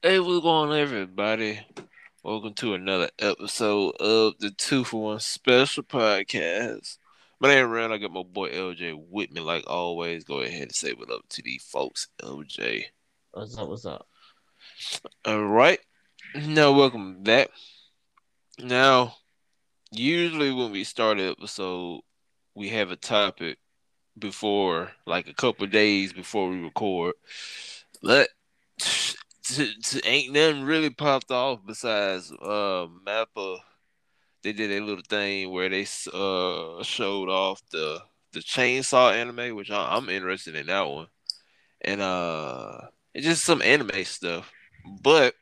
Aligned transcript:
Hey, 0.00 0.20
what's 0.20 0.42
going 0.42 0.70
on, 0.70 0.78
everybody? 0.78 1.58
Welcome 2.22 2.54
to 2.54 2.74
another 2.74 3.10
episode 3.18 3.96
of 3.98 4.34
the 4.38 4.52
Two 4.52 4.84
for 4.84 5.02
One 5.02 5.18
Special 5.18 5.82
Podcast. 5.82 6.98
My 7.40 7.48
name 7.48 7.64
is 7.64 7.68
Rand. 7.68 7.92
I 7.92 7.98
got 7.98 8.12
my 8.12 8.22
boy 8.22 8.50
LJ 8.50 8.96
with 9.10 9.32
me, 9.32 9.40
like 9.40 9.64
always. 9.66 10.22
Go 10.22 10.38
ahead 10.38 10.62
and 10.62 10.74
say 10.74 10.92
what 10.92 11.10
up 11.10 11.28
to 11.30 11.42
these 11.42 11.64
folks, 11.64 12.06
LJ. 12.22 12.84
What's 13.32 13.58
up? 13.58 13.68
What's 13.68 13.86
up? 13.86 14.06
All 15.24 15.44
right. 15.44 15.80
Now, 16.46 16.70
welcome 16.70 17.24
back. 17.24 17.48
Now, 18.60 19.16
usually 19.90 20.52
when 20.52 20.70
we 20.70 20.84
start 20.84 21.18
an 21.18 21.28
episode, 21.28 22.02
we 22.54 22.68
have 22.68 22.92
a 22.92 22.96
topic 22.96 23.58
before, 24.16 24.92
like 25.06 25.26
a 25.26 25.34
couple 25.34 25.66
days 25.66 26.12
before 26.12 26.50
we 26.50 26.60
record. 26.60 27.14
But 28.00 28.28
t- 29.48 29.74
t- 29.82 30.00
ain't 30.04 30.32
nothing 30.32 30.62
really 30.64 30.90
popped 30.90 31.30
off 31.30 31.60
besides 31.66 32.30
uh 32.32 32.86
Mappa. 33.06 33.58
They 34.42 34.52
did 34.52 34.70
a 34.70 34.84
little 34.84 35.04
thing 35.08 35.50
where 35.50 35.68
they 35.68 35.82
uh 36.12 36.82
showed 36.82 37.28
off 37.28 37.60
the 37.70 38.00
the 38.32 38.40
chainsaw 38.40 39.12
anime, 39.12 39.56
which 39.56 39.70
I, 39.70 39.96
I'm 39.96 40.08
interested 40.08 40.54
in 40.54 40.66
that 40.66 40.88
one, 40.88 41.08
and 41.80 42.00
uh 42.00 42.80
it's 43.14 43.26
just 43.26 43.44
some 43.44 43.62
anime 43.62 44.04
stuff. 44.04 44.52
But 45.02 45.34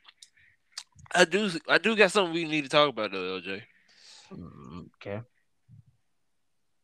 I 1.15 1.25
do 1.25 1.51
I 1.69 1.79
do 1.79 1.97
got 1.97 2.13
something 2.13 2.35
we 2.35 2.45
need 2.45 2.65
to 2.65 2.71
talk 2.71 2.89
about 2.89 3.13
though, 3.13 3.39
LJ. 3.41 3.63
Mm, 4.33 4.87
Okay. 4.97 5.21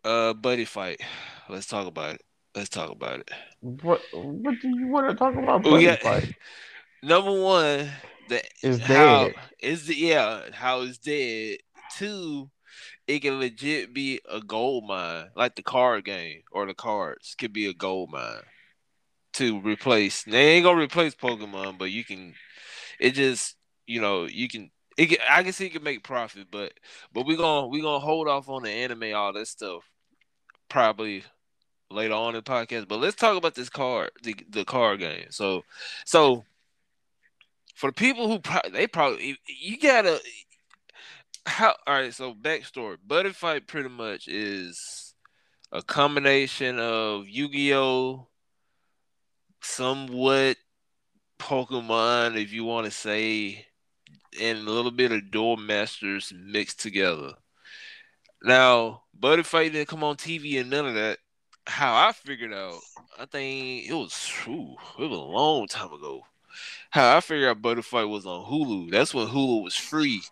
Uh, 0.05 0.35
buddy 0.35 0.65
fight. 0.65 1.01
Let's 1.49 1.67
talk 1.67 1.87
about 1.87 2.17
it. 2.17 2.23
Let's 2.55 2.69
talk 2.69 2.91
about 2.91 3.21
it. 3.21 3.31
What 3.61 4.03
What 4.13 4.59
do 4.61 4.69
you 4.69 4.89
want 4.89 5.09
to 5.11 5.15
talk 5.15 5.35
about? 5.35 5.65
We 5.65 5.71
Buddy 5.71 5.97
fight? 5.97 6.35
number 7.03 7.33
one. 7.33 7.91
The 8.29 8.43
Is 8.63 8.79
how 8.79 9.25
dead. 9.25 9.35
is 9.61 9.87
the 9.87 9.95
yeah 9.97 10.43
how 10.53 10.83
it's 10.83 10.99
dead. 10.99 11.59
Two, 11.97 12.51
it 13.07 13.21
can 13.21 13.41
legit 13.41 13.93
be 13.93 14.21
a 14.31 14.41
gold 14.41 14.85
mine, 14.87 15.27
like 15.37 15.57
the 15.57 15.63
card 15.63 16.05
game 16.05 16.43
or 16.53 16.67
the 16.67 16.75
cards 16.75 17.35
could 17.37 17.53
be 17.53 17.67
a 17.67 17.75
gold 17.75 18.11
mine 18.11 18.43
to 19.35 19.61
replace. 19.61 20.23
They 20.25 20.53
ain't 20.53 20.65
gonna 20.65 20.81
replace 20.81 21.15
Pokemon, 21.15 21.79
but 21.79 21.91
you 21.91 22.05
can. 22.05 22.35
It 22.99 23.13
just 23.13 23.57
you 23.87 24.01
know 24.01 24.25
you 24.25 24.49
can. 24.49 24.71
It 24.99 25.07
can, 25.07 25.19
I 25.29 25.43
can 25.43 25.53
see 25.53 25.67
it 25.67 25.73
can 25.73 25.83
make 25.83 26.05
profit, 26.05 26.49
but 26.51 26.73
but 27.13 27.27
we 27.27 27.37
gonna 27.37 27.67
we 27.67 27.81
gonna 27.81 27.99
hold 27.99 28.29
off 28.29 28.49
on 28.49 28.63
the 28.63 28.71
anime 28.71 29.15
all 29.15 29.33
that 29.33 29.49
stuff 29.49 29.83
probably 30.69 31.25
later 31.91 32.15
on 32.15 32.35
in 32.35 32.43
the 32.45 32.51
podcast. 32.51 32.89
But 32.89 33.01
let's 33.01 33.17
talk 33.17 33.37
about 33.37 33.55
this 33.55 33.71
card 33.71 34.11
the 34.23 34.37
the 34.49 34.65
card 34.65 35.01
game. 35.01 35.27
So 35.31 35.65
so 36.05 36.45
for 37.75 37.89
the 37.89 37.95
people 37.95 38.29
who 38.29 38.39
pro- 38.39 38.71
they 38.71 38.87
probably 38.87 39.37
you 39.47 39.79
gotta 39.79 40.21
how 41.47 41.75
all 41.87 41.95
right 41.95 42.15
so 42.15 42.35
backstory. 42.35 42.99
Buddy 43.05 43.33
fight 43.33 43.67
pretty 43.67 43.89
much 43.89 44.29
is 44.29 45.15
a 45.73 45.83
combination 45.83 46.79
of 46.79 47.29
yu-gi-oh 47.29 48.29
somewhat 49.63 50.57
pokemon 51.39 52.41
if 52.41 52.53
you 52.53 52.65
want 52.65 52.85
to 52.85 52.91
say 52.91 53.67
and 54.41 54.59
a 54.59 54.71
little 54.71 54.91
bit 54.91 55.13
of 55.13 55.31
duel 55.31 55.57
masters 55.57 56.33
mixed 56.37 56.81
together. 56.81 57.33
Now 58.43 59.03
buddy 59.15 59.43
fight 59.43 59.73
didn't 59.73 59.89
come 59.89 60.05
on 60.05 60.17
tv 60.17 60.61
and 60.61 60.71
none 60.71 60.87
of 60.87 60.95
that. 60.95 61.19
How 61.67 62.09
i 62.09 62.13
figured 62.13 62.53
out 62.53 62.81
i 63.19 63.25
think 63.25 63.89
it 63.89 63.95
was 63.95 64.15
whew, 64.45 64.77
it 64.99 65.03
was 65.03 65.19
a 65.19 65.23
long 65.23 65.69
time 65.69 65.93
ago 65.93 66.23
how 66.91 67.17
i 67.17 67.21
figured 67.21 67.49
out 67.65 67.85
fight 67.85 68.05
was 68.05 68.27
on 68.27 68.45
hulu 68.47 68.91
that's 68.91 69.15
when 69.15 69.27
hulu 69.29 69.63
was 69.63 69.75
free 69.77 70.23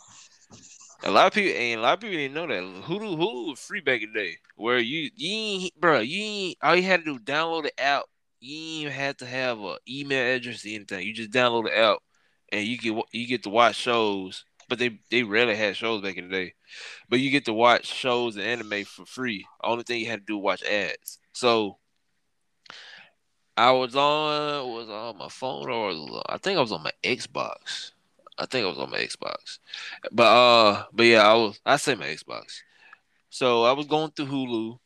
A 1.03 1.11
lot 1.11 1.29
of 1.29 1.33
people 1.33 1.53
and 1.59 1.81
a 1.81 1.83
lot 1.83 1.95
of 1.95 2.01
people 2.01 2.17
didn't 2.17 2.35
know 2.35 2.47
that 2.47 2.63
Hulu 2.87 3.17
Hulu 3.17 3.51
was 3.51 3.59
free 3.61 3.81
back 3.81 4.03
in 4.03 4.13
the 4.13 4.21
day. 4.21 4.37
Where 4.57 4.79
you 4.79 5.11
you 5.17 5.31
ain't, 5.33 5.81
bro, 5.81 6.01
you 6.01 6.23
ain't, 6.23 6.59
all 6.63 6.77
you 6.77 6.83
had 6.83 7.01
to 7.01 7.05
do 7.05 7.13
was 7.15 7.23
download 7.23 7.65
the 7.65 7.81
app. 7.81 8.05
You 8.41 8.85
ain't 8.87 8.93
had 8.93 9.19
to 9.19 9.27
have 9.27 9.61
a 9.61 9.79
email 9.89 10.37
address 10.37 10.65
or 10.65 10.69
anything. 10.69 11.07
You 11.07 11.15
just 11.15 11.31
download 11.31 11.65
the 11.65 11.77
app 11.79 11.99
and 12.53 12.67
you 12.67 12.79
get 12.79 13.05
you 13.13 13.27
get 13.27 13.43
to 13.45 13.51
watch 13.51 13.77
shows. 13.77 14.45
But 14.69 14.79
they 14.79 15.01
they 15.11 15.23
rarely 15.23 15.57
had 15.57 15.77
shows 15.77 16.03
back 16.03 16.17
in 16.17 16.29
the 16.29 16.37
day. 16.37 16.55
But 17.09 17.21
you 17.21 17.31
get 17.31 17.47
to 17.47 17.55
watch 17.55 17.87
shows 17.87 18.37
and 18.37 18.45
anime 18.47 18.85
for 18.85 19.07
free. 19.07 19.47
Only 19.65 19.85
thing 19.85 20.01
you 20.01 20.09
had 20.09 20.21
to 20.21 20.27
do 20.27 20.39
was 20.39 20.63
watch 20.63 20.65
ads. 20.65 21.19
So 21.33 21.79
I 23.57 23.73
was 23.73 23.95
on 23.95 24.69
was 24.73 24.89
on 24.89 25.19
my 25.19 25.29
phone 25.29 25.71
or 25.71 26.23
I 26.29 26.39
think 26.39 26.59
I 26.59 26.61
was 26.61 26.73
on 26.73 26.83
my 26.83 26.93
Xbox. 27.03 27.93
I 28.39 28.47
think 28.47 28.65
I 28.65 28.69
was 28.69 28.79
on 28.79 28.91
my 28.91 28.99
Xbox. 28.99 29.59
But 30.11 30.25
uh, 30.25 30.85
but 30.93 31.05
yeah, 31.05 31.29
I 31.29 31.35
was. 31.35 31.61
I 31.67 31.77
say 31.77 31.95
my 31.95 32.07
Xbox. 32.07 32.63
So 33.29 33.65
I 33.65 33.73
was 33.73 33.87
going 33.87 34.11
through 34.13 34.27
Hulu, 34.27 34.79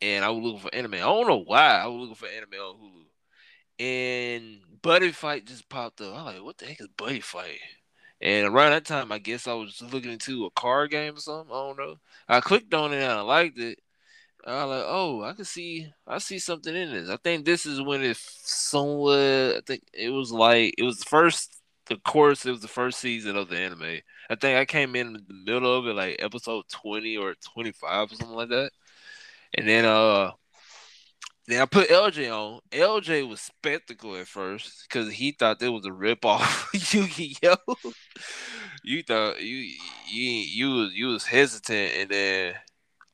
and 0.00 0.24
I 0.24 0.30
was 0.30 0.42
looking 0.42 0.60
for 0.60 0.74
anime. 0.74 0.94
I 0.94 0.98
don't 0.98 1.28
know 1.28 1.44
why 1.44 1.78
I 1.78 1.86
was 1.86 2.00
looking 2.00 2.14
for 2.14 2.26
anime 2.26 2.54
on 2.54 2.76
Hulu, 2.76 3.84
and 3.84 4.60
Buddy 4.80 5.12
Fight 5.12 5.46
just 5.46 5.68
popped 5.68 6.00
up. 6.00 6.16
I'm 6.16 6.24
like, 6.24 6.42
what 6.42 6.58
the 6.58 6.66
heck 6.66 6.80
is 6.80 6.88
Buddy 6.96 7.20
Fight? 7.20 7.60
And 8.20 8.46
around 8.46 8.70
that 8.70 8.84
time, 8.84 9.10
I 9.12 9.18
guess 9.18 9.48
I 9.48 9.54
was 9.54 9.82
looking 9.82 10.12
into 10.12 10.46
a 10.46 10.50
card 10.50 10.92
game 10.92 11.16
or 11.16 11.20
something. 11.20 11.52
I 11.52 11.58
don't 11.58 11.78
know. 11.78 11.96
I 12.28 12.40
clicked 12.40 12.72
on 12.72 12.92
it 12.92 13.02
and 13.02 13.12
I 13.12 13.20
liked 13.20 13.58
it. 13.58 13.80
I 14.46 14.64
like, 14.64 14.84
oh, 14.86 15.22
I 15.22 15.34
can 15.34 15.44
see, 15.44 15.92
I 16.06 16.18
see 16.18 16.38
something 16.38 16.74
in 16.74 16.92
this. 16.92 17.08
I 17.08 17.16
think 17.16 17.44
this 17.44 17.64
is 17.66 17.80
when 17.80 18.02
it 18.02 18.16
somewhat. 18.16 19.56
I 19.56 19.60
think 19.66 19.82
it 19.92 20.10
was 20.10 20.32
like 20.32 20.74
it 20.78 20.82
was 20.82 20.98
the 20.98 21.06
first. 21.06 21.58
Of 21.90 22.02
course, 22.04 22.46
it 22.46 22.50
was 22.52 22.62
the 22.62 22.68
first 22.68 23.00
season 23.00 23.36
of 23.36 23.48
the 23.48 23.58
anime. 23.58 24.00
I 24.30 24.34
think 24.36 24.58
I 24.58 24.64
came 24.64 24.96
in 24.96 25.14
the 25.14 25.22
middle 25.52 25.76
of 25.76 25.86
it, 25.86 25.94
like 25.94 26.16
episode 26.20 26.64
twenty 26.70 27.16
or 27.16 27.34
twenty 27.52 27.72
five 27.72 28.10
or 28.12 28.14
something 28.16 28.36
like 28.36 28.48
that. 28.50 28.70
And 29.54 29.68
then 29.68 29.84
uh, 29.84 30.32
then 31.48 31.60
I 31.60 31.66
put 31.66 31.88
LJ 31.88 32.30
on. 32.30 32.60
LJ 32.70 33.28
was 33.28 33.40
spectacle 33.40 34.16
at 34.16 34.28
first 34.28 34.86
because 34.88 35.12
he 35.12 35.32
thought 35.32 35.62
it 35.62 35.68
was 35.68 35.84
a 35.84 35.92
rip 35.92 36.24
off 36.24 36.68
Yu 36.94 37.06
Oh. 37.44 37.92
You 38.84 39.02
thought 39.02 39.40
you 39.42 39.56
you 40.08 40.30
you 40.30 40.70
was 40.74 40.92
you 40.94 41.06
was 41.08 41.24
hesitant, 41.26 41.92
and 41.96 42.10
then 42.10 42.54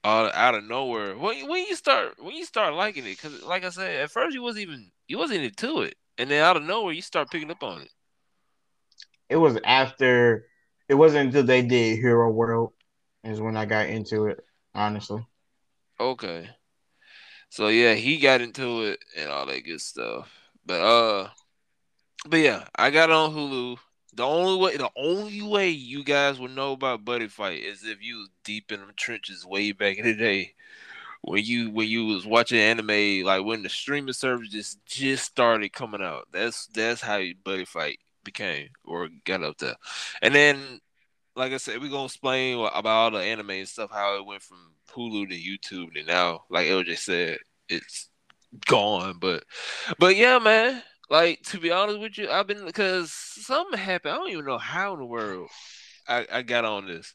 out 0.09 0.35
out 0.35 0.55
of 0.55 0.65
nowhere, 0.65 1.17
when 1.17 1.49
when 1.49 1.65
you 1.65 1.77
start 1.77 2.15
when 2.23 2.35
you 2.35 2.45
start 2.45 2.75
liking 2.75 3.05
it, 3.05 3.17
because 3.17 3.43
like 3.43 3.65
I 3.65 3.71
said, 3.71 3.97
at 4.01 4.11
first 4.11 4.35
you 4.35 4.43
wasn't 4.43 4.63
even 4.63 4.91
you 5.07 5.19
wasn't 5.19 5.43
into 5.43 5.83
it, 5.83 5.95
and 6.17 6.31
then 6.31 6.43
out 6.43 6.57
of 6.57 6.63
nowhere 6.63 6.93
you 6.93 7.03
start 7.03 7.31
picking 7.31 7.51
up 7.51 7.63
on 7.63 7.83
it. 7.83 7.91
It 9.29 9.37
was 9.37 9.59
after. 9.65 10.47
It 10.89 10.95
wasn't 10.95 11.27
until 11.27 11.45
they 11.45 11.61
did 11.63 11.99
Hero 11.99 12.31
World 12.31 12.73
is 13.25 13.41
when 13.41 13.57
I 13.57 13.67
got 13.67 13.89
into 13.89 14.27
it. 14.27 14.41
Honestly, 14.75 15.27
Okay. 16.01 16.49
So 17.51 17.69
yeah, 17.69 17.95
he 17.95 18.19
got 18.19 18.41
into 18.41 18.83
it 18.83 19.01
and 19.17 19.31
all 19.31 19.47
that 19.47 19.65
good 19.65 19.81
stuff. 19.81 20.31
But 20.65 20.81
uh 20.81 21.29
but 22.27 22.39
yeah, 22.39 22.67
I 22.75 22.91
got 22.91 23.11
on 23.11 23.33
Hulu. 23.33 23.79
The 24.19 24.25
only 24.25 24.57
way 24.61 24.77
the 24.77 24.91
only 24.97 25.43
way 25.43 25.71
you 25.71 26.03
guys 26.03 26.41
would 26.41 26.51
know 26.51 26.73
about 26.73 27.05
Buddy 27.05 27.29
Fight 27.29 27.63
is 27.63 27.85
if 27.85 28.03
you 28.03 28.17
was 28.17 28.29
deep 28.43 28.73
in 28.73 28.81
the 28.81 28.93
trenches 28.95 29.47
way 29.47 29.71
back 29.71 29.97
in 29.97 30.07
the 30.07 30.15
day. 30.17 30.55
When 31.23 31.45
you 31.45 31.71
when 31.71 31.87
you 31.87 32.07
was 32.07 32.27
watching 32.27 32.59
anime, 32.59 33.23
like 33.25 33.45
when 33.45 33.63
the 33.63 33.69
streaming 33.69 34.15
service 34.15 34.49
just 34.49 34.85
just 34.87 35.25
started 35.25 35.73
coming 35.73 36.03
out. 36.03 36.27
That's 36.33 36.67
that's 36.67 37.01
how 37.01 37.23
Buddy 37.45 37.65
Fight 37.65 38.01
became 38.25 38.71
or 38.85 39.09
got 39.25 39.45
up 39.45 39.59
there. 39.59 39.77
And 40.21 40.35
then 40.35 40.81
like 41.37 41.53
I 41.53 41.59
said, 41.59 41.81
we're 41.81 41.89
gonna 41.89 42.07
explain 42.07 42.59
about 42.59 42.87
all 42.87 43.11
the 43.13 43.19
anime 43.19 43.51
and 43.51 43.69
stuff, 43.69 43.93
how 43.93 44.17
it 44.17 44.27
went 44.27 44.43
from 44.43 44.73
Hulu 44.91 45.29
to 45.29 45.37
YouTube, 45.37 45.97
and 45.97 46.09
now, 46.09 46.43
like 46.51 46.67
LJ 46.67 46.99
said, 46.99 47.39
it's 47.69 48.09
gone. 48.67 49.19
But, 49.21 49.45
but 50.01 50.17
yeah, 50.17 50.41
man. 50.41 50.83
Like 51.11 51.43
to 51.45 51.59
be 51.59 51.71
honest 51.71 52.01
with 52.01 52.19
you, 52.19 52.31
I've 52.31 52.47
been 52.47 52.65
because 52.65 53.11
something 53.13 53.79
happened. 53.79 54.15
I 54.15 54.17
don't 54.17 54.31
even 54.31 54.45
know 54.45 54.59
how 54.59 54.93
in 54.93 55.01
the 55.01 55.07
world 55.07 55.49
I, 56.07 56.27
I 56.31 56.43
got 56.43 56.65
on 56.65 56.87
this. 56.87 57.15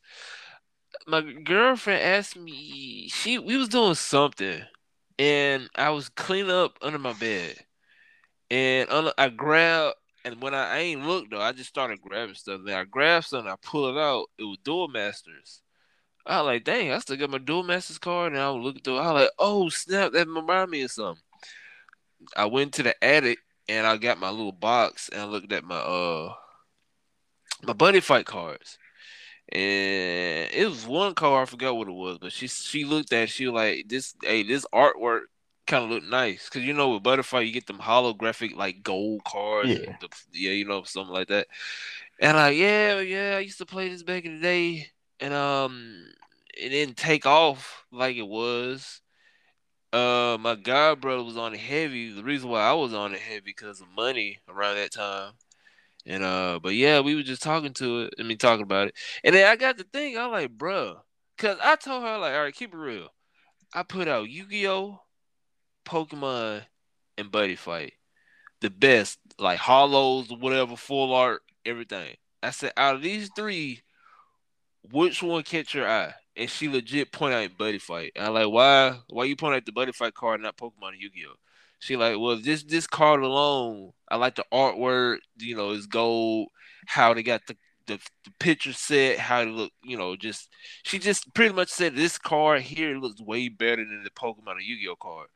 My 1.08 1.22
girlfriend 1.22 2.02
asked 2.02 2.38
me. 2.38 3.10
She 3.10 3.38
we 3.38 3.56
was 3.56 3.70
doing 3.70 3.94
something, 3.96 4.62
and 5.20 5.70
I 5.76 5.92
was 5.92 6.10
cleaning 6.10 6.52
up 6.52 6.78
under 6.82 7.00
my 7.00 7.14
bed, 7.14 7.56
and 8.50 8.90
I 9.18 9.30
grabbed. 9.30 9.96
And 10.26 10.42
when 10.42 10.56
I, 10.56 10.76
I 10.76 10.78
ain't 10.80 11.06
looked 11.06 11.32
though, 11.32 11.42
I 11.42 11.52
just 11.52 11.70
started 11.70 12.02
grabbing 12.02 12.36
stuff. 12.36 12.62
Then 12.66 12.78
I 12.78 12.86
grabbed 12.86 13.26
something, 13.26 13.52
I 13.52 13.58
pull 13.62 13.90
it 13.90 14.00
out. 14.00 14.28
It 14.40 14.44
was 14.44 14.58
Duel 14.64 14.88
Masters. 14.88 15.62
I 16.26 16.38
was 16.38 16.46
like, 16.46 16.64
dang, 16.64 16.92
I 16.92 17.00
still 17.00 17.18
got 17.18 17.30
my 17.30 17.40
Duel 17.40 17.64
Masters 17.64 17.98
card. 17.98 18.32
And 18.32 18.42
I 18.42 18.50
was 18.50 18.64
looking 18.64 18.82
through. 18.82 19.00
I 19.00 19.12
was 19.12 19.22
like, 19.24 19.32
oh 19.38 19.68
snap, 19.68 20.14
that 20.14 20.28
remind 20.28 20.72
me 20.72 20.84
of 20.84 20.92
something. 20.92 21.22
I 22.38 22.46
went 22.46 22.74
to 22.76 22.84
the 22.84 23.04
attic 23.04 23.40
and 23.70 23.88
I 23.88 23.98
got 23.98 24.20
my 24.20 24.30
little 24.30 24.52
box 24.52 25.10
and 25.10 25.22
I 25.22 25.26
looked 25.26 25.52
at 25.54 25.64
my 25.64 25.78
uh 25.78 26.34
my 27.64 27.74
buddy 27.74 28.00
fight 28.00 28.26
cards. 28.26 28.78
And 29.52 30.50
it 30.54 30.68
was 30.70 30.88
one 30.88 31.16
card, 31.16 31.48
I 31.48 31.52
forgot 31.52 31.76
what 31.76 31.88
it 31.88 31.92
was, 31.94 32.18
but 32.18 32.32
she 32.32 32.48
she 32.48 32.86
looked 32.86 33.14
at 33.14 33.24
it, 33.24 33.30
she 33.30 33.48
was 33.48 33.54
like, 33.54 33.88
This 33.88 34.16
hey, 34.24 34.44
this 34.44 34.66
artwork 34.74 35.22
kind 35.68 35.86
of 35.86 35.92
look 35.92 36.04
nice 36.04 36.50
because 36.50 36.66
you 36.66 36.74
know 36.74 36.90
with 36.90 37.04
Buddy 37.04 37.24
Fight 37.24 37.48
you 37.48 37.54
get 37.54 37.68
them 37.68 37.80
holographic 37.80 38.56
like 38.56 38.84
gold 38.84 39.24
cards 39.24 39.72
Yeah. 39.72 39.96
the, 40.02 40.10
yeah 40.34 40.52
you 40.52 40.66
know 40.66 40.84
something 40.84 41.14
like 41.14 41.30
that 41.30 41.48
and 42.20 42.36
like 42.36 42.58
yeah 42.58 43.00
yeah 43.00 43.36
i 43.38 43.40
used 43.40 43.60
to 43.60 43.66
play 43.66 43.88
this 43.88 44.04
back 44.04 44.26
in 44.26 44.36
the 44.36 44.42
day 44.42 44.88
and 45.22 45.34
um 45.34 46.06
it 46.58 46.70
didn't 46.70 46.98
take 46.98 47.26
off 47.26 47.86
like 47.94 48.18
it 48.18 48.28
was 48.28 49.02
uh 49.94 50.38
my 50.40 50.56
god 50.56 51.00
brother 51.00 51.24
was 51.24 51.38
on 51.38 51.54
it 51.54 51.60
heavy 51.60 52.12
the 52.12 52.24
reason 52.24 52.50
why 52.50 52.62
i 52.62 52.74
was 52.74 52.94
on 52.94 53.14
it 53.14 53.20
heavy 53.20 53.42
because 53.46 53.80
of 53.80 53.88
money 53.96 54.40
around 54.50 54.76
that 54.76 54.92
time 54.92 55.34
and 56.06 56.24
uh 56.24 56.60
but 56.62 56.74
yeah 56.74 57.00
we 57.00 57.16
were 57.16 57.24
just 57.24 57.44
talking 57.44 57.74
to 57.74 58.02
it 58.02 58.14
i 58.20 58.24
mean 58.24 58.38
talking 58.38 58.64
about 58.64 58.88
it 58.88 58.96
and 59.24 59.36
then 59.36 59.48
i 59.48 59.56
got 59.56 59.78
to 59.78 59.86
think 59.94 60.18
i'm 60.18 60.32
like 60.32 60.58
bruh 60.58 60.96
because 61.38 61.58
i 61.64 61.76
told 61.76 62.04
her 62.04 62.18
like 62.18 62.34
all 62.34 62.44
right 62.44 62.56
keep 62.56 62.74
it 62.74 62.78
real 62.78 63.08
i 63.74 63.84
put 63.84 64.08
out 64.08 64.30
yu-gi-oh 64.30 65.00
Pokemon, 65.86 66.66
and 67.18 67.32
Buddy 67.32 67.56
Fight. 67.56 67.94
The 68.62 68.70
best, 68.70 69.20
like 69.38 69.60
hollows, 69.60 70.32
whatever, 70.32 70.76
full 70.76 71.14
art, 71.14 71.42
everything. 71.66 72.16
I 72.42 72.52
said, 72.52 72.72
out 72.78 72.96
of 72.96 73.02
these 73.02 73.30
three, 73.36 73.82
which 74.92 75.22
one 75.22 75.44
catch 75.44 75.74
your 75.74 75.88
eye? 75.88 76.14
And 76.36 76.50
she 76.50 76.68
legit 76.68 77.12
point 77.12 77.34
out 77.34 77.58
Buddy 77.58 77.78
Fight. 77.78 78.14
And 78.16 78.26
I'm 78.26 78.34
like, 78.34 78.50
why? 78.50 79.00
Why 79.10 79.26
you 79.26 79.36
point 79.36 79.56
out 79.56 79.66
the 79.66 79.72
Buddy 79.72 79.92
Fight 79.92 80.14
card, 80.16 80.42
not 80.42 80.58
Pokemon 80.58 80.94
and 80.94 81.02
Yu-Gi-Oh? 81.02 81.36
She 81.80 81.96
like, 81.98 82.18
well, 82.18 82.38
this 82.38 82.64
this 82.64 82.88
card 82.88 83.22
alone, 83.22 83.92
I 84.10 84.16
like 84.16 84.36
the 84.36 84.46
artwork. 84.52 85.18
You 85.38 85.56
know, 85.56 85.72
it's 85.72 85.86
gold. 85.86 86.50
How 86.88 87.14
they 87.14 87.24
got 87.24 87.46
the 87.48 87.58
the, 87.88 88.00
the 88.24 88.32
picture 88.40 88.74
set, 88.74 89.20
how 89.20 89.42
it 89.42 89.50
look. 89.50 89.72
You 89.84 89.98
know, 89.98 90.16
just 90.16 90.50
she 90.84 90.98
just 90.98 91.34
pretty 91.34 91.54
much 91.54 91.70
said 91.70 91.96
this 91.96 92.18
card 92.18 92.62
here 92.62 92.98
looks 92.98 93.22
way 93.22 93.50
better 93.50 93.84
than 93.84 94.04
the 94.04 94.10
Pokemon 94.12 94.56
or 94.56 94.62
Yu-Gi-Oh 94.62 94.96
card. 94.96 95.28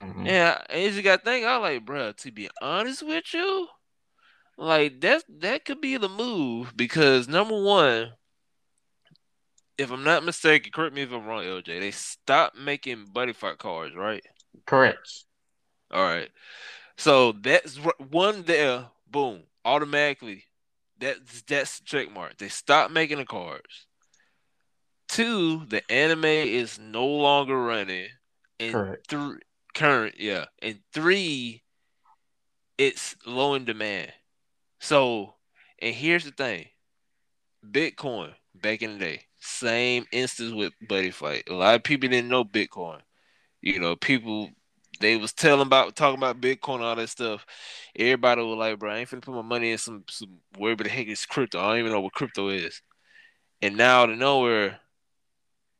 Mhm. 0.00 0.26
Yeah, 0.26 0.60
and 0.68 0.94
you 0.94 1.02
got 1.02 1.20
to 1.20 1.24
think. 1.24 1.46
I 1.46 1.56
like, 1.56 1.84
bro. 1.84 2.12
To 2.12 2.32
be 2.32 2.50
honest 2.60 3.02
with 3.02 3.32
you, 3.32 3.68
like 4.58 5.00
that 5.00 5.24
that 5.40 5.64
could 5.64 5.80
be 5.80 5.96
the 5.96 6.08
move 6.08 6.76
because 6.76 7.28
number 7.28 7.60
one, 7.60 8.12
if 9.78 9.90
I'm 9.90 10.04
not 10.04 10.24
mistaken, 10.24 10.72
correct 10.72 10.94
me 10.94 11.02
if 11.02 11.12
I'm 11.12 11.26
wrong, 11.26 11.44
LJ. 11.44 11.80
They 11.80 11.90
stopped 11.90 12.56
making 12.56 13.06
buddy 13.12 13.32
fight 13.32 13.58
cards, 13.58 13.94
right? 13.94 14.24
Correct. 14.66 15.24
All 15.90 16.02
right. 16.02 16.30
So 16.96 17.32
that's 17.32 17.76
one 17.98 18.42
there. 18.42 18.86
Boom, 19.10 19.42
automatically. 19.64 20.44
That's 20.98 21.42
that's 21.42 21.80
check 21.80 22.12
mark. 22.12 22.38
They 22.38 22.48
stopped 22.48 22.92
making 22.92 23.18
the 23.18 23.24
cards. 23.24 23.86
Two, 25.08 25.64
the 25.66 25.82
anime 25.90 26.24
is 26.24 26.78
no 26.78 27.06
longer 27.06 27.56
running. 27.56 28.08
And 28.60 28.72
Correct. 28.72 29.08
three 29.08 29.38
current, 29.74 30.14
yeah. 30.18 30.46
And 30.62 30.78
three, 30.92 31.62
it's 32.78 33.16
low 33.26 33.54
in 33.54 33.64
demand. 33.64 34.12
So, 34.80 35.34
and 35.80 35.94
here's 35.94 36.24
the 36.24 36.30
thing. 36.30 36.66
Bitcoin 37.68 38.32
back 38.54 38.82
in 38.82 38.94
the 38.94 38.98
day, 38.98 39.22
same 39.44 40.06
instance 40.12 40.52
with 40.52 40.72
Buddy 40.88 41.10
Fight. 41.10 41.44
A 41.48 41.54
lot 41.54 41.74
of 41.74 41.82
people 41.82 42.08
didn't 42.08 42.30
know 42.30 42.44
Bitcoin. 42.44 43.00
You 43.60 43.78
know, 43.78 43.96
people 43.96 44.50
they 45.00 45.16
was 45.16 45.32
telling 45.32 45.66
about 45.66 45.96
talking 45.96 46.18
about 46.18 46.40
Bitcoin 46.40 46.80
all 46.80 46.96
that 46.96 47.08
stuff. 47.08 47.44
Everybody 47.96 48.42
was 48.42 48.56
like, 48.56 48.78
bro, 48.78 48.92
I 48.92 48.98
ain't 48.98 49.10
finna 49.10 49.22
put 49.22 49.34
my 49.34 49.42
money 49.42 49.72
in 49.72 49.78
some 49.78 50.04
some 50.08 50.38
wherever 50.56 50.82
the 50.82 50.90
heck 50.90 51.06
is 51.08 51.26
crypto. 51.26 51.60
I 51.60 51.68
don't 51.68 51.78
even 51.80 51.92
know 51.92 52.00
what 52.00 52.12
crypto 52.12 52.48
is. 52.48 52.80
And 53.62 53.76
now 53.76 54.02
out 54.02 54.10
of 54.10 54.18
nowhere, 54.18 54.80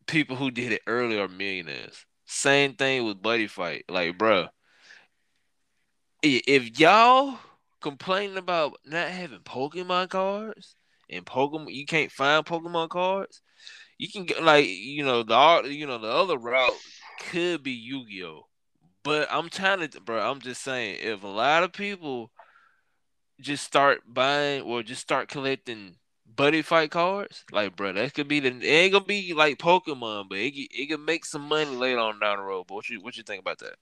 people 0.06 0.36
who 0.36 0.50
did 0.50 0.72
it 0.72 0.82
early 0.86 1.18
are 1.18 1.28
millionaires. 1.28 2.04
Same 2.26 2.74
thing 2.74 3.04
with 3.04 3.22
Buddy 3.22 3.46
Fight. 3.46 3.84
Like, 3.88 4.16
bro, 4.18 4.48
if 6.22 6.78
y'all 6.78 7.38
complaining 7.80 8.38
about 8.38 8.78
not 8.86 9.08
having 9.08 9.40
Pokemon 9.40 10.08
cards 10.08 10.76
and 11.10 11.24
Pokemon, 11.26 11.72
you 11.72 11.84
can't 11.84 12.10
find 12.10 12.44
Pokemon 12.44 12.88
cards. 12.88 13.42
You 13.98 14.08
can 14.08 14.24
get 14.24 14.42
like 14.42 14.66
you 14.68 15.04
know 15.04 15.22
the 15.22 15.68
you 15.72 15.86
know 15.86 15.98
the 15.98 16.08
other 16.10 16.36
route 16.36 16.76
could 17.30 17.62
be 17.62 17.72
Yu-Gi-Oh. 17.72 18.46
But 19.02 19.28
I'm 19.30 19.50
trying 19.50 19.86
to, 19.86 20.00
bro. 20.00 20.18
I'm 20.18 20.40
just 20.40 20.62
saying, 20.62 20.98
if 21.02 21.22
a 21.22 21.28
lot 21.28 21.62
of 21.62 21.72
people 21.72 22.30
just 23.40 23.62
start 23.64 24.00
buying 24.06 24.62
or 24.62 24.82
just 24.82 25.02
start 25.02 25.28
collecting 25.28 25.96
buddy 26.34 26.62
fight 26.62 26.90
cards, 26.90 27.44
like, 27.52 27.76
bro, 27.76 27.92
that 27.92 28.14
could 28.14 28.28
be 28.28 28.40
the. 28.40 28.48
It 28.48 28.64
ain't 28.64 28.92
gonna 28.92 29.04
be 29.04 29.34
like 29.34 29.58
Pokemon, 29.58 30.28
but 30.30 30.38
it 30.38 30.54
it 30.56 30.88
can 30.88 31.04
make 31.04 31.24
some 31.24 31.42
money 31.42 31.76
later 31.76 31.98
on 31.98 32.18
down 32.18 32.38
the 32.38 32.42
road. 32.42 32.64
But 32.66 32.74
what 32.76 32.88
you 32.88 33.00
what 33.02 33.16
you 33.16 33.22
think 33.22 33.40
about 33.42 33.58
that? 33.58 33.74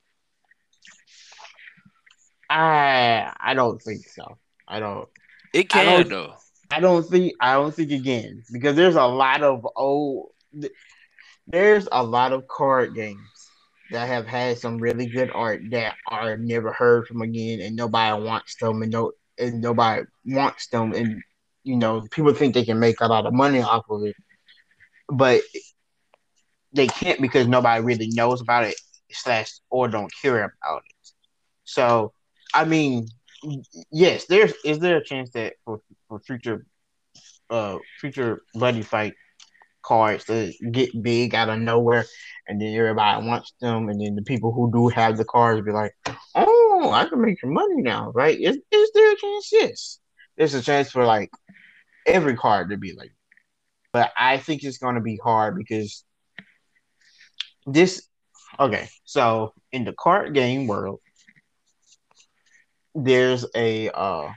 I 2.50 3.32
I 3.38 3.54
don't 3.54 3.80
think 3.80 4.06
so. 4.06 4.38
I 4.68 4.80
don't. 4.80 5.08
It 5.54 5.66
I 5.74 5.84
can 5.84 6.00
don't- 6.00 6.08
though. 6.08 6.34
I 6.72 6.80
don't 6.80 7.02
think. 7.04 7.34
I 7.40 7.54
don't 7.54 7.74
think 7.74 7.92
again 7.92 8.42
because 8.50 8.76
there's 8.76 8.96
a 8.96 9.04
lot 9.04 9.42
of 9.42 9.66
old. 9.76 10.30
There's 11.46 11.86
a 11.92 12.02
lot 12.02 12.32
of 12.32 12.48
card 12.48 12.94
games 12.94 13.20
that 13.90 14.08
have 14.08 14.26
had 14.26 14.58
some 14.58 14.78
really 14.78 15.06
good 15.06 15.30
art 15.34 15.60
that 15.70 15.96
are 16.08 16.38
never 16.38 16.72
heard 16.72 17.06
from 17.06 17.20
again, 17.20 17.60
and 17.60 17.76
nobody 17.76 18.22
wants 18.24 18.56
them, 18.56 18.82
and 18.82 18.90
no, 18.90 19.12
and 19.38 19.60
nobody 19.60 20.04
wants 20.24 20.68
them, 20.68 20.94
and 20.94 21.22
you 21.62 21.76
know 21.76 22.06
people 22.10 22.32
think 22.32 22.54
they 22.54 22.64
can 22.64 22.80
make 22.80 23.00
a 23.02 23.06
lot 23.06 23.26
of 23.26 23.34
money 23.34 23.60
off 23.60 23.84
of 23.90 24.02
it, 24.04 24.16
but 25.10 25.42
they 26.72 26.86
can't 26.86 27.20
because 27.20 27.46
nobody 27.46 27.84
really 27.84 28.08
knows 28.08 28.40
about 28.40 28.64
it 28.64 28.76
slash 29.10 29.52
or 29.68 29.88
don't 29.88 30.10
care 30.22 30.38
about 30.44 30.82
it. 30.88 31.10
So, 31.64 32.14
I 32.54 32.64
mean, 32.64 33.08
yes, 33.90 34.24
there's 34.26 34.54
is 34.64 34.78
there 34.78 34.96
a 34.96 35.04
chance 35.04 35.30
that 35.32 35.54
for 35.66 35.82
for 36.12 36.20
future 36.20 36.66
uh 37.48 37.78
future 37.98 38.42
buddy 38.54 38.82
fight 38.82 39.14
cards 39.82 40.24
to 40.24 40.52
get 40.70 40.90
big 41.02 41.34
out 41.34 41.48
of 41.48 41.58
nowhere 41.58 42.04
and 42.46 42.60
then 42.60 42.74
everybody 42.74 43.26
wants 43.26 43.54
them 43.60 43.88
and 43.88 44.00
then 44.00 44.14
the 44.14 44.22
people 44.22 44.52
who 44.52 44.70
do 44.70 44.88
have 44.88 45.16
the 45.16 45.24
cards 45.24 45.64
be 45.64 45.72
like, 45.72 45.92
Oh, 46.34 46.90
I 46.92 47.06
can 47.06 47.20
make 47.20 47.40
some 47.40 47.52
money 47.52 47.80
now, 47.80 48.12
right? 48.14 48.38
Is 48.38 48.58
is 48.70 48.90
there 48.94 49.12
a 49.12 49.16
chance? 49.16 49.48
Yes. 49.50 49.98
There's 50.36 50.54
a 50.54 50.62
chance 50.62 50.90
for 50.90 51.04
like 51.04 51.30
every 52.06 52.36
card 52.36 52.70
to 52.70 52.76
be 52.76 52.92
like 52.92 53.12
but 53.92 54.12
I 54.16 54.36
think 54.36 54.62
it's 54.62 54.78
gonna 54.78 55.00
be 55.00 55.18
hard 55.22 55.56
because 55.56 56.04
this 57.66 58.06
okay, 58.60 58.88
so 59.04 59.54
in 59.72 59.84
the 59.84 59.94
card 59.94 60.34
game 60.34 60.66
world 60.66 61.00
there's 62.94 63.46
a 63.56 63.88
uh 63.90 64.28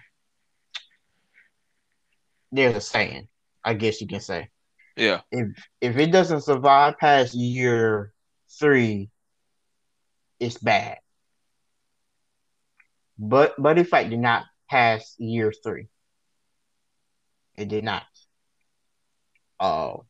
there's 2.55 2.75
a 2.75 2.81
saying, 2.81 3.27
I 3.63 3.73
guess 3.73 4.01
you 4.01 4.07
can 4.07 4.19
say. 4.21 4.49
Yeah. 4.95 5.21
If 5.31 5.47
if 5.81 5.97
it 5.97 6.11
doesn't 6.11 6.41
survive 6.41 6.97
past 6.97 7.33
year 7.33 8.13
three, 8.59 9.09
it's 10.39 10.57
bad. 10.57 10.97
But 13.17 13.61
Buddy 13.61 13.83
Fight 13.83 14.09
did 14.09 14.19
not 14.19 14.45
pass 14.69 15.15
year 15.17 15.51
three. 15.63 15.87
It 17.57 17.67
did 17.69 17.83
not. 17.83 18.03
Oh, 19.59 20.05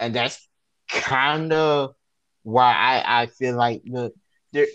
and 0.00 0.14
that's 0.14 0.46
kind 0.90 1.52
of 1.52 1.94
why 2.42 2.72
I, 2.74 3.22
I 3.22 3.26
feel 3.26 3.56
like 3.56 3.82
the 3.84 4.12
the 4.52 4.66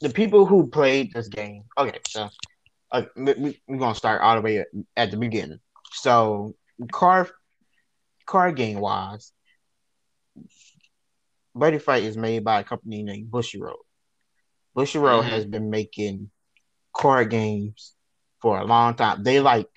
the 0.00 0.10
people 0.10 0.46
who 0.46 0.68
played 0.68 1.12
this 1.12 1.28
game. 1.28 1.64
Okay, 1.76 1.98
so 2.08 2.28
uh, 2.92 3.02
we- 3.16 3.60
we're 3.66 3.78
gonna 3.78 3.94
start 3.94 4.22
all 4.22 4.36
the 4.36 4.40
way 4.42 4.58
at, 4.58 4.68
at 4.96 5.10
the 5.10 5.16
beginning. 5.16 5.58
So 5.92 6.54
card 6.92 7.30
card 8.26 8.56
game 8.56 8.80
wise, 8.80 9.32
Buddy 11.54 11.78
Fight 11.78 12.04
is 12.04 12.16
made 12.16 12.44
by 12.44 12.60
a 12.60 12.64
company 12.64 13.02
named 13.02 13.30
Bushiroad. 13.30 13.76
Bushy 14.74 14.98
Road 14.98 15.24
Mhm. 15.24 15.28
has 15.28 15.46
been 15.46 15.70
making 15.70 16.30
card 16.92 17.30
games 17.30 17.94
for 18.42 18.58
a 18.58 18.64
long 18.64 18.94
time. 18.94 19.22
They 19.22 19.40
like 19.40 19.70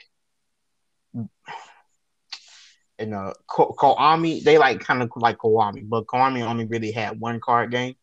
in 2.97 3.13
uh 3.13 3.33
Ko- 3.47 3.75
Konami, 3.79 4.43
they 4.43 4.57
like 4.57 4.81
kind 4.81 5.01
of 5.01 5.09
like 5.15 5.37
Konami, 5.37 5.87
but 5.87 6.05
Konami 6.05 6.41
only 6.41 6.65
really 6.65 6.91
had 6.91 7.19
one 7.19 7.39
card 7.39 7.71
game, 7.71 7.95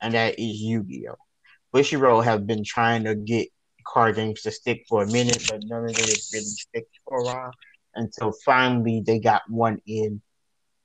and 0.00 0.14
that 0.14 0.38
is 0.38 0.60
Yu-Gi-Oh. 0.60 1.16
Bushiroad 1.74 2.24
have 2.24 2.46
been 2.46 2.64
trying 2.64 3.04
to 3.04 3.14
get 3.14 3.48
card 3.88 4.16
games 4.16 4.42
to 4.42 4.50
stick 4.52 4.84
for 4.88 5.02
a 5.02 5.06
minute, 5.06 5.44
but 5.48 5.62
none 5.64 5.84
of 5.86 5.98
it 5.98 6.24
really 6.32 6.54
stick 6.56 6.86
for 7.08 7.20
a 7.20 7.24
while 7.24 7.54
until 7.94 8.32
finally 8.44 9.02
they 9.06 9.18
got 9.18 9.42
one 9.48 9.80
in 9.86 10.20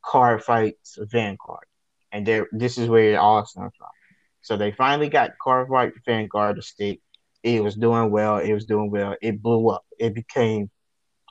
Card 0.03 0.43
Fights 0.43 0.97
Vanguard, 1.01 1.65
and 2.11 2.25
there 2.25 2.47
this 2.51 2.77
is 2.77 2.89
where 2.89 3.13
it 3.13 3.15
all 3.15 3.45
stems 3.45 3.73
from. 3.77 3.89
So 4.41 4.57
they 4.57 4.71
finally 4.71 5.09
got 5.09 5.31
Card 5.41 5.67
Fight 5.69 5.93
Vanguard 6.05 6.57
to 6.57 6.61
stick. 6.61 6.99
It 7.43 7.63
was 7.63 7.75
doing 7.75 8.11
well. 8.11 8.37
It 8.37 8.53
was 8.53 8.65
doing 8.65 8.91
well. 8.91 9.15
It 9.21 9.41
blew 9.41 9.69
up. 9.69 9.85
It 9.99 10.13
became 10.15 10.69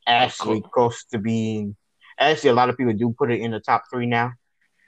actually 0.06 0.60
Cool. 0.60 0.70
close 0.70 1.04
to 1.06 1.18
being. 1.18 1.76
Actually, 2.18 2.50
a 2.50 2.54
lot 2.54 2.68
of 2.70 2.76
people 2.76 2.92
do 2.92 3.14
put 3.16 3.32
it 3.32 3.40
in 3.40 3.50
the 3.50 3.60
top 3.60 3.84
three 3.90 4.06
now 4.06 4.32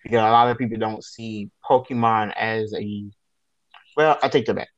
because 0.02 0.18
a 0.18 0.30
lot 0.30 0.50
of 0.50 0.58
people 0.58 0.78
don't 0.78 1.04
see 1.04 1.50
Pokemon 1.68 2.32
as 2.36 2.72
a 2.74 3.04
Well, 3.96 4.18
I 4.22 4.28
take 4.28 4.46
that 4.46 4.54
back. 4.54 4.68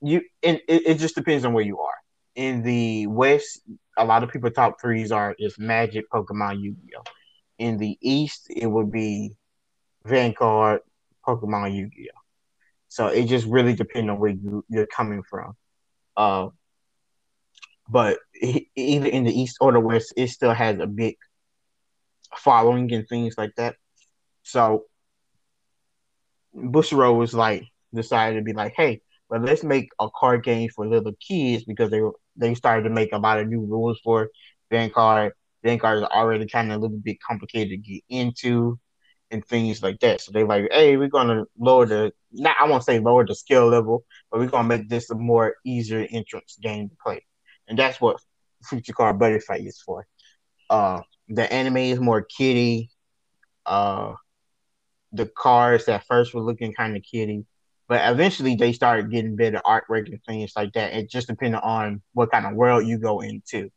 You 0.00 0.22
and 0.42 0.60
it, 0.68 0.86
it 0.86 0.94
just 0.98 1.14
depends 1.14 1.44
on 1.44 1.52
where 1.52 1.64
you 1.64 1.80
are. 1.80 1.94
In 2.34 2.62
the 2.62 3.06
West, 3.08 3.60
a 3.96 4.04
lot 4.04 4.22
of 4.22 4.30
people 4.30 4.50
top 4.50 4.80
threes 4.80 5.10
are 5.10 5.34
is 5.38 5.58
Magic, 5.58 6.08
Pokemon, 6.10 6.62
Yu-Gi-Oh. 6.62 7.02
In 7.58 7.78
the 7.78 7.98
East, 8.00 8.46
it 8.48 8.66
would 8.66 8.92
be 8.92 9.36
Vanguard, 10.04 10.80
Pokemon, 11.26 11.74
Yu-Gi-Oh. 11.74 12.20
So 12.86 13.08
it 13.08 13.26
just 13.26 13.46
really 13.46 13.74
depends 13.74 14.08
on 14.08 14.18
where 14.18 14.30
you, 14.30 14.64
you're 14.68 14.86
coming 14.86 15.22
from. 15.28 15.56
Uh, 16.16 16.48
but 17.88 18.18
either 18.76 19.08
in 19.08 19.24
the 19.24 19.40
East 19.40 19.56
or 19.60 19.72
the 19.72 19.80
West, 19.80 20.14
it 20.16 20.28
still 20.28 20.54
has 20.54 20.78
a 20.78 20.86
big 20.86 21.16
following 22.36 22.92
and 22.92 23.08
things 23.08 23.36
like 23.36 23.54
that. 23.56 23.76
So 24.42 24.84
Bushiroad 26.54 27.18
was 27.18 27.34
like 27.34 27.64
decided 27.92 28.36
to 28.36 28.42
be 28.42 28.52
like, 28.52 28.74
hey, 28.76 29.02
but 29.28 29.42
let's 29.42 29.62
make 29.64 29.88
a 30.00 30.08
card 30.14 30.44
game 30.44 30.68
for 30.74 30.86
little 30.86 31.12
kids 31.26 31.64
because 31.64 31.90
they 31.90 32.00
they 32.36 32.54
started 32.54 32.84
to 32.84 32.90
make 32.90 33.12
a 33.12 33.18
lot 33.18 33.38
of 33.38 33.48
new 33.48 33.60
rules 33.60 34.00
for 34.02 34.28
Vanguard. 34.70 35.32
Vanguard 35.64 35.98
is 35.98 36.04
already 36.04 36.46
kind 36.46 36.70
of 36.72 36.78
a 36.78 36.80
little 36.80 36.98
bit 36.98 37.18
complicated 37.26 37.70
to 37.70 37.76
get 37.92 38.02
into 38.08 38.78
and 39.30 39.44
things 39.44 39.82
like 39.82 39.98
that. 40.00 40.20
So 40.20 40.32
they 40.32 40.44
like, 40.44 40.68
hey, 40.72 40.96
we're 40.96 41.08
gonna 41.08 41.44
lower 41.58 41.86
the 41.86 42.12
not 42.32 42.56
I 42.60 42.68
won't 42.68 42.84
say 42.84 42.98
lower 42.98 43.26
the 43.26 43.34
skill 43.34 43.68
level, 43.68 44.04
but 44.30 44.40
we're 44.40 44.48
gonna 44.48 44.68
make 44.68 44.88
this 44.88 45.10
a 45.10 45.14
more 45.14 45.54
easier 45.64 46.06
entrance 46.10 46.58
game 46.60 46.88
to 46.88 46.96
play. 47.04 47.24
And 47.68 47.78
that's 47.78 48.00
what 48.00 48.18
Future 48.64 48.92
Card 48.92 49.18
Fight 49.46 49.62
is 49.66 49.80
for. 49.84 50.06
Uh 50.70 51.02
the 51.28 51.50
anime 51.52 51.78
is 51.78 52.00
more 52.00 52.22
kiddie. 52.22 52.90
Uh 53.66 54.14
the 55.12 55.26
cards 55.26 55.88
at 55.88 56.04
first 56.06 56.34
were 56.34 56.40
looking 56.42 56.72
kind 56.72 56.96
of 56.96 57.02
kiddie, 57.02 57.44
but 57.88 58.12
eventually 58.12 58.54
they 58.54 58.72
started 58.72 59.10
getting 59.10 59.34
better 59.34 59.60
artwork 59.64 60.08
and 60.08 60.22
things 60.24 60.52
like 60.54 60.72
that. 60.74 60.92
It 60.92 61.10
just 61.10 61.28
depended 61.28 61.60
on 61.62 62.02
what 62.12 62.30
kind 62.30 62.46
of 62.46 62.54
world 62.54 62.86
you 62.86 62.98
go 62.98 63.20
into. 63.20 63.70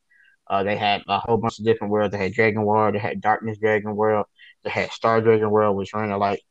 Uh, 0.47 0.63
they 0.63 0.75
had 0.75 1.01
a 1.07 1.19
whole 1.19 1.37
bunch 1.37 1.59
of 1.59 1.65
different 1.65 1.91
worlds. 1.91 2.11
They 2.11 2.17
had 2.17 2.33
Dragon 2.33 2.63
World, 2.63 2.93
they 2.93 2.99
had 2.99 3.21
Darkness 3.21 3.57
Dragon 3.57 3.95
World, 3.95 4.25
they 4.63 4.69
had 4.69 4.91
Star 4.91 5.21
Dragon 5.21 5.49
World, 5.49 5.77
which 5.77 5.93
ran 5.93 6.11
a 6.11 6.17
like. 6.17 6.41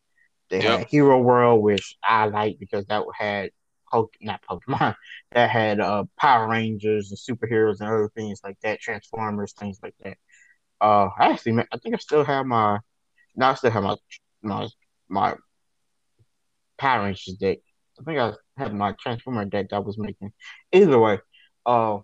They 0.48 0.62
yep. 0.62 0.78
had 0.80 0.88
Hero 0.88 1.20
World, 1.20 1.62
which 1.62 1.96
I 2.02 2.26
like 2.26 2.58
because 2.58 2.86
that 2.86 3.04
had 3.16 3.50
Poke, 3.92 4.14
not 4.20 4.40
Pokemon, 4.48 4.96
that 5.32 5.50
had 5.50 5.80
uh, 5.80 6.04
Power 6.18 6.48
Rangers 6.48 7.12
and 7.12 7.38
superheroes 7.38 7.80
and 7.80 7.88
other 7.88 8.10
things 8.16 8.40
like 8.42 8.58
that, 8.62 8.80
Transformers, 8.80 9.52
things 9.52 9.78
like 9.82 9.94
that. 10.02 10.16
Uh, 10.80 11.10
actually, 11.18 11.62
I 11.70 11.76
think 11.78 11.94
I 11.94 11.98
still 11.98 12.24
have 12.24 12.46
my, 12.46 12.78
now 13.36 13.50
I 13.50 13.54
still 13.54 13.70
have 13.70 13.82
my 13.82 13.96
my 14.42 14.68
my 15.08 15.34
Power 16.80 17.04
Rangers 17.04 17.34
deck. 17.34 17.58
I 18.00 18.02
think 18.04 18.18
I 18.18 18.32
had 18.56 18.74
my 18.74 18.92
Transformer 18.92 19.44
deck 19.44 19.68
that 19.68 19.76
I 19.76 19.80
was 19.80 19.98
making. 19.98 20.32
Either 20.72 20.98
way, 20.98 21.18
uh, 21.66 21.98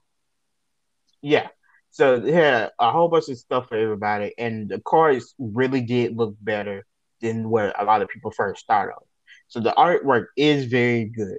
yeah. 1.22 1.48
So 1.90 2.20
had 2.20 2.72
a 2.78 2.92
whole 2.92 3.08
bunch 3.08 3.30
of 3.30 3.38
stuff 3.38 3.68
for 3.68 3.76
everybody, 3.76 4.34
and 4.36 4.68
the 4.68 4.80
cards 4.80 5.34
really 5.38 5.80
did 5.80 6.14
look 6.14 6.36
better 6.42 6.84
than 7.22 7.48
what 7.48 7.80
a 7.80 7.84
lot 7.84 8.02
of 8.02 8.08
people 8.08 8.30
first 8.30 8.60
started. 8.60 8.96
So 9.48 9.60
the 9.60 9.72
artwork 9.76 10.26
is 10.36 10.66
very 10.66 11.06
good. 11.06 11.38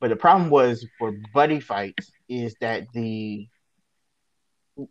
But 0.00 0.10
the 0.10 0.16
problem 0.16 0.50
was 0.50 0.86
for 0.98 1.14
buddy 1.32 1.60
fights 1.60 2.10
is 2.28 2.54
that 2.60 2.84
the 2.92 3.48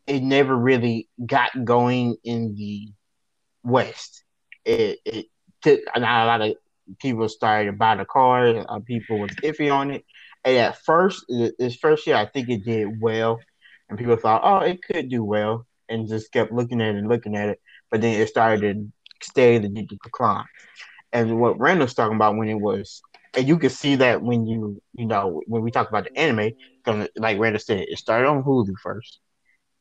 it 0.07 0.23
never 0.23 0.55
really 0.55 1.09
got 1.23 1.51
going 1.63 2.15
in 2.23 2.55
the 2.55 2.93
West. 3.63 4.23
It, 4.65 4.99
it 5.05 5.25
took 5.61 5.81
not 5.95 6.23
a 6.23 6.25
lot 6.25 6.41
of 6.41 6.55
people 6.99 7.27
started 7.29 7.67
to 7.67 7.73
buy 7.73 7.95
the 7.95 8.05
car. 8.05 8.65
Uh, 8.67 8.79
people 8.79 9.19
was 9.19 9.31
iffy 9.43 9.73
on 9.73 9.91
it. 9.91 10.05
And 10.43 10.57
at 10.57 10.83
first, 10.83 11.25
this 11.29 11.75
first 11.75 12.05
year, 12.05 12.17
I 12.17 12.25
think 12.25 12.49
it 12.49 12.65
did 12.65 13.01
well 13.01 13.39
and 13.89 13.99
people 13.99 14.15
thought, 14.15 14.41
oh, 14.43 14.65
it 14.65 14.81
could 14.81 15.09
do 15.09 15.23
well, 15.23 15.67
and 15.87 16.07
just 16.07 16.31
kept 16.31 16.51
looking 16.51 16.81
at 16.81 16.95
it 16.95 16.97
and 16.97 17.07
looking 17.07 17.35
at 17.35 17.49
it. 17.49 17.61
But 17.91 18.01
then 18.01 18.19
it 18.19 18.27
started 18.27 18.61
to 18.61 18.91
steadily 19.21 19.87
decline. 20.03 20.45
And 21.11 21.39
what 21.39 21.59
Randall's 21.59 21.93
talking 21.93 22.15
about 22.15 22.35
when 22.35 22.49
it 22.49 22.55
was, 22.59 23.03
and 23.35 23.47
you 23.47 23.59
can 23.59 23.69
see 23.69 23.95
that 23.97 24.21
when 24.21 24.47
you, 24.47 24.81
you 24.93 25.05
know, 25.05 25.43
when 25.45 25.61
we 25.61 25.69
talk 25.69 25.89
about 25.89 26.05
the 26.05 26.17
anime, 26.17 26.53
because 26.83 27.07
like 27.17 27.37
Randall 27.37 27.59
said, 27.59 27.85
it 27.87 27.97
started 27.99 28.27
on 28.27 28.43
Hulu 28.43 28.73
first, 28.81 29.19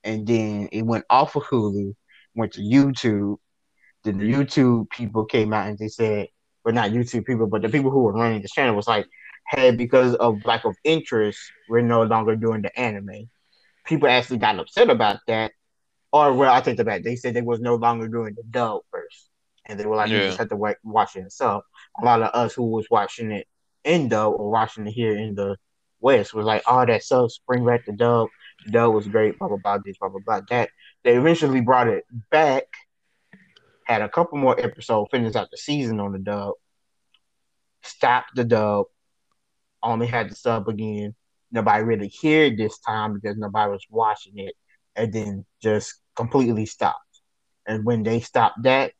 and 0.04 0.26
then 0.26 0.68
it 0.72 0.82
went 0.82 1.04
off 1.08 1.36
of 1.36 1.44
Hulu, 1.44 1.94
went 2.34 2.52
to 2.52 2.60
YouTube. 2.60 3.36
Then 4.04 4.18
the 4.18 4.30
YouTube 4.30 4.90
people 4.90 5.24
came 5.24 5.52
out 5.52 5.68
and 5.68 5.78
they 5.78 5.88
said, 5.88 6.28
well, 6.64 6.74
not 6.74 6.90
YouTube 6.90 7.26
people, 7.26 7.46
but 7.46 7.62
the 7.62 7.68
people 7.68 7.90
who 7.90 8.00
were 8.00 8.12
running 8.12 8.42
the 8.42 8.48
channel 8.48 8.76
was 8.76 8.88
like, 8.88 9.06
hey, 9.50 9.70
because 9.70 10.14
of 10.16 10.44
lack 10.44 10.64
of 10.64 10.76
interest, 10.84 11.40
we're 11.68 11.80
no 11.82 12.02
longer 12.04 12.36
doing 12.36 12.62
the 12.62 12.78
anime 12.78 13.28
people 13.84 14.08
actually 14.08 14.38
got 14.38 14.58
upset 14.58 14.90
about 14.90 15.18
that. 15.26 15.52
Or 16.12 16.32
well, 16.32 16.52
I 16.52 16.60
take 16.60 16.76
the 16.76 16.84
back. 16.84 17.02
They 17.02 17.16
said 17.16 17.34
they 17.34 17.42
was 17.42 17.60
no 17.60 17.76
longer 17.76 18.06
doing 18.06 18.34
the 18.34 18.42
dub 18.42 18.82
first, 18.90 19.30
and 19.66 19.80
they 19.80 19.86
were 19.86 19.96
like, 19.96 20.10
yeah. 20.10 20.16
you 20.16 20.22
just 20.24 20.38
had 20.38 20.50
to 20.50 20.56
wait, 20.56 20.76
watch 20.84 21.16
it. 21.16 21.32
So 21.32 21.62
a 22.00 22.04
lot 22.04 22.22
of 22.22 22.30
us 22.34 22.52
who 22.52 22.64
was 22.64 22.86
watching 22.90 23.30
it 23.32 23.46
in 23.84 24.08
dub 24.08 24.34
or 24.36 24.50
watching 24.50 24.86
it 24.86 24.92
here 24.92 25.16
in 25.16 25.34
the 25.34 25.56
West 26.00 26.34
was 26.34 26.44
like, 26.44 26.62
oh, 26.66 26.84
that 26.84 27.02
sucks. 27.02 27.40
Bring 27.46 27.64
back 27.64 27.86
the 27.86 27.92
dub. 27.92 28.28
The 28.66 28.72
dub 28.72 28.94
was 28.94 29.08
great. 29.08 29.38
Blah 29.38 29.48
blah 29.48 29.56
blah. 29.56 29.78
This 29.78 29.96
blah 29.96 30.10
blah 30.10 30.20
blah. 30.24 30.40
That 30.50 30.68
they 31.02 31.16
eventually 31.16 31.62
brought 31.62 31.88
it 31.88 32.04
back. 32.30 32.64
Had 33.86 34.02
a 34.02 34.08
couple 34.08 34.38
more 34.38 34.58
episodes. 34.58 35.08
Finished 35.10 35.36
out 35.36 35.50
the 35.50 35.56
season 35.56 36.00
on 36.00 36.12
the 36.12 36.18
dub. 36.18 36.54
Stopped 37.82 38.34
the 38.34 38.44
dub. 38.44 38.86
Only 39.82 40.06
had 40.06 40.30
the 40.30 40.34
sub 40.36 40.68
again 40.68 41.14
nobody 41.52 41.84
really 41.84 42.08
cared 42.08 42.56
this 42.56 42.78
time 42.78 43.14
because 43.14 43.36
nobody 43.36 43.70
was 43.70 43.86
watching 43.90 44.38
it, 44.38 44.54
and 44.96 45.12
then 45.12 45.44
just 45.62 45.94
completely 46.16 46.66
stopped. 46.66 46.98
And 47.66 47.84
when 47.84 48.02
they 48.02 48.20
stopped 48.20 48.62
that, 48.62 48.92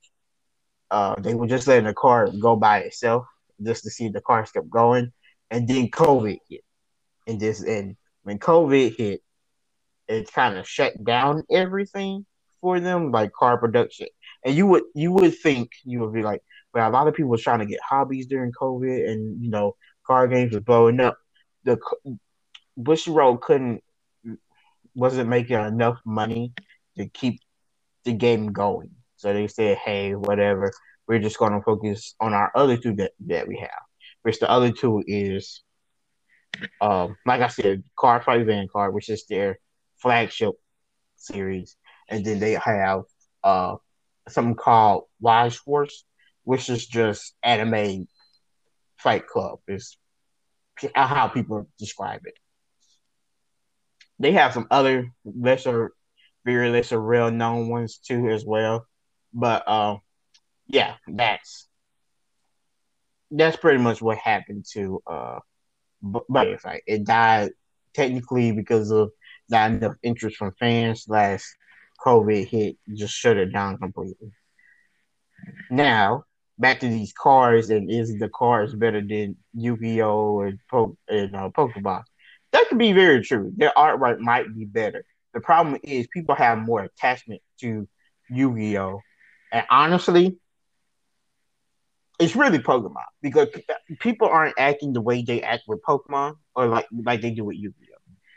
uh, 0.90 1.16
they 1.18 1.34
were 1.34 1.48
just 1.48 1.66
letting 1.66 1.86
the 1.86 1.94
car 1.94 2.28
go 2.28 2.54
by 2.54 2.80
itself 2.80 3.26
just 3.64 3.82
to 3.84 3.90
see 3.90 4.08
the 4.08 4.20
car 4.20 4.44
kept 4.44 4.70
going. 4.70 5.12
And 5.50 5.66
then 5.66 5.88
COVID 5.88 6.38
hit, 6.48 6.60
and 7.26 7.40
this 7.40 7.62
and 7.62 7.96
when 8.22 8.38
COVID 8.38 8.96
hit, 8.96 9.22
it 10.06 10.32
kind 10.32 10.58
of 10.58 10.68
shut 10.68 11.02
down 11.02 11.44
everything 11.50 12.26
for 12.60 12.78
them, 12.78 13.10
like 13.10 13.32
car 13.32 13.58
production. 13.58 14.08
And 14.44 14.54
you 14.54 14.66
would 14.66 14.84
you 14.94 15.12
would 15.12 15.38
think 15.38 15.70
you 15.84 16.00
would 16.00 16.12
be 16.12 16.22
like, 16.22 16.42
well, 16.74 16.88
a 16.88 16.90
lot 16.90 17.08
of 17.08 17.14
people 17.14 17.30
was 17.30 17.42
trying 17.42 17.60
to 17.60 17.66
get 17.66 17.80
hobbies 17.80 18.26
during 18.26 18.52
COVID, 18.52 19.08
and 19.08 19.42
you 19.42 19.50
know, 19.50 19.76
car 20.06 20.26
games 20.26 20.54
was 20.54 20.64
blowing 20.64 21.00
up. 21.00 21.16
The 21.64 21.78
Bush 22.76 23.06
Road 23.06 23.40
couldn't 23.40 23.82
wasn't 24.94 25.28
making 25.28 25.58
enough 25.58 25.98
money 26.04 26.52
to 26.96 27.06
keep 27.06 27.40
the 28.04 28.12
game 28.12 28.52
going. 28.52 28.90
So 29.16 29.32
they 29.32 29.46
said, 29.46 29.78
"Hey, 29.78 30.14
whatever, 30.14 30.72
we're 31.06 31.20
just 31.20 31.38
going 31.38 31.52
to 31.52 31.62
focus 31.62 32.14
on 32.20 32.34
our 32.34 32.50
other 32.54 32.76
two 32.76 32.94
that, 32.96 33.12
that 33.26 33.46
we 33.46 33.58
have." 33.58 33.70
Which 34.22 34.40
the 34.40 34.50
other 34.50 34.72
two 34.72 35.02
is, 35.06 35.62
um, 36.80 37.16
like 37.26 37.40
I 37.40 37.48
said, 37.48 37.84
Card 37.96 38.24
Fight 38.24 38.46
Vanguard, 38.46 38.94
which 38.94 39.08
is 39.08 39.26
their 39.26 39.58
flagship 39.98 40.54
series, 41.16 41.76
and 42.08 42.24
then 42.24 42.40
they 42.40 42.52
have 42.52 43.02
uh 43.44 43.76
something 44.28 44.54
called 44.54 45.04
Weiss 45.20 45.54
Schwarz, 45.54 46.04
which 46.44 46.68
is 46.68 46.86
just 46.86 47.34
anime 47.42 48.06
Fight 48.96 49.26
Club. 49.26 49.60
Is 49.68 49.96
how 50.94 51.28
people 51.28 51.68
describe 51.78 52.22
it 52.24 52.34
they 54.22 54.32
have 54.32 54.52
some 54.52 54.68
other 54.70 55.10
lesser, 55.24 55.92
very 56.44 56.70
lesser, 56.70 57.00
real 57.00 57.30
known 57.30 57.68
ones 57.68 57.98
too 57.98 58.28
as 58.30 58.44
well. 58.44 58.86
But 59.34 59.66
uh, 59.66 59.96
yeah, 60.68 60.94
that's 61.08 61.68
that's 63.32 63.56
pretty 63.56 63.78
much 63.78 64.00
what 64.00 64.18
happened 64.18 64.64
to 64.72 65.02
uh, 65.06 65.38
but 66.02 66.24
It 66.86 67.04
died 67.04 67.50
technically 67.94 68.52
because 68.52 68.90
of 68.90 69.10
not 69.48 69.72
enough 69.72 69.96
interest 70.02 70.36
from 70.36 70.52
fans. 70.58 71.06
Last 71.08 71.46
COVID 72.04 72.46
hit, 72.46 72.76
just 72.94 73.14
shut 73.14 73.36
it 73.36 73.52
down 73.52 73.78
completely. 73.78 74.32
Now 75.70 76.24
back 76.58 76.80
to 76.80 76.88
these 76.88 77.12
cars, 77.12 77.70
and 77.70 77.90
is 77.90 78.18
the 78.18 78.28
cars 78.28 78.74
better 78.74 79.00
than 79.00 79.36
Yu-Gi-Oh 79.54 80.40
and, 80.42 80.58
po- 80.70 80.96
and 81.08 81.34
uh, 81.34 81.50
Pokemon? 81.50 82.04
That 82.52 82.68
could 82.68 82.78
be 82.78 82.92
very 82.92 83.22
true. 83.22 83.52
Their 83.56 83.72
artwork 83.76 84.18
might 84.18 84.54
be 84.54 84.64
better. 84.64 85.04
The 85.34 85.40
problem 85.40 85.78
is 85.82 86.06
people 86.12 86.34
have 86.34 86.58
more 86.58 86.82
attachment 86.82 87.40
to 87.60 87.88
Yu-Gi-Oh, 88.30 89.00
and 89.52 89.66
honestly, 89.70 90.38
it's 92.20 92.36
really 92.36 92.58
Pokemon 92.58 93.02
because 93.22 93.48
people 93.98 94.28
aren't 94.28 94.54
acting 94.58 94.92
the 94.92 95.00
way 95.00 95.22
they 95.22 95.42
act 95.42 95.64
with 95.66 95.82
Pokemon 95.82 96.34
or 96.54 96.66
like 96.66 96.86
like 97.04 97.20
they 97.20 97.30
do 97.30 97.44
with 97.44 97.56
Yu-Gi-Oh. 97.56 97.91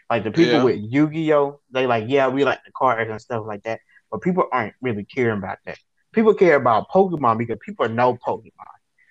Like 0.10 0.24
the 0.24 0.32
people 0.32 0.54
yeah. 0.54 0.64
with 0.64 0.80
Yu-Gi-Oh, 0.82 1.60
they 1.72 1.88
like 1.88 2.06
yeah 2.08 2.28
we 2.28 2.44
like 2.44 2.64
the 2.64 2.72
cards 2.72 3.10
and 3.10 3.22
stuff 3.22 3.44
like 3.46 3.64
that, 3.64 3.80
but 4.12 4.22
people 4.22 4.48
aren't 4.52 4.76
really 4.82 5.04
caring 5.04 5.40
about 5.40 5.58
that. 5.66 5.78
People 6.14 6.34
care 6.34 6.56
about 6.56 6.90
Pokemon 6.90 7.38
because 7.38 7.58
people 7.66 7.90
know 7.90 8.16
Pokemon. 8.16 8.52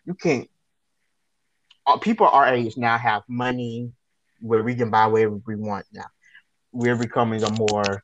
You 0.07 0.15
can't 0.15 0.49
uh, 1.87 1.99
people 1.99 2.27
our 2.27 2.47
age 2.47 2.77
now 2.77 2.97
have 2.97 3.23
money 3.29 3.93
where 4.41 4.63
we 4.63 4.75
can 4.75 4.91
buy 4.91 5.07
whatever 5.07 5.41
we 5.47 5.57
want 5.57 5.87
now. 5.93 6.07
We're 6.73 6.97
becoming 6.97 7.43
a 7.43 7.51
more 7.51 8.03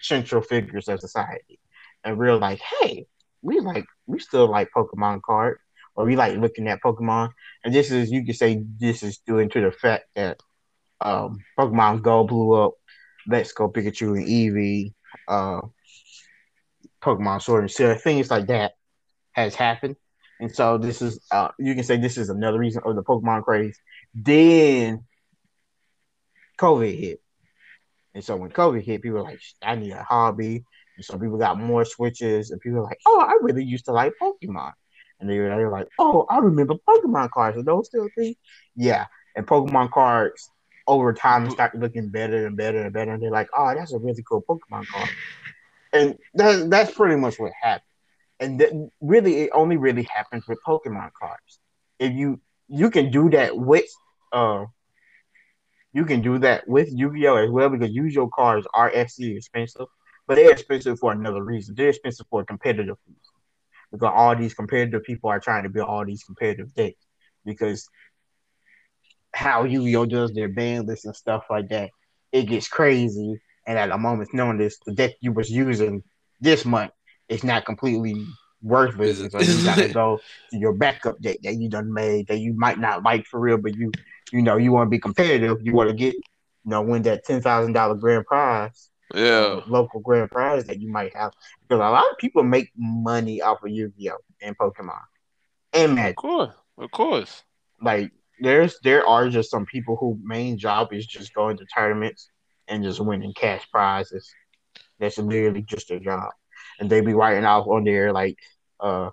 central 0.00 0.42
figures 0.42 0.88
of 0.88 1.00
society, 1.00 1.58
and 2.04 2.18
we're 2.18 2.36
like, 2.36 2.60
hey, 2.60 3.06
we 3.42 3.60
like 3.60 3.86
we 4.06 4.18
still 4.18 4.48
like 4.48 4.70
Pokemon 4.76 5.22
cards, 5.22 5.60
or 5.94 6.04
we 6.04 6.16
like 6.16 6.36
looking 6.36 6.68
at 6.68 6.82
Pokemon, 6.82 7.30
and 7.64 7.74
this 7.74 7.90
is 7.90 8.10
you 8.10 8.24
could 8.24 8.36
say 8.36 8.62
this 8.78 9.02
is 9.02 9.18
due 9.18 9.46
to 9.48 9.60
the 9.60 9.72
fact 9.72 10.04
that 10.14 10.40
um, 11.00 11.38
Pokemon 11.58 12.02
Go 12.02 12.24
blew 12.24 12.52
up. 12.52 12.74
Let's 13.26 13.52
Go 13.52 13.68
Pikachu 13.70 14.16
and 14.16 14.26
Eevee, 14.26 14.94
uh, 15.28 15.60
Pokemon 17.02 17.42
Sword 17.42 17.64
and 17.64 17.70
Shield, 17.70 18.00
things 18.00 18.30
like 18.30 18.46
that 18.46 18.72
has 19.32 19.54
happened. 19.54 19.96
And 20.38 20.54
so 20.54 20.78
this 20.78 21.02
is 21.02 21.20
uh, 21.30 21.48
you 21.58 21.74
can 21.74 21.84
say 21.84 21.96
this 21.96 22.18
is 22.18 22.28
another 22.28 22.58
reason 22.58 22.82
of 22.84 22.94
the 22.94 23.02
Pokemon 23.02 23.44
craze. 23.44 23.78
Then 24.14 25.04
COVID 26.58 26.98
hit. 26.98 27.20
And 28.14 28.24
so 28.24 28.36
when 28.36 28.50
COVID 28.50 28.82
hit, 28.82 29.02
people 29.02 29.22
like, 29.22 29.40
I 29.62 29.74
need 29.76 29.92
a 29.92 30.02
hobby. 30.02 30.64
And 30.96 31.04
so 31.04 31.18
people 31.18 31.36
got 31.36 31.58
more 31.58 31.84
switches, 31.84 32.50
and 32.50 32.60
people 32.60 32.82
like, 32.82 32.98
Oh, 33.06 33.20
I 33.20 33.38
really 33.42 33.64
used 33.64 33.86
to 33.86 33.92
like 33.92 34.14
Pokemon. 34.20 34.72
And 35.20 35.28
they 35.28 35.38
were, 35.38 35.48
they 35.48 35.64
were 35.64 35.70
like, 35.70 35.88
Oh, 35.98 36.26
I 36.28 36.38
remember 36.38 36.74
Pokemon 36.88 37.30
cards. 37.30 37.58
Are 37.58 37.62
those 37.62 37.86
still 37.86 38.08
things? 38.16 38.36
Yeah. 38.74 39.06
And 39.34 39.46
Pokemon 39.46 39.90
cards 39.90 40.50
over 40.86 41.12
time 41.12 41.50
started 41.50 41.80
looking 41.80 42.08
better 42.08 42.46
and 42.46 42.56
better 42.56 42.82
and 42.82 42.92
better. 42.92 43.12
And 43.12 43.22
they're 43.22 43.30
like, 43.30 43.48
Oh, 43.56 43.74
that's 43.74 43.92
a 43.92 43.98
really 43.98 44.22
cool 44.28 44.42
Pokemon 44.48 44.86
card. 44.88 45.10
And 45.92 46.18
that, 46.34 46.70
that's 46.70 46.92
pretty 46.92 47.16
much 47.16 47.38
what 47.38 47.52
happened. 47.60 47.82
And 48.40 48.90
really, 49.00 49.42
it 49.42 49.50
only 49.54 49.76
really 49.76 50.04
happens 50.04 50.46
with 50.46 50.58
Pokemon 50.66 51.10
cards. 51.18 51.58
If 51.98 52.12
you 52.12 52.40
you 52.68 52.90
can 52.90 53.10
do 53.10 53.30
that 53.30 53.56
with 53.56 53.86
uh 54.32 54.66
you 55.92 56.04
can 56.04 56.20
do 56.20 56.38
that 56.38 56.68
with 56.68 56.88
Yu-Gi-Oh 56.92 57.36
as 57.36 57.50
well 57.50 57.70
because 57.70 57.90
Yu-Gi-Oh 57.90 58.28
cards 58.34 58.66
are 58.74 58.92
actually 58.94 59.36
expensive, 59.36 59.86
but 60.26 60.34
they're 60.34 60.50
expensive 60.50 60.98
for 60.98 61.12
another 61.12 61.42
reason. 61.42 61.74
They're 61.74 61.88
expensive 61.88 62.26
for 62.28 62.42
a 62.42 62.44
competitive 62.44 62.96
reason 63.06 63.20
because 63.90 64.12
all 64.14 64.36
these 64.36 64.54
competitive 64.54 65.02
people 65.04 65.30
are 65.30 65.40
trying 65.40 65.62
to 65.62 65.70
build 65.70 65.88
all 65.88 66.04
these 66.04 66.22
competitive 66.24 66.74
decks 66.74 67.06
because 67.44 67.88
how 69.36 69.64
Yu-Gi-Oh 69.64 70.06
does 70.06 70.32
their 70.32 70.48
ban 70.48 70.86
lists 70.86 71.04
and 71.04 71.14
stuff 71.14 71.44
like 71.50 71.68
that, 71.68 71.90
it 72.32 72.44
gets 72.44 72.68
crazy. 72.68 73.38
And 73.66 73.78
at 73.78 73.90
a 73.90 73.98
moment's 73.98 74.32
notice, 74.32 74.78
the 74.86 74.94
deck 74.94 75.12
you 75.20 75.32
was 75.32 75.50
using 75.50 76.02
this 76.40 76.64
month 76.64 76.92
is 77.28 77.44
not 77.44 77.66
completely 77.66 78.24
worthless. 78.62 79.18
so 79.18 79.40
you 79.40 79.64
gotta 79.64 79.88
go 79.92 80.20
to 80.50 80.56
your 80.56 80.72
backup 80.72 81.20
deck 81.20 81.36
that 81.42 81.56
you 81.56 81.68
done 81.68 81.92
made 81.92 82.28
that 82.28 82.38
you 82.38 82.54
might 82.54 82.78
not 82.78 83.02
like 83.02 83.26
for 83.26 83.38
real, 83.38 83.58
but 83.58 83.76
you 83.76 83.92
you 84.32 84.42
know, 84.42 84.56
you 84.56 84.72
want 84.72 84.86
to 84.86 84.90
be 84.90 84.98
competitive, 84.98 85.58
you 85.62 85.72
want 85.72 85.88
to 85.88 85.94
get, 85.94 86.14
you 86.14 86.22
know, 86.64 86.82
win 86.82 87.02
that 87.02 87.24
ten 87.24 87.42
thousand 87.42 87.74
dollar 87.74 87.94
grand 87.94 88.24
prize. 88.24 88.90
Yeah, 89.14 89.60
local 89.68 90.00
grand 90.00 90.30
prize 90.30 90.64
that 90.64 90.80
you 90.80 90.90
might 90.90 91.14
have 91.14 91.32
because 91.62 91.76
a 91.76 91.90
lot 91.90 92.10
of 92.10 92.18
people 92.18 92.42
make 92.42 92.70
money 92.76 93.40
off 93.40 93.62
of 93.62 93.70
Yu-Gi-Oh 93.70 94.18
and 94.42 94.58
Pokemon 94.58 94.98
and 95.72 95.94
Magic. 95.94 96.18
Of 96.18 96.22
course, 96.22 96.54
of 96.78 96.90
course. 96.90 97.44
Like 97.80 98.10
there's 98.40 98.78
there 98.82 99.06
are 99.06 99.28
just 99.28 99.50
some 99.50 99.66
people 99.66 99.96
who 99.96 100.18
main 100.22 100.58
job 100.58 100.92
is 100.92 101.06
just 101.06 101.34
going 101.34 101.56
to 101.58 101.66
tournaments 101.66 102.30
and 102.68 102.84
just 102.84 103.00
winning 103.00 103.34
cash 103.34 103.66
prizes. 103.70 104.30
That's 104.98 105.18
literally 105.18 105.62
just 105.62 105.88
their 105.88 106.00
job, 106.00 106.30
and 106.80 106.90
they 106.90 107.00
be 107.00 107.14
writing 107.14 107.44
off 107.44 107.66
on 107.66 107.84
their 107.84 108.12
like 108.12 108.38
uh 108.80 109.10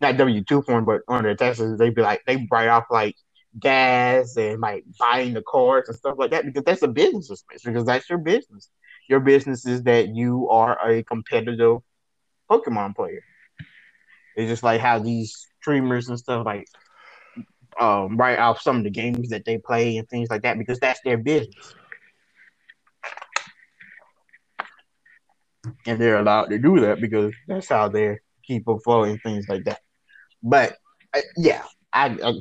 not 0.00 0.16
W 0.16 0.44
two 0.44 0.62
form, 0.62 0.84
but 0.84 1.02
on 1.08 1.24
their 1.24 1.36
taxes. 1.36 1.78
They 1.78 1.90
be 1.90 2.02
like 2.02 2.22
they 2.26 2.46
write 2.50 2.68
off 2.68 2.84
like 2.90 3.16
gas 3.58 4.36
and 4.36 4.60
like 4.60 4.84
buying 4.98 5.34
the 5.34 5.42
cars 5.42 5.88
and 5.88 5.96
stuff 5.96 6.16
like 6.18 6.30
that 6.30 6.44
because 6.44 6.64
that's 6.64 6.82
a 6.82 6.88
business 6.88 7.30
expense 7.30 7.62
because 7.64 7.84
that's 7.84 8.08
your 8.08 8.18
business. 8.18 8.70
Your 9.08 9.20
business 9.20 9.66
is 9.66 9.82
that 9.84 10.08
you 10.14 10.48
are 10.50 10.78
a 10.88 11.02
competitive 11.04 11.78
Pokemon 12.50 12.96
player. 12.96 13.22
It's 14.36 14.50
just 14.50 14.62
like 14.62 14.80
how 14.80 14.98
these 14.98 15.46
streamers 15.60 16.08
and 16.08 16.18
stuff 16.18 16.44
like 16.44 16.66
um, 17.78 18.16
write 18.16 18.38
off 18.38 18.60
some 18.60 18.78
of 18.78 18.84
the 18.84 18.90
games 18.90 19.28
that 19.30 19.44
they 19.44 19.58
play 19.58 19.96
and 19.96 20.08
things 20.08 20.30
like 20.30 20.42
that 20.42 20.58
because 20.58 20.78
that's 20.78 21.00
their 21.04 21.18
business. 21.18 21.74
And 25.86 26.00
they're 26.00 26.18
allowed 26.18 26.46
to 26.46 26.58
do 26.58 26.80
that 26.80 27.00
because 27.00 27.32
that's 27.48 27.68
how 27.68 27.88
they 27.88 28.18
keep 28.44 28.68
afloat 28.68 29.08
and 29.08 29.22
things 29.22 29.48
like 29.48 29.64
that. 29.64 29.80
But 30.42 30.76
uh, 31.14 31.20
yeah, 31.36 31.64
I, 31.92 32.16
I 32.22 32.34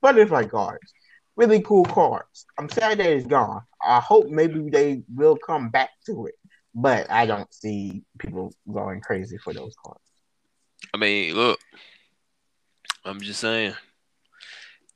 Buddy 0.00 0.24
Fight 0.26 0.50
cards, 0.50 0.92
really 1.36 1.60
cool 1.60 1.84
cards. 1.84 2.46
I'm 2.58 2.70
sad 2.70 2.98
that 2.98 3.10
it's 3.10 3.26
gone. 3.26 3.62
I 3.82 4.00
hope 4.00 4.28
maybe 4.28 4.70
they 4.70 5.02
will 5.14 5.36
come 5.36 5.68
back 5.68 5.90
to 6.06 6.26
it, 6.26 6.34
but 6.74 7.10
I 7.10 7.26
don't 7.26 7.52
see 7.52 8.02
people 8.18 8.54
going 8.72 9.00
crazy 9.00 9.36
for 9.38 9.52
those 9.52 9.74
cards. 9.84 10.00
I 10.92 10.96
mean, 10.96 11.34
look, 11.34 11.60
I'm 13.04 13.20
just 13.20 13.40
saying, 13.40 13.74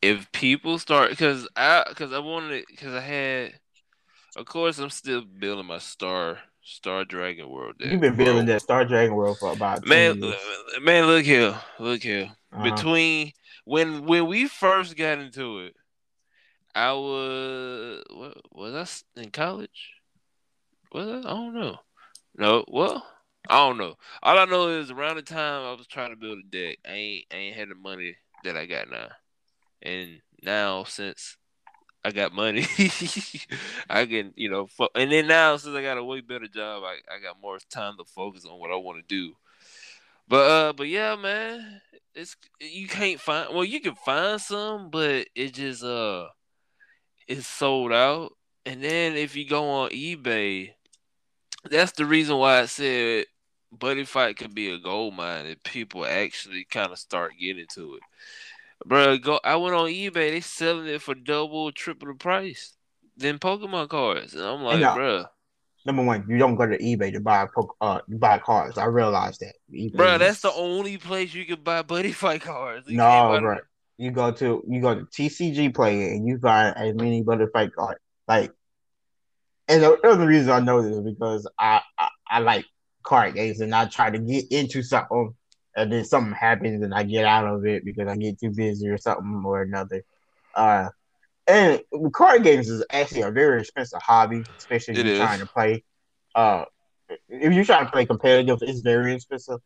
if 0.02 0.30
people 0.32 0.78
start, 0.78 1.10
because 1.10 1.48
I, 1.56 1.84
because 1.88 2.12
I 2.12 2.18
wanted, 2.18 2.64
because 2.68 2.94
I 2.94 3.00
had, 3.00 3.54
of 4.36 4.46
course, 4.46 4.78
I'm 4.78 4.90
still 4.90 5.22
building 5.22 5.66
my 5.66 5.78
star 5.78 6.38
Star 6.68 7.04
Dragon 7.04 7.48
World. 7.48 7.78
Deck, 7.78 7.90
You've 7.90 8.00
been 8.00 8.14
building 8.14 8.46
that 8.46 8.60
Star 8.60 8.84
Dragon 8.84 9.14
World 9.14 9.38
for 9.38 9.52
about 9.52 9.86
man. 9.86 10.20
Man, 10.82 11.06
look 11.06 11.24
here, 11.24 11.58
look 11.78 12.02
here. 12.02 12.30
Uh-huh. 12.52 12.62
Between 12.62 13.32
when 13.64 14.04
when 14.04 14.26
we 14.26 14.46
first 14.46 14.96
got 14.96 15.18
into 15.18 15.60
it, 15.60 15.74
I 16.74 16.92
was 16.92 18.02
what 18.10 18.36
was 18.52 19.04
I 19.16 19.20
in 19.22 19.30
college? 19.30 19.94
Was 20.92 21.08
I? 21.08 21.18
I 21.18 21.22
don't 21.22 21.54
know. 21.54 21.78
No, 22.36 22.64
well, 22.68 23.04
I 23.48 23.66
don't 23.66 23.78
know. 23.78 23.96
All 24.22 24.38
I 24.38 24.44
know 24.44 24.68
is 24.68 24.90
around 24.90 25.16
the 25.16 25.22
time 25.22 25.64
I 25.64 25.72
was 25.72 25.86
trying 25.86 26.10
to 26.10 26.16
build 26.16 26.38
a 26.38 26.50
deck, 26.50 26.78
I 26.86 26.92
ain't 26.92 27.24
I 27.32 27.36
ain't 27.36 27.56
had 27.56 27.70
the 27.70 27.74
money 27.76 28.14
that 28.44 28.56
I 28.56 28.66
got 28.66 28.90
now, 28.90 29.08
and 29.82 30.20
now 30.42 30.84
since 30.84 31.36
I 32.04 32.12
got 32.12 32.32
money, 32.34 32.66
I 33.90 34.06
can 34.06 34.32
you 34.36 34.50
know, 34.50 34.66
fo- 34.66 34.90
and 34.94 35.12
then 35.12 35.26
now 35.28 35.56
since 35.56 35.74
I 35.76 35.82
got 35.82 35.98
a 35.98 36.04
way 36.04 36.20
better 36.20 36.48
job, 36.48 36.84
I 36.84 36.98
I 37.14 37.20
got 37.20 37.40
more 37.42 37.58
time 37.70 37.96
to 37.98 38.04
focus 38.04 38.44
on 38.46 38.58
what 38.60 38.70
I 38.72 38.76
want 38.76 38.98
to 38.98 39.04
do. 39.14 39.34
But 40.28 40.50
uh, 40.50 40.72
but 40.74 40.88
yeah, 40.88 41.16
man, 41.16 41.80
it's 42.14 42.36
you 42.60 42.88
can't 42.88 43.20
find. 43.20 43.54
Well, 43.54 43.64
you 43.64 43.80
can 43.80 43.94
find 43.94 44.40
some, 44.40 44.90
but 44.90 45.28
it 45.34 45.54
just 45.54 45.82
uh, 45.84 46.28
it's 47.26 47.46
sold 47.46 47.92
out. 47.92 48.32
And 48.66 48.82
then 48.82 49.16
if 49.16 49.36
you 49.36 49.48
go 49.48 49.68
on 49.70 49.90
eBay, 49.90 50.72
that's 51.70 51.92
the 51.92 52.06
reason 52.06 52.36
why 52.38 52.60
I 52.60 52.66
said 52.66 53.26
Buddy 53.72 54.04
Fight 54.04 54.36
could 54.36 54.54
be 54.54 54.70
a 54.70 54.78
gold 54.78 55.14
mine 55.14 55.46
if 55.46 55.62
people 55.62 56.04
actually 56.06 56.64
kind 56.64 56.92
of 56.92 56.98
start 56.98 57.32
getting 57.40 57.66
to 57.74 57.96
it. 57.96 58.02
Bro, 58.86 59.18
go. 59.18 59.40
I 59.44 59.56
went 59.56 59.74
on 59.74 59.88
eBay. 59.88 60.30
They 60.30 60.40
selling 60.40 60.86
it 60.86 61.02
for 61.02 61.14
double, 61.14 61.72
triple 61.72 62.08
the 62.08 62.14
price 62.14 62.74
than 63.16 63.38
Pokemon 63.38 63.88
cards, 63.88 64.34
and 64.34 64.44
I'm 64.44 64.62
like, 64.62 64.94
bro 64.94 65.24
number 65.88 66.04
one, 66.04 66.24
you 66.28 66.38
don't 66.38 66.54
go 66.54 66.66
to 66.66 66.78
eBay 66.78 67.12
to 67.12 67.20
buy 67.20 67.46
uh 67.80 68.00
buy 68.08 68.38
cards. 68.38 68.78
I 68.78 68.84
realize 68.84 69.38
that. 69.38 69.54
eBay 69.72 69.96
bro, 69.96 70.18
that's 70.18 70.40
the 70.40 70.52
only 70.52 70.98
place 70.98 71.34
you 71.34 71.44
can 71.46 71.62
buy 71.62 71.82
buddy 71.82 72.12
fight 72.12 72.42
cards. 72.42 72.88
You 72.88 72.98
no, 72.98 73.38
bro. 73.40 73.56
You 73.96 74.12
go 74.12 74.30
to 74.30 74.62
you 74.68 74.80
go 74.80 74.94
to 74.94 75.04
TCG 75.06 75.74
Player 75.74 76.12
and 76.12 76.28
you 76.28 76.38
find 76.38 76.76
as 76.76 76.94
many 76.94 77.22
buddy 77.22 77.46
fight 77.52 77.74
cards. 77.74 77.98
Like, 78.28 78.52
and 79.66 79.82
the 79.82 79.98
other 80.06 80.26
reason 80.26 80.50
I 80.50 80.60
know 80.60 80.82
this 80.82 80.96
is 80.96 81.02
because 81.02 81.48
I, 81.58 81.80
I 81.98 82.08
I 82.30 82.38
like 82.40 82.66
card 83.02 83.34
games 83.34 83.60
and 83.60 83.74
I 83.74 83.86
try 83.86 84.10
to 84.10 84.18
get 84.18 84.52
into 84.52 84.82
something 84.82 85.34
and 85.78 85.92
then 85.92 86.04
something 86.04 86.34
happens 86.34 86.82
and 86.82 86.92
I 86.92 87.04
get 87.04 87.24
out 87.24 87.46
of 87.46 87.64
it 87.64 87.84
because 87.84 88.08
I 88.08 88.16
get 88.16 88.40
too 88.40 88.50
busy 88.50 88.88
or 88.88 88.98
something 88.98 89.42
or 89.44 89.62
another. 89.62 90.02
Uh, 90.52 90.88
and 91.46 91.80
card 92.12 92.42
games 92.42 92.68
is 92.68 92.84
actually 92.90 93.22
a 93.22 93.30
very 93.30 93.60
expensive 93.60 94.02
hobby, 94.02 94.44
especially 94.58 94.94
if 94.94 95.00
you're 95.04 95.12
trying 95.12 95.38
to 95.38 95.46
play. 95.46 95.84
Uh, 96.34 96.64
if 97.28 97.52
you're 97.52 97.64
trying 97.64 97.86
to 97.86 97.92
play 97.92 98.06
competitive, 98.06 98.58
it's 98.60 98.80
very 98.80 99.14
expensive. 99.14 99.60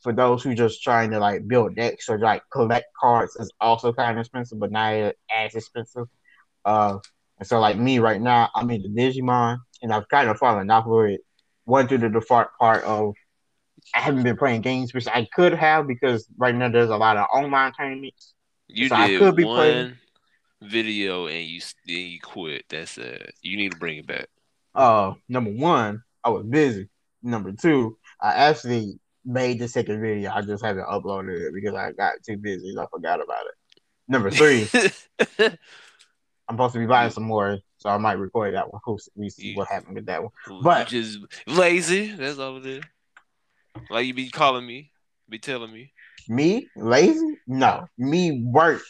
For 0.00 0.12
those 0.12 0.44
who 0.44 0.54
just 0.54 0.80
trying 0.82 1.10
to 1.10 1.18
like 1.18 1.48
build 1.48 1.74
decks 1.74 2.08
or 2.08 2.20
like 2.20 2.42
collect 2.52 2.86
cards, 2.98 3.34
is 3.34 3.50
also 3.60 3.92
kind 3.92 4.12
of 4.12 4.20
expensive, 4.20 4.60
but 4.60 4.70
not 4.70 4.92
as 5.28 5.54
expensive. 5.56 6.06
Uh, 6.64 6.98
and 7.38 7.48
so 7.48 7.58
like 7.58 7.76
me 7.76 7.98
right 7.98 8.20
now, 8.20 8.48
I'm 8.54 8.70
into 8.70 8.88
Digimon, 8.88 9.58
and 9.82 9.92
I've 9.92 10.08
kind 10.08 10.30
of 10.30 10.38
fallen 10.38 10.70
off 10.70 10.86
with 10.86 11.10
it. 11.10 11.20
One 11.64 11.88
through 11.88 11.98
the 11.98 12.10
default 12.10 12.48
part 12.60 12.84
of 12.84 13.14
I 13.94 14.00
haven't 14.00 14.22
been 14.22 14.36
playing 14.36 14.62
games, 14.62 14.92
which 14.94 15.06
I 15.08 15.26
could 15.32 15.52
have 15.54 15.86
because 15.86 16.26
right 16.36 16.54
now 16.54 16.68
there's 16.68 16.90
a 16.90 16.96
lot 16.96 17.16
of 17.16 17.26
online 17.32 17.72
tournaments. 17.72 18.34
You 18.68 18.88
so 18.88 18.96
did 18.96 19.16
I 19.16 19.18
could 19.18 19.36
be 19.36 19.44
one, 19.44 19.56
playing 19.56 19.96
video 20.62 21.26
and 21.26 21.46
you 21.46 21.60
then 21.86 21.96
you 21.96 22.20
quit. 22.20 22.64
That's 22.68 22.98
uh 22.98 23.26
you 23.42 23.56
need 23.56 23.72
to 23.72 23.78
bring 23.78 23.98
it 23.98 24.06
back. 24.06 24.28
Uh 24.74 25.14
number 25.28 25.50
one, 25.50 26.02
I 26.22 26.30
was 26.30 26.44
busy. 26.44 26.88
Number 27.22 27.52
two, 27.52 27.96
I 28.20 28.32
actually 28.32 29.00
made 29.24 29.58
the 29.58 29.68
second 29.68 30.00
video. 30.00 30.30
I 30.30 30.42
just 30.42 30.64
haven't 30.64 30.86
uploaded 30.86 31.48
it 31.48 31.54
because 31.54 31.74
I 31.74 31.92
got 31.92 32.14
too 32.24 32.36
busy. 32.36 32.74
I 32.78 32.86
forgot 32.90 33.22
about 33.22 33.46
it. 33.46 33.80
Number 34.08 34.30
three, 34.30 34.68
I'm 36.48 36.54
supposed 36.54 36.72
to 36.72 36.78
be 36.78 36.86
buying 36.86 37.10
some 37.10 37.24
more, 37.24 37.58
so 37.76 37.90
I 37.90 37.98
might 37.98 38.14
record 38.14 38.54
that 38.54 38.72
one. 38.72 38.80
We 39.14 39.28
see 39.28 39.54
what 39.54 39.68
happened 39.68 39.96
with 39.96 40.06
that 40.06 40.22
one. 40.22 40.32
But 40.62 40.88
just 40.88 41.18
lazy. 41.46 42.12
That's 42.12 42.38
all 42.38 42.56
it 42.56 42.66
is. 42.66 42.84
Like 43.90 44.06
you 44.06 44.14
be 44.14 44.30
calling 44.30 44.66
me, 44.66 44.90
be 45.28 45.38
telling 45.38 45.72
me. 45.72 45.92
Me 46.28 46.68
lazy? 46.76 47.36
No, 47.46 47.88
me 47.96 48.42
work. 48.42 48.82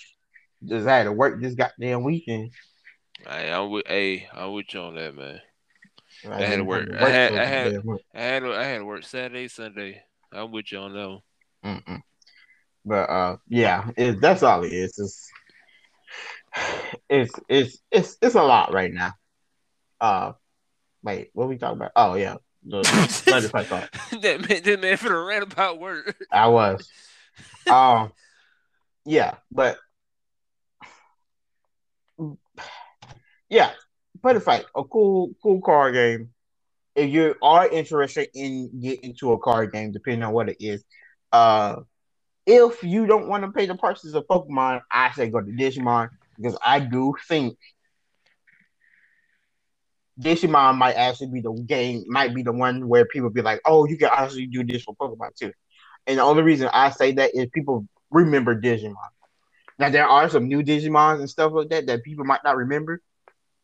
Just 0.64 0.86
had 0.88 1.04
to 1.04 1.12
work 1.12 1.40
this 1.40 1.54
goddamn 1.54 2.02
weekend. 2.02 2.50
Hey, 3.26 3.50
I'm 3.50 3.70
with. 3.70 3.86
Hey, 3.86 4.28
I'm 4.32 4.52
with 4.52 4.72
you 4.74 4.80
on 4.80 4.94
that, 4.96 5.14
man. 5.14 5.40
I, 6.28 6.42
I 6.42 6.46
had 6.46 6.56
to 6.56 6.64
work. 6.64 6.88
I 6.98 7.08
had. 7.10 7.34
I 7.34 7.44
had. 7.44 7.74
I 8.14 8.20
had. 8.20 8.44
I 8.44 8.64
had 8.64 8.78
to 8.78 8.84
work 8.84 9.04
Saturday, 9.04 9.48
Sunday. 9.48 10.02
I'm 10.32 10.50
with 10.50 10.72
you 10.72 10.78
on 10.78 10.94
that 10.94 11.08
one. 11.08 11.20
Mm-mm. 11.64 12.00
But 12.84 13.10
uh, 13.10 13.36
yeah, 13.48 13.90
it, 13.96 14.20
that's 14.20 14.42
all 14.42 14.64
it 14.64 14.72
is. 14.72 14.98
It's, 14.98 15.30
it's 17.08 17.32
it's 17.48 17.78
it's 17.90 18.16
it's 18.22 18.34
a 18.34 18.42
lot 18.42 18.72
right 18.72 18.92
now. 18.92 19.12
Uh, 20.00 20.32
wait, 21.02 21.30
what 21.32 21.48
we 21.48 21.58
talking 21.58 21.76
about? 21.76 21.92
Oh 21.94 22.14
yeah, 22.14 22.36
the 22.68 23.64
thought. 23.64 23.90
that 24.22 24.48
man, 24.48 24.62
that 24.62 24.80
man 24.80 24.96
for 24.96 25.08
the 25.08 25.16
rant 25.16 25.52
about 25.52 25.78
work. 25.78 26.16
I 26.30 26.48
was. 26.48 26.88
Um, 27.70 28.12
yeah, 29.04 29.34
but 29.50 29.78
yeah, 33.48 33.70
Buddy 34.22 34.40
Fight, 34.40 34.66
a 34.74 34.84
cool 34.84 35.30
cool 35.42 35.60
card 35.60 35.94
game. 35.94 36.30
If 36.94 37.10
you 37.10 37.34
are 37.42 37.68
interested 37.68 38.28
in 38.34 38.80
getting 38.80 39.10
into 39.10 39.32
a 39.32 39.38
card 39.38 39.72
game, 39.72 39.92
depending 39.92 40.24
on 40.24 40.32
what 40.32 40.48
it 40.48 40.56
is, 40.60 40.84
uh, 41.32 41.76
if 42.44 42.82
you 42.82 43.06
don't 43.06 43.28
want 43.28 43.44
to 43.44 43.52
pay 43.52 43.66
the 43.66 43.76
prices 43.76 44.14
of 44.14 44.26
Pokemon, 44.26 44.82
I 44.90 45.12
say 45.12 45.28
go 45.28 45.40
to 45.40 45.50
Digimon 45.50 46.08
because 46.36 46.58
I 46.64 46.80
do 46.80 47.14
think 47.28 47.56
Digimon 50.20 50.76
might 50.76 50.94
actually 50.94 51.28
be 51.28 51.40
the 51.40 51.52
game, 51.52 52.04
might 52.08 52.34
be 52.34 52.42
the 52.42 52.52
one 52.52 52.88
where 52.88 53.04
people 53.04 53.30
be 53.30 53.42
like, 53.42 53.60
oh, 53.64 53.86
you 53.86 53.96
can 53.96 54.10
actually 54.12 54.46
do 54.46 54.64
this 54.64 54.82
for 54.82 54.94
Pokemon 54.96 55.34
too. 55.36 55.52
And 56.06 56.18
the 56.18 56.22
only 56.22 56.42
reason 56.42 56.68
I 56.72 56.90
say 56.90 57.12
that 57.12 57.34
is 57.34 57.46
people 57.52 57.86
remember 58.10 58.60
Digimon. 58.60 58.96
Now 59.78 59.90
there 59.90 60.08
are 60.08 60.28
some 60.28 60.48
new 60.48 60.62
Digimons 60.62 61.20
and 61.20 61.30
stuff 61.30 61.52
like 61.52 61.68
that 61.68 61.86
that 61.86 62.02
people 62.02 62.24
might 62.24 62.42
not 62.44 62.56
remember, 62.56 63.00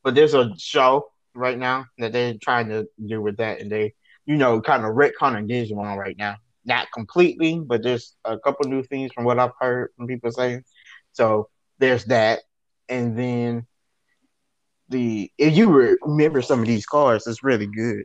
but 0.03 0.15
there's 0.15 0.35
a 0.35 0.53
show 0.59 1.09
right 1.35 1.59
now 1.59 1.87
that 1.99 2.13
they're 2.13 2.35
trying 2.41 2.69
to 2.69 2.87
do 3.05 3.21
with 3.21 3.39
that, 3.39 3.61
and 3.61 3.71
they, 3.71 3.95
you 4.27 4.37
know, 4.37 4.61
kind 4.61 4.85
of 4.85 4.95
retconning 4.95 5.51
Digimon 5.51 5.97
right 5.97 6.17
now 6.17 6.37
not 6.65 6.91
completely, 6.93 7.61
but 7.61 7.83
there's 7.83 8.15
a 8.25 8.39
couple 8.39 8.69
new 8.69 8.83
things 8.83 9.13
from 9.13 9.25
what 9.25 9.39
I've 9.39 9.53
heard 9.61 9.91
from 9.97 10.07
people 10.07 10.33
saying. 10.33 10.65
So 11.13 11.49
there's 11.79 12.05
that, 12.07 12.41
and 12.89 13.17
then 13.19 13.67
the 14.89 15.31
if 15.39 15.57
you 15.57 15.97
remember 16.03 16.43
some 16.43 16.61
of 16.61 16.67
these 16.67 16.87
cars, 16.87 17.27
it's 17.27 17.43
really 17.43 17.67
good. 17.67 18.05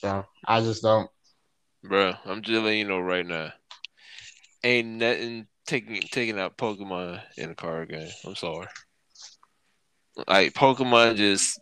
So 0.00 0.24
I 0.46 0.60
just 0.60 0.82
don't, 0.82 1.10
bro. 1.82 2.14
I'm 2.24 2.42
just 2.42 2.62
letting 2.62 2.78
you 2.78 2.88
know 2.88 3.00
right 3.00 3.26
now, 3.26 3.52
ain't 4.62 4.88
nothing 4.88 5.46
taking 5.66 6.00
taking 6.00 6.38
out 6.38 6.56
Pokemon 6.56 7.20
in 7.36 7.50
a 7.50 7.54
card 7.54 7.90
game. 7.90 8.08
I'm 8.24 8.36
sorry. 8.36 8.68
Like 10.26 10.54
Pokemon 10.54 11.16
just 11.16 11.60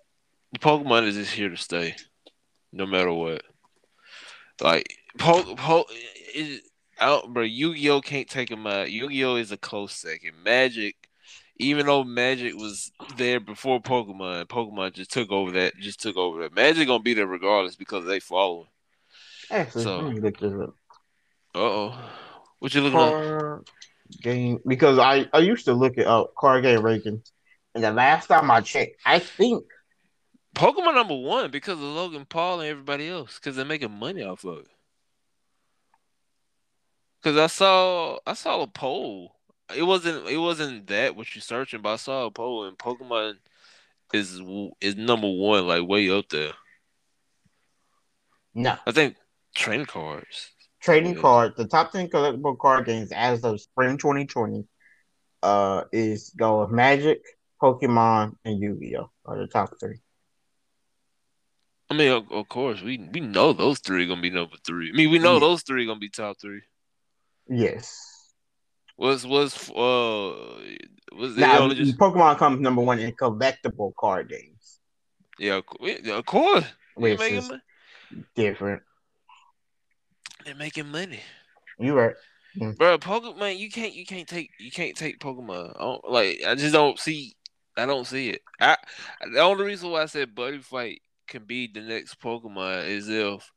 Pokemon 0.61 1.07
is 1.07 1.17
just 1.17 1.33
here 1.33 1.49
to 1.49 1.57
stay 1.57 1.95
no 2.73 2.87
matter 2.87 3.13
what. 3.13 3.43
Like, 4.61 4.97
po- 5.19 5.55
po- 5.55 5.87
out, 7.01 7.33
bro. 7.33 7.43
Yu-Gi-Oh 7.43 8.01
can't 8.01 8.29
take 8.29 8.51
him 8.51 8.67
out. 8.67 8.91
Yu-Gi-Oh 8.91 9.37
is 9.37 9.53
a 9.53 9.57
close 9.57 9.93
second. 9.93 10.33
Magic, 10.45 10.97
even 11.59 11.87
though 11.87 12.05
Magic 12.05 12.55
was 12.55 12.93
there 13.17 13.41
before 13.41 13.81
Pokemon, 13.81 14.47
Pokemon 14.47 14.93
just 14.93 15.13
took 15.13 15.31
over 15.31 15.53
that. 15.53 15.77
Just 15.77 16.01
took 16.01 16.17
over 16.17 16.43
that. 16.43 16.55
Magic 16.55 16.87
gonna 16.87 17.03
be 17.03 17.15
there 17.15 17.27
regardless 17.27 17.77
because 17.77 18.05
they 18.05 18.21
follow. 18.21 18.69
Actually, 19.51 19.85
so, 19.85 20.01
let 20.01 20.15
me 20.15 20.21
look 20.21 20.39
this 20.39 20.53
up. 20.53 20.75
Uh 21.55 21.59
oh, 21.59 21.99
what 22.59 22.75
you 22.75 22.83
looking 22.83 23.01
at? 23.01 23.61
Game 24.23 24.61
because 24.67 24.99
I 24.99 25.27
I 25.33 25.39
used 25.39 25.65
to 25.65 25.73
look 25.73 25.99
at 25.99 26.07
up 26.07 26.35
card 26.37 26.63
game 26.63 26.81
rankings, 26.81 27.31
and 27.75 27.83
the 27.83 27.93
last 27.93 28.27
time 28.27 28.51
I 28.51 28.61
checked, 28.61 29.01
I 29.05 29.19
think 29.19 29.65
Pokemon 30.55 30.95
number 30.95 31.17
one 31.17 31.51
because 31.51 31.75
of 31.75 31.85
Logan 31.85 32.25
Paul 32.25 32.61
and 32.61 32.71
everybody 32.71 33.09
else 33.09 33.39
because 33.39 33.57
they're 33.57 33.65
making 33.65 33.93
money 33.93 34.23
off 34.23 34.45
of 34.45 34.59
it. 34.59 34.69
Because 37.23 37.37
I 37.39 37.47
saw 37.47 38.19
I 38.27 38.35
saw 38.35 38.63
a 38.63 38.67
poll. 38.67 39.36
It 39.75 39.83
wasn't 39.83 40.29
it 40.29 40.37
wasn't 40.37 40.87
that 40.89 41.17
what 41.17 41.35
you're 41.35 41.43
searching, 41.43 41.83
but 41.83 41.95
I 41.95 41.97
saw 41.97 42.27
a 42.27 42.31
poll 42.31 42.65
and 42.65 42.79
Pokemon 42.79 43.37
is 44.13 44.41
is 44.81 44.97
number 44.97 45.29
one, 45.29 45.67
like 45.67 45.87
way 45.87 46.09
up 46.11 46.29
there. 46.29 46.53
No, 48.55 48.77
I 48.87 48.93
think 48.93 49.17
trading 49.55 49.87
cards. 49.87 50.53
Trading 50.81 51.15
yeah. 51.15 51.21
cards. 51.21 51.57
The 51.57 51.67
top 51.67 51.93
ten 51.93 52.09
collectible 52.09 52.59
card 52.59 52.87
games 52.87 53.11
as 53.13 53.45
of 53.45 53.61
spring 53.61 53.99
2020 53.99 54.67
uh 55.43 55.85
is 55.93 56.31
go 56.37 56.61
with 56.61 56.71
Magic, 56.71 57.21
Pokemon, 57.61 58.37
and 58.45 58.61
Yu-Gi-Oh 58.61 59.11
are 59.25 59.39
the 59.39 59.47
top 59.49 59.75
three. 59.81 60.01
I 61.91 61.95
mean, 61.95 62.11
of, 62.11 62.31
of, 62.33 62.49
course, 62.49 62.83
we 62.83 62.99
we 63.13 63.21
know 63.21 63.53
those 63.53 63.79
three 63.79 64.05
are 64.05 64.09
gonna 64.09 64.21
be 64.21 64.31
number 64.31 64.57
three. 64.65 64.91
I 64.91 64.93
mean, 64.93 65.11
we 65.11 65.19
know 65.19 65.35
yeah. 65.35 65.41
those 65.41 65.63
three 65.63 65.85
are 65.85 65.87
gonna 65.87 66.01
be 66.01 66.09
top 66.09 66.37
three. 66.41 66.63
Yes. 67.49 68.06
Was 68.99 69.27
was 69.27 69.71
uh 69.71 70.33
was 71.13 71.37
now, 71.37 71.69
just... 71.69 71.99
Pokemon 71.99 72.39
comes 72.39 72.61
number 72.61 72.83
one 72.83 72.99
in 72.99 73.13
collectible 73.13 73.95
card 73.99 74.29
games. 74.29 74.81
Yeah, 75.39 75.61
of 76.13 76.27
course. 76.27 76.65
Which 76.95 77.21
is 77.21 77.53
different. 78.35 78.83
They're 80.45 80.55
making 80.55 80.89
money. 80.89 81.21
You 81.79 81.95
right. 81.95 82.15
Mm. 82.57 82.77
Bro, 82.79 82.99
Pokemon, 82.99 83.59
you 83.59 83.71
can't, 83.71 83.93
you 83.93 84.07
can't 84.07 84.27
take, 84.27 84.51
you 84.59 84.71
can't 84.71 84.97
take 84.97 85.19
Pokemon. 85.19 85.77
I 85.79 86.11
like, 86.11 86.43
I 86.47 86.55
just 86.55 86.73
don't 86.73 86.99
see, 86.99 87.37
I 87.77 87.85
don't 87.85 88.07
see 88.07 88.31
it. 88.31 88.43
I 88.59 88.77
the 89.33 89.41
only 89.41 89.65
reason 89.65 89.91
why 89.91 90.03
I 90.03 90.07
said 90.07 90.35
Buddy 90.35 90.61
Fight 90.61 91.03
can 91.27 91.45
be 91.45 91.67
the 91.67 91.81
next 91.83 92.19
Pokemon 92.19 92.89
is 92.89 93.09
if 93.11 93.53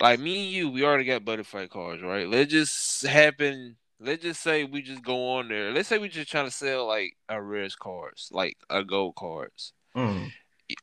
like 0.00 0.20
me 0.20 0.44
and 0.44 0.52
you, 0.52 0.70
we 0.70 0.84
already 0.84 1.04
got 1.04 1.24
Buddy 1.24 1.42
Fight 1.42 1.68
cards, 1.68 2.02
right? 2.02 2.26
Let's 2.26 2.50
just 2.50 3.04
happen. 3.06 3.76
Let's 4.00 4.22
just 4.22 4.42
say 4.42 4.64
we 4.64 4.80
just 4.80 5.04
go 5.04 5.36
on 5.36 5.48
there. 5.48 5.72
Let's 5.72 5.88
say 5.88 5.98
we 5.98 6.08
just 6.08 6.30
trying 6.30 6.46
to 6.46 6.50
sell 6.50 6.86
like 6.86 7.16
our 7.28 7.42
rares 7.42 7.76
cards, 7.76 8.30
like 8.32 8.56
our 8.70 8.82
gold 8.82 9.14
cards, 9.14 9.74
mm. 9.94 10.30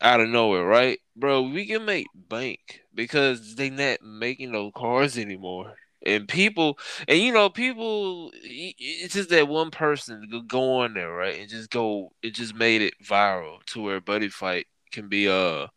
out 0.02 0.22
of 0.22 0.30
nowhere, 0.30 0.66
right, 0.66 1.00
bro? 1.16 1.42
We 1.42 1.66
can 1.66 1.84
make 1.84 2.08
bank 2.14 2.82
because 2.94 3.56
they 3.56 3.72
not 3.72 4.04
making 4.04 4.52
those 4.52 4.72
cards 4.76 5.18
anymore. 5.18 5.74
And 6.06 6.28
people, 6.28 6.78
and 7.08 7.18
you 7.18 7.34
know, 7.34 7.50
people, 7.50 8.32
it's 8.34 9.16
just 9.16 9.30
that 9.30 9.48
one 9.48 9.72
person 9.72 10.46
go 10.48 10.82
on 10.82 10.94
there, 10.94 11.12
right, 11.12 11.40
and 11.40 11.50
just 11.50 11.72
go. 11.72 12.14
It 12.22 12.36
just 12.36 12.54
made 12.54 12.84
it 12.84 12.94
viral 13.04 13.64
to 13.68 13.82
where 13.82 14.00
Buddy 14.00 14.30
Fight 14.30 14.68
can 14.92 15.10
be 15.10 15.28
uh 15.28 15.68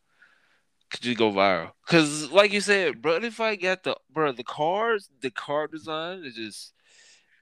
could 0.91 1.01
just 1.01 1.17
go 1.17 1.31
viral. 1.31 1.71
Cause 1.87 2.29
like 2.31 2.51
you 2.53 2.61
said, 2.61 3.01
bro, 3.01 3.15
if 3.15 3.39
I 3.39 3.55
got 3.55 3.83
the 3.83 3.95
bro, 4.11 4.31
the 4.31 4.43
cards, 4.43 5.09
the 5.21 5.31
card 5.31 5.71
design 5.71 6.23
is 6.23 6.35
just 6.35 6.73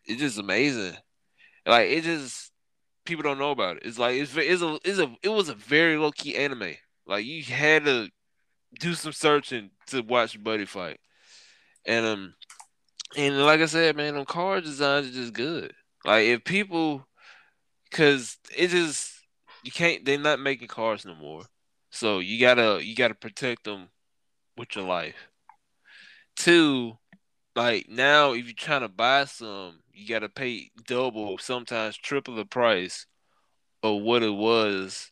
it's 0.10 0.20
just 0.20 0.40
amazing. 0.40 0.96
Like 1.66 1.90
it 1.90 2.04
just 2.04 2.52
people 3.06 3.24
don't 3.24 3.40
know 3.40 3.52
about 3.52 3.78
it. 3.78 3.84
It's 3.86 4.00
like 4.00 4.16
it's 4.16 4.36
it's 4.36 4.62
a 4.62 4.80
it's 4.84 5.00
a 5.00 5.16
it 5.24 5.30
was 5.30 5.50
a 5.50 5.56
very 5.56 5.98
low 5.98 6.12
key 6.12 6.36
anime. 6.36 6.76
Like 7.06 7.26
you 7.26 7.44
had 7.44 7.86
to 7.86 8.10
do 8.80 8.94
some 8.94 9.14
searching 9.14 9.72
to 9.88 10.02
watch 10.02 10.42
Buddy 10.44 10.66
fight. 10.66 11.00
And 11.86 12.06
um 12.06 12.34
and 13.16 13.40
like 13.46 13.62
I 13.62 13.66
said, 13.66 13.96
man, 13.96 14.16
them 14.16 14.26
card 14.26 14.64
designs 14.64 15.08
are 15.08 15.14
just 15.14 15.34
good. 15.34 15.74
Like 16.06 16.26
if 16.26 16.44
people 16.44 17.08
cause 17.92 18.38
it 18.56 18.70
just 18.70 19.12
you 19.64 19.72
can't 19.72 20.06
they're 20.06 20.20
not 20.20 20.40
making 20.40 20.68
cars 20.68 21.06
no 21.06 21.16
more. 21.16 21.44
So 21.92 22.20
you 22.20 22.40
gotta 22.40 22.80
you 22.84 22.96
gotta 22.96 23.16
protect 23.16 23.64
them 23.64 23.90
with 24.58 24.76
your 24.76 24.86
life. 24.86 25.16
Two, 26.36 26.98
like 27.56 27.90
now 27.90 28.34
if 28.34 28.46
you're 28.46 28.54
trying 28.54 28.82
to 28.82 28.88
buy 28.88 29.26
some, 29.26 29.80
you 30.00 30.08
gotta 30.08 30.30
pay 30.30 30.72
double, 30.88 31.38
sometimes 31.38 31.98
triple 31.98 32.36
the 32.36 32.46
price 32.46 33.06
of 33.84 34.02
what 34.02 34.24
it 34.24 34.34
was, 34.34 35.12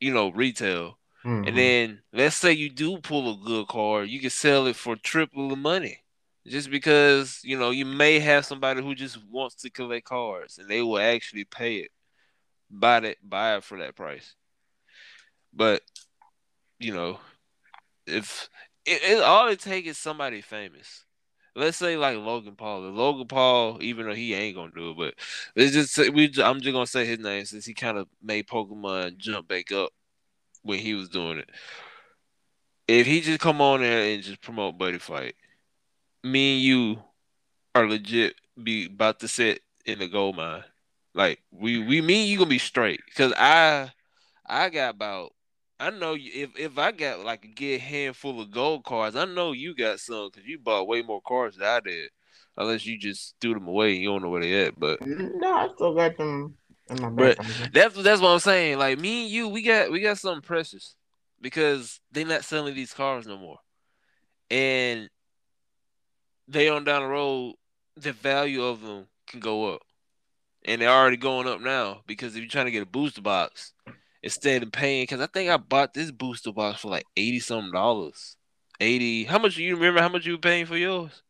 you 0.00 0.12
know, 0.12 0.30
retail. 0.30 0.98
Mm-hmm. 1.24 1.48
And 1.48 1.56
then 1.56 2.02
let's 2.12 2.36
say 2.36 2.52
you 2.52 2.68
do 2.68 2.98
pull 2.98 3.32
a 3.32 3.44
good 3.44 3.66
card, 3.68 4.08
you 4.08 4.20
can 4.20 4.30
sell 4.30 4.66
it 4.66 4.76
for 4.76 4.96
triple 4.96 5.48
the 5.48 5.56
money. 5.56 6.00
Just 6.46 6.70
because, 6.70 7.40
you 7.42 7.58
know, 7.58 7.70
you 7.70 7.86
may 7.86 8.18
have 8.18 8.44
somebody 8.44 8.82
who 8.82 8.94
just 8.94 9.18
wants 9.30 9.54
to 9.56 9.70
collect 9.70 10.04
cards 10.06 10.58
and 10.58 10.68
they 10.68 10.82
will 10.82 10.98
actually 10.98 11.44
pay 11.44 11.76
it. 11.76 11.90
Buy 12.70 13.00
that 13.00 13.16
buy 13.22 13.56
it 13.56 13.64
for 13.64 13.78
that 13.78 13.96
price. 13.96 14.34
But 15.54 15.80
you 16.78 16.92
know, 16.92 17.18
if 18.06 18.50
it, 18.84 19.02
it 19.02 19.22
all 19.22 19.48
it 19.48 19.60
takes 19.60 19.88
is 19.88 19.98
somebody 19.98 20.42
famous, 20.42 21.04
let's 21.56 21.76
say 21.76 21.96
like 21.96 22.18
Logan 22.18 22.56
Paul. 22.56 22.80
Logan 22.90 23.26
Paul, 23.28 23.78
even 23.80 24.06
though 24.06 24.14
he 24.14 24.34
ain't 24.34 24.56
gonna 24.56 24.72
do 24.74 24.90
it, 24.90 24.96
but 24.96 25.14
let's 25.56 25.72
just 25.72 25.94
say 25.94 26.08
we. 26.08 26.32
I'm 26.42 26.60
just 26.60 26.72
gonna 26.72 26.86
say 26.86 27.06
his 27.06 27.18
name 27.18 27.44
since 27.44 27.64
he 27.64 27.74
kind 27.74 27.98
of 27.98 28.08
made 28.22 28.46
Pokemon 28.46 29.16
jump 29.18 29.48
back 29.48 29.72
up 29.72 29.90
when 30.62 30.78
he 30.78 30.94
was 30.94 31.08
doing 31.08 31.38
it. 31.38 31.50
If 32.86 33.06
he 33.06 33.20
just 33.20 33.40
come 33.40 33.60
on 33.60 33.80
there 33.80 34.12
and 34.12 34.22
just 34.22 34.40
promote 34.40 34.78
Buddy 34.78 34.98
Fight, 34.98 35.36
me 36.22 36.56
and 36.56 36.62
you 36.62 37.02
are 37.74 37.88
legit 37.88 38.34
be 38.62 38.86
about 38.86 39.20
to 39.20 39.28
sit 39.28 39.60
in 39.84 39.98
the 39.98 40.08
gold 40.08 40.36
mine. 40.36 40.64
Like 41.14 41.40
we 41.50 41.78
we 41.84 42.00
mean 42.00 42.28
you 42.28 42.38
gonna 42.38 42.50
be 42.50 42.58
straight 42.58 43.00
because 43.06 43.32
I 43.36 43.92
I 44.46 44.68
got 44.70 44.94
about 44.94 45.33
I 45.80 45.90
know 45.90 46.16
if 46.18 46.56
if 46.58 46.78
I 46.78 46.92
got 46.92 47.24
like 47.24 47.44
a 47.44 47.48
good 47.48 47.80
handful 47.80 48.40
of 48.40 48.50
gold 48.50 48.84
cards, 48.84 49.16
I 49.16 49.24
know 49.24 49.52
you 49.52 49.74
got 49.74 50.00
some 50.00 50.30
because 50.32 50.48
you 50.48 50.58
bought 50.58 50.86
way 50.86 51.02
more 51.02 51.20
cards 51.20 51.56
than 51.56 51.66
I 51.66 51.80
did. 51.80 52.10
Unless 52.56 52.86
you 52.86 52.96
just 52.96 53.34
threw 53.40 53.54
them 53.54 53.66
away, 53.66 53.94
you 53.94 54.08
don't 54.08 54.22
know 54.22 54.30
where 54.30 54.40
they 54.40 54.66
at. 54.66 54.78
But 54.78 55.00
mm, 55.00 55.32
no, 55.34 55.52
I 55.52 55.68
still 55.74 55.94
got 55.94 56.16
them 56.16 56.56
in 56.88 57.00
my 57.00 57.08
but 57.10 57.38
that's 57.72 58.00
that's 58.02 58.20
what 58.20 58.28
I'm 58.28 58.38
saying. 58.38 58.78
Like 58.78 58.98
me 58.98 59.24
and 59.24 59.30
you, 59.30 59.48
we 59.48 59.62
got 59.62 59.90
we 59.90 60.00
got 60.00 60.18
something 60.18 60.42
precious 60.42 60.94
because 61.40 62.00
they're 62.12 62.24
not 62.24 62.44
selling 62.44 62.74
these 62.74 62.94
cars 62.94 63.26
no 63.26 63.36
more, 63.36 63.58
and 64.50 65.10
they 66.46 66.68
on 66.68 66.84
down 66.84 67.02
the 67.02 67.08
road, 67.08 67.56
the 67.96 68.12
value 68.12 68.62
of 68.62 68.80
them 68.80 69.08
can 69.26 69.40
go 69.40 69.74
up, 69.74 69.82
and 70.64 70.80
they're 70.80 70.88
already 70.88 71.16
going 71.16 71.48
up 71.48 71.60
now 71.60 72.02
because 72.06 72.36
if 72.36 72.40
you're 72.40 72.48
trying 72.48 72.66
to 72.66 72.72
get 72.72 72.82
a 72.82 72.86
booster 72.86 73.20
box 73.20 73.73
instead 74.24 74.62
of 74.62 74.72
paying 74.72 75.02
because 75.02 75.20
I 75.20 75.26
think 75.26 75.50
I 75.50 75.58
bought 75.58 75.92
this 75.92 76.10
booster 76.10 76.50
box 76.50 76.80
for 76.80 76.88
like 76.88 77.04
eighty 77.16 77.38
something 77.38 77.70
dollars. 77.70 78.36
Eighty. 78.80 79.24
How 79.24 79.38
much 79.38 79.54
do 79.54 79.62
you 79.62 79.76
remember? 79.76 80.00
How 80.00 80.08
much 80.08 80.26
you 80.26 80.32
were 80.32 80.38
paying 80.38 80.66
for 80.66 80.76
yours? 80.76 81.22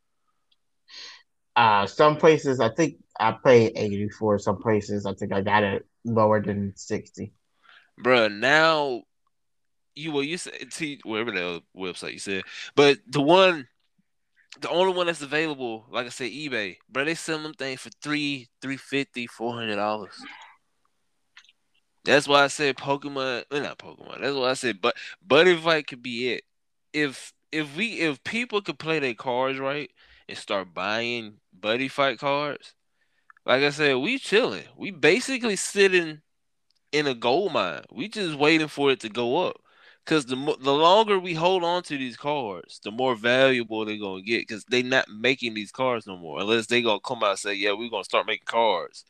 Uh, 1.56 1.86
some 1.86 2.16
places 2.16 2.60
I 2.60 2.70
think 2.70 2.96
I 3.18 3.32
paid 3.32 3.72
eighty 3.76 4.08
for. 4.08 4.38
Some 4.38 4.62
places 4.62 5.04
I 5.04 5.12
think 5.12 5.32
I 5.32 5.42
got 5.42 5.64
it 5.64 5.84
lower 6.04 6.40
than 6.40 6.72
sixty. 6.76 7.34
Bruh, 8.02 8.32
now 8.32 9.02
you 9.94 10.12
well 10.12 10.22
you 10.22 10.38
said 10.38 10.72
see 10.72 11.00
wherever 11.04 11.30
the 11.30 11.62
website 11.76 12.12
you 12.12 12.18
said, 12.18 12.42
but 12.74 12.98
the 13.06 13.20
one, 13.20 13.68
the 14.60 14.68
only 14.70 14.92
one 14.92 15.06
that's 15.06 15.22
available, 15.22 15.86
like 15.90 16.06
I 16.06 16.10
said, 16.10 16.30
eBay, 16.30 16.76
bro, 16.88 17.04
they 17.04 17.14
sell 17.14 17.38
them 17.38 17.54
things 17.54 17.80
for 17.80 17.90
three, 18.02 18.48
three 18.62 18.76
fifty, 18.76 19.26
four 19.26 19.52
hundred 19.54 19.76
dollars. 19.76 20.14
That's 22.04 22.28
why 22.28 22.44
I 22.44 22.48
said 22.48 22.76
Pokemon, 22.76 23.44
well, 23.50 23.62
not 23.62 23.78
Pokemon. 23.78 24.20
That's 24.20 24.36
why 24.36 24.50
I 24.50 24.54
said, 24.54 24.80
but 24.82 24.96
Buddy 25.26 25.56
Fight 25.56 25.86
could 25.86 26.02
be 26.02 26.32
it. 26.32 26.44
If 26.92 27.32
if 27.52 27.76
we 27.76 28.00
if 28.00 28.22
people 28.24 28.60
could 28.60 28.78
play 28.78 28.98
their 28.98 29.14
cards 29.14 29.58
right 29.58 29.90
and 30.28 30.36
start 30.38 30.74
buying 30.74 31.38
Buddy 31.58 31.88
Fight 31.88 32.18
cards, 32.18 32.74
like 33.46 33.62
I 33.62 33.70
said, 33.70 33.96
we 33.96 34.18
chilling. 34.18 34.64
We 34.76 34.90
basically 34.90 35.56
sitting 35.56 36.22
in 36.92 37.06
a 37.06 37.14
gold 37.14 37.52
mine. 37.52 37.84
We 37.92 38.08
just 38.08 38.36
waiting 38.36 38.68
for 38.68 38.90
it 38.92 39.00
to 39.00 39.08
go 39.08 39.48
up. 39.48 39.56
Cause 40.06 40.26
the 40.26 40.36
the 40.60 40.74
longer 40.74 41.18
we 41.18 41.34
hold 41.34 41.64
on 41.64 41.82
to 41.84 41.96
these 41.98 42.16
cards, 42.16 42.80
the 42.84 42.90
more 42.90 43.14
valuable 43.16 43.84
they're 43.86 43.96
gonna 43.98 44.22
get. 44.22 44.48
Cause 44.48 44.64
they're 44.68 44.82
not 44.82 45.08
making 45.08 45.54
these 45.54 45.72
cards 45.72 46.06
no 46.06 46.16
more, 46.18 46.40
unless 46.40 46.66
they 46.66 46.82
gonna 46.82 47.00
come 47.00 47.22
out 47.24 47.30
and 47.30 47.38
say, 47.38 47.54
"Yeah, 47.54 47.72
we're 47.72 47.90
gonna 47.90 48.04
start 48.04 48.26
making 48.26 48.46
cards." 48.46 49.04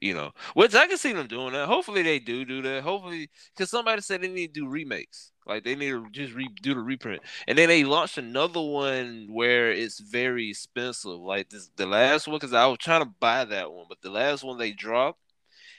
You 0.00 0.14
know, 0.14 0.32
which 0.54 0.74
I 0.74 0.86
can 0.86 0.98
see 0.98 1.12
them 1.12 1.26
doing 1.26 1.54
that. 1.54 1.68
Hopefully 1.68 2.02
they 2.02 2.18
do 2.18 2.44
do 2.44 2.60
that. 2.62 2.82
Hopefully, 2.82 3.30
because 3.54 3.70
somebody 3.70 4.02
said 4.02 4.20
they 4.20 4.28
need 4.28 4.52
to 4.54 4.60
do 4.60 4.68
remakes. 4.68 5.32
Like 5.46 5.64
they 5.64 5.74
need 5.74 5.90
to 5.90 6.06
just 6.10 6.34
re- 6.34 6.50
do 6.62 6.74
the 6.74 6.80
reprint, 6.80 7.22
and 7.48 7.56
then 7.56 7.68
they 7.68 7.84
launched 7.84 8.18
another 8.18 8.60
one 8.60 9.28
where 9.30 9.70
it's 9.70 10.00
very 10.00 10.50
expensive. 10.50 11.12
Like 11.12 11.48
this, 11.48 11.70
the 11.76 11.86
last 11.86 12.26
one, 12.26 12.36
because 12.36 12.52
I 12.52 12.66
was 12.66 12.78
trying 12.78 13.02
to 13.02 13.12
buy 13.20 13.44
that 13.46 13.72
one, 13.72 13.86
but 13.88 14.02
the 14.02 14.10
last 14.10 14.44
one 14.44 14.58
they 14.58 14.72
dropped 14.72 15.20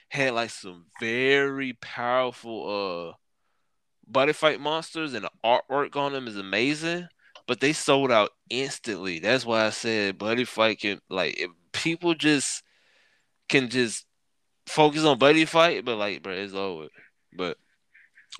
had 0.08 0.34
like 0.34 0.50
some 0.50 0.86
very 1.00 1.74
powerful 1.74 3.12
uh 3.12 3.16
Buddy 4.06 4.32
Fight 4.32 4.60
monsters, 4.60 5.14
and 5.14 5.24
the 5.24 5.30
artwork 5.44 5.96
on 5.96 6.12
them 6.12 6.26
is 6.26 6.36
amazing. 6.36 7.08
But 7.46 7.60
they 7.60 7.72
sold 7.72 8.10
out 8.12 8.30
instantly. 8.50 9.18
That's 9.20 9.46
why 9.46 9.66
I 9.66 9.70
said 9.70 10.18
buddy 10.18 10.44
fight 10.44 10.80
can 10.80 11.00
like 11.08 11.38
if 11.38 11.50
people 11.72 12.14
just 12.14 12.62
can 13.48 13.70
just 13.70 14.06
focus 14.68 15.04
on 15.04 15.18
buddy 15.18 15.44
fight, 15.44 15.84
but 15.84 15.96
like, 15.96 16.22
bro, 16.22 16.32
it's 16.32 16.54
over. 16.54 16.88
But 17.32 17.58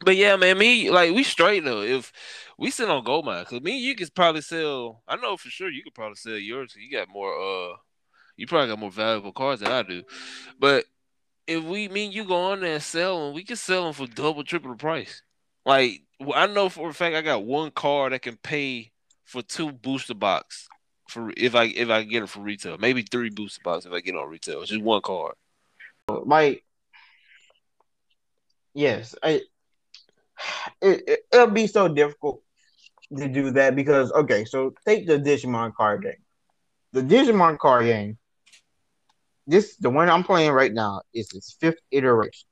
but 0.04 0.16
yeah, 0.16 0.36
man, 0.36 0.58
me 0.58 0.90
like 0.90 1.14
we 1.14 1.24
straight 1.24 1.64
though. 1.64 1.82
If 1.82 2.12
we 2.58 2.70
sit 2.70 2.88
on 2.88 3.04
gold 3.04 3.24
mine, 3.24 3.44
cause 3.44 3.60
me 3.60 3.78
you 3.78 3.94
could 3.94 4.14
probably 4.14 4.42
sell. 4.42 5.02
I 5.08 5.16
know 5.16 5.36
for 5.36 5.48
sure 5.48 5.70
you 5.70 5.82
could 5.82 5.94
probably 5.94 6.16
sell 6.16 6.36
yours. 6.36 6.76
You 6.78 6.96
got 6.96 7.08
more. 7.08 7.32
Uh, 7.32 7.76
you 8.36 8.46
probably 8.46 8.68
got 8.68 8.78
more 8.78 8.90
valuable 8.90 9.32
cards 9.32 9.62
than 9.62 9.72
I 9.72 9.82
do. 9.82 10.04
But 10.60 10.84
if 11.46 11.64
we 11.64 11.88
mean 11.88 12.12
you 12.12 12.24
go 12.24 12.52
on 12.52 12.60
there 12.60 12.74
and 12.74 12.82
sell 12.82 13.26
them, 13.26 13.34
we 13.34 13.42
can 13.42 13.56
sell 13.56 13.84
them 13.84 13.94
for 13.94 14.06
double, 14.06 14.44
triple 14.44 14.70
the 14.70 14.76
price. 14.76 15.22
Like 15.66 16.02
I 16.34 16.46
know 16.46 16.68
for 16.68 16.88
a 16.88 16.94
fact, 16.94 17.16
I 17.16 17.22
got 17.22 17.44
one 17.44 17.70
card 17.70 18.12
that 18.12 18.22
can 18.22 18.36
pay 18.36 18.92
for 19.24 19.42
two 19.42 19.72
booster 19.72 20.14
box 20.14 20.68
for 21.08 21.32
if 21.36 21.54
I 21.54 21.64
if 21.64 21.90
I 21.90 22.04
get 22.04 22.22
it 22.22 22.28
for 22.28 22.40
retail. 22.40 22.78
Maybe 22.78 23.02
three 23.02 23.30
booster 23.30 23.60
box 23.64 23.86
if 23.86 23.92
I 23.92 24.00
get 24.00 24.14
on 24.14 24.28
retail. 24.28 24.62
It's 24.62 24.70
just 24.70 24.82
one 24.82 25.02
card. 25.02 25.34
Like 26.08 26.64
yes, 28.74 29.14
I 29.22 29.42
it, 30.80 31.02
it 31.06 31.20
it'll 31.32 31.48
be 31.48 31.66
so 31.66 31.88
difficult 31.88 32.42
to 33.16 33.28
do 33.28 33.50
that 33.52 33.76
because 33.76 34.12
okay, 34.12 34.44
so 34.44 34.74
take 34.86 35.06
the 35.06 35.18
Digimon 35.18 35.74
card 35.74 36.02
game. 36.02 36.22
The 36.92 37.02
Digimon 37.02 37.58
card 37.58 37.86
game. 37.86 38.18
This 39.46 39.76
the 39.76 39.90
one 39.90 40.10
I'm 40.10 40.24
playing 40.24 40.52
right 40.52 40.72
now 40.72 41.02
is 41.14 41.32
its 41.32 41.56
fifth 41.58 41.80
iteration. 41.90 42.46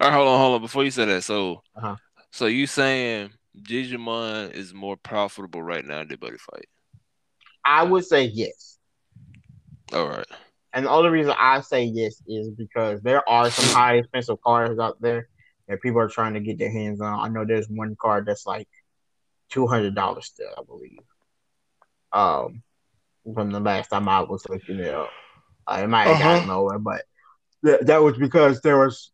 All 0.00 0.08
right, 0.08 0.14
hold 0.14 0.28
on, 0.28 0.38
hold 0.38 0.54
on. 0.56 0.62
Before 0.62 0.84
you 0.84 0.90
say 0.90 1.04
that, 1.04 1.22
so 1.22 1.62
uh-huh. 1.76 1.96
so 2.30 2.46
you 2.46 2.66
saying 2.66 3.30
Digimon 3.56 4.52
is 4.52 4.74
more 4.74 4.96
profitable 4.96 5.62
right 5.62 5.84
now 5.84 6.04
than 6.04 6.18
Buddy 6.18 6.38
Fight? 6.38 6.66
I 7.64 7.84
would 7.84 8.04
say 8.04 8.24
yes. 8.24 8.78
All 9.92 10.08
right. 10.08 10.26
And 10.72 10.86
the 10.86 10.90
only 10.90 11.10
reason 11.10 11.34
I 11.36 11.60
say 11.60 11.84
yes 11.84 12.22
is 12.26 12.50
because 12.50 13.00
there 13.02 13.28
are 13.28 13.50
some 13.50 13.74
high 13.76 13.96
expensive 13.96 14.40
cars 14.40 14.78
out 14.78 15.00
there 15.00 15.28
that 15.68 15.82
people 15.82 16.00
are 16.00 16.08
trying 16.08 16.34
to 16.34 16.40
get 16.40 16.58
their 16.58 16.70
hands 16.70 17.00
on. 17.00 17.20
I 17.20 17.28
know 17.28 17.44
there's 17.44 17.68
one 17.68 17.96
car 17.96 18.22
that's 18.24 18.46
like 18.46 18.68
two 19.50 19.66
hundred 19.66 19.94
dollars 19.94 20.26
still, 20.26 20.52
I 20.56 20.62
believe. 20.62 20.98
Um, 22.12 22.62
from 23.34 23.50
the 23.50 23.60
last 23.60 23.88
time 23.88 24.08
I 24.08 24.20
was 24.20 24.48
looking 24.48 24.78
it 24.78 24.94
up, 24.94 25.10
uh, 25.66 25.80
it 25.82 25.88
might 25.88 26.06
have 26.06 26.16
uh-huh. 26.16 26.34
gotten 26.34 26.48
lower, 26.48 26.78
but 26.78 27.04
th- 27.64 27.82
that 27.82 28.02
was 28.02 28.16
because 28.16 28.60
there 28.60 28.78
was 28.78 29.12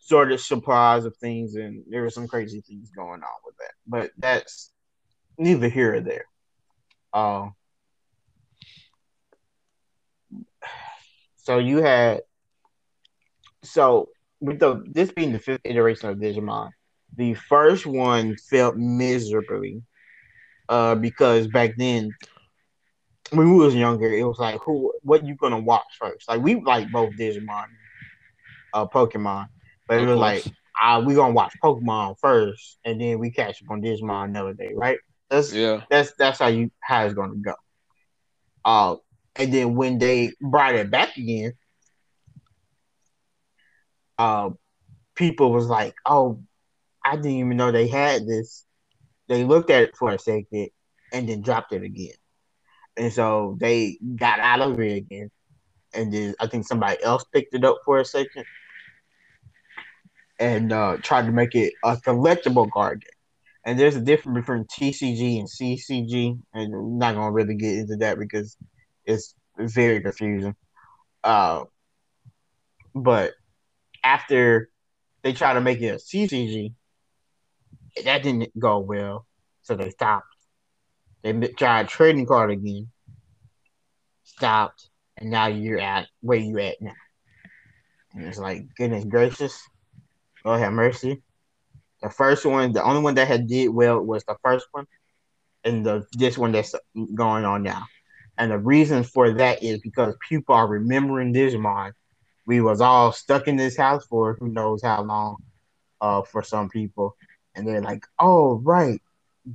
sort 0.00 0.32
of 0.32 0.40
surprise 0.40 1.04
of 1.04 1.16
things, 1.16 1.54
and 1.54 1.84
there 1.88 2.02
were 2.02 2.10
some 2.10 2.28
crazy 2.28 2.60
things 2.60 2.90
going 2.90 3.22
on 3.22 3.40
with 3.44 3.56
that. 3.58 3.72
But 3.86 4.10
that's 4.18 4.72
neither 5.38 5.68
here 5.68 5.94
or 5.94 6.00
there. 6.00 6.24
Um, 7.12 7.54
so 11.42 11.58
you 11.58 11.78
had 11.78 12.22
so 13.62 14.08
with 14.40 14.58
the 14.58 14.82
this 14.86 15.12
being 15.12 15.32
the 15.32 15.38
fifth 15.38 15.60
iteration 15.64 16.08
of 16.08 16.18
Digimon, 16.18 16.70
the 17.16 17.34
first 17.34 17.86
one 17.86 18.36
felt 18.36 18.76
miserably, 18.76 19.82
uh, 20.68 20.94
because 20.94 21.46
back 21.46 21.76
then 21.76 22.14
when 23.30 23.52
we 23.52 23.58
was 23.58 23.74
younger, 23.74 24.12
it 24.12 24.24
was 24.24 24.38
like 24.38 24.60
who 24.60 24.92
what 25.02 25.24
you 25.24 25.34
gonna 25.34 25.58
watch 25.58 25.84
first? 25.98 26.28
Like 26.28 26.42
we 26.42 26.60
like 26.60 26.90
both 26.90 27.14
Digimon, 27.16 27.66
uh, 28.72 28.86
Pokemon, 28.86 29.48
but 29.86 30.00
it 30.00 30.06
was 30.06 30.18
like 30.18 30.44
uh, 30.80 31.02
we 31.04 31.14
gonna 31.14 31.34
watch 31.34 31.54
Pokemon 31.62 32.16
first, 32.20 32.78
and 32.84 33.00
then 33.00 33.18
we 33.18 33.30
catch 33.30 33.62
up 33.62 33.70
on 33.70 33.82
Digimon 33.82 34.24
another 34.26 34.54
day, 34.54 34.72
right? 34.74 34.98
That's 35.28 35.52
yeah. 35.52 35.82
That's 35.90 36.12
that's 36.14 36.38
how 36.38 36.48
you 36.48 36.70
how 36.80 37.04
it's 37.04 37.14
gonna 37.14 37.36
go. 37.36 37.54
Uh, 38.64 38.96
and 39.36 39.52
then 39.52 39.74
when 39.74 39.98
they 39.98 40.32
brought 40.40 40.74
it 40.74 40.90
back 40.90 41.16
again, 41.16 41.52
uh, 44.18 44.50
people 45.14 45.52
was 45.52 45.66
like, 45.66 45.94
"Oh, 46.04 46.42
I 47.04 47.16
didn't 47.16 47.32
even 47.32 47.56
know 47.56 47.72
they 47.72 47.88
had 47.88 48.26
this." 48.26 48.64
They 49.28 49.44
looked 49.44 49.70
at 49.70 49.82
it 49.82 49.96
for 49.96 50.10
a 50.10 50.18
second 50.18 50.70
and 51.12 51.28
then 51.28 51.42
dropped 51.42 51.72
it 51.72 51.82
again, 51.82 52.14
and 52.96 53.12
so 53.12 53.56
they 53.60 53.98
got 54.16 54.40
out 54.40 54.60
of 54.60 54.78
it 54.80 54.96
again. 54.96 55.30
And 55.94 56.12
then 56.12 56.34
I 56.40 56.46
think 56.46 56.66
somebody 56.66 57.02
else 57.02 57.24
picked 57.32 57.54
it 57.54 57.64
up 57.64 57.78
for 57.84 57.98
a 57.98 58.04
second 58.04 58.44
and 60.38 60.72
uh, 60.72 60.98
tried 61.02 61.26
to 61.26 61.32
make 61.32 61.54
it 61.54 61.74
a 61.84 61.96
collectible 61.96 62.70
card 62.70 63.02
game 63.02 63.20
and 63.64 63.78
there's 63.78 63.96
a 63.96 64.00
difference 64.00 64.46
between 64.46 64.64
TCG 64.64 65.38
and 65.38 65.48
CCG, 65.48 66.38
and 66.54 66.74
I'm 66.74 66.98
not 66.98 67.14
gonna 67.14 67.30
really 67.30 67.54
get 67.54 67.76
into 67.76 67.96
that 67.96 68.18
because 68.18 68.56
it's 69.04 69.34
very 69.58 70.00
confusing. 70.00 70.54
Uh, 71.22 71.64
but 72.94 73.32
after 74.02 74.70
they 75.22 75.32
try 75.32 75.54
to 75.54 75.60
make 75.60 75.80
it 75.80 75.88
a 75.88 75.96
CCG, 75.96 76.72
that 78.04 78.22
didn't 78.22 78.58
go 78.58 78.78
well, 78.78 79.26
so 79.62 79.74
they 79.74 79.90
stopped. 79.90 80.26
They 81.22 81.32
tried 81.48 81.88
trading 81.88 82.26
card 82.26 82.50
again, 82.50 82.88
stopped, 84.24 84.88
and 85.18 85.30
now 85.30 85.48
you're 85.48 85.80
at 85.80 86.08
where 86.20 86.38
you 86.38 86.58
at 86.58 86.80
now. 86.80 86.92
And 88.14 88.24
it's 88.26 88.38
like, 88.38 88.74
goodness 88.76 89.04
gracious, 89.04 89.60
Lord 90.44 90.60
have 90.60 90.72
mercy. 90.72 91.22
The 92.02 92.10
first 92.10 92.46
one, 92.46 92.72
the 92.72 92.82
only 92.82 93.02
one 93.02 93.14
that 93.16 93.28
had 93.28 93.46
did 93.46 93.68
well 93.68 94.00
was 94.00 94.24
the 94.24 94.36
first 94.42 94.66
one, 94.72 94.86
and 95.64 95.84
the 95.84 96.06
this 96.12 96.38
one 96.38 96.52
that's 96.52 96.74
going 97.14 97.44
on 97.44 97.62
now. 97.62 97.84
And 98.40 98.52
the 98.52 98.58
reason 98.58 99.04
for 99.04 99.32
that 99.34 99.62
is 99.62 99.80
because 99.80 100.16
people 100.28 100.56
are 100.56 100.68
remembering 100.68 101.34
Digimon. 101.34 101.92
We 102.46 102.60
was 102.62 102.82
all 102.82 103.12
stuck 103.12 103.48
in 103.48 103.56
this 103.56 103.76
house 103.78 104.06
for 104.06 104.36
who 104.40 104.48
knows 104.48 104.82
how 104.82 105.02
long, 105.04 105.36
uh, 106.00 106.22
for 106.22 106.42
some 106.42 106.68
people, 106.70 107.16
and 107.54 107.68
they're 107.68 107.82
like, 107.82 108.04
"Oh, 108.18 108.60
right, 108.60 109.00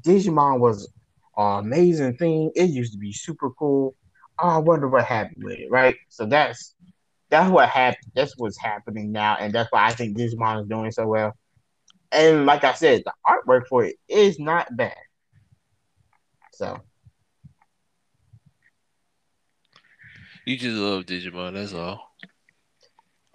Digimon 0.02 0.60
was 0.60 0.92
an 1.38 1.66
amazing 1.66 2.18
thing. 2.18 2.52
It 2.56 2.70
used 2.72 2.94
to 2.94 3.00
be 3.00 3.14
super 3.14 3.52
cool. 3.52 3.96
Oh, 4.40 4.50
I 4.50 4.58
wonder 4.60 4.88
what 4.90 5.06
happened 5.06 5.44
with 5.44 5.60
it, 5.60 5.72
right? 5.72 5.96
So 6.10 6.26
that's 6.28 6.76
that's 7.30 7.52
what 7.52 7.70
happened. 7.70 8.12
That's 8.16 8.38
what's 8.38 8.60
happening 8.60 9.12
now, 9.12 9.38
and 9.40 9.54
that's 9.54 9.72
why 9.72 9.86
I 9.88 9.94
think 9.94 10.18
Digimon 10.18 10.64
is 10.64 10.70
doing 10.70 10.92
so 10.92 11.08
well. 11.08 11.34
And 12.12 12.46
like 12.46 12.64
I 12.66 12.74
said, 12.74 13.04
the 13.06 13.14
artwork 13.28 13.68
for 13.68 13.86
it 13.86 13.98
is 14.10 14.40
not 14.40 14.76
bad. 14.78 14.96
So 16.54 16.82
you 20.46 20.58
just 20.58 20.78
love 20.78 21.06
Digimon. 21.06 21.54
That's 21.54 21.74
all. 21.74 22.16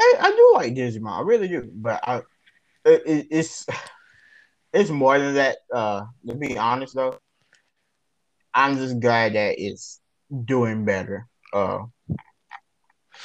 I, 0.01 0.17
I 0.21 0.31
do 0.31 0.53
like 0.55 0.75
Digimon. 0.75 1.13
I 1.13 1.21
really 1.23 1.49
do, 1.49 1.71
but 1.75 2.01
I 2.07 2.23
it, 2.85 3.27
it's 3.31 3.67
it's 4.73 4.91
more 4.91 5.19
than 5.19 5.35
that. 5.35 5.59
Uh, 5.73 6.05
to 6.27 6.35
be 6.35 6.57
honest 6.57 6.95
though, 6.95 7.19
I'm 8.55 8.77
just 8.77 9.01
glad 9.01 9.35
that 9.35 9.57
it's 9.59 10.01
doing 10.45 10.85
better. 10.85 11.27
Uh, 11.53 11.81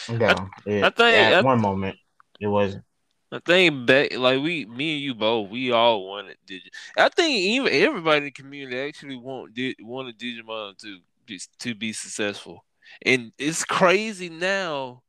no, 0.09 0.25
I, 0.25 0.47
it, 0.65 0.83
I 0.83 0.89
think 0.89 0.99
at 0.99 1.33
I, 1.33 1.41
one 1.41 1.61
moment 1.61 1.97
it 2.39 2.47
wasn't. 2.47 2.83
I 3.31 3.39
think 3.39 3.87
back, 3.87 4.15
like 4.15 4.41
we, 4.41 4.65
me 4.65 4.93
and 4.93 5.03
you 5.03 5.15
both, 5.15 5.49
we 5.49 5.71
all 5.71 6.07
wanted 6.07 6.37
Digimon. 6.47 6.69
I 6.97 7.09
think 7.09 7.37
even 7.37 7.73
everybody 7.73 8.17
in 8.17 8.23
the 8.25 8.31
community 8.31 8.79
actually 8.79 9.17
want 9.17 9.57
wanted 9.79 10.19
Digimon 10.19 10.77
to 10.79 10.99
be, 11.25 11.39
to 11.59 11.75
be 11.75 11.91
successful, 11.91 12.63
and 13.05 13.31
it's 13.37 13.63
crazy 13.63 14.29
now 14.29 15.03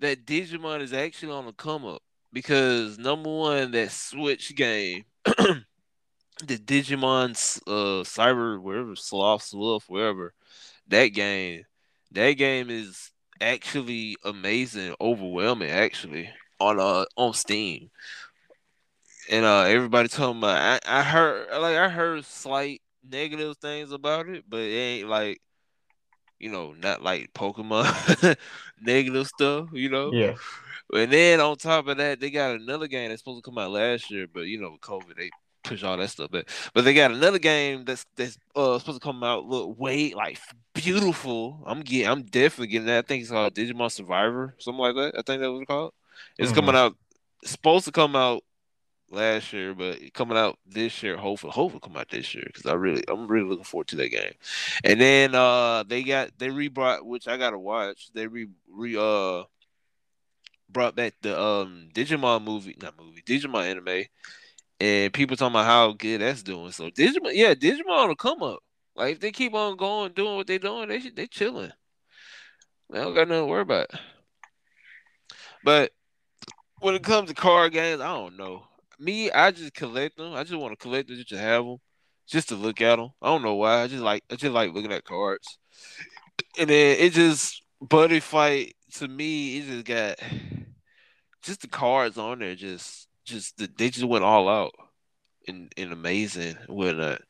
that 0.00 0.26
Digimon 0.26 0.80
is 0.80 0.92
actually 0.92 1.32
on 1.32 1.46
the 1.46 1.52
come 1.52 1.84
up 1.84 2.02
because 2.32 2.98
number 2.98 3.30
one, 3.30 3.70
that 3.72 3.90
Switch 3.90 4.54
game, 4.54 5.04
the 5.24 5.64
Digimon 6.46 7.30
uh 7.66 8.04
Cyber 8.04 8.60
wherever 8.60 8.94
Sloth 8.96 9.42
Sloth 9.42 9.84
wherever, 9.88 10.34
that 10.88 11.08
game, 11.08 11.64
that 12.12 12.32
game 12.32 12.70
is 12.70 13.10
actually 13.40 14.16
amazing, 14.24 14.94
overwhelming 15.00 15.70
actually 15.70 16.30
on 16.60 16.80
uh 16.80 17.04
on 17.16 17.34
Steam. 17.34 17.90
And 19.30 19.44
uh 19.44 19.62
everybody 19.62 20.08
talking 20.08 20.38
about 20.38 20.82
I, 20.86 21.00
I 21.00 21.02
heard 21.02 21.48
like 21.60 21.76
I 21.76 21.88
heard 21.88 22.24
slight 22.24 22.82
negative 23.08 23.56
things 23.58 23.92
about 23.92 24.28
it, 24.28 24.44
but 24.48 24.60
it 24.60 24.74
ain't 24.74 25.08
like 25.08 25.40
you 26.38 26.50
know, 26.50 26.74
not 26.82 27.02
like 27.02 27.32
Pokemon 27.34 28.36
negative 28.80 29.26
stuff, 29.26 29.68
you 29.72 29.88
know. 29.88 30.12
Yeah. 30.12 30.34
And 30.92 31.12
then 31.12 31.40
on 31.40 31.56
top 31.56 31.86
of 31.88 31.98
that, 31.98 32.20
they 32.20 32.30
got 32.30 32.56
another 32.56 32.86
game 32.86 33.10
that's 33.10 33.20
supposed 33.20 33.44
to 33.44 33.50
come 33.50 33.58
out 33.58 33.70
last 33.70 34.10
year, 34.10 34.26
but 34.32 34.42
you 34.42 34.60
know, 34.60 34.70
with 34.72 34.80
COVID, 34.80 35.16
they 35.16 35.30
push 35.62 35.82
all 35.82 35.96
that 35.96 36.10
stuff. 36.10 36.30
But 36.30 36.48
but 36.72 36.84
they 36.84 36.94
got 36.94 37.10
another 37.10 37.38
game 37.38 37.84
that's 37.84 38.06
that's 38.16 38.38
uh, 38.56 38.78
supposed 38.78 39.00
to 39.00 39.06
come 39.06 39.22
out 39.22 39.46
look 39.46 39.78
way 39.78 40.14
like 40.14 40.38
beautiful. 40.74 41.62
I'm 41.66 41.80
getting 41.80 42.08
I'm 42.08 42.22
definitely 42.22 42.68
getting 42.68 42.86
that. 42.86 43.04
I 43.04 43.06
think 43.06 43.22
it's 43.22 43.30
called 43.30 43.54
Digimon 43.54 43.92
Survivor, 43.92 44.54
something 44.58 44.80
like 44.80 44.94
that. 44.94 45.18
I 45.18 45.22
think 45.22 45.42
that 45.42 45.52
was 45.52 45.64
called. 45.66 45.92
It's 46.38 46.50
mm-hmm. 46.50 46.60
coming 46.60 46.74
out. 46.74 46.96
Supposed 47.44 47.84
to 47.84 47.92
come 47.92 48.16
out 48.16 48.42
last 49.10 49.52
year, 49.52 49.74
but 49.74 50.12
coming 50.14 50.36
out 50.36 50.58
this 50.66 51.02
year. 51.02 51.16
Hopefully, 51.16 51.52
hopefully 51.52 51.80
come 51.82 51.96
out 51.96 52.08
this 52.10 52.34
year 52.34 52.44
because 52.46 52.66
I 52.66 52.74
really, 52.74 53.02
I'm 53.08 53.26
really 53.26 53.48
looking 53.48 53.64
forward 53.64 53.88
to 53.88 53.96
that 53.96 54.10
game. 54.10 54.32
And 54.84 55.00
then 55.00 55.34
uh 55.34 55.84
they 55.84 56.02
got 56.02 56.30
they 56.38 56.50
rebrought, 56.50 57.06
which 57.06 57.28
I 57.28 57.36
gotta 57.36 57.58
watch. 57.58 58.10
They 58.12 58.26
re 58.26 58.48
re 58.68 58.96
uh 58.96 59.44
brought 60.70 60.94
back 60.94 61.14
the 61.22 61.40
um 61.40 61.88
Digimon 61.94 62.44
movie, 62.44 62.76
not 62.80 62.98
movie, 62.98 63.22
Digimon 63.22 63.64
anime, 63.64 64.04
and 64.80 65.12
people 65.12 65.36
talking 65.36 65.52
about 65.54 65.66
how 65.66 65.92
good 65.92 66.20
that's 66.20 66.42
doing. 66.42 66.72
So 66.72 66.90
Digimon, 66.90 67.32
yeah, 67.34 67.54
Digimon 67.54 68.08
will 68.08 68.16
come 68.16 68.42
up. 68.42 68.60
Like 68.94 69.14
if 69.14 69.20
they 69.20 69.30
keep 69.32 69.54
on 69.54 69.76
going, 69.76 70.12
doing 70.12 70.36
what 70.36 70.46
they're 70.46 70.58
doing, 70.58 70.88
they 70.88 70.98
they 70.98 71.26
chilling. 71.26 71.72
They 72.90 72.98
don't 73.00 73.14
got 73.14 73.28
nothing 73.28 73.44
to 73.44 73.46
worry 73.46 73.62
about. 73.62 73.90
But 75.62 75.92
when 76.80 76.94
it 76.94 77.02
comes 77.02 77.28
to 77.28 77.34
card 77.34 77.72
games, 77.72 78.00
I 78.00 78.06
don't 78.06 78.36
know. 78.36 78.67
Me, 78.98 79.30
I 79.30 79.50
just 79.50 79.74
collect 79.74 80.16
them. 80.16 80.34
I 80.34 80.42
just 80.42 80.58
want 80.58 80.72
to 80.72 80.82
collect 80.82 81.08
them 81.08 81.16
just 81.16 81.28
to 81.30 81.38
have 81.38 81.64
them, 81.64 81.78
just 82.26 82.48
to 82.48 82.56
look 82.56 82.80
at 82.80 82.96
them. 82.96 83.10
I 83.22 83.28
don't 83.28 83.42
know 83.42 83.54
why. 83.54 83.82
I 83.82 83.86
just 83.86 84.02
like 84.02 84.24
I 84.30 84.36
just 84.36 84.52
like 84.52 84.72
looking 84.72 84.92
at 84.92 85.04
cards. 85.04 85.58
And 86.58 86.68
then 86.68 86.96
it 86.98 87.12
just 87.12 87.62
buddy 87.80 88.20
fight 88.20 88.74
to 88.94 89.08
me. 89.08 89.58
It 89.58 89.66
just 89.66 89.84
got 89.84 90.18
just 91.42 91.62
the 91.62 91.68
cards 91.68 92.18
on 92.18 92.40
there. 92.40 92.54
Just 92.54 93.08
just 93.24 93.56
they 93.76 93.90
just 93.90 94.06
went 94.06 94.24
all 94.24 94.48
out 94.48 94.72
and 95.46 95.72
and 95.76 95.92
amazing 95.92 96.56
with 96.68 96.98
that. 96.98 97.22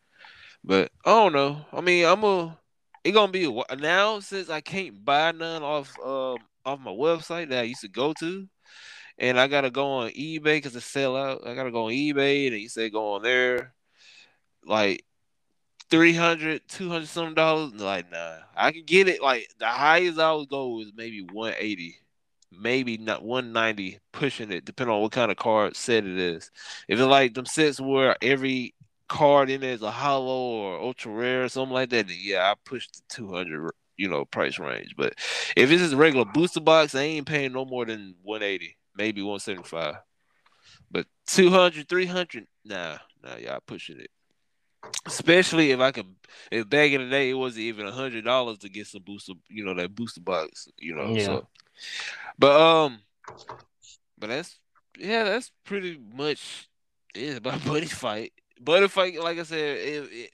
But 0.64 0.90
I 1.04 1.10
don't 1.10 1.32
know. 1.32 1.64
I 1.72 1.80
mean, 1.80 2.04
I'm 2.04 2.24
a. 2.24 2.58
It 3.04 3.12
gonna 3.12 3.32
be 3.32 3.44
a, 3.44 3.76
now 3.76 4.20
since 4.20 4.50
I 4.50 4.60
can't 4.60 5.04
buy 5.04 5.32
none 5.32 5.62
off 5.62 5.96
um 6.04 6.38
off 6.64 6.80
my 6.80 6.90
website 6.90 7.48
that 7.50 7.60
I 7.60 7.62
used 7.62 7.80
to 7.82 7.88
go 7.88 8.12
to 8.20 8.46
and 9.18 9.38
I 9.38 9.48
gotta 9.48 9.70
go 9.70 9.86
on 9.88 10.10
eBay 10.10 10.56
because 10.56 10.76
it 10.76 10.82
sell 10.82 11.16
out. 11.16 11.46
I 11.46 11.54
gotta 11.54 11.70
go 11.70 11.86
on 11.86 11.92
eBay, 11.92 12.48
and 12.48 12.56
you 12.56 12.68
said 12.68 12.92
go 12.92 13.14
on 13.14 13.22
there, 13.22 13.74
like 14.64 15.04
300 15.90 16.62
200 16.68 17.08
some 17.08 17.34
dollars. 17.34 17.74
Like 17.74 18.10
nah, 18.10 18.36
I 18.56 18.72
can 18.72 18.84
get 18.84 19.08
it. 19.08 19.22
Like 19.22 19.48
the 19.58 19.66
highest 19.66 20.18
I 20.18 20.32
would 20.32 20.48
go 20.48 20.80
is 20.80 20.92
maybe 20.94 21.22
180, 21.22 21.96
maybe 22.52 22.96
not 22.98 23.24
190, 23.24 23.98
pushing 24.12 24.52
it, 24.52 24.64
depending 24.64 24.94
on 24.94 25.02
what 25.02 25.12
kind 25.12 25.30
of 25.30 25.36
card 25.36 25.76
set 25.76 26.04
it 26.04 26.18
is. 26.18 26.50
If 26.88 26.98
it's 26.98 27.08
like 27.08 27.34
them 27.34 27.46
sets 27.46 27.80
where 27.80 28.16
every 28.22 28.74
card 29.08 29.50
in 29.50 29.62
there 29.62 29.72
is 29.72 29.82
a 29.82 29.90
holo 29.90 30.50
or 30.50 30.80
ultra 30.80 31.12
rare 31.12 31.44
or 31.44 31.48
something 31.48 31.74
like 31.74 31.90
that, 31.90 32.08
yeah, 32.10 32.50
I 32.50 32.54
push 32.64 32.88
the 32.88 33.00
200 33.08 33.72
you 33.96 34.08
know 34.08 34.24
price 34.26 34.58
range. 34.60 34.94
But 34.96 35.14
if 35.56 35.70
it's 35.70 35.82
just 35.82 35.94
a 35.94 35.96
regular 35.96 36.24
booster 36.24 36.60
box, 36.60 36.94
I 36.94 37.02
ain't 37.02 37.26
paying 37.26 37.52
no 37.52 37.64
more 37.64 37.84
than 37.84 38.14
180 38.22 38.77
maybe 38.98 39.22
175. 39.22 39.94
But 40.90 41.06
200, 41.28 41.88
300, 41.88 42.46
nah, 42.64 42.98
nah, 43.22 43.36
y'all 43.36 43.60
pushing 43.64 44.00
it. 44.00 44.10
Especially 45.06 45.70
if 45.70 45.80
I 45.80 45.92
could, 45.92 46.06
if 46.50 46.68
back 46.68 46.90
in 46.90 47.02
the 47.02 47.10
day 47.10 47.30
it 47.30 47.34
wasn't 47.34 47.62
even 47.62 47.86
a 47.86 47.92
hundred 47.92 48.24
dollars 48.24 48.58
to 48.58 48.68
get 48.68 48.86
some 48.86 49.02
booster, 49.02 49.32
you 49.48 49.64
know, 49.64 49.74
that 49.74 49.94
booster 49.94 50.20
box, 50.20 50.68
you 50.78 50.94
know. 50.94 51.14
Yeah. 51.14 51.24
So, 51.24 51.48
but 52.38 52.60
um, 52.60 52.98
but 54.18 54.28
that's 54.28 54.58
yeah, 54.96 55.24
that's 55.24 55.50
pretty 55.64 56.00
much 56.14 56.68
it 57.14 57.38
about 57.38 57.64
buddy 57.64 57.86
fight. 57.86 58.32
Buddy 58.60 58.88
fight, 58.88 59.20
like 59.20 59.38
I 59.38 59.42
said, 59.42 59.78
it, 59.78 60.08
it, 60.12 60.30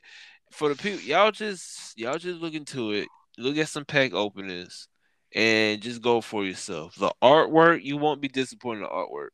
for 0.51 0.69
the 0.69 0.77
people, 0.77 1.01
y'all 1.01 1.31
just 1.31 1.99
y'all 1.99 2.19
just 2.19 2.41
look 2.41 2.55
into 2.55 2.93
it. 2.93 3.09
Look 3.39 3.57
at 3.57 3.69
some 3.69 3.87
pack 3.87 4.13
openings 4.13 4.89
and 5.35 5.83
just 5.83 6.01
go 6.01 6.21
for 6.21 6.45
yourself. 6.45 6.95
The 6.97 7.13
artwork, 7.23 7.83
you 7.83 7.97
won't 7.97 8.21
be 8.21 8.29
disappointed 8.29 8.79
in 8.79 8.83
the 8.85 8.89
artwork. 8.89 9.31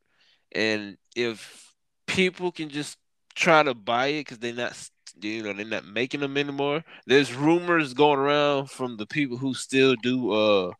And 0.53 0.97
if 1.15 1.75
people 2.07 2.51
can 2.51 2.71
just 2.71 2.99
try 3.35 3.63
to 3.63 3.75
buy 3.75 4.07
it 4.09 4.21
because 4.23 4.39
they're 4.39 4.53
not 4.53 4.77
you 5.21 5.43
know 5.43 5.53
they're 5.53 5.67
not 5.67 5.87
making 5.87 6.21
them 6.21 6.37
anymore. 6.37 6.85
There's 7.07 7.35
rumors 7.35 7.95
going 7.95 8.19
around 8.19 8.71
from 8.71 8.97
the 8.97 9.07
people 9.07 9.37
who 9.37 9.55
still 9.55 9.95
do 10.03 10.33
uh 10.33 10.73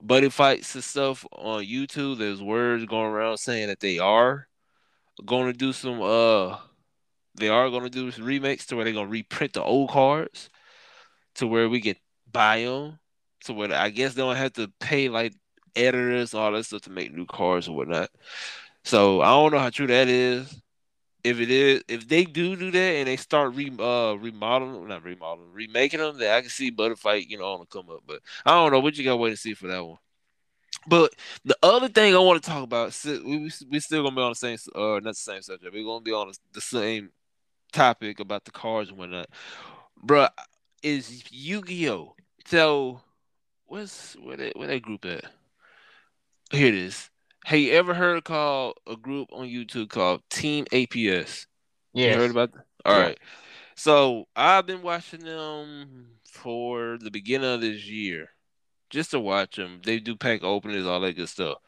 buddy 0.00 0.28
fights 0.28 0.74
and 0.74 0.84
stuff 0.84 1.26
on 1.32 1.64
YouTube. 1.64 2.18
There's 2.18 2.42
words 2.42 2.84
going 2.84 3.06
around 3.06 3.38
saying 3.38 3.68
that 3.68 3.80
they 3.80 3.98
are 3.98 4.48
going 5.24 5.46
to 5.46 5.52
do 5.52 5.72
some 5.72 6.00
uh 6.02 6.58
they 7.34 7.48
are 7.48 7.68
going 7.70 7.84
to 7.84 7.90
do 7.90 8.10
some 8.10 8.24
remakes 8.24 8.66
to 8.66 8.76
where 8.76 8.84
they're 8.84 8.94
going 8.94 9.06
to 9.06 9.12
reprint 9.12 9.52
the 9.52 9.62
old 9.62 9.90
cards 9.90 10.48
to 11.34 11.46
where 11.46 11.68
we 11.68 11.80
can 11.80 11.96
buy 12.30 12.62
them 12.62 12.98
so 13.42 13.54
what 13.54 13.72
I 13.72 13.90
guess 13.90 14.14
they 14.14 14.22
don't 14.22 14.36
have 14.36 14.54
to 14.54 14.72
pay 14.80 15.08
like 15.08 15.34
editors, 15.74 16.34
all 16.34 16.52
that 16.52 16.64
stuff 16.64 16.82
to 16.82 16.90
make 16.90 17.14
new 17.14 17.26
cars 17.26 17.68
or 17.68 17.76
whatnot. 17.76 18.10
So 18.84 19.20
I 19.20 19.30
don't 19.30 19.52
know 19.52 19.58
how 19.58 19.70
true 19.70 19.86
that 19.88 20.08
is. 20.08 20.60
If 21.24 21.40
it 21.40 21.50
is, 21.50 21.82
if 21.88 22.06
they 22.06 22.24
do 22.24 22.54
do 22.54 22.70
that 22.70 22.78
and 22.78 23.08
they 23.08 23.16
start 23.16 23.54
re 23.54 23.70
uh 23.78 24.14
remodeling, 24.14 24.86
not 24.86 25.04
remodeling, 25.04 25.52
remaking 25.52 25.98
them, 25.98 26.18
then 26.18 26.32
I 26.32 26.40
can 26.40 26.50
see 26.50 26.70
Buddy 26.70 26.94
Fight, 26.94 27.28
you 27.28 27.36
know, 27.38 27.52
on 27.52 27.60
the 27.60 27.66
come 27.66 27.90
up. 27.90 28.02
But 28.06 28.20
I 28.44 28.52
don't 28.52 28.72
know 28.72 28.80
what 28.80 28.96
you 28.96 29.04
got 29.04 29.10
to 29.12 29.16
wait 29.16 29.30
to 29.30 29.36
see 29.36 29.54
for 29.54 29.66
that 29.66 29.84
one. 29.84 29.98
But 30.86 31.14
the 31.44 31.56
other 31.62 31.88
thing 31.88 32.14
I 32.14 32.18
want 32.18 32.42
to 32.42 32.48
talk 32.48 32.62
about, 32.62 32.96
we 33.04 33.50
we 33.68 33.80
still 33.80 34.04
gonna 34.04 34.14
be 34.14 34.22
on 34.22 34.30
the 34.30 34.34
same, 34.36 34.58
uh, 34.74 35.00
not 35.00 35.04
the 35.04 35.14
same 35.14 35.42
subject. 35.42 35.74
We're 35.74 35.84
gonna 35.84 36.00
be 36.00 36.12
on 36.12 36.30
the 36.52 36.60
same 36.60 37.10
topic 37.72 38.20
about 38.20 38.44
the 38.44 38.52
cars 38.52 38.90
and 38.90 38.98
whatnot. 38.98 39.28
Bruh, 40.04 40.30
is 40.82 41.24
Yu-Gi-Oh! 41.32 42.14
So 42.44 43.00
what's 43.66 44.14
where 44.14 44.36
that 44.36 44.56
where 44.56 44.68
that 44.68 44.82
group 44.82 45.04
at? 45.04 45.24
Here 46.50 46.68
it 46.68 46.74
is. 46.74 47.10
Have 47.44 47.58
you 47.58 47.72
ever 47.72 47.94
heard 47.94 48.24
called 48.24 48.78
a 48.86 48.96
group 48.96 49.28
on 49.32 49.46
YouTube 49.46 49.88
called 49.88 50.22
Team 50.30 50.64
APS? 50.72 51.46
You 51.92 52.12
heard 52.12 52.30
about 52.30 52.52
that? 52.52 52.64
All 52.84 52.96
Yeah. 52.96 53.02
right. 53.04 53.18
So 53.74 54.26
I've 54.34 54.66
been 54.66 54.82
watching 54.82 55.20
them 55.20 56.18
for 56.30 56.98
the 57.00 57.10
beginning 57.10 57.52
of 57.52 57.60
this 57.60 57.86
year, 57.86 58.30
just 58.90 59.10
to 59.12 59.20
watch 59.20 59.56
them. 59.56 59.80
They 59.84 59.98
do 60.00 60.16
pack 60.16 60.42
openings, 60.42 60.86
all 60.86 61.00
that 61.00 61.16
good 61.16 61.28
stuff. 61.28 61.58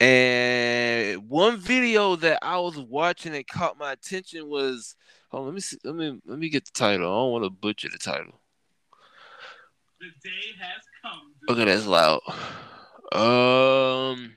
And 0.00 1.28
one 1.28 1.56
video 1.58 2.16
that 2.16 2.38
I 2.42 2.58
was 2.58 2.78
watching 2.78 3.32
that 3.32 3.48
caught 3.48 3.78
my 3.78 3.92
attention 3.92 4.48
was, 4.48 4.96
oh, 5.32 5.42
let 5.42 5.54
me 5.54 5.60
see, 5.60 5.78
let 5.84 5.94
me 5.94 6.20
let 6.24 6.38
me 6.38 6.48
get 6.48 6.64
the 6.64 6.70
title. 6.72 7.10
I 7.10 7.16
don't 7.16 7.32
want 7.32 7.44
to 7.44 7.50
butcher 7.50 7.88
the 7.90 7.98
title. 7.98 8.40
The 10.00 10.06
day 10.22 10.54
has 10.60 10.82
come. 10.84 10.87
Okay, 11.48 11.64
that's 11.64 11.86
loud. 11.86 12.20
Um, 13.12 14.36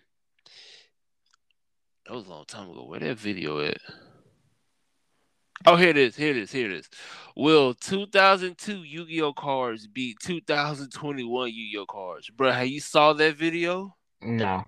that 2.06 2.14
was 2.16 2.26
a 2.26 2.30
long 2.30 2.46
time 2.46 2.70
ago. 2.70 2.86
Where 2.86 3.00
that 3.00 3.18
video 3.18 3.60
at? 3.60 3.78
Oh, 5.66 5.76
here 5.76 5.90
it 5.90 5.98
is. 5.98 6.16
Here 6.16 6.32
it 6.32 6.38
is. 6.38 6.52
Here 6.52 6.72
it 6.72 6.72
is. 6.72 6.90
Will 7.36 7.74
2002 7.74 8.84
Yu-Gi-Oh 8.84 9.34
cards 9.34 9.88
beat 9.88 10.18
2021 10.22 11.50
Yu-Gi-Oh 11.54 11.86
cards? 11.86 12.30
Bruh, 12.36 12.54
have 12.54 12.68
you 12.68 12.80
saw 12.80 13.14
that 13.14 13.36
video? 13.36 13.96
No. 14.22 14.64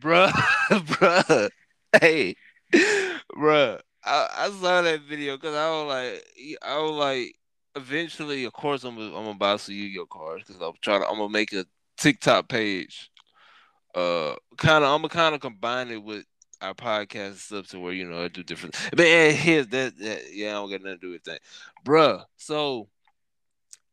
Bruh, 0.00 0.30
bruh. 0.70 1.50
Hey, 2.00 2.34
bruh. 2.72 3.80
I, 4.04 4.28
I 4.36 4.50
saw 4.50 4.82
that 4.82 5.00
video 5.02 5.36
because 5.36 5.54
I 5.54 5.70
was 5.70 5.88
like, 5.88 6.58
I 6.62 6.78
was 6.78 6.92
like, 6.92 7.37
eventually, 7.88 8.44
of 8.44 8.52
course, 8.52 8.84
I'm 8.84 8.96
gonna, 8.96 9.16
I'm 9.16 9.24
gonna 9.24 9.34
buy 9.34 9.56
some 9.56 9.74
Yu-Gi-Oh 9.74 10.06
cards 10.06 10.44
because 10.46 10.60
I'm 10.60 10.72
trying 10.80 11.00
to, 11.00 11.08
I'm 11.08 11.16
gonna 11.16 11.28
make 11.28 11.52
a 11.52 11.64
TikTok 11.96 12.48
page. 12.48 13.10
Uh, 13.94 14.34
kind 14.56 14.84
of, 14.84 14.90
I'm 14.90 15.00
gonna 15.00 15.08
kind 15.08 15.34
of 15.34 15.40
combine 15.40 15.90
it 15.90 16.02
with 16.02 16.24
our 16.60 16.74
podcast 16.74 17.36
stuff 17.36 17.68
to 17.68 17.80
where 17.80 17.92
you 17.92 18.08
know 18.08 18.22
I 18.22 18.28
do 18.28 18.42
different. 18.42 18.76
But 18.94 19.06
here's 19.06 19.68
that, 19.68 19.98
that. 19.98 20.22
Yeah, 20.32 20.50
I 20.50 20.52
don't 20.52 20.70
got 20.70 20.82
nothing 20.82 21.00
to 21.00 21.06
do 21.06 21.12
with 21.12 21.24
that, 21.24 21.40
bruh. 21.84 22.24
So 22.36 22.88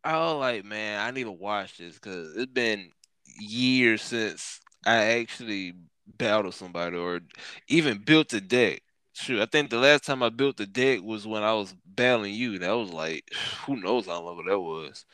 I 0.03 0.17
was 0.17 0.39
like, 0.39 0.65
man, 0.65 0.99
I 0.99 1.11
need 1.11 1.23
to 1.23 1.31
watch 1.31 1.77
this 1.77 1.95
because 1.95 2.35
it's 2.35 2.51
been 2.51 2.91
years 3.39 4.01
since 4.01 4.59
I 4.85 5.19
actually 5.19 5.73
battled 6.17 6.53
somebody 6.53 6.97
or 6.97 7.21
even 7.67 7.99
built 7.99 8.33
a 8.33 8.41
deck. 8.41 8.81
Shoot, 9.15 9.41
I 9.41 9.45
think 9.45 9.69
the 9.69 9.77
last 9.79 10.03
time 10.03 10.21
I 10.21 10.29
built 10.29 10.57
the 10.57 10.65
deck 10.67 11.01
was 11.01 11.25
when 11.25 11.41
I 11.41 11.53
was 11.53 11.73
battling 11.85 12.33
you. 12.33 12.59
That 12.59 12.71
was 12.73 12.91
like, 12.91 13.29
who 13.65 13.77
knows 13.77 14.07
how 14.07 14.21
long 14.21 14.43
that 14.45 14.59
was. 14.59 15.05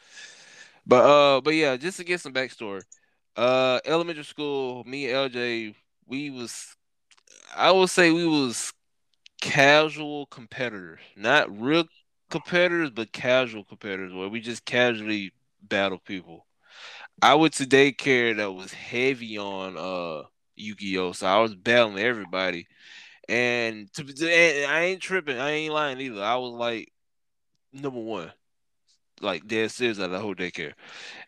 But 0.88 1.06
uh, 1.06 1.42
but 1.42 1.52
yeah, 1.56 1.78
just 1.78 1.98
to 1.98 2.04
get 2.04 2.22
some 2.22 2.34
backstory. 2.34 2.84
Uh, 3.36 3.80
elementary 3.86 4.26
school, 4.26 4.84
me 4.86 5.08
and 5.08 5.16
LJ, 5.16 5.76
we 6.08 6.30
was, 6.32 6.76
I 7.56 7.72
would 7.72 7.90
say 7.90 8.12
we 8.12 8.28
was 8.28 8.74
casual 9.42 10.28
competitors, 10.28 11.00
not 11.18 11.52
real 11.60 11.86
competitors, 12.30 12.92
but 12.92 13.12
casual 13.14 13.66
competitors 13.66 14.14
where 14.14 14.30
we 14.30 14.42
just 14.42 14.66
casually 14.66 15.34
battle 15.64 16.00
people. 16.00 16.48
I 17.22 17.36
went 17.36 17.54
to 17.56 17.66
daycare 17.66 18.36
that 18.38 18.52
was 18.52 18.74
heavy 18.74 19.38
on 19.38 19.78
uh 19.78 20.28
Yu-Gi-Oh, 20.56 21.14
so 21.14 21.28
I 21.28 21.40
was 21.40 21.56
battling 21.56 22.00
everybody, 22.04 22.68
and 23.32 23.94
to, 23.94 24.02
and 24.02 24.72
I 24.72 24.82
ain't 24.82 25.02
tripping, 25.02 25.40
I 25.40 25.52
ain't 25.52 25.74
lying 25.74 26.00
either. 26.02 26.22
I 26.22 26.36
was 26.36 26.52
like 26.52 26.92
number 27.72 28.00
one, 28.00 28.32
like 29.22 29.48
dead 29.48 29.72
serious 29.72 30.00
of 30.00 30.12
the 30.12 30.20
whole 30.20 30.36
daycare. 30.36 30.74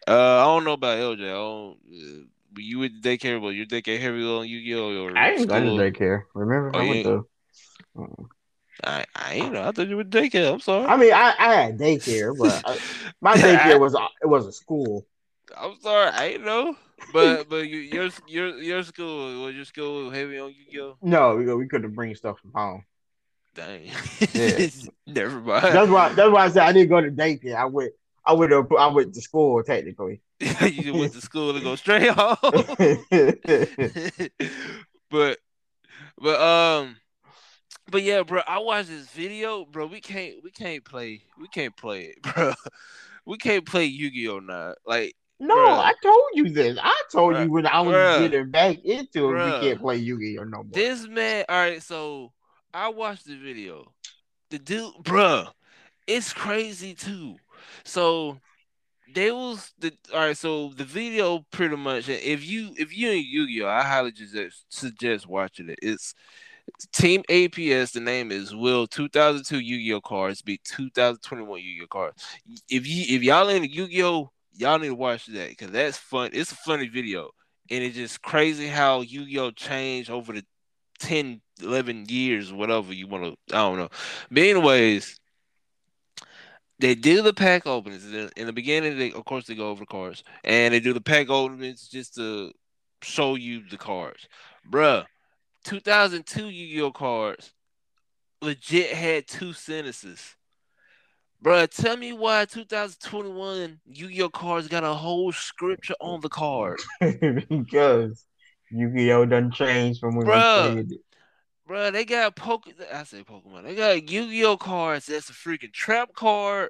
Uh, 0.06 0.42
I 0.42 0.44
don't 0.44 0.66
know 0.66 0.74
about 0.74 0.98
LJ. 0.98 1.24
I 1.24 1.32
don't. 1.32 1.78
Uh, 1.90 2.26
you 2.58 2.80
with 2.80 3.02
daycare, 3.02 3.42
but 3.42 3.50
your 3.50 3.66
daycare 3.66 4.00
heavy 4.00 4.24
on 4.24 4.48
Yu-Gi-Oh 4.48 5.04
or 5.04 5.18
I 5.18 5.32
ain't 5.32 5.48
going 5.48 5.64
to 5.64 5.92
daycare. 5.92 6.24
Remember? 6.36 6.72
Oh, 6.76 6.80
I 6.80 6.90
went 6.90 7.04
to. 7.06 7.26
I, 8.84 9.06
I 9.16 9.34
ain't 9.36 9.54
know. 9.54 9.64
I 9.64 9.72
thought 9.72 9.88
you 9.88 9.96
were 9.96 10.04
daycare. 10.04 10.52
I'm 10.52 10.60
sorry. 10.60 10.86
I 10.86 10.98
mean, 10.98 11.14
I, 11.14 11.34
I 11.40 11.54
had 11.56 11.80
daycare, 11.80 12.38
but 12.38 12.62
I, 12.66 12.78
my 13.22 13.38
daycare 13.38 13.80
was 13.80 13.96
it 14.22 14.28
was 14.28 14.46
a 14.46 14.52
school. 14.52 15.06
I'm 15.58 15.80
sorry, 15.82 16.10
I 16.10 16.26
ain't 16.26 16.46
know. 16.46 16.76
But 17.12 17.50
but 17.50 17.68
you, 17.68 17.78
your 17.78 18.10
your 18.28 18.58
your 18.62 18.84
school 18.84 19.44
was 19.44 19.56
your 19.56 19.66
school 19.66 20.10
heavy 20.10 20.40
on 20.40 20.50
Yu-Gi-Oh? 20.50 20.98
No, 21.02 21.36
we, 21.36 21.54
we 21.54 21.68
couldn't 21.68 21.94
bring 21.94 22.16
stuff 22.16 22.40
from 22.40 22.52
home. 22.54 22.86
Dang. 23.56 23.90
Yeah. 24.34 24.68
Never 25.08 25.40
mind. 25.40 25.64
That's 25.64 25.90
why. 25.90 26.14
That's 26.14 26.32
why 26.32 26.46
I 26.46 26.50
said 26.50 26.64
I 26.64 26.74
didn't 26.74 26.90
go 26.90 27.02
to 27.02 27.12
daycare. 27.12 27.56
I 27.56 27.66
went. 27.66 27.92
I 28.26 28.34
went. 28.34 28.52
To, 28.52 28.78
I 28.78 28.88
went 28.88 29.14
to 29.14 29.22
school 29.22 29.62
technically. 29.64 30.22
you 30.40 30.94
went 30.94 31.14
to 31.14 31.22
school 31.22 31.54
to 31.54 31.60
go 31.60 31.76
straight 31.76 32.10
home. 32.10 32.38
but 35.12 35.38
but 36.18 36.42
um 36.42 36.96
but 37.92 38.02
yeah, 38.02 38.24
bro, 38.24 38.42
I 38.48 38.60
watched 38.60 38.90
this 38.90 39.08
video, 39.08 39.66
bro. 39.66 39.86
We 39.86 40.02
can't 40.02 40.36
we 40.44 40.52
can't 40.52 40.84
play 40.84 41.22
we 41.40 41.48
can't 41.48 41.76
play 41.76 42.06
it, 42.06 42.22
bro. 42.22 42.54
We 43.26 43.38
can't 43.38 43.66
play 43.66 43.86
Yu-Gi-Oh 43.86 44.40
now. 44.40 44.74
Like 44.86 45.16
no, 45.40 45.56
Bruh. 45.56 45.80
I 45.80 45.94
told 46.02 46.24
you 46.34 46.50
this. 46.50 46.78
I 46.82 47.02
told 47.12 47.36
Bruh. 47.36 47.44
you 47.44 47.52
when 47.52 47.68
I 47.68 47.82
was 47.82 47.96
Bruh. 47.96 48.20
getting 48.20 48.52
back 48.52 48.80
into 48.84 49.30
it. 49.30 49.46
We 49.46 49.68
can't 49.68 49.80
play 49.80 49.98
Yu-Gi-Oh 49.98 50.44
no 50.44 50.58
more. 50.58 50.72
This 50.72 51.08
man, 51.08 51.46
all 51.50 51.56
right, 51.56 51.82
so 51.82 52.32
I 52.74 52.90
watched 52.90 53.26
the 53.26 53.38
video. 53.38 53.94
The 54.50 54.60
dude, 54.60 54.94
bruh, 55.04 55.52
it's 56.08 56.32
crazy 56.34 56.94
too. 56.94 57.36
So 57.84 58.38
they 59.14 59.32
was 59.32 59.74
the 59.80 59.94
all 60.14 60.20
right. 60.20 60.38
So 60.38 60.70
the 60.70 60.84
video 60.84 61.46
pretty 61.52 61.76
much, 61.76 62.10
if 62.10 62.46
you 62.48 62.72
if 62.78 62.96
you 62.96 63.12
in 63.12 63.24
Yu-Gi-Oh, 63.26 63.68
I 63.68 63.84
highly 63.84 64.14
suggest 64.16 64.66
suggest 64.70 65.28
watching 65.28 65.70
it. 65.70 65.80
It's 65.82 66.14
Team 66.94 67.24
APS. 67.30 67.92
The 67.92 68.00
name 68.00 68.32
is 68.32 68.56
Will 68.56 68.88
2002 68.88 69.60
Yu-Gi-Oh 69.60 70.02
cards 70.02 70.42
beat 70.42 70.64
2021 70.64 71.60
Yu-Gi-Oh 71.62 71.88
cards. 71.88 72.24
If 72.70 72.88
you 72.88 73.16
if 73.16 73.24
y'all 73.24 73.50
in 73.50 73.64
Yu-Gi-Oh, 73.64 74.32
y'all 74.56 74.80
need 74.80 74.88
to 74.88 74.96
watch 74.96 75.26
that 75.28 75.50
because 75.50 75.72
that's 75.72 75.98
fun. 75.98 76.30
It's 76.34 76.52
a 76.52 76.56
funny 76.56 76.88
video, 76.88 77.32
and 77.70 77.84
it's 77.84 77.96
just 77.96 78.22
crazy 78.22 78.68
how 78.68 79.02
Yu-Gi-Oh 79.02 79.52
changed 79.52 80.10
over 80.10 80.34
the 80.34 80.46
10, 81.00 81.42
11 81.62 82.06
years, 82.10 82.54
whatever 82.54 82.94
you 82.94 83.08
want 83.08 83.24
to. 83.24 83.36
I 83.56 83.60
don't 83.60 83.78
know. 83.78 83.90
But 84.32 84.44
anyways, 84.44 85.20
they 86.80 86.96
do 86.96 87.22
the 87.22 87.34
pack 87.34 87.66
openings 87.68 88.06
in 88.06 88.46
the 88.46 88.54
beginning. 88.54 88.98
They 88.98 89.12
of 89.12 89.26
course 89.26 89.46
they 89.46 89.56
go 89.56 89.70
over 89.70 89.82
the 89.82 89.86
cards, 89.86 90.24
and 90.44 90.74
they 90.74 90.80
do 90.80 90.94
the 90.94 91.02
pack 91.02 91.30
openings 91.30 91.88
just 91.88 92.16
to 92.16 92.52
show 93.02 93.36
you 93.36 93.64
the 93.70 93.78
cards, 93.78 94.28
bruh. 94.70 95.06
2002 95.66 96.50
Yu-Gi-Oh 96.50 96.92
cards 96.92 97.54
legit 98.42 98.94
had 98.94 99.28
two 99.28 99.54
sentences. 99.54 100.36
Bruh, 101.44 101.70
tell 101.70 101.98
me 101.98 102.14
why 102.14 102.46
2021 102.46 103.82
Yu-Gi-Oh 103.86 104.30
cards 104.30 104.70
got 104.70 104.86
a 104.86 104.94
whole 104.94 105.34
scripture 105.34 105.96
on 106.00 106.22
the 106.22 106.30
card. 106.30 106.80
because 107.02 108.26
Yu-Gi-Oh 108.72 109.26
done 109.26 109.52
changed 109.52 110.00
from 110.00 110.16
when 110.16 110.28
Bruh. 110.28 110.66
we 110.68 110.72
played 110.74 110.92
it. 110.94 111.02
Bruh, 111.68 111.92
they 111.92 112.06
got 112.06 112.38
poke 112.38 112.70
I 112.94 113.04
say 113.04 113.24
Pokemon. 113.24 113.64
They 113.64 113.76
got 113.76 114.10
Yu-Gi-Oh 114.10 114.56
cards 114.56 115.08
that's 115.08 115.30
a 115.30 115.34
freaking 115.34 115.74
trap 115.74 116.14
card 116.14 116.70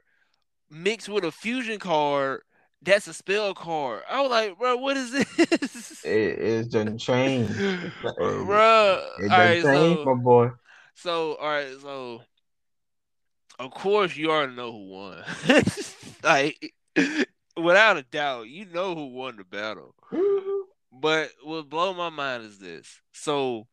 mixed 0.72 1.08
with 1.08 1.24
a 1.24 1.32
fusion 1.32 1.78
card 1.78 2.42
that's 2.82 3.08
a 3.08 3.14
spell 3.14 3.54
card. 3.54 4.02
I 4.10 4.22
was 4.22 4.32
like, 4.32 4.58
bro, 4.58 4.78
what 4.78 4.98
is 4.98 5.12
this? 5.12 6.04
It, 6.06 6.40
it's 6.40 6.68
done 6.68 6.98
changed. 6.98 7.52
It, 7.60 7.94
Bruh. 8.04 9.02
it 9.20 9.30
done 9.30 9.40
right, 9.40 9.64
changed, 9.64 10.02
so 10.02 10.06
my 10.06 10.22
boy. 10.22 10.50
So, 10.96 11.36
all 11.36 11.48
right, 11.48 11.70
so 11.82 12.22
of 13.60 13.72
course 13.72 14.16
you 14.16 14.32
already 14.32 14.56
know 14.56 14.72
who 14.72 14.90
won. 14.90 15.24
like, 16.24 16.74
without 17.58 17.98
a 17.98 18.04
doubt, 18.04 18.48
you 18.48 18.66
know 18.66 18.96
who 18.96 19.08
won 19.08 19.38
the 19.38 19.44
battle. 19.44 19.96
But 20.92 21.32
what 21.44 21.70
blow 21.70 21.94
my 21.94 22.10
mind 22.10 22.44
is 22.44 22.60
this. 22.60 23.02
So, 23.12 23.68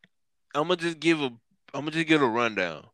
I'm 0.54 0.64
gonna 0.64 0.76
just 0.76 1.00
give 1.00 1.20
a, 1.20 1.30
I'm 1.74 1.82
gonna 1.82 1.92
just 1.92 2.06
give 2.06 2.22
a 2.22 2.26
rundown. 2.28 2.86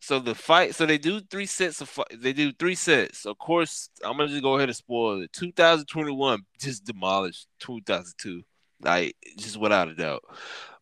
So 0.00 0.18
the 0.18 0.34
fight, 0.34 0.74
so 0.74 0.84
they 0.84 0.98
do 0.98 1.20
three 1.20 1.46
sets 1.46 1.80
of, 1.80 1.88
fi- 1.88 2.04
they 2.12 2.34
do 2.34 2.52
three 2.52 2.74
sets. 2.74 3.24
Of 3.24 3.38
course, 3.38 3.88
I'm 4.04 4.18
gonna 4.18 4.28
just 4.28 4.42
go 4.42 4.56
ahead 4.56 4.68
and 4.68 4.76
spoil 4.76 5.22
it. 5.22 5.32
2021 5.32 6.42
just 6.60 6.84
demolished 6.84 7.48
2002, 7.60 8.42
like 8.82 9.16
just 9.38 9.56
without 9.56 9.88
a 9.88 9.94
doubt. 9.94 10.22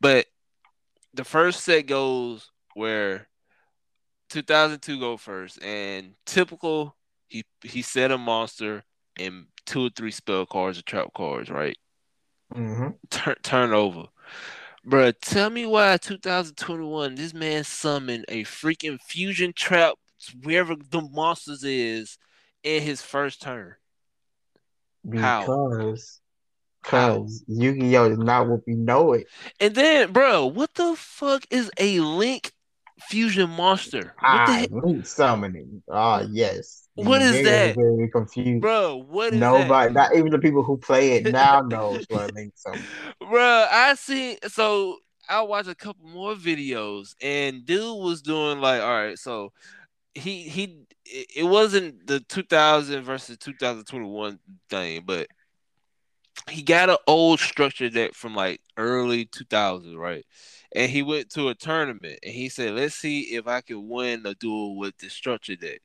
But 0.01 0.27
the 1.15 1.25
first 1.25 1.61
set 1.61 1.87
goes 1.87 2.51
where 2.75 3.29
2002 4.33 4.99
go 4.99 5.17
first, 5.17 5.63
and 5.63 6.15
typical 6.27 6.97
he 7.29 7.45
he 7.63 7.83
set 7.83 8.11
a 8.11 8.19
monster 8.19 8.85
and 9.19 9.47
two 9.67 9.87
or 9.87 9.91
three 9.91 10.11
spell 10.11 10.47
cards 10.47 10.79
or 10.79 10.83
trap 10.83 11.09
cards, 11.15 11.51
right? 11.51 11.77
hmm 12.55 12.89
Turn 13.11 13.37
turn 13.43 13.73
over. 13.73 14.05
Bruh, 14.87 15.15
tell 15.21 15.51
me 15.51 15.67
why 15.67 15.97
2021 15.99 17.15
this 17.17 17.35
man 17.35 17.65
summoned 17.65 18.25
a 18.29 18.45
freaking 18.45 19.01
fusion 19.01 19.53
trap 19.55 19.95
wherever 20.43 20.75
the 20.77 21.01
monsters 21.03 21.65
is 21.65 22.19
in 22.63 22.83
his 22.83 23.03
first 23.03 23.43
turn? 23.43 23.77
Because 25.09 26.21
because 26.83 27.45
Yu-Gi-Oh 27.49 28.13
is 28.13 28.19
not 28.19 28.49
what 28.49 28.61
we 28.67 28.75
know 28.75 29.13
it. 29.13 29.29
And 29.61 29.75
then, 29.75 30.13
bro, 30.13 30.47
what 30.47 30.75
the 30.75 30.95
fuck 30.97 31.45
is 31.51 31.71
a 31.79 32.01
Link 32.01 32.53
fusion 33.09 33.51
monster? 33.51 34.15
What 34.21 34.47
the 34.47 34.53
Ah, 34.53 34.67
link 34.71 35.07
summoning. 35.07 35.83
Ah, 35.91 36.25
yes. 36.31 36.89
What 36.95 37.23
is 37.23 37.43
that? 37.45 37.77
Very 37.77 38.09
confused. 38.11 38.61
Bro, 38.61 39.05
what 39.09 39.33
is 39.33 39.41
Nobody, 39.41 39.95
that? 39.95 39.95
not 39.95 40.17
even 40.17 40.31
the 40.31 40.39
people 40.39 40.63
who 40.63 40.77
play 40.77 41.13
it 41.13 41.25
now 41.33 41.61
knows 41.61 42.05
what 42.09 42.33
link 42.35 42.53
summoning. 42.57 42.87
Bro, 43.21 43.67
I 43.71 43.95
see. 43.95 44.39
So 44.49 44.99
I 45.29 45.43
watched 45.43 45.69
a 45.69 45.75
couple 45.75 46.07
more 46.07 46.35
videos, 46.35 47.15
and 47.23 47.65
dude 47.65 48.03
was 48.03 48.23
doing 48.23 48.61
like, 48.61 48.83
all 48.83 48.91
right, 48.91 49.19
so 49.19 49.53
he 50.15 50.43
he, 50.43 50.85
it 51.07 51.27
it 51.37 51.45
wasn't 51.45 52.07
the 52.07 52.21
2000 52.21 53.03
versus 53.05 53.39
2021 53.39 54.39
thing, 54.69 55.03
but 55.07 55.27
he 56.51 56.63
got 56.63 56.91
an 56.91 56.97
old 57.07 57.41
structure 57.41 57.89
deck 57.89 58.15
from 58.15 58.35
like 58.35 58.61
early 58.77 59.25
2000, 59.27 59.97
right? 59.97 60.25
And 60.75 60.91
he 60.91 61.03
went 61.03 61.31
to 61.31 61.49
a 61.49 61.55
tournament, 61.55 62.19
and 62.23 62.33
he 62.33 62.49
said, 62.49 62.75
"Let's 62.75 62.95
see 62.95 63.35
if 63.35 63.47
I 63.47 63.61
can 63.61 63.89
win 63.89 64.25
a 64.25 64.35
duel 64.35 64.77
with 64.79 64.97
the 64.99 65.11
structure 65.11 65.57
deck." 65.57 65.83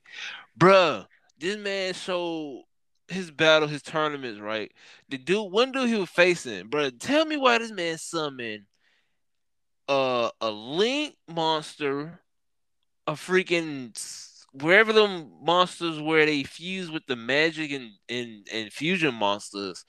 Bruh, 0.58 1.06
this 1.38 1.56
man 1.56 1.94
showed 1.94 2.64
his 3.08 3.30
battle, 3.30 3.68
his 3.68 3.82
tournaments, 3.82 4.40
right? 4.40 4.72
The 5.08 5.18
dude, 5.18 5.50
one 5.52 5.72
dude 5.72 5.88
he 5.88 5.96
was 5.96 6.10
facing, 6.10 6.68
bro. 6.68 6.90
Tell 6.90 7.24
me 7.24 7.36
why 7.36 7.58
this 7.58 7.72
man 7.72 7.98
summoned 7.98 8.64
uh, 9.88 10.30
a 10.40 10.50
link 10.50 11.16
monster, 11.26 12.20
a 13.06 13.12
freaking 13.12 13.92
wherever 14.52 14.92
the 14.92 15.26
monsters 15.42 16.00
where 16.00 16.26
they 16.26 16.42
fuse 16.42 16.90
with 16.90 17.06
the 17.06 17.16
magic 17.16 17.70
and 17.72 17.90
and, 18.08 18.46
and 18.52 18.72
fusion 18.72 19.14
monsters, 19.14 19.84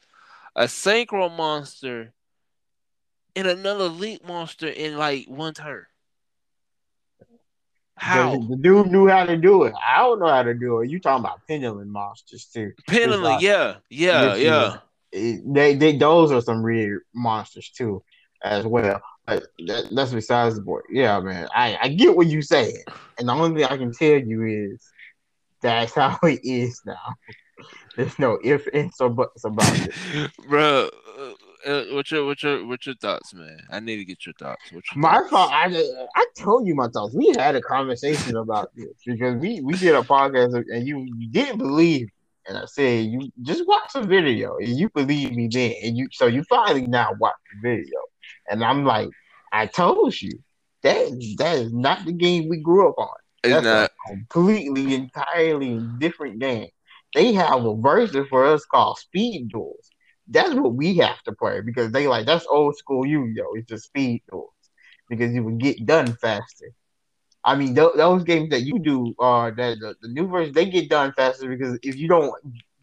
a 0.55 0.63
synchro 0.63 1.35
monster, 1.35 2.13
and 3.35 3.47
another 3.47 3.85
link 3.85 4.25
monster 4.25 4.67
in 4.67 4.97
like 4.97 5.25
one 5.27 5.53
turn. 5.53 5.85
How? 7.95 8.31
The, 8.31 8.47
the 8.49 8.55
dude 8.55 8.91
knew 8.91 9.07
how 9.07 9.25
to 9.25 9.35
do 9.35 9.63
it. 9.63 9.73
I 9.85 9.97
don't 9.97 10.19
know 10.19 10.27
how 10.27 10.43
to 10.43 10.53
do 10.53 10.79
it. 10.79 10.89
You 10.89 10.99
talking 10.99 11.23
about 11.25 11.45
pendulum 11.47 11.89
monsters 11.89 12.45
too? 12.45 12.71
Pendulum, 12.87 13.23
like- 13.23 13.41
yeah, 13.41 13.75
yeah, 13.89 14.35
yeah. 14.35 14.77
They, 15.11 15.75
they, 15.75 15.97
those 15.97 16.31
are 16.31 16.41
some 16.41 16.63
weird 16.63 17.01
monsters 17.13 17.69
too, 17.71 18.03
as 18.43 18.65
well. 18.65 19.01
But 19.25 19.43
that, 19.67 19.85
that's 19.91 20.13
besides 20.13 20.55
the 20.55 20.61
point. 20.61 20.85
Yeah, 20.91 21.19
man. 21.19 21.47
I, 21.53 21.77
I 21.81 21.87
get 21.89 22.15
what 22.15 22.27
you 22.27 22.41
saying, 22.41 22.83
and 23.17 23.27
the 23.27 23.33
only 23.33 23.61
thing 23.61 23.71
I 23.71 23.77
can 23.77 23.91
tell 23.91 24.17
you 24.19 24.45
is 24.45 24.87
that's 25.61 25.93
how 25.95 26.17
it 26.23 26.39
is 26.43 26.81
now. 26.85 27.15
There's 27.97 28.17
no 28.17 28.39
if, 28.43 28.67
ands, 28.73 29.01
or 29.01 29.09
buts 29.09 29.43
about 29.43 29.77
it. 29.77 30.31
Bro, 30.47 30.89
uh, 31.65 31.83
what's 31.91 32.11
your 32.11 32.25
what's 32.25 32.43
your 32.43 32.65
what's 32.65 32.85
your 32.85 32.95
thoughts, 32.95 33.33
man? 33.33 33.59
I 33.69 33.79
need 33.79 33.97
to 33.97 34.05
get 34.05 34.25
your 34.25 34.33
thoughts. 34.39 34.71
Your 34.71 34.81
My 34.95 35.17
thoughts? 35.17 35.29
thought, 35.29 35.51
I, 35.51 35.83
I 36.15 36.25
told 36.37 36.67
you 36.67 36.75
my 36.75 36.87
thoughts. 36.87 37.13
We 37.13 37.33
had 37.37 37.55
a 37.55 37.61
conversation 37.61 38.37
about 38.37 38.71
this 38.75 38.93
because 39.05 39.35
we, 39.35 39.59
we 39.61 39.73
did 39.73 39.95
a 39.95 40.01
podcast 40.01 40.55
and 40.55 40.87
you, 40.87 41.05
you 41.17 41.29
didn't 41.29 41.57
believe. 41.57 42.09
And 42.47 42.57
I 42.57 42.65
said, 42.65 43.05
you 43.05 43.29
just 43.43 43.67
watch 43.67 43.93
the 43.93 44.01
video 44.01 44.57
and 44.57 44.69
you 44.69 44.89
believe 44.89 45.33
me 45.33 45.49
then. 45.51 45.73
And 45.83 45.97
you 45.97 46.07
so 46.11 46.25
you 46.27 46.43
finally 46.43 46.87
now 46.87 47.13
watch 47.19 47.35
the 47.53 47.69
video. 47.69 47.99
And 48.49 48.63
I'm 48.63 48.85
like, 48.85 49.09
I 49.51 49.65
told 49.67 50.19
you 50.21 50.31
that 50.83 51.35
that 51.39 51.57
is 51.57 51.73
not 51.73 52.05
the 52.05 52.13
game 52.13 52.49
we 52.49 52.57
grew 52.57 52.89
up 52.89 52.95
on. 52.97 53.09
It's 53.43 53.53
That's 53.53 53.65
not. 53.65 53.91
a 53.91 54.09
completely, 54.09 54.95
entirely 54.95 55.79
different 55.99 56.39
game. 56.39 56.69
They 57.13 57.33
have 57.33 57.65
a 57.65 57.75
version 57.75 58.25
for 58.29 58.45
us 58.45 58.65
called 58.65 58.97
Speed 58.99 59.49
Duels. 59.49 59.88
That's 60.29 60.53
what 60.53 60.73
we 60.73 60.97
have 60.97 61.21
to 61.23 61.31
play 61.33 61.61
because 61.61 61.91
they 61.91 62.07
like 62.07 62.25
that's 62.25 62.45
old 62.47 62.77
school 62.77 63.05
Yu-Gi-Oh. 63.05 63.55
It's 63.55 63.67
just 63.67 63.85
Speed 63.85 64.21
Duels 64.29 64.49
because 65.09 65.33
you 65.33 65.43
would 65.43 65.59
get 65.59 65.85
done 65.85 66.13
faster. 66.13 66.71
I 67.43 67.55
mean, 67.55 67.73
th- 67.73 67.93
those 67.95 68.23
games 68.23 68.49
that 68.49 68.61
you 68.61 68.79
do, 68.79 69.15
uh, 69.19 69.51
that 69.51 69.79
the, 69.79 69.95
the 70.01 70.09
new 70.09 70.27
version, 70.27 70.53
they 70.53 70.69
get 70.69 70.89
done 70.89 71.13
faster 71.15 71.47
because 71.49 71.79
if 71.81 71.95
you 71.95 72.07
don't 72.07 72.33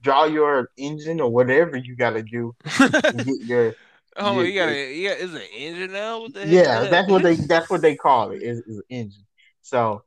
draw 0.03 0.24
your 0.24 0.70
engine 0.76 1.20
or 1.20 1.30
whatever 1.30 1.76
you 1.76 1.97
got 1.97 2.11
to 2.11 2.22
do 2.22 2.55
get 2.64 3.40
your 3.42 3.74
oh, 4.16 4.40
you 4.40 4.55
got 4.55 4.68
a 4.68 4.94
yeah. 4.94 5.12
Is 5.12 5.34
it 5.34 5.42
an 5.42 5.49
engine 5.55 5.92
now? 5.92 6.20
What 6.20 6.34
the 6.34 6.47
yeah, 6.47 6.82
is 6.82 6.90
that's 6.90 7.11
what 7.11 7.22
they 7.22 7.34
that's 7.53 7.68
what 7.68 7.82
they 7.82 7.97
call 7.97 8.30
it 8.30 8.42
is, 8.42 8.61
is 8.61 8.78
an 8.78 8.84
engine. 8.88 9.24
So 9.62 10.03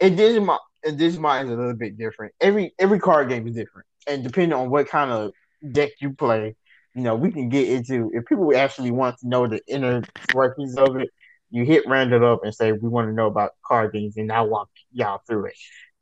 it 0.00 0.16
Digimon 0.16 0.58
and 0.84 0.98
Digimon 0.98 1.44
is 1.44 1.50
a 1.50 1.54
little 1.54 1.74
bit 1.74 1.98
different. 1.98 2.34
Every 2.40 2.72
every 2.78 2.98
card 2.98 3.28
game 3.28 3.46
is 3.46 3.54
different, 3.54 3.86
and 4.06 4.22
depending 4.22 4.52
on 4.52 4.70
what 4.70 4.88
kind 4.88 5.10
of 5.10 5.32
deck 5.72 5.90
you 6.00 6.12
play, 6.12 6.56
you 6.94 7.02
know, 7.02 7.14
we 7.14 7.30
can 7.30 7.48
get 7.48 7.68
into. 7.68 8.10
If 8.14 8.26
people 8.26 8.56
actually 8.56 8.90
want 8.90 9.18
to 9.18 9.28
know 9.28 9.46
the 9.46 9.60
inner 9.68 10.02
workings 10.34 10.76
of 10.76 10.96
it, 10.96 11.10
you 11.50 11.64
hit 11.64 11.86
random 11.86 12.24
up 12.24 12.44
and 12.44 12.54
say 12.54 12.72
we 12.72 12.88
want 12.88 13.08
to 13.08 13.12
know 13.12 13.26
about 13.26 13.52
card 13.64 13.92
games, 13.92 14.16
and 14.16 14.32
I'll 14.32 14.48
walk 14.48 14.68
y'all 14.92 15.20
through 15.26 15.46
it. 15.46 15.54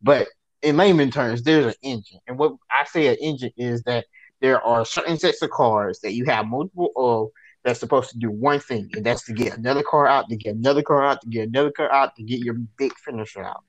But 0.03 0.29
in 0.63 0.77
layman 0.77 1.11
terms, 1.11 1.43
there's 1.43 1.67
an 1.67 1.75
engine, 1.83 2.21
and 2.27 2.39
what 2.39 2.55
I 2.71 2.85
say 2.85 3.09
an 3.09 3.17
engine 3.17 3.53
is 3.57 3.83
that 3.83 4.07
there 4.41 4.61
are 4.63 4.85
certain 4.85 5.19
sets 5.19 5.43
of 5.43 5.51
cards 5.51 6.01
that 6.01 6.13
you 6.13 6.25
have 6.27 6.47
multiple 6.47 6.91
of 6.97 7.29
that's 7.65 7.81
supposed 7.81 8.11
to 8.11 8.19
do 8.19 8.31
one 8.31 8.61
thing, 8.61 8.91
and 8.95 9.05
that's 9.05 9.25
to 9.25 9.33
get 9.33 9.57
another 9.57 9.83
car 9.83 10.07
out, 10.07 10.29
to 10.29 10.37
get 10.37 10.55
another 10.55 10.83
car 10.83 11.03
out, 11.03 11.21
to 11.23 11.29
get 11.29 11.49
another 11.49 11.71
car 11.71 11.91
out, 11.91 12.15
to 12.17 12.23
get 12.23 12.41
your 12.41 12.55
big 12.77 12.93
finisher 13.05 13.43
out, 13.43 13.65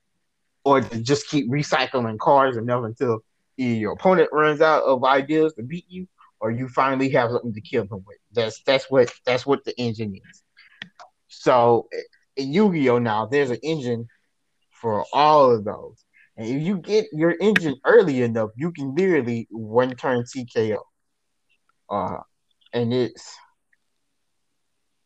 or 0.64 0.82
to 0.82 1.02
just 1.02 1.28
keep 1.30 1.50
recycling 1.50 2.18
cards 2.20 2.58
enough 2.58 2.84
until 2.84 3.20
either 3.58 3.76
your 3.76 3.94
opponent 3.94 4.30
runs 4.32 4.62
out 4.62 4.84
of 4.84 5.04
ideas 5.04 5.54
to 5.54 5.64
beat 5.64 5.86
you, 5.88 6.08
or 6.40 6.52
you 6.52 6.68
finally 6.68 7.10
have 7.12 7.32
something 7.32 7.54
to 7.54 7.62
kill 7.62 7.86
them 7.86 8.04
with. 8.06 8.18
That's 8.34 8.62
that's 8.64 8.90
what 8.90 9.12
that's 9.26 9.46
what 9.46 9.64
the 9.64 9.78
engine 9.80 10.16
is. 10.16 10.44
So 11.28 11.88
in 12.36 12.54
Yu-Gi-Oh 12.54 13.00
now, 13.00 13.26
there's 13.26 13.52
an 13.52 13.60
engine 13.64 14.08
for 14.72 15.06
all 15.14 15.52
of 15.52 15.64
those, 15.64 16.04
and 16.38 16.48
if 16.48 16.62
you 16.62 16.78
get 16.78 17.08
your 17.14 17.36
engine 17.40 17.76
early 17.86 18.22
enough, 18.22 18.52
you 18.56 18.72
can 18.72 18.94
literally 18.96 19.48
one 19.50 19.92
turn 19.96 20.24
TKO. 20.24 20.80
Uh, 21.90 22.18
and 22.74 22.94
it's 22.94 23.36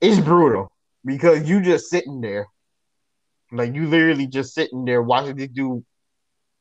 it's 0.01 0.19
brutal 0.19 0.71
because 1.05 1.47
you 1.47 1.61
just 1.61 1.89
sitting 1.89 2.21
there, 2.21 2.47
like 3.51 3.75
you 3.75 3.87
literally 3.87 4.27
just 4.27 4.53
sitting 4.53 4.85
there 4.85 5.01
watching 5.01 5.35
this 5.35 5.49
dude 5.49 5.83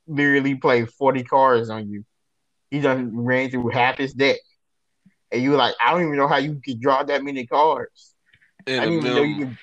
literally 0.08 0.54
play 0.54 0.84
forty 0.86 1.22
cards 1.22 1.70
on 1.70 1.90
you. 1.90 2.04
He 2.70 2.80
done 2.80 3.16
ran 3.16 3.50
through 3.50 3.68
half 3.68 3.98
his 3.98 4.12
deck, 4.12 4.38
and 5.30 5.42
you 5.42 5.56
like, 5.56 5.74
I 5.80 5.92
don't 5.92 6.02
even 6.02 6.16
know 6.16 6.28
how 6.28 6.38
you 6.38 6.60
could 6.64 6.80
draw 6.80 7.02
that 7.02 7.22
many 7.22 7.46
cards. 7.46 8.14
In 8.66 8.80
I 8.80 8.84
a 8.84 8.86
didn't 8.86 9.04
even 9.06 9.14
know 9.14 9.22
you. 9.22 9.56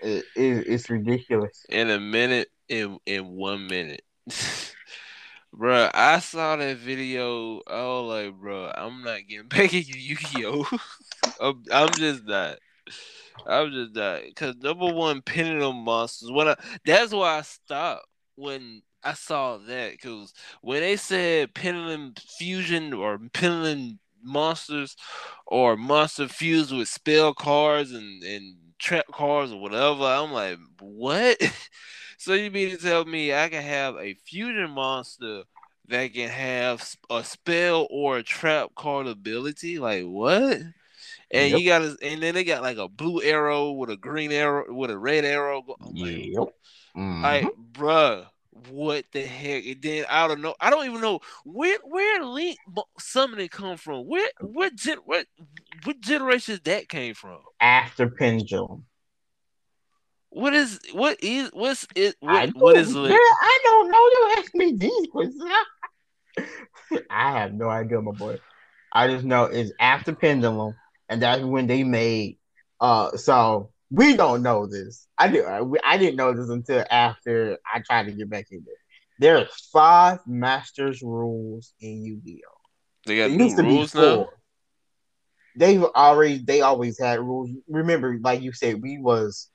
It, 0.00 0.24
it, 0.34 0.66
it's 0.66 0.90
ridiculous. 0.90 1.64
in 1.68 1.90
a 1.90 2.00
minute, 2.00 2.48
in 2.68 2.98
in 3.06 3.28
one 3.28 3.66
minute. 3.66 4.02
bro, 5.52 5.90
I 5.94 6.18
saw 6.18 6.56
that 6.56 6.78
video. 6.78 7.60
I 7.66 7.82
was 7.82 8.08
like, 8.08 8.34
bro, 8.34 8.72
I'm 8.74 9.02
not 9.02 9.20
getting 9.28 9.48
back 9.48 9.74
at 9.74 9.86
you, 9.86 9.94
Yu-Gi-Oh. 9.94 10.66
I'm, 11.40 11.62
I'm 11.72 11.96
just 11.96 12.24
not. 12.24 12.58
I'm 13.46 13.70
just 13.72 13.94
not. 13.94 14.22
Cause 14.36 14.56
number 14.56 14.92
one, 14.92 15.22
Pendulum 15.22 15.84
Monsters. 15.84 16.30
When 16.30 16.48
I 16.48 16.56
that's 16.84 17.12
why 17.12 17.38
I 17.38 17.42
stopped 17.42 18.06
when 18.36 18.82
I 19.04 19.14
saw 19.14 19.58
that. 19.58 20.00
Cause 20.00 20.32
when 20.60 20.80
they 20.80 20.96
said 20.96 21.54
Pendulum 21.54 22.14
Fusion 22.38 22.92
or 22.92 23.18
Pendulum 23.32 23.98
Monsters 24.22 24.96
or 25.46 25.76
Monster 25.76 26.28
fused 26.28 26.72
with 26.74 26.88
spell 26.88 27.34
cards 27.34 27.92
and 27.92 28.22
and 28.22 28.56
trap 28.78 29.06
cards 29.12 29.52
or 29.52 29.60
whatever, 29.60 30.04
I'm 30.04 30.32
like, 30.32 30.58
what? 30.80 31.38
So 32.18 32.34
you 32.34 32.52
mean 32.52 32.70
to 32.70 32.76
tell 32.76 33.04
me 33.04 33.34
I 33.34 33.48
can 33.48 33.62
have 33.64 33.96
a 33.96 34.14
fusion 34.14 34.70
monster 34.70 35.42
that 35.88 36.14
can 36.14 36.28
have 36.28 36.94
a 37.10 37.24
spell 37.24 37.88
or 37.90 38.18
a 38.18 38.22
trap 38.22 38.70
card 38.76 39.08
ability? 39.08 39.80
Like 39.80 40.04
what? 40.04 40.60
And 41.32 41.50
Yep. 41.50 41.60
you 41.60 41.66
got 41.66 41.78
to, 41.80 41.96
and 42.02 42.22
then 42.22 42.34
they 42.34 42.44
got 42.44 42.62
like 42.62 42.76
a 42.78 42.88
blue 42.88 43.22
arrow 43.22 43.72
with 43.72 43.90
a 43.90 43.96
green 43.96 44.30
arrow 44.30 44.72
with 44.72 44.90
a 44.90 44.98
red 44.98 45.24
arrow. 45.24 45.62
go- 45.62 45.76
I'm 45.80 45.94
like, 45.96 46.26
Yep. 46.26 46.48
Like, 47.22 47.44
mm-hmm. 47.44 47.48
bruh, 47.72 48.26
what 48.70 49.04
the 49.12 49.22
heck? 49.22 49.64
And 49.64 49.82
then 49.82 50.04
I 50.10 50.28
don't 50.28 50.40
know. 50.42 50.54
I 50.60 50.70
don't 50.70 50.86
even 50.86 51.00
know 51.00 51.20
where 51.44 51.78
where 51.84 52.24
Link 52.24 52.58
mo- 52.68 52.84
summoning 52.98 53.48
come 53.48 53.76
from. 53.76 54.06
Where 54.06 54.28
what 54.40 54.74
gen 54.76 54.98
what 55.04 55.26
what 55.84 56.00
generations 56.00 56.60
that 56.64 56.88
came 56.88 57.14
from? 57.14 57.38
After 57.60 58.08
Pendulum. 58.08 58.84
What 60.30 60.54
is 60.54 60.80
what 60.92 61.18
is 61.22 61.50
what's 61.52 61.86
it 61.94 62.16
I 62.22 62.46
what 62.46 62.54
what 62.56 62.74
don't- 62.74 62.94
Link? 62.94 63.18
I 63.20 63.58
don't 63.64 63.90
know. 63.90 63.98
You 63.98 64.34
ask 64.38 64.54
me 64.54 64.72
these 64.72 65.06
questions. 65.10 65.42
I 67.10 67.38
have 67.38 67.54
no 67.54 67.68
idea, 67.68 68.00
my 68.00 68.12
boy. 68.12 68.38
I 68.92 69.08
just 69.08 69.24
know 69.24 69.44
it's 69.44 69.72
after 69.80 70.14
Pendulum, 70.14 70.74
and 71.08 71.22
that's 71.22 71.42
when 71.42 71.66
they 71.66 71.84
made. 71.84 72.38
Uh, 72.80 73.16
so 73.16 73.71
we 73.92 74.16
don't 74.16 74.42
know 74.42 74.66
this. 74.66 75.06
I 75.18 75.28
did. 75.28 75.44
Uh, 75.44 75.64
I, 75.84 75.94
I 75.94 75.98
didn't 75.98 76.16
know 76.16 76.32
this 76.32 76.48
until 76.48 76.84
after 76.90 77.58
I 77.72 77.80
tried 77.80 78.06
to 78.06 78.12
get 78.12 78.30
back 78.30 78.46
in 78.50 78.64
there. 78.64 78.74
There 79.18 79.38
are 79.38 79.48
five 79.72 80.20
Masters 80.26 81.02
rules 81.02 81.74
in 81.80 82.02
Yu-Gi-Oh. 82.04 82.60
They 83.06 83.18
got 83.18 83.30
new 83.30 83.44
used 83.44 83.56
to 83.56 83.62
be 83.62 83.68
rules 83.68 83.94
now. 83.94 84.16
four. 84.16 84.38
They've 85.54 85.84
already 85.84 86.38
they 86.38 86.62
always 86.62 86.98
had 86.98 87.20
rules. 87.20 87.50
Remember, 87.68 88.18
like 88.22 88.40
you 88.40 88.52
said, 88.52 88.80
we 88.82 88.98
was 88.98 89.50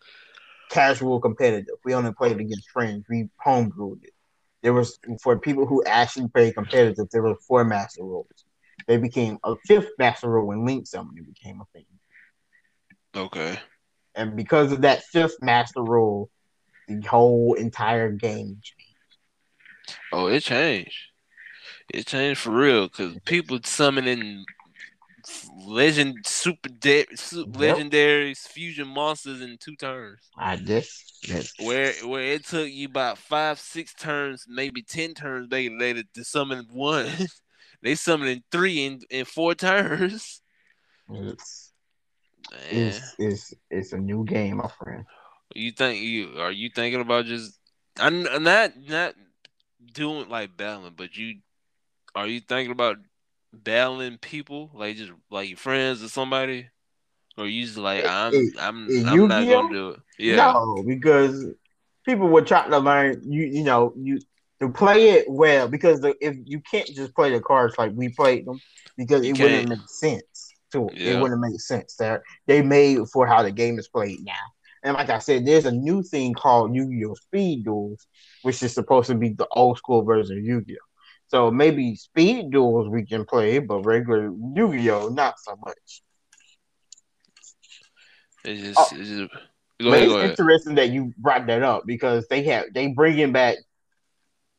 casual 0.69 1.19
competitive. 1.19 1.75
We 1.83 1.95
only 1.95 2.13
played 2.13 2.39
against 2.39 2.69
friends. 2.69 3.05
We 3.09 3.29
homebrewed 3.43 4.03
it. 4.03 4.13
There 4.61 4.73
was 4.73 4.99
for 5.23 5.39
people 5.39 5.65
who 5.65 5.83
actually 5.85 6.27
played 6.27 6.53
competitive. 6.53 7.07
There 7.11 7.23
were 7.23 7.35
four 7.47 7.65
master 7.65 8.03
rules. 8.03 8.27
They 8.87 8.97
became 8.97 9.39
a 9.43 9.55
fifth 9.65 9.89
master 9.97 10.29
rule 10.29 10.47
when 10.47 10.65
Link 10.65 10.85
Summoning 10.85 11.23
became 11.23 11.61
a 11.61 11.65
thing. 11.73 11.85
Okay. 13.15 13.59
And 14.17 14.35
because 14.35 14.71
of 14.71 14.81
that 14.81 15.03
fifth 15.03 15.37
master 15.41 15.81
rule, 15.81 16.29
the 16.87 17.01
whole 17.01 17.53
entire 17.53 18.11
game 18.11 18.59
changed. 18.61 18.73
Oh, 20.11 20.27
it 20.27 20.43
changed. 20.43 20.97
It 21.93 22.07
changed 22.07 22.41
for 22.41 22.51
real 22.51 22.87
because 22.87 23.17
people 23.25 23.59
summoning 23.63 24.45
legend, 25.67 26.25
super, 26.25 26.69
de- 26.69 27.07
super 27.15 27.59
Yep. 27.59 27.77
legendaries, 27.77 28.39
fusion 28.39 28.87
monsters 28.87 29.41
in 29.41 29.57
two 29.59 29.75
turns. 29.75 30.19
I 30.37 30.55
just 30.57 31.27
that's 31.27 31.53
Where 31.59 31.93
where 32.05 32.23
it 32.23 32.45
took 32.45 32.69
you 32.69 32.87
about 32.87 33.17
five, 33.17 33.59
six 33.59 33.93
turns, 33.93 34.45
maybe 34.47 34.81
ten 34.81 35.13
turns 35.13 35.51
later 35.51 36.03
to 36.13 36.23
summon 36.23 36.67
one. 36.71 37.07
they 37.81 37.95
summoning 37.95 38.43
three 38.51 38.85
in, 38.85 38.99
in 39.09 39.25
four 39.25 39.55
turns. 39.55 40.41
Man, 41.09 41.35
it's 42.69 43.15
it's 43.17 43.53
it's 43.69 43.93
a 43.93 43.97
new 43.97 44.23
game, 44.25 44.57
my 44.57 44.67
friend. 44.67 45.05
you 45.55 45.71
think 45.71 46.01
you 46.01 46.39
are 46.39 46.51
you 46.51 46.69
thinking 46.69 47.01
about 47.01 47.25
just 47.25 47.59
I'm 47.99 48.27
I'm 48.27 48.43
not 48.43 48.71
not 48.87 49.15
doing 49.93 50.29
like 50.29 50.55
battling, 50.57 50.93
but 50.95 51.15
you 51.15 51.35
are 52.15 52.27
you 52.27 52.39
thinking 52.39 52.71
about 52.71 52.97
battling 53.53 54.17
people 54.17 54.69
like 54.73 54.95
just 54.97 55.11
like 55.29 55.49
your 55.49 55.57
friends 55.57 56.03
or 56.03 56.07
somebody, 56.09 56.69
or 57.37 57.47
you 57.47 57.63
just 57.65 57.77
like 57.77 58.03
I'm 58.05 58.33
In- 58.33 58.51
I'm 58.59 58.93
I'm 59.05 59.27
not 59.27 59.47
gonna 59.47 59.69
do 59.69 59.89
it. 59.91 59.99
Yeah, 60.17 60.53
No, 60.53 60.83
because 60.87 61.45
people 62.05 62.27
were 62.27 62.41
trying 62.41 62.71
to 62.71 62.79
learn 62.79 63.21
you 63.31 63.43
you 63.45 63.63
know 63.63 63.93
you 63.97 64.19
to 64.59 64.69
play 64.69 65.09
it 65.11 65.25
well 65.29 65.67
because 65.67 66.01
the, 66.01 66.15
if 66.21 66.35
you 66.45 66.59
can't 66.59 66.87
just 66.95 67.13
play 67.15 67.31
the 67.31 67.39
cards 67.39 67.77
like 67.77 67.91
we 67.95 68.09
played 68.09 68.45
them 68.45 68.61
because 68.97 69.23
You 69.23 69.29
it 69.29 69.37
wouldn't 69.37 69.65
can't. 69.65 69.67
make 69.67 69.79
sense 69.87 70.36
to 70.71 70.87
it 70.89 70.97
Yeah. 70.97 71.21
wouldn't 71.21 71.41
make 71.41 71.59
sense 71.59 71.95
that 71.97 72.21
they 72.45 72.61
made 72.61 72.99
for 73.11 73.25
how 73.27 73.41
the 73.43 73.51
game 73.51 73.79
is 73.79 73.87
played 73.87 74.19
now. 74.23 74.33
And 74.83 74.93
like 74.95 75.09
I 75.09 75.19
said, 75.19 75.45
there's 75.45 75.65
a 75.65 75.71
new 75.71 76.03
thing 76.03 76.33
called 76.33 76.75
Yu-Gi-Oh! 76.75 77.15
Speed 77.15 77.63
Duels, 77.65 78.05
which 78.43 78.61
is 78.63 78.73
supposed 78.73 79.07
to 79.09 79.15
be 79.15 79.29
the 79.29 79.47
old 79.51 79.77
school 79.77 80.03
version 80.03 80.37
of 80.37 80.43
Yu-Gi-Oh! 80.43 80.85
So 81.29 81.51
maybe 81.51 81.95
Speed 81.95 82.51
Duels 82.51 82.87
we 82.89 83.05
can 83.05 83.25
play, 83.25 83.59
but 83.59 83.81
regular 83.83 84.25
Yu-Gi-Oh! 84.55 85.09
not 85.09 85.39
so 85.39 85.55
much. 85.65 86.01
it's 88.45 88.61
just, 88.61 88.79
Oh. 88.79 88.97
it's 88.97 89.09
just 89.09 89.31
go 89.81 89.89
ahead, 89.93 90.03
it's 90.03 90.11
go 90.13 90.21
interesting 90.23 90.75
that 90.75 90.89
you 90.89 91.13
brought 91.17 91.47
that 91.47 91.63
up 91.63 91.83
because 91.85 92.27
they 92.29 92.43
have 92.43 92.65
they 92.73 92.87
bringing 92.87 93.31
back 93.33 93.57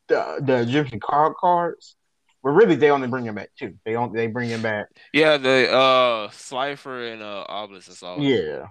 the 0.07 0.41
the 0.45 0.61
Egyptian 0.61 0.99
card 0.99 1.33
cards, 1.39 1.95
but 2.43 2.51
really 2.51 2.75
they 2.75 2.89
only 2.89 3.07
bring 3.07 3.25
them 3.25 3.35
back 3.35 3.49
too. 3.57 3.75
They 3.85 3.93
don't 3.93 4.13
they 4.13 4.27
bring 4.27 4.49
them 4.49 4.61
back. 4.61 4.87
Yeah, 5.13 5.37
the 5.37 5.71
uh 5.71 6.29
Slifer 6.31 7.07
and 7.07 7.21
uh 7.21 7.45
Obelisk. 7.47 7.87
That's 7.87 8.03
all. 8.03 8.19
Yeah. 8.19 8.67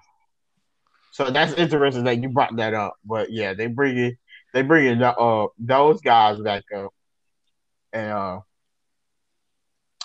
So 1.13 1.31
that's 1.31 1.53
interesting 1.55 2.05
that 2.05 2.23
you 2.23 2.29
brought 2.29 2.57
that 2.57 2.75
up. 2.75 2.95
But 3.05 3.31
yeah, 3.31 3.55
they 3.55 3.67
bring 3.67 3.99
it 3.99 4.15
they 4.55 4.63
bring 4.63 4.87
it 4.87 5.03
uh 5.03 5.47
those 5.59 6.01
guys 6.01 6.39
back 6.41 6.65
up, 6.75 6.93
and 7.93 8.11
uh 8.11 8.41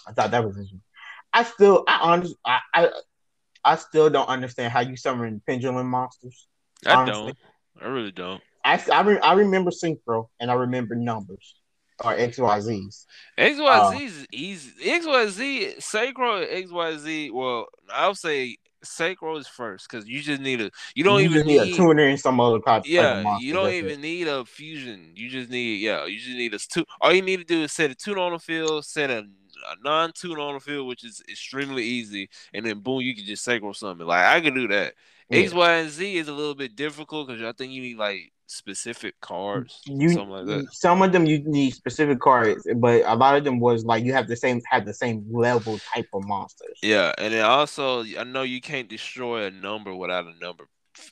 I 0.05 0.11
thought 0.11 0.32
that 0.32 0.43
was 0.43 0.55
interesting. 0.55 0.82
I 1.32 1.43
still 1.43 1.84
I 1.88 1.99
honestly 2.01 2.38
I 2.45 2.59
I, 2.74 2.89
I 3.64 3.76
still 3.78 4.09
don't 4.09 4.28
understand 4.28 4.74
how 4.74 4.82
you 4.82 4.97
summon 4.97 5.41
pendulum 5.47 5.89
monsters. 5.89 6.47
I 6.86 6.95
honestly. 6.95 7.34
don't. 7.34 7.38
I 7.82 7.88
really 7.88 8.11
don't. 8.11 8.41
I 8.66 8.82
I, 8.91 9.01
re- 9.01 9.20
I 9.20 9.34
remember 9.34 9.72
synchro 9.72 10.28
and 10.39 10.51
I 10.51 10.53
remember 10.53 10.95
numbers 10.95 11.55
or 12.04 12.16
XYZs. 12.16 13.06
XYZ 13.38 13.96
um, 13.96 14.02
is 14.02 14.28
easy. 14.32 14.72
XYZ, 14.84 15.78
Synchro, 15.78 16.66
XYZ. 16.68 17.32
Well, 17.32 17.68
I'll 17.91 18.16
say 18.16 18.58
Synchro 18.84 19.39
is 19.39 19.48
first 19.48 19.89
because 19.89 20.08
you 20.08 20.22
just 20.22 20.41
need 20.41 20.62
a. 20.62 20.72
You 20.96 21.04
don't 21.04 21.22
you 21.22 21.30
even 21.30 21.48
need, 21.48 21.62
need. 21.62 21.74
a 21.74 21.76
tuner 21.76 22.06
and 22.06 22.20
some 22.20 22.39
other 22.39 22.60
type. 22.60 22.84
yeah, 22.86 23.22
monster, 23.22 23.46
you 23.46 23.54
don't 23.54 23.72
even 23.72 23.91
it. 23.91 24.00
need 24.00 24.28
a 24.28 24.46
fusion. 24.46 25.12
You 25.16 25.30
just 25.30 25.50
need 25.50 25.78
yeah. 25.78 26.06
You 26.06 26.20
just 26.20 26.38
need 26.38 26.54
a 26.54 26.60
two. 26.60 26.86
All 27.02 27.14
you 27.14 27.22
need 27.22 27.38
to 27.38 27.44
do 27.44 27.64
is 27.64 27.72
set 27.72 27.91
a 27.91 27.96
tune 27.96 28.18
on 28.18 28.34
the 28.34 28.39
field, 28.39 28.86
set 28.86 29.10
a, 29.10 29.20
a 29.20 29.76
non-tune 29.84 30.39
on 30.39 30.56
the 30.56 30.60
field, 30.60 30.88
which 30.88 31.04
is 31.04 31.22
extremely 31.30 31.84
easy, 31.84 32.30
and 32.54 32.66
then 32.66 32.80
boom, 32.80 33.02
you 33.02 33.16
can 33.16 33.26
just 33.26 33.46
Synchro 33.46 33.76
something. 33.76 34.06
Like 34.06 34.26
I 34.26 34.41
can 34.41 34.54
do 34.54 34.68
that. 34.70 34.94
Yeah. 35.30 35.39
X, 35.39 35.54
Y, 35.54 35.74
and 35.74 35.89
Z 35.89 36.18
is 36.18 36.28
a 36.28 36.34
little 36.34 36.56
bit 36.56 36.76
difficult 36.76 37.28
because 37.28 37.41
I 37.41 37.54
think 37.54 37.72
you 37.72 37.82
need 37.82 37.98
like 37.98 38.34
specific 38.54 39.20
cards, 39.22 39.82
You, 39.86 40.10
something 40.10 40.30
like 40.30 40.45
that. 40.45 40.74
some 40.74 41.01
of 41.01 41.12
them 41.12 41.26
you 41.26 41.39
need 41.45 41.72
specific 41.72 42.20
cards, 42.20 42.66
but 42.78 43.01
a 43.06 43.16
lot 43.16 43.36
of 43.38 43.43
them 43.43 43.60
was 43.60 43.84
like 43.86 44.04
you 44.06 44.14
have 44.14 44.28
the 44.28 44.36
same 44.36 44.62
have 44.70 44.86
the 44.86 44.93
same 44.93 45.26
level 45.32 45.80
type 45.93 46.08
of 46.14 46.24
monsters. 46.26 46.78
Yeah, 46.82 47.12
and 47.18 47.34
then 47.34 47.43
also 47.45 48.04
I 48.04 48.24
know 48.24 48.43
you 48.43 48.62
can't 48.62 48.88
destroy 48.89 49.45
a 49.45 49.51
number 49.51 49.93
without 49.95 50.26
a 50.26 50.36
number 50.39 50.66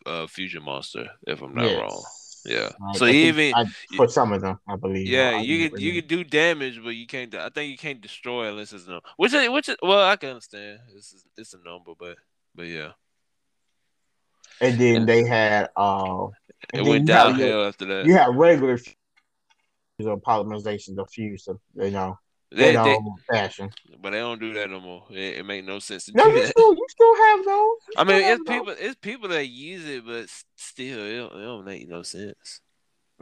uh, 0.05 0.27
fusion 0.27 0.63
monster, 0.63 1.09
if 1.27 1.41
I'm 1.41 1.55
not 1.55 1.65
Yes. 1.65 1.79
wrong. 1.81 2.03
Yeah. 2.45 2.69
I- 2.87 2.97
So 2.97 3.05
I 3.05 3.11
even- 3.11 3.53
I- 3.55 3.65
for 3.95 4.07
some 4.07 4.33
of 4.33 4.41
them, 4.41 4.59
I 4.67 4.75
believe. 4.75 5.07
Yeah, 5.07 5.37
I 5.37 5.41
you 5.41 5.69
could 5.69 5.79
you 5.81 5.93
could 5.93 6.07
do 6.07 6.23
damage, 6.23 6.81
but 6.83 6.95
you 6.95 7.05
can't. 7.07 7.33
I 7.35 7.49
think 7.49 7.69
you 7.71 7.77
can't 7.77 8.01
destroy 8.01 8.47
unless 8.49 8.73
it's 8.73 8.87
no. 8.87 8.99
Which 9.17 9.33
is, 9.33 9.49
which 9.49 9.69
is, 9.69 9.77
well, 9.81 10.07
I 10.07 10.15
can 10.15 10.29
understand. 10.29 10.79
This 10.95 11.13
is 11.13 11.23
it's 11.37 11.53
a 11.53 11.59
number, 11.63 11.93
but 11.99 12.17
but 12.55 12.65
yeah, 12.67 12.91
And 14.59 14.77
then 14.79 15.05
they 15.05 15.23
had 15.23 15.69
uh, 15.75 16.27
it 16.73 16.81
went 16.81 16.85
you 16.85 16.91
your- 16.93 17.23
downhill 17.23 17.65
after 17.65 17.85
that. 17.85 18.05
You 18.05 18.13
have 18.15 18.35
regular 18.35 18.77
fusions 18.77 18.97
or 20.05 20.19
polymerizations 20.19 20.97
of 20.97 21.09
fuse, 21.11 21.47
you 21.75 21.91
know, 21.91 22.17
They, 22.51 22.73
they, 22.75 22.97
fashion. 23.29 23.69
but 24.01 24.11
they 24.11 24.19
don't 24.19 24.39
do 24.39 24.53
that 24.53 24.69
no 24.69 24.79
more. 24.79 25.05
It, 25.11 25.37
it 25.39 25.45
make 25.45 25.63
no 25.65 25.79
sense 25.79 26.05
to 26.05 26.11
No, 26.13 26.25
do 26.25 26.31
you 26.31 26.41
that. 26.41 26.49
still 26.49 26.73
you 26.73 26.85
still 26.89 27.15
have 27.15 27.45
those. 27.45 27.77
You 27.87 27.93
I 27.97 28.03
mean, 28.03 28.23
it's 28.23 28.43
those. 28.45 28.57
people, 28.57 28.75
it's 28.77 28.95
people 28.95 29.29
that 29.29 29.47
use 29.47 29.87
it, 29.87 30.05
but 30.05 30.25
still, 30.55 30.99
it 31.05 31.17
don't, 31.17 31.41
it 31.41 31.45
don't 31.45 31.65
make 31.65 31.87
no 31.87 32.01
sense. 32.03 32.61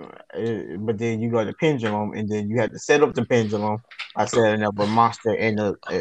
Uh, 0.02 0.78
but 0.80 0.98
then 0.98 1.22
you 1.22 1.30
go 1.30 1.44
to 1.44 1.54
pendulum, 1.54 2.14
and 2.14 2.30
then 2.30 2.50
you 2.50 2.60
have 2.62 2.72
to 2.72 2.80
set 2.80 3.04
up 3.04 3.14
the 3.14 3.26
pendulum 3.26 3.80
I 4.16 4.26
setting 4.26 4.64
up 4.64 4.80
a 4.80 4.88
monster 4.88 5.36
and 5.36 5.60
a, 5.60 5.76
uh, 5.88 6.00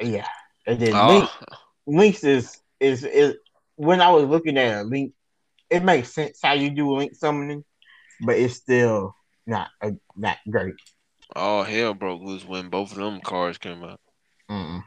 yeah, 0.00 0.26
and 0.66 0.80
then 0.80 0.92
Link, 1.06 1.28
Oh, 1.50 1.56
Links 1.86 2.24
is 2.24 2.60
is 2.80 3.04
is 3.04 3.34
when 3.76 4.00
I 4.00 4.10
was 4.10 4.24
looking 4.24 4.56
at 4.58 4.80
a 4.80 4.82
Link, 4.84 5.12
it 5.74 5.82
makes 5.82 6.14
sense 6.14 6.38
how 6.42 6.52
you 6.52 6.70
do 6.70 6.94
Link 6.94 7.14
summoning, 7.14 7.64
but 8.20 8.38
it's 8.38 8.54
still 8.54 9.14
not 9.46 9.68
uh, 9.82 9.90
not 10.16 10.38
great. 10.48 10.74
oh, 11.34 11.64
hell 11.64 11.94
broke 11.94 12.22
loose 12.22 12.44
when 12.44 12.68
both 12.68 12.92
of 12.92 12.98
them 12.98 13.20
cards 13.20 13.58
came 13.58 13.82
out. 13.82 14.00
Mm-mm. 14.48 14.84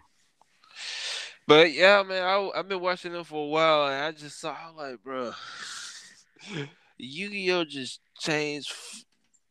But 1.46 1.74
yeah, 1.74 2.04
man, 2.04 2.24
I 2.24 2.50
I've 2.56 2.70
been 2.70 2.80
watching 2.80 3.12
them 3.12 3.26
for 3.26 3.46
a 3.46 3.50
while, 3.50 3.88
and 3.88 4.06
I 4.06 4.12
just 4.12 4.40
saw 4.40 4.56
like, 4.78 5.04
bro, 5.04 5.34
Yu-Gi-Oh 6.98 7.66
just 7.66 8.00
changed 8.20 8.74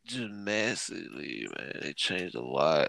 just 0.06 0.30
massively, 0.30 1.48
man. 1.58 1.72
It 1.82 1.96
changed 1.96 2.34
a 2.34 2.42
lot. 2.42 2.88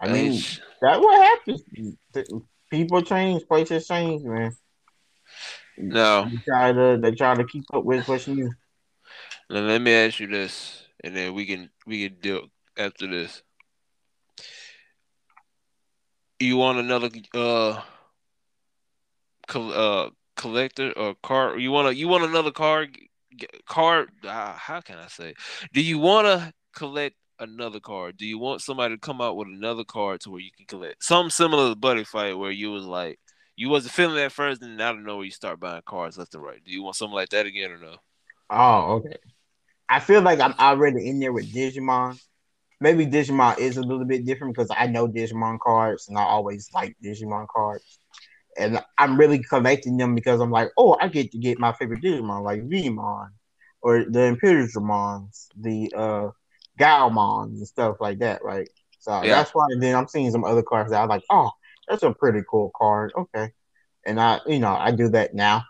I 0.00 0.08
mean, 0.08 0.32
that's 0.80 0.98
what 0.98 1.22
happens. 1.22 1.62
People 2.70 3.02
change, 3.02 3.46
places 3.46 3.86
change, 3.86 4.22
man. 4.24 4.56
No. 5.78 6.28
They 6.30 6.38
try 6.46 6.72
to 6.72 6.98
they 7.00 7.10
try 7.12 7.34
to 7.34 7.44
keep 7.44 7.64
up 7.72 7.84
with 7.84 8.06
what's 8.06 8.28
new. 8.28 8.52
Now 9.50 9.60
let 9.60 9.80
me 9.80 9.92
ask 9.92 10.20
you 10.20 10.26
this, 10.26 10.84
and 11.02 11.16
then 11.16 11.34
we 11.34 11.46
can 11.46 11.70
we 11.86 12.08
can 12.08 12.18
deal 12.20 12.46
after 12.76 13.06
this. 13.06 13.42
You 16.40 16.56
want 16.56 16.78
another 16.78 17.10
uh, 17.34 17.80
col- 19.46 19.72
uh 19.72 20.10
collector 20.36 20.92
or 20.92 21.14
card? 21.22 21.60
You 21.60 21.70
want 21.70 21.88
to 21.88 21.94
you 21.94 22.08
want 22.08 22.24
another 22.24 22.50
card 22.50 22.96
card? 23.66 24.08
Uh, 24.24 24.52
how 24.52 24.80
can 24.80 24.98
I 24.98 25.08
say? 25.08 25.34
Do 25.72 25.82
you 25.82 25.98
want 25.98 26.26
to 26.26 26.52
collect 26.74 27.16
another 27.38 27.80
card? 27.80 28.16
Do 28.16 28.26
you 28.26 28.38
want 28.38 28.62
somebody 28.62 28.94
to 28.94 29.00
come 29.00 29.20
out 29.20 29.36
with 29.36 29.48
another 29.48 29.84
card 29.84 30.20
to 30.22 30.30
where 30.30 30.40
you 30.40 30.50
can 30.56 30.66
collect 30.66 31.04
something 31.04 31.30
similar 31.30 31.70
to 31.70 31.76
Buddy 31.76 32.04
Fight, 32.04 32.38
where 32.38 32.50
you 32.50 32.70
was 32.70 32.84
like 32.84 33.18
you 33.56 33.68
wasn't 33.68 33.94
feeling 33.94 34.16
that 34.16 34.32
first, 34.32 34.62
and 34.62 34.82
I 34.82 34.92
don't 34.92 35.04
know 35.04 35.16
where 35.16 35.24
you 35.24 35.30
start 35.30 35.60
buying 35.60 35.82
cards 35.86 36.18
left 36.18 36.34
and 36.34 36.42
right? 36.42 36.62
Do 36.64 36.72
you 36.72 36.82
want 36.82 36.96
something 36.96 37.14
like 37.14 37.30
that 37.30 37.46
again 37.46 37.70
or 37.72 37.78
no? 37.78 37.96
Oh, 38.50 38.94
okay. 38.96 39.16
I 39.88 40.00
feel 40.00 40.22
like 40.22 40.40
I'm 40.40 40.54
already 40.58 41.08
in 41.08 41.20
there 41.20 41.32
with 41.32 41.52
Digimon. 41.52 42.20
Maybe 42.80 43.06
Digimon 43.06 43.58
is 43.58 43.76
a 43.76 43.82
little 43.82 44.04
bit 44.04 44.26
different 44.26 44.54
because 44.54 44.70
I 44.76 44.86
know 44.86 45.08
Digimon 45.08 45.58
cards 45.60 46.08
and 46.08 46.18
I 46.18 46.22
always 46.22 46.70
like 46.74 46.96
Digimon 47.04 47.46
cards. 47.48 48.00
And 48.58 48.80
I'm 48.98 49.18
really 49.18 49.42
collecting 49.42 49.96
them 49.96 50.14
because 50.14 50.40
I'm 50.40 50.50
like, 50.50 50.70
oh, 50.78 50.96
I 51.00 51.08
get 51.08 51.32
to 51.32 51.38
get 51.38 51.58
my 51.58 51.72
favorite 51.72 52.02
Digimon 52.02 52.42
like 52.44 52.62
Veemon 52.62 53.30
or 53.82 54.04
the 54.08 54.20
Imperialmons, 54.34 55.48
the 55.56 55.92
uh 55.96 56.28
Gaomons 56.78 57.58
and 57.58 57.68
stuff 57.68 57.96
like 58.00 58.20
that, 58.20 58.44
right? 58.44 58.68
So 59.00 59.12
Yeah. 59.24 59.34
that's 59.34 59.50
why 59.54 59.66
then 59.80 59.96
I'm 59.96 60.08
seeing 60.08 60.30
some 60.30 60.44
other 60.44 60.62
cards 60.62 60.90
that 60.90 61.02
I'm 61.02 61.08
like, 61.08 61.24
oh, 61.30 61.50
that's 61.88 62.02
a 62.02 62.12
pretty 62.12 62.42
cool 62.50 62.70
card. 62.76 63.12
Okay. 63.16 63.52
And 64.06 64.20
I 64.20 64.40
you 64.46 64.58
know, 64.58 64.74
I 64.74 64.90
do 64.90 65.08
that 65.10 65.34
now. 65.34 65.64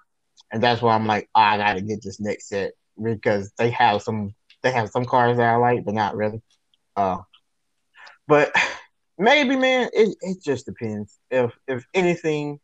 And 0.52 0.62
that's 0.62 0.82
why 0.82 0.94
I'm 0.94 1.06
like, 1.06 1.28
oh, 1.34 1.40
I 1.40 1.56
gotta 1.56 1.80
get 1.80 2.02
this 2.02 2.20
next 2.20 2.48
set 2.48 2.72
because 3.02 3.52
they 3.58 3.70
have 3.70 4.02
some 4.02 4.34
they 4.62 4.70
have 4.72 4.90
some 4.90 5.04
cards 5.04 5.38
that 5.38 5.48
I 5.48 5.56
like, 5.56 5.84
but 5.84 5.94
not 5.94 6.16
really. 6.16 6.42
Uh 6.96 7.18
but 8.26 8.52
maybe 9.18 9.56
man, 9.56 9.90
it, 9.92 10.16
it 10.20 10.42
just 10.42 10.66
depends. 10.66 11.18
If 11.30 11.52
if 11.66 11.84
anything 11.94 12.60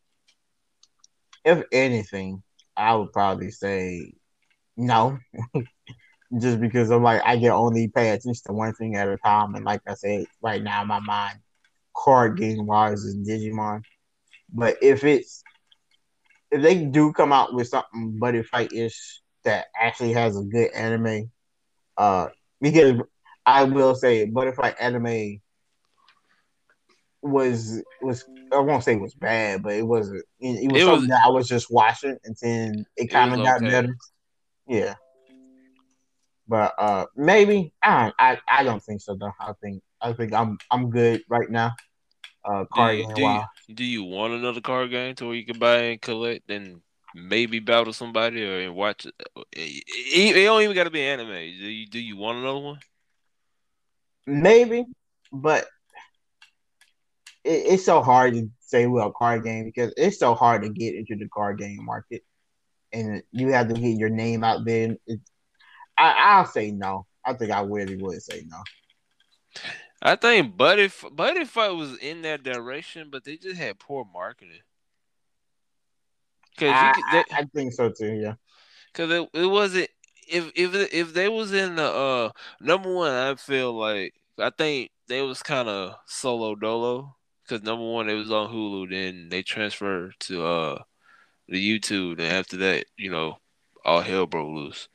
if 1.45 1.65
anything, 1.73 2.43
I 2.77 2.95
would 2.95 3.13
probably 3.13 3.51
say 3.51 4.13
no. 4.77 5.19
Just 6.41 6.61
because 6.61 6.91
I'm 6.91 7.03
like 7.03 7.23
I 7.25 7.37
can 7.39 7.51
only 7.51 7.89
pay 7.89 8.11
attention 8.11 8.43
to 8.47 8.53
one 8.53 8.73
thing 8.75 8.95
at 8.95 9.09
a 9.09 9.17
time, 9.17 9.55
and 9.57 9.65
like 9.65 9.81
I 9.87 9.95
said, 9.95 10.27
right 10.41 10.63
now 10.63 10.85
my 10.85 11.01
mind, 11.01 11.41
card 12.05 12.39
game 12.39 12.67
wise, 12.67 13.05
is 13.05 13.17
Digimon. 13.17 13.83
But 14.53 14.77
if 14.83 15.05
it's 15.05 15.43
if 16.51 16.63
they 16.63 16.85
do 16.85 17.13
come 17.13 17.33
out 17.33 17.55
with 17.55 17.69
something 17.69 18.19
buddy 18.19 18.43
fight 18.43 18.73
ish 18.73 19.21
that 19.45 19.67
actually 19.79 20.13
has 20.13 20.37
a 20.37 20.43
good 20.43 20.71
anime, 20.73 21.31
uh, 21.97 22.29
because 22.61 23.01
I 23.47 23.65
will 23.65 23.95
say 23.95 24.27
Buddy 24.27 24.53
Fight 24.53 24.77
anime 24.81 25.41
was 27.23 27.83
was 28.03 28.25
I 28.53 28.59
won't 28.59 28.83
say 28.85 28.95
it 28.95 29.01
was 29.01 29.15
bad, 29.15 29.63
but 29.63 29.75
it 29.75 29.83
wasn't. 29.87 30.25
It, 30.41 30.65
it 30.65 30.73
was 30.73 30.83
It 30.83 30.85
something 30.85 31.01
was- 31.03 31.09
that 31.09 31.25
I 31.25 31.29
was 31.29 31.49
just 31.49 31.71
watching, 31.71 32.17
and 32.25 32.37
then 32.43 32.85
it 32.97 33.07
kind 33.09 33.33
of 33.33 33.39
got 33.45 33.59
okay. 33.63 33.71
better. 33.71 33.97
Yeah, 34.67 34.95
but 36.49 36.75
uh, 36.79 37.07
maybe 37.17 37.73
I 37.83 38.03
don't, 38.05 38.15
I 38.19 38.39
I 38.49 38.63
don't 38.63 38.83
think 38.83 39.01
so 39.01 39.15
though. 39.15 39.33
I 39.41 39.53
think 39.63 39.83
I 40.01 40.13
think 40.13 40.33
I'm 40.33 40.59
I'm 40.71 40.91
good 40.91 41.23
right 41.29 41.51
now. 41.51 41.73
Uh, 42.51 42.63
Do 42.63 42.69
card 42.73 42.99
you, 42.99 43.07
game 43.07 43.15
do, 43.15 43.23
you, 43.23 43.41
do 43.75 43.85
you 43.85 44.05
want 44.05 44.33
another 44.33 44.61
card 44.61 44.91
game 44.91 45.15
to 45.17 45.27
where 45.27 45.35
you 45.37 45.47
can 45.47 45.59
buy 45.59 45.77
and 45.77 46.01
collect 46.01 46.51
and 46.51 46.81
maybe 47.15 47.61
battle 47.61 47.93
somebody 47.93 48.45
or 48.45 48.59
and 48.59 48.75
watch 48.75 49.07
it? 49.07 49.15
It, 49.53 50.35
don't 50.35 50.63
even 50.63 50.75
got 50.75 50.85
to 50.85 50.91
be 50.91 51.03
anime. 51.03 51.29
Do 51.29 51.37
you, 51.37 51.87
do 51.87 52.01
you 52.01 52.17
want 52.17 52.39
another 52.39 52.59
one? 52.59 52.81
Maybe, 54.27 54.85
but 55.33 55.67
it, 57.45 57.67
it's 57.67 57.85
so 57.85 58.03
hard 58.03 58.35
to 58.35 58.51
say 58.61 58.87
well 58.87 59.13
card 59.13 59.45
game 59.45 59.65
because 59.65 59.95
it's 59.97 60.19
so 60.19 60.35
hard 60.35 60.63
to 60.63 60.71
get 60.71 60.97
into 60.97 61.15
the 61.15 61.29
card 61.29 61.59
game 61.59 61.85
market, 61.85 62.25
and 62.93 63.23
you 63.31 63.53
have 63.53 63.69
to 63.69 63.75
get 63.75 63.97
your 63.97 64.11
name 64.11 64.43
out 64.43 64.65
there. 64.65 64.97
I 65.97 66.15
I'll 66.19 66.47
say 66.47 66.73
no. 66.73 67.07
I 67.25 67.35
think 67.35 67.53
I 67.53 67.63
really 67.63 67.97
would 67.97 68.21
say 68.23 68.45
no. 68.49 68.59
I 70.03 70.17
think 70.17 70.57
Buddy 70.57 70.91
Buddy 71.13 71.45
Fight 71.45 71.71
was 71.71 71.97
in 71.99 72.23
that 72.23 72.43
direction, 72.43 73.09
but 73.11 73.25
they 73.25 73.37
just 73.37 73.57
had 73.57 73.79
poor 73.79 74.07
marketing. 74.13 74.61
Cause 76.57 76.73
I, 76.75 76.89
you 76.89 76.95
could, 76.95 77.05
I, 77.07 77.13
they, 77.13 77.37
I 77.37 77.45
think 77.55 77.73
so 77.73 77.91
too. 77.91 78.13
Yeah. 78.15 78.35
Cause 78.95 79.11
it, 79.11 79.29
it 79.35 79.47
wasn't 79.47 79.89
if 80.29 80.51
if 80.55 80.75
if 80.93 81.15
they 81.15 81.29
was 81.29 81.53
in 81.53 81.77
the 81.77 81.85
uh 81.85 82.31
number 82.61 82.93
one, 82.93 83.13
I 83.13 83.35
feel 83.35 83.73
like 83.73 84.15
I 84.39 84.51
think 84.51 84.91
they 85.07 85.23
was 85.23 85.43
kind 85.43 85.69
of 85.69 85.97
solo 86.07 86.55
dolo. 86.55 87.17
Cause 87.49 87.63
number 87.63 87.85
one, 87.85 88.07
they 88.07 88.15
was 88.15 88.31
on 88.31 88.49
Hulu, 88.49 88.91
then 88.91 89.29
they 89.29 89.43
transferred 89.43 90.15
to 90.21 90.45
uh 90.45 90.83
the 91.49 91.81
YouTube, 91.81 92.13
and 92.13 92.33
after 92.33 92.57
that, 92.59 92.87
you 92.97 93.11
know, 93.11 93.39
all 93.85 94.01
hell 94.01 94.27
broke 94.27 94.55
loose. 94.55 94.89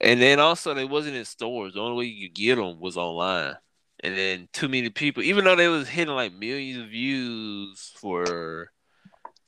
And 0.00 0.20
then 0.20 0.40
also 0.40 0.74
they 0.74 0.86
wasn't 0.86 1.16
in 1.16 1.24
stores. 1.26 1.74
The 1.74 1.80
only 1.80 1.96
way 1.96 2.04
you 2.06 2.28
could 2.28 2.34
get 2.34 2.56
them 2.56 2.80
was 2.80 2.96
online. 2.96 3.56
And 4.02 4.16
then 4.16 4.48
too 4.52 4.68
many 4.68 4.90
people, 4.90 5.22
even 5.22 5.44
though 5.44 5.56
they 5.56 5.68
was 5.68 5.88
hitting 5.88 6.14
like 6.14 6.32
millions 6.32 6.82
of 6.82 6.88
views 6.90 7.92
for 7.96 8.72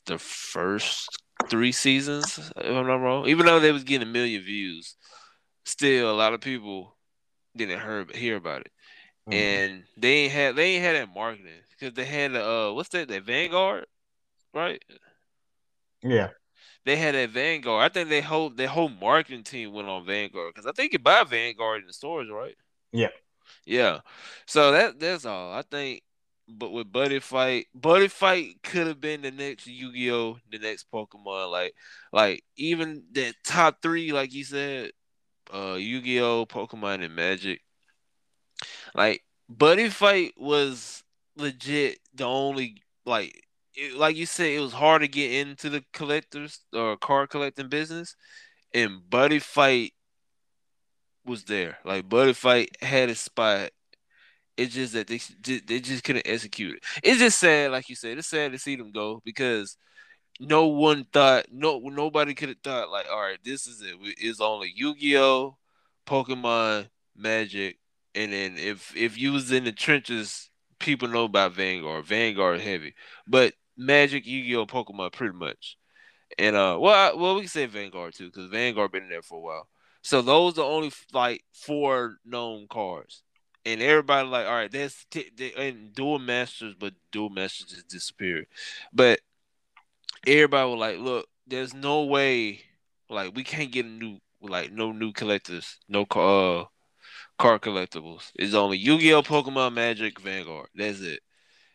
the 0.06 0.18
first 0.18 1.18
three 1.50 1.72
seasons, 1.72 2.38
if 2.38 2.56
I'm 2.66 2.86
not 2.86 2.96
wrong. 2.96 3.28
Even 3.28 3.46
though 3.46 3.60
they 3.60 3.72
was 3.72 3.84
getting 3.84 4.08
a 4.08 4.10
million 4.10 4.42
views, 4.42 4.96
still 5.64 6.10
a 6.10 6.16
lot 6.16 6.34
of 6.34 6.40
people 6.40 6.96
didn't 7.56 7.80
hear 7.80 8.06
hear 8.14 8.36
about 8.36 8.62
it, 8.62 8.72
Mhm. 9.26 9.34
and 9.36 9.84
they 9.96 10.12
ain't 10.24 10.32
had 10.32 10.56
they 10.56 10.74
ain't 10.76 10.84
had 10.84 10.96
that 10.96 11.14
marketing 11.14 11.62
because 11.70 11.94
they 11.94 12.04
had 12.04 12.34
uh 12.36 12.72
what's 12.72 12.90
that 12.90 13.08
that 13.08 13.24
Vanguard, 13.24 13.86
right? 14.54 14.82
yeah. 16.02 16.30
They 16.84 16.96
had 16.96 17.14
that 17.14 17.30
Vanguard. 17.30 17.82
I 17.84 17.92
think 17.92 18.08
they 18.08 18.20
whole 18.22 18.48
their 18.50 18.68
whole 18.68 18.88
marketing 18.88 19.44
team 19.44 19.72
went 19.72 19.88
on 19.88 20.06
Vanguard 20.06 20.54
because 20.54 20.66
I 20.66 20.72
think 20.72 20.92
you 20.92 20.98
buy 20.98 21.24
Vanguard 21.24 21.82
in 21.82 21.86
the 21.86 21.92
stores, 21.92 22.28
right? 22.30 22.56
Yeah. 22.92 23.08
Yeah. 23.66 24.00
So 24.46 24.72
that 24.72 24.98
that's 25.00 25.24
all. 25.24 25.52
I 25.52 25.62
think 25.62 26.02
but 26.48 26.72
with 26.72 26.92
Buddy 26.92 27.20
Fight, 27.20 27.66
Buddy 27.74 28.08
Fight 28.08 28.62
could 28.62 28.86
have 28.86 29.00
been 29.00 29.22
the 29.22 29.30
next 29.30 29.66
Yu-Gi-Oh, 29.66 30.38
the 30.50 30.58
next 30.58 30.90
Pokemon. 30.92 31.50
Like 31.50 31.74
like 32.12 32.44
even 32.56 33.04
that 33.12 33.34
top 33.44 33.80
three, 33.82 34.12
like 34.12 34.32
you 34.34 34.44
said, 34.44 34.90
uh 35.52 35.76
Yu-Gi-Oh, 35.78 36.46
Pokemon, 36.46 37.04
and 37.04 37.14
Magic. 37.16 37.60
Like 38.94 39.24
Buddy 39.48 39.88
Fight 39.88 40.32
was 40.36 41.02
legit 41.36 41.98
the 42.14 42.24
only 42.24 42.82
like 43.06 43.44
it, 43.74 43.94
like 43.96 44.16
you 44.16 44.26
said, 44.26 44.50
it 44.52 44.60
was 44.60 44.72
hard 44.72 45.02
to 45.02 45.08
get 45.08 45.32
into 45.32 45.70
the 45.70 45.84
collectors 45.92 46.60
or 46.72 46.96
card 46.96 47.30
collecting 47.30 47.68
business, 47.68 48.16
and 48.72 49.08
Buddy 49.08 49.38
Fight 49.38 49.92
was 51.24 51.44
there. 51.44 51.78
Like 51.84 52.08
Buddy 52.08 52.32
Fight 52.32 52.76
had 52.82 53.10
a 53.10 53.14
spot. 53.14 53.70
It's 54.56 54.74
just 54.74 54.92
that 54.94 55.08
they 55.08 55.18
they 55.66 55.80
just 55.80 56.04
couldn't 56.04 56.26
execute 56.28 56.76
it. 56.76 56.84
It's 57.02 57.18
just 57.18 57.38
sad, 57.38 57.72
like 57.72 57.88
you 57.88 57.96
said. 57.96 58.18
It's 58.18 58.28
sad 58.28 58.52
to 58.52 58.58
see 58.58 58.76
them 58.76 58.92
go 58.92 59.20
because 59.24 59.76
no 60.40 60.66
one 60.68 61.06
thought 61.12 61.46
no 61.52 61.78
nobody 61.80 62.34
could 62.34 62.50
have 62.50 62.58
thought 62.62 62.90
like, 62.90 63.06
all 63.10 63.20
right, 63.20 63.38
this 63.44 63.66
is 63.66 63.82
it. 63.82 63.96
It's 64.18 64.40
only 64.40 64.72
Yu-Gi-Oh, 64.74 65.56
Pokemon, 66.06 66.88
Magic, 67.16 67.78
and 68.14 68.32
then 68.32 68.56
if 68.58 68.94
if 68.96 69.18
you 69.18 69.32
was 69.32 69.52
in 69.52 69.64
the 69.64 69.72
trenches, 69.72 70.50
people 70.78 71.08
know 71.08 71.24
about 71.24 71.52
Vanguard. 71.52 72.04
Vanguard 72.06 72.60
heavy, 72.60 72.94
but 73.26 73.54
Magic, 73.76 74.26
Yu-Gi-Oh, 74.26 74.66
Pokemon, 74.66 75.12
pretty 75.12 75.36
much. 75.36 75.76
And 76.38 76.56
uh, 76.56 76.78
well, 76.80 76.94
I, 76.94 77.16
well, 77.16 77.34
we 77.34 77.42
can 77.42 77.48
say 77.50 77.66
Vanguard 77.66 78.14
too 78.14 78.26
because 78.26 78.50
Vanguard 78.50 78.92
been 78.92 79.08
there 79.08 79.22
for 79.22 79.38
a 79.38 79.40
while. 79.40 79.68
So 80.04 80.20
those 80.20 80.58
are 80.58 80.70
only 80.70 80.92
like 81.14 81.42
four 81.54 82.18
known 82.26 82.66
cards, 82.68 83.22
and 83.64 83.80
everybody 83.80 84.28
like, 84.28 84.46
all 84.46 84.52
right, 84.52 84.70
that's 84.70 85.06
t- 85.10 85.30
they, 85.34 85.54
and 85.54 85.94
Duel 85.94 86.18
Masters, 86.18 86.74
but 86.78 86.92
Duel 87.10 87.30
Masters 87.30 87.68
just 87.68 87.88
disappeared. 87.88 88.46
But 88.92 89.20
everybody 90.26 90.70
was 90.70 90.78
like, 90.78 90.98
look, 90.98 91.26
there's 91.46 91.72
no 91.72 92.04
way, 92.04 92.60
like, 93.08 93.34
we 93.34 93.44
can't 93.44 93.72
get 93.72 93.86
a 93.86 93.88
new, 93.88 94.18
like, 94.42 94.70
no 94.72 94.92
new 94.92 95.10
collectors, 95.12 95.78
no 95.88 96.04
car, 96.04 96.68
uh, 97.38 97.58
collectibles. 97.58 98.30
It's 98.34 98.52
only 98.52 98.76
Yu-Gi-Oh, 98.76 99.22
Pokemon, 99.22 99.72
Magic, 99.72 100.20
Vanguard. 100.20 100.68
That's 100.74 101.00
it. 101.00 101.20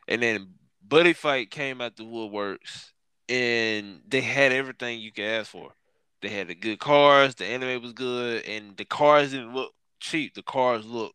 And 0.07 0.21
then 0.21 0.53
Buddy 0.87 1.13
Fight 1.13 1.49
came 1.49 1.81
out 1.81 1.95
the 1.95 2.03
woodworks, 2.03 2.91
and 3.27 4.01
they 4.07 4.21
had 4.21 4.51
everything 4.51 4.99
you 4.99 5.11
could 5.11 5.25
ask 5.25 5.49
for. 5.49 5.71
They 6.21 6.29
had 6.29 6.47
the 6.47 6.55
good 6.55 6.79
cars, 6.79 7.35
the 7.35 7.45
anime 7.45 7.81
was 7.81 7.93
good, 7.93 8.45
and 8.45 8.75
the 8.75 8.85
cars 8.85 9.31
didn't 9.31 9.53
look 9.53 9.73
cheap. 9.99 10.33
The 10.33 10.43
cars 10.43 10.85
look 10.85 11.13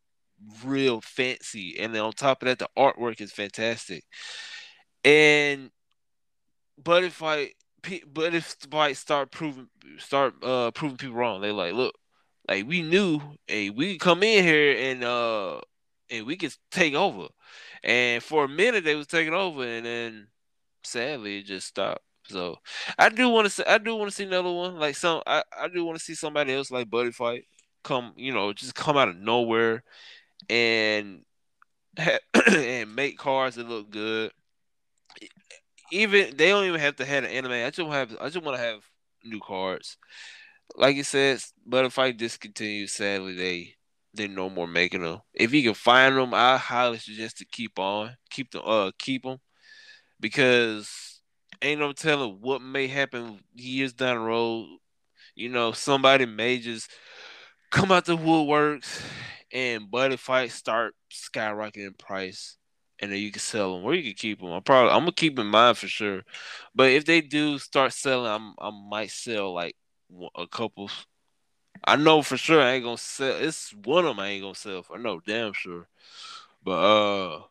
real 0.65 1.01
fancy, 1.01 1.79
and 1.79 1.95
then 1.95 2.03
on 2.03 2.13
top 2.13 2.43
of 2.43 2.49
that, 2.49 2.59
the 2.59 2.69
artwork 2.77 3.21
is 3.21 3.33
fantastic. 3.33 4.05
And 5.05 5.71
Buddy 6.83 7.11
Fight, 7.11 7.55
Buddy 8.07 8.41
Fight 8.41 8.97
start 8.97 9.31
proving, 9.31 9.69
start 9.99 10.35
uh 10.43 10.71
proving 10.71 10.97
people 10.97 11.17
wrong. 11.17 11.41
They 11.41 11.51
like, 11.53 11.75
look, 11.75 11.95
like 12.49 12.67
we 12.67 12.83
knew, 12.83 13.21
hey, 13.47 13.71
we 13.71 13.93
could 13.93 14.01
come 14.01 14.23
in 14.23 14.45
here 14.45 14.77
and 14.91 15.05
uh 15.05 15.61
and 16.11 16.27
we 16.27 16.37
could 16.37 16.55
take 16.71 16.95
over. 16.95 17.29
And 17.83 18.23
for 18.23 18.45
a 18.45 18.49
minute 18.49 18.85
they 18.85 18.95
was 18.95 19.07
taking 19.07 19.35
over, 19.35 19.65
and 19.65 19.85
then 19.85 20.29
sadly 20.83 21.39
it 21.39 21.47
just 21.47 21.67
stopped. 21.69 22.03
So 22.29 22.57
I 22.99 23.09
do 23.11 23.29
want 23.29 23.47
to 23.47 23.51
see, 23.51 23.65
I 23.65 23.79
do 23.79 23.95
want 23.97 24.11
to 24.11 24.17
see 24.17 24.25
another 24.25 24.51
one 24.53 24.79
like 24.79 24.97
some. 24.97 25.23
I, 25.27 25.43
I 25.59 25.69
do 25.69 25.85
want 25.85 25.99
to 25.99 26.05
see 26.05 26.15
somebody 26.15 26.53
else 26.55 26.71
like 26.71 26.91
Buddy 26.91 27.13
Fight 27.13 27.45
come, 27.83 28.13
you 28.17 28.33
know, 28.33 28.53
just 28.53 28.75
come 28.75 28.97
out 28.97 29.09
of 29.09 29.17
nowhere 29.17 29.83
and 30.51 31.23
ha- 31.99 32.19
and 32.53 32.95
make 32.97 33.19
cars 33.19 33.57
that 33.57 33.69
look 33.69 33.91
good. 33.91 34.33
Even 35.93 36.37
they 36.37 36.49
don't 36.49 36.65
even 36.65 36.81
have 36.81 36.97
to 36.97 37.05
have 37.05 37.25
an 37.25 37.31
anime. 37.31 37.53
I 37.53 37.71
just 37.71 37.89
have 37.91 38.17
I 38.21 38.29
just 38.29 38.45
want 38.45 38.57
to 38.57 38.63
have 38.63 38.81
new 39.25 39.41
cards. 39.41 39.97
Like 40.77 40.97
you 40.97 41.05
said, 41.05 41.41
Buddy 41.67 41.91
Fight 41.91 42.19
discontinued. 42.19 42.91
Sadly, 42.91 43.35
they 43.35 43.75
they're 44.15 44.29
no 44.29 44.51
more 44.51 44.67
making 44.69 45.03
them. 45.03 45.21
If 45.35 45.53
you 45.55 45.63
can 45.63 45.75
find 45.75 46.17
them, 46.17 46.35
I 46.35 46.57
highly 46.59 46.99
suggest 46.99 47.39
to 47.39 47.47
keep 47.47 47.79
on, 47.79 48.17
keep 48.31 48.51
them, 48.53 48.63
uh, 48.65 48.93
keep 48.99 49.25
them, 49.25 49.39
because 50.21 51.14
ain't 51.65 51.81
no 51.81 51.93
telling 51.93 52.39
what 52.41 52.63
may 52.63 52.87
happen 52.87 53.41
years 53.55 53.93
down 53.93 54.17
the 54.17 54.23
road. 54.23 54.79
You 55.35 55.49
know, 55.49 55.73
somebody 55.73 56.27
may 56.27 56.59
just 56.59 56.91
come 57.71 57.91
out 57.91 58.05
the 58.05 58.17
woodworks 58.17 59.03
and 59.53 59.91
buddy 59.91 60.17
fights 60.17 60.55
start 60.55 60.95
skyrocketing 61.11 61.87
in 61.87 61.95
price, 61.95 62.57
and 63.01 63.11
then 63.11 63.19
you 63.19 63.33
can 63.33 63.41
sell 63.41 63.75
them 63.75 63.85
or 63.85 63.95
you 63.95 64.03
can 64.03 64.15
keep 64.15 64.41
them. 64.41 64.51
I'm 64.51 64.63
probably 64.63 64.93
I'm 64.93 65.01
gonna 65.01 65.13
keep 65.13 65.39
in 65.39 65.47
mind 65.47 65.79
for 65.79 65.89
sure, 65.89 66.23
but 66.75 66.91
if 66.91 67.05
they 67.05 67.21
do 67.21 67.59
start 67.59 67.93
selling, 67.93 68.31
I'm 68.31 68.55
I 68.59 68.71
might 68.71 69.11
sell 69.11 69.53
like 69.53 69.77
a 70.37 70.47
couple. 70.47 70.91
I 71.85 71.97
know 71.97 72.23
for 72.23 72.37
sure 72.37 72.63
I 72.63 72.73
ain't 72.73 72.85
gonna 72.85 72.99
sell. 72.99 73.37
It's 73.37 73.73
one 73.73 74.05
of 74.05 74.17
them 74.17 74.21
I 74.25 74.29
ain't 74.29 74.43
gonna 74.43 74.55
sell 74.55 74.83
for. 74.83 74.99
No, 74.99 75.21
damn 75.21 75.53
sure. 75.53 75.89
But 76.63 76.73
uh, 76.73 77.43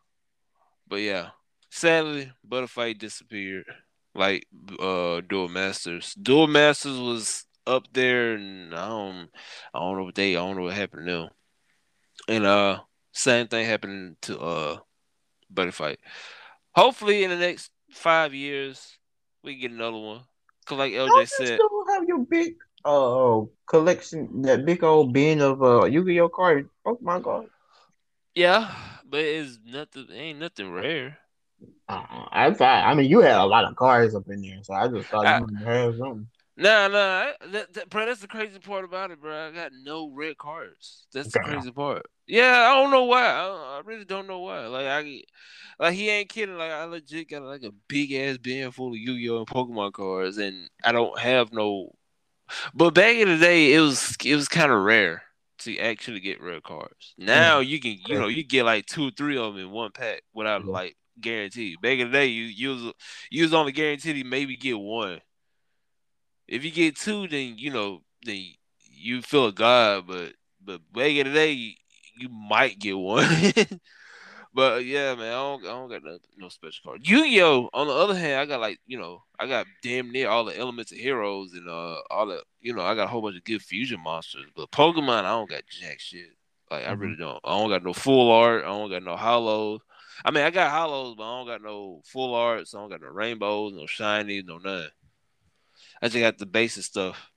but 0.88 0.96
yeah. 0.96 1.30
Sadly, 1.70 2.30
Buddy 2.44 2.68
Fight 2.68 2.98
disappeared. 2.98 3.64
Like 4.14 4.46
uh, 4.78 5.20
Duel 5.22 5.48
Masters. 5.48 6.14
Duel 6.14 6.46
Masters 6.46 6.98
was 6.98 7.46
up 7.66 7.92
there, 7.92 8.34
and 8.34 8.74
I 8.74 8.88
don't, 8.88 9.28
I 9.72 9.80
don't 9.80 9.98
know 9.98 10.04
what 10.04 10.14
they, 10.14 10.36
I 10.36 10.40
don't 10.40 10.56
know 10.56 10.64
what 10.64 10.74
happened 10.74 11.06
to 11.06 11.12
them. 11.12 11.28
And 12.28 12.46
uh, 12.46 12.80
same 13.12 13.48
thing 13.48 13.66
happened 13.66 14.16
to 14.22 14.38
uh, 14.38 14.78
Buddy 15.50 15.70
Fight. 15.70 15.98
Hopefully, 16.74 17.24
in 17.24 17.30
the 17.30 17.36
next 17.36 17.70
five 17.90 18.34
years, 18.34 18.98
we 19.42 19.52
can 19.54 19.60
get 19.60 19.70
another 19.72 19.98
one. 19.98 20.20
Cause 20.66 20.78
like 20.78 20.94
Don't 20.94 21.10
LJ 21.10 21.18
you 21.18 21.46
still 21.46 21.84
have 21.92 22.04
your 22.08 22.18
big 22.18 22.56
uh 22.84 23.42
collection, 23.66 24.42
that 24.42 24.64
big 24.64 24.82
old 24.82 25.12
bin 25.12 25.40
of 25.40 25.62
uh 25.62 25.84
Yu-Gi-Oh 25.84 26.28
cards, 26.30 26.68
Pokemon 26.86 27.24
cards? 27.24 27.50
yeah, 28.34 28.74
but 29.08 29.20
it's 29.20 29.58
nothing, 29.64 30.06
ain't 30.10 30.38
nothing 30.38 30.72
rare. 30.72 31.18
Uh, 31.88 32.02
I 32.30 32.52
thought, 32.52 32.84
I 32.86 32.94
mean, 32.94 33.10
you 33.10 33.20
had 33.20 33.36
a 33.36 33.44
lot 33.44 33.64
of 33.64 33.76
cards 33.76 34.14
up 34.14 34.28
in 34.28 34.40
there, 34.42 34.58
so 34.62 34.72
I 34.74 34.88
just 34.88 35.08
thought 35.08 35.26
I- 35.26 35.38
you 35.38 35.64
have 35.64 35.96
something. 35.96 36.28
Nah, 36.56 36.86
nah, 36.86 37.32
that, 37.50 37.72
that, 37.74 37.90
bro. 37.90 38.06
That's 38.06 38.20
the 38.20 38.28
crazy 38.28 38.60
part 38.60 38.84
about 38.84 39.10
it, 39.10 39.20
bro. 39.20 39.48
I 39.48 39.50
got 39.50 39.72
no 39.82 40.08
red 40.14 40.38
cards. 40.38 41.04
That's 41.12 41.32
the 41.32 41.40
crazy 41.40 41.72
part. 41.72 42.06
Yeah, 42.28 42.70
I 42.70 42.74
don't 42.74 42.92
know 42.92 43.04
why. 43.06 43.24
I, 43.24 43.46
I 43.48 43.82
really 43.84 44.04
don't 44.04 44.28
know 44.28 44.38
why. 44.38 44.66
Like 44.68 44.86
I, 44.86 45.22
like 45.80 45.94
he 45.94 46.08
ain't 46.10 46.28
kidding. 46.28 46.56
Like 46.56 46.70
I 46.70 46.84
legit 46.84 47.28
got 47.28 47.42
like 47.42 47.64
a 47.64 47.72
big 47.88 48.12
ass 48.12 48.38
bin 48.38 48.70
full 48.70 48.92
of 48.92 48.98
Yu-Gi-Oh 48.98 49.38
and 49.38 49.46
Pokemon 49.48 49.94
cards, 49.94 50.38
and 50.38 50.70
I 50.84 50.92
don't 50.92 51.18
have 51.18 51.52
no. 51.52 51.90
But 52.72 52.94
back 52.94 53.16
in 53.16 53.28
the 53.28 53.38
day, 53.38 53.74
it 53.74 53.80
was 53.80 54.14
it 54.24 54.36
was 54.36 54.46
kind 54.46 54.70
of 54.70 54.80
rare 54.84 55.24
to 55.58 55.76
actually 55.78 56.20
get 56.20 56.40
red 56.40 56.62
cards. 56.62 57.14
Now 57.18 57.58
you 57.58 57.80
can 57.80 57.98
you 58.06 58.16
know 58.16 58.28
you 58.28 58.44
get 58.44 58.64
like 58.64 58.86
two 58.86 59.08
or 59.08 59.10
three 59.10 59.36
of 59.36 59.54
them 59.54 59.64
in 59.64 59.70
one 59.72 59.90
pack 59.90 60.22
without 60.32 60.64
Yeah. 60.64 60.70
like 60.70 60.96
guarantee. 61.20 61.76
Back 61.80 61.98
in 61.98 62.10
the 62.10 62.18
day, 62.18 62.26
you 62.26 62.44
you 62.44 62.68
was 62.70 62.92
you 63.30 63.42
was 63.44 63.54
only 63.54 63.72
guaranteed 63.72 64.16
to 64.16 64.24
maybe 64.28 64.56
get 64.56 64.78
one. 64.78 65.20
If 66.46 66.64
you 66.64 66.70
get 66.70 66.96
two, 66.96 67.26
then 67.28 67.56
you 67.58 67.70
know 67.70 68.02
then 68.24 68.44
you 68.90 69.22
feel 69.22 69.46
a 69.46 69.52
god. 69.52 70.06
But 70.06 70.32
but 70.64 70.80
back 70.92 71.10
in 71.12 71.26
the 71.26 71.32
day, 71.32 71.52
you, 71.52 71.72
you 72.18 72.28
might 72.28 72.78
get 72.78 72.96
one. 72.98 73.26
but 74.54 74.84
yeah, 74.84 75.14
man, 75.14 75.28
I 75.28 75.32
don't 75.32 75.64
I 75.64 75.68
don't 75.68 75.88
got 75.90 76.04
no, 76.04 76.18
no 76.36 76.48
special 76.48 76.82
card. 76.84 77.06
Yu-Gi-Oh! 77.08 77.70
On 77.72 77.86
the 77.86 77.92
other 77.92 78.14
hand, 78.16 78.40
I 78.40 78.46
got 78.46 78.60
like 78.60 78.78
you 78.86 78.98
know 78.98 79.22
I 79.38 79.46
got 79.46 79.66
damn 79.82 80.12
near 80.12 80.28
all 80.28 80.44
the 80.44 80.56
elements 80.58 80.92
of 80.92 80.98
heroes 80.98 81.52
and 81.54 81.68
uh 81.68 81.96
all 82.10 82.26
the 82.26 82.42
you 82.60 82.74
know 82.74 82.82
I 82.82 82.94
got 82.94 83.04
a 83.04 83.08
whole 83.08 83.22
bunch 83.22 83.36
of 83.36 83.44
good 83.44 83.62
fusion 83.62 84.00
monsters. 84.00 84.46
But 84.54 84.70
Pokemon, 84.70 85.24
I 85.24 85.30
don't 85.30 85.50
got 85.50 85.62
jack 85.68 85.98
shit. 86.00 86.28
Like 86.70 86.86
I 86.86 86.94
Mhm. 86.94 87.00
really 87.00 87.16
don't. 87.16 87.40
I 87.44 87.58
don't 87.58 87.70
got 87.70 87.84
no 87.84 87.92
full 87.92 88.30
art. 88.30 88.64
I 88.64 88.68
don't 88.68 88.90
got 88.90 89.02
no 89.02 89.16
holos. 89.16 89.80
I 90.24 90.30
mean, 90.30 90.44
I 90.44 90.50
got 90.50 90.72
holos, 90.72 91.16
but 91.16 91.22
I 91.22 91.38
don't 91.38 91.46
got 91.46 91.62
no 91.62 92.02
full 92.04 92.34
arts. 92.34 92.74
I 92.74 92.78
don't 92.78 92.90
got 92.90 93.00
no 93.00 93.08
rainbows, 93.08 93.72
no 93.72 93.82
shinies, 93.82 94.46
no 94.46 94.58
none. 94.58 94.88
I 96.02 96.08
just 96.08 96.20
got 96.20 96.38
the 96.38 96.46
basic 96.46 96.84
stuff. 96.84 97.30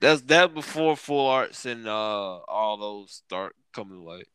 That's 0.00 0.22
that 0.22 0.54
before 0.54 0.96
full 0.96 1.26
arts 1.26 1.66
and 1.66 1.86
uh 1.88 2.38
all 2.38 2.76
those 2.76 3.12
start 3.26 3.56
coming 3.72 3.98
to 3.98 4.04
light. 4.04 4.28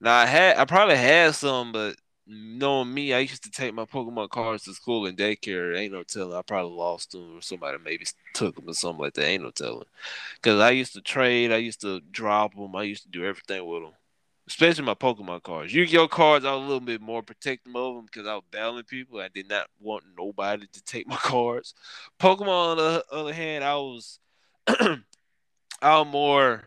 Now 0.00 0.14
I 0.16 0.26
had 0.26 0.58
I 0.58 0.64
probably 0.64 0.96
had 0.96 1.34
some, 1.34 1.72
but 1.72 1.96
knowing 2.26 2.92
me, 2.92 3.12
I 3.12 3.20
used 3.20 3.42
to 3.44 3.50
take 3.50 3.74
my 3.74 3.84
Pokemon 3.84 4.30
cards 4.30 4.64
to 4.64 4.74
school 4.74 5.06
and 5.06 5.16
daycare. 5.16 5.76
Ain't 5.76 5.92
no 5.92 6.02
telling. 6.02 6.36
I 6.36 6.42
probably 6.42 6.76
lost 6.76 7.12
them 7.12 7.38
or 7.38 7.42
somebody 7.42 7.78
maybe 7.82 8.06
took 8.34 8.56
them 8.56 8.68
or 8.68 8.74
something 8.74 9.02
like 9.02 9.14
that. 9.14 9.26
Ain't 9.26 9.42
no 9.42 9.50
telling. 9.50 9.86
Cause 10.42 10.60
I 10.60 10.70
used 10.70 10.92
to 10.94 11.00
trade. 11.00 11.52
I 11.52 11.56
used 11.56 11.80
to 11.82 12.00
drop 12.10 12.54
them. 12.54 12.76
I 12.76 12.84
used 12.84 13.04
to 13.04 13.10
do 13.10 13.24
everything 13.24 13.66
with 13.66 13.82
them. 13.82 13.92
Especially 14.48 14.84
my 14.84 14.94
Pokemon 14.94 15.42
cards. 15.42 15.72
Yu-Gi-Oh 15.72 16.08
cards, 16.08 16.44
I 16.44 16.52
was 16.52 16.62
a 16.62 16.64
little 16.64 16.80
bit 16.80 17.00
more 17.00 17.22
protective 17.22 17.74
of 17.76 17.94
them 17.94 18.06
because 18.06 18.26
I 18.26 18.34
was 18.34 18.42
battling 18.50 18.82
people. 18.84 19.20
I 19.20 19.28
did 19.28 19.48
not 19.48 19.68
want 19.80 20.04
nobody 20.18 20.66
to 20.72 20.84
take 20.84 21.06
my 21.06 21.16
cards. 21.20 21.74
Pokemon, 22.18 22.48
on 22.48 22.76
the 22.76 23.04
other 23.12 23.32
hand, 23.32 23.62
I 23.62 23.74
was, 23.76 24.18
I'm 25.82 26.08
more, 26.08 26.64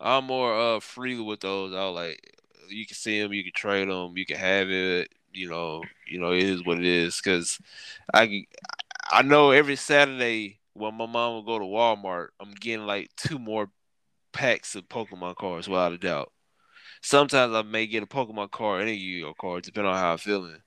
I'm 0.00 0.24
more 0.24 0.54
uh 0.76 0.80
free 0.80 1.20
with 1.20 1.40
those. 1.40 1.72
I 1.72 1.84
was 1.86 1.94
like, 1.94 2.36
you 2.68 2.86
can 2.86 2.96
see 2.96 3.20
them, 3.20 3.32
you 3.32 3.44
can 3.44 3.52
trade 3.52 3.88
them, 3.88 4.16
you 4.16 4.26
can 4.26 4.36
have 4.36 4.70
it. 4.70 5.08
You 5.32 5.48
know, 5.48 5.82
you 6.06 6.20
know, 6.20 6.32
it 6.32 6.44
is 6.44 6.64
what 6.64 6.78
it 6.78 6.84
is. 6.84 7.20
Cause 7.20 7.58
I, 8.12 8.44
I 9.10 9.22
know 9.22 9.50
every 9.50 9.76
Saturday 9.76 10.60
when 10.74 10.94
my 10.94 11.06
mom 11.06 11.34
will 11.34 11.42
go 11.42 11.58
to 11.58 11.64
Walmart, 11.64 12.28
I'm 12.40 12.52
getting 12.52 12.86
like 12.86 13.10
two 13.16 13.38
more 13.38 13.70
packs 14.32 14.74
of 14.74 14.88
Pokemon 14.88 15.36
cards, 15.36 15.68
without 15.68 15.92
a 15.92 15.98
doubt. 15.98 16.32
Sometimes 17.04 17.54
I 17.54 17.62
may 17.62 17.86
get 17.86 18.02
a 18.02 18.06
Pokemon 18.06 18.50
card 18.50 18.82
and 18.82 18.90
a 18.90 19.34
card, 19.40 19.64
depending 19.64 19.92
on 19.92 19.98
how 19.98 20.12
I'm 20.12 20.18
feeling. 20.18 20.62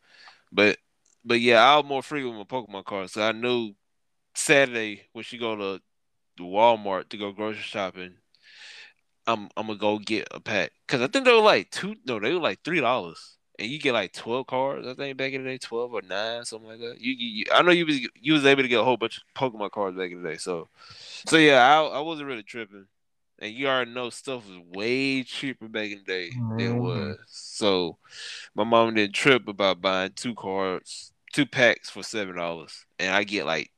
But 0.52 0.78
but 1.26 1.42
yeah, 1.42 1.62
I 1.64 1.78
was 1.78 1.86
more 1.86 2.04
free 2.04 2.26
with 2.26 2.36
my 2.36 2.44
Pokemon 2.46 2.86
cards. 2.86 3.14
So 3.14 3.24
I 3.24 3.34
knew 3.34 3.74
Saturday 4.36 5.08
when 5.14 5.24
she 5.26 5.38
go 5.38 5.56
to 5.58 5.82
Walmart 6.40 7.10
to 7.10 7.18
go 7.18 7.32
grocery 7.34 7.64
shopping, 7.64 8.18
I'm 9.26 9.50
I'm 9.58 9.68
gonna 9.68 9.80
go 9.80 10.00
get 10.00 10.28
a 10.32 10.40
pack 10.40 10.72
because 10.86 11.02
I 11.02 11.08
think 11.08 11.26
they 11.26 11.34
were 11.34 11.40
like 11.42 11.70
two. 11.72 11.96
No, 12.06 12.20
they 12.20 12.34
were 12.34 12.40
like 12.40 12.64
three 12.64 12.80
dollars, 12.80 13.38
and 13.60 13.70
you 13.70 13.78
get 13.80 13.94
like 13.94 14.14
twelve 14.14 14.48
cards. 14.48 14.88
I 14.88 14.94
think 14.94 15.18
back 15.18 15.34
in 15.34 15.44
the 15.44 15.50
day, 15.50 15.58
twelve 15.58 15.94
or 15.94 16.02
nine, 16.02 16.46
something 16.46 16.70
like 16.70 16.80
that. 16.80 17.00
You, 17.00 17.14
you- 17.18 17.46
I 17.52 17.62
know 17.62 17.72
you 17.72 17.86
was 17.86 18.00
you 18.16 18.34
was 18.34 18.46
able 18.46 18.62
to 18.64 18.68
get 18.70 18.80
a 18.80 18.84
whole 18.86 18.98
bunch 18.98 19.18
of 19.18 19.24
Pokemon 19.36 19.72
cards 19.72 19.98
back 19.98 20.12
in 20.12 20.24
the 20.24 20.30
day. 20.30 20.38
So 20.38 20.70
so 21.26 21.38
yeah, 21.38 21.62
I 21.62 21.84
I 21.84 22.00
wasn't 22.02 22.28
really 22.30 22.44
tripping. 22.44 22.88
And 23.40 23.54
you 23.54 23.68
already 23.68 23.92
know 23.92 24.10
stuff 24.10 24.48
was 24.48 24.58
way 24.60 25.24
cheaper 25.24 25.68
back 25.68 25.92
in 25.92 26.00
the 26.00 26.04
day 26.06 26.32
than 26.58 26.68
it 26.68 26.72
Mhm. 26.72 26.80
was. 26.80 27.20
So 27.28 27.98
my 28.56 28.64
mom 28.64 28.96
didn't 28.96 29.16
trip 29.16 29.48
about 29.48 29.82
buying 29.82 30.14
two 30.14 30.36
cards, 30.36 31.14
two 31.34 31.46
packs 31.46 31.90
for 31.90 32.04
seven 32.04 32.36
dollars, 32.36 32.86
and 33.00 33.14
I 33.14 33.24
get 33.24 33.46
like 33.46 33.72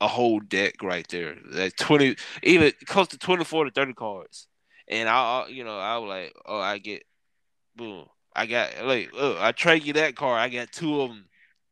a 0.00 0.08
whole 0.08 0.40
deck 0.40 0.82
right 0.82 1.06
there, 1.08 1.36
like 1.50 1.76
twenty, 1.76 2.16
even 2.42 2.72
close 2.86 3.08
to 3.08 3.18
twenty 3.18 3.44
four 3.44 3.64
to 3.64 3.70
thirty 3.70 3.94
cards. 3.94 4.48
And 4.88 5.08
I, 5.08 5.46
you 5.48 5.64
know, 5.64 5.78
I 5.78 5.98
was 5.98 6.08
like, 6.08 6.34
oh, 6.46 6.60
I 6.60 6.78
get, 6.78 7.04
boom, 7.76 8.06
I 8.34 8.46
got 8.46 8.84
like, 8.84 9.12
look, 9.14 9.38
I 9.40 9.52
trade 9.52 9.84
you 9.84 9.94
that 9.94 10.16
card. 10.16 10.40
I 10.40 10.48
got 10.48 10.72
two 10.72 11.00
of 11.02 11.10
them 11.10 11.28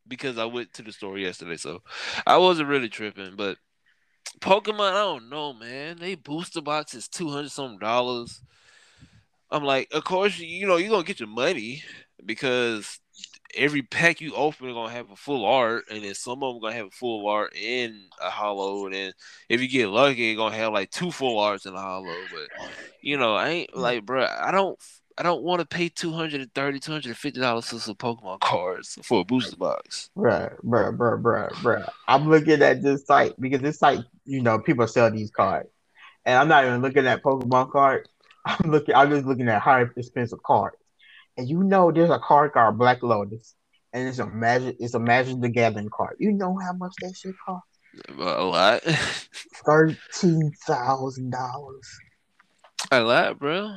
because 0.07 0.37
I 0.37 0.45
went 0.45 0.73
to 0.75 0.83
the 0.83 0.91
store 0.93 1.17
yesterday, 1.17 1.57
so 1.57 1.83
I 2.27 2.37
wasn't 2.37 2.69
really 2.69 2.89
tripping, 2.89 3.35
but. 3.35 3.57
Pokemon, 4.43 4.91
I 4.91 4.95
don't 4.95 5.29
know, 5.29 5.53
man. 5.53 5.99
They 5.99 6.15
booster 6.15 6.61
box 6.61 6.93
is 6.93 7.07
two 7.07 7.29
hundred 7.29 7.51
some 7.51 7.77
dollars. 7.77 8.41
I'm 9.49 9.63
like, 9.63 9.87
of 9.93 10.03
course, 10.03 10.37
you 10.37 10.67
know, 10.67 10.75
you're 10.75 10.89
gonna 10.89 11.05
get 11.05 11.21
your 11.21 11.29
money 11.29 11.81
because 12.25 12.99
every 13.55 13.83
pack 13.83 14.19
you 14.19 14.35
open 14.35 14.67
is 14.67 14.73
gonna 14.73 14.91
have 14.91 15.09
a 15.11 15.15
full 15.15 15.45
art, 15.45 15.85
and 15.89 16.03
then 16.03 16.13
some 16.13 16.43
of 16.43 16.53
them 16.53 16.61
gonna 16.61 16.75
have 16.75 16.87
a 16.87 16.91
full 16.91 17.25
art 17.25 17.55
and 17.55 17.95
a 18.21 18.29
holo, 18.29 18.85
and 18.85 18.93
then 18.93 19.13
if 19.47 19.61
you 19.61 19.69
get 19.69 19.87
lucky, 19.87 20.23
you're 20.23 20.35
gonna 20.35 20.57
have 20.57 20.73
like 20.73 20.91
two 20.91 21.09
full 21.09 21.39
arts 21.39 21.65
and 21.65 21.77
a 21.77 21.81
holo. 21.81 22.13
But 22.29 22.67
you 22.99 23.17
know, 23.17 23.35
I 23.35 23.47
ain't 23.47 23.71
mm. 23.71 23.79
like, 23.79 24.05
bro, 24.05 24.25
I 24.25 24.51
don't. 24.51 24.77
I 25.17 25.23
don't 25.23 25.43
want 25.43 25.59
to 25.59 25.65
pay 25.65 25.89
230 25.89 26.79
250 26.79 27.39
dollars 27.39 27.65
for 27.69 27.79
some 27.79 27.95
Pokemon 27.95 28.39
cards 28.39 28.97
for 29.03 29.21
a 29.21 29.23
booster 29.23 29.55
box. 29.55 30.09
Bruh, 30.17 30.55
bruh, 30.63 30.95
bruh, 30.95 31.21
bruh, 31.21 31.49
bruh. 31.51 31.89
I'm 32.07 32.29
looking 32.29 32.61
at 32.61 32.81
this 32.81 33.05
site 33.05 33.39
because 33.39 33.61
this 33.61 33.79
site, 33.79 33.99
you 34.25 34.41
know, 34.41 34.59
people 34.59 34.87
sell 34.87 35.11
these 35.11 35.31
cards. 35.31 35.69
And 36.25 36.37
I'm 36.37 36.47
not 36.47 36.65
even 36.65 36.81
looking 36.81 37.05
at 37.05 37.21
Pokemon 37.21 37.71
cards. 37.71 38.09
I'm 38.45 38.71
looking 38.71 38.95
I'm 38.95 39.09
just 39.09 39.25
looking 39.25 39.49
at 39.49 39.61
high 39.61 39.85
expensive 39.95 40.41
cards. 40.43 40.77
And 41.37 41.47
you 41.49 41.63
know 41.63 41.91
there's 41.91 42.09
a 42.09 42.19
card 42.19 42.53
called 42.53 42.77
Black 42.77 43.03
Lotus. 43.03 43.55
And 43.93 44.07
it's 44.07 44.19
a 44.19 44.25
magic 44.25 44.77
it's 44.79 44.95
a 44.95 44.99
Magic 44.99 45.39
the 45.39 45.49
Gathering 45.49 45.89
card. 45.89 46.15
You 46.19 46.31
know 46.31 46.57
how 46.57 46.73
much 46.73 46.93
that 47.01 47.15
shit 47.15 47.35
costs? 47.45 47.67
A 48.17 48.43
lot, 48.43 48.81
Thirteen 49.65 50.51
thousand 50.65 51.29
dollars. 51.29 51.87
a 52.91 53.01
lot, 53.01 53.37
bro. 53.37 53.75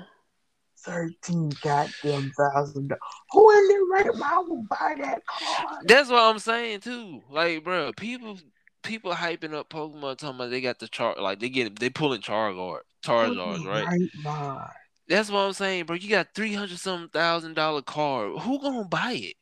Thirteen 0.86 1.50
goddamn 1.62 2.30
thousand 2.38 2.88
dollars. 2.88 3.00
Who 3.32 3.50
in 3.50 3.68
their 3.68 3.84
right 3.84 4.16
mind 4.16 4.48
will 4.48 4.64
buy 4.70 4.94
that 4.98 5.26
card? 5.26 5.88
That's 5.88 6.08
what 6.08 6.22
I'm 6.22 6.38
saying 6.38 6.80
too. 6.80 7.22
Like, 7.28 7.64
bro, 7.64 7.92
people 7.92 8.38
people 8.84 9.12
hyping 9.12 9.52
up 9.52 9.68
Pokemon 9.68 10.16
talking 10.16 10.36
about 10.36 10.50
they 10.50 10.60
got 10.60 10.78
the 10.78 10.86
char 10.86 11.16
like 11.20 11.40
they 11.40 11.48
get 11.48 11.78
they 11.78 11.90
pulling 11.90 12.20
Charizard, 12.20 12.80
Charizards, 13.04 13.64
right? 13.64 13.84
Right 13.84 14.10
mind. 14.14 14.70
That's 15.08 15.30
what 15.30 15.40
I'm 15.40 15.52
saying, 15.52 15.86
bro. 15.86 15.96
You 15.96 16.08
got 16.08 16.28
three 16.34 16.54
hundred 16.54 16.78
some 16.78 17.08
thousand 17.08 17.54
dollar 17.54 17.82
card. 17.82 18.38
Who 18.38 18.60
gonna 18.60 18.84
buy 18.84 19.12
it? 19.12 19.36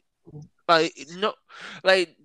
Like 0.66 0.94
no, 1.16 1.34
like 1.82 2.16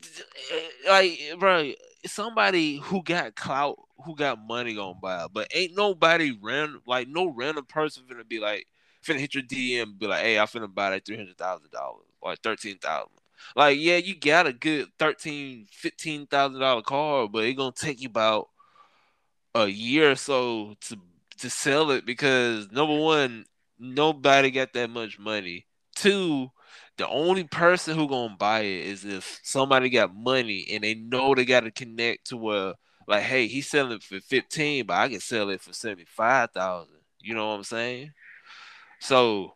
eh, 0.53 0.89
like 0.89 1.19
bro, 1.39 1.73
somebody 2.05 2.77
who 2.77 3.03
got 3.03 3.35
clout 3.35 3.77
who 4.05 4.15
got 4.15 4.39
money 4.39 4.75
gonna 4.75 4.93
buy 4.95 5.25
it, 5.25 5.31
but 5.33 5.47
ain't 5.53 5.75
nobody 5.75 6.37
random 6.41 6.81
like 6.87 7.09
no 7.09 7.27
random 7.27 7.65
person 7.65 8.03
gonna 8.09 8.23
be 8.23 8.39
like 8.39 8.65
finna 9.09 9.19
hit 9.19 9.33
your 9.33 9.43
DM 9.43 9.97
be 9.97 10.07
like, 10.07 10.21
hey, 10.21 10.39
I 10.39 10.43
finna 10.43 10.73
buy 10.73 10.91
that 10.91 11.05
three 11.05 11.17
hundred 11.17 11.37
thousand 11.37 11.71
dollars 11.71 12.05
or 12.21 12.35
thirteen 12.35 12.77
thousand. 12.77 13.11
Like, 13.55 13.77
yeah, 13.79 13.97
you 13.97 14.15
got 14.15 14.47
a 14.47 14.53
good 14.53 14.87
thirteen, 14.97 15.67
fifteen 15.71 16.27
thousand 16.27 16.59
dollar 16.59 16.81
car, 16.81 17.27
but 17.27 17.43
it 17.43 17.53
gonna 17.53 17.71
take 17.71 18.01
you 18.01 18.09
about 18.09 18.49
a 19.55 19.67
year 19.67 20.11
or 20.11 20.15
so 20.15 20.75
to 20.81 20.97
to 21.39 21.49
sell 21.49 21.91
it 21.91 22.05
because 22.05 22.71
number 22.71 22.97
one, 22.97 23.45
nobody 23.79 24.51
got 24.51 24.73
that 24.73 24.89
much 24.89 25.17
money. 25.17 25.65
Two, 25.95 26.51
the 26.97 27.07
only 27.07 27.45
person 27.45 27.97
who 27.97 28.07
gonna 28.07 28.35
buy 28.37 28.61
it 28.61 28.85
is 28.87 29.05
if 29.05 29.39
somebody 29.43 29.89
got 29.89 30.13
money 30.13 30.67
and 30.71 30.83
they 30.83 30.95
know 30.95 31.33
they 31.33 31.45
got 31.45 31.61
to 31.61 31.71
connect 31.71 32.27
to 32.27 32.37
where 32.37 32.73
like, 33.07 33.23
hey, 33.23 33.47
he's 33.47 33.69
selling 33.69 33.99
for 33.99 34.19
fifteen, 34.19 34.85
but 34.85 34.97
I 34.97 35.09
can 35.09 35.19
sell 35.19 35.49
it 35.49 35.61
for 35.61 35.73
seventy 35.73 36.05
five 36.05 36.51
thousand. 36.51 36.95
You 37.21 37.33
know 37.35 37.49
what 37.49 37.55
I'm 37.55 37.63
saying? 37.63 38.11
So, 38.99 39.55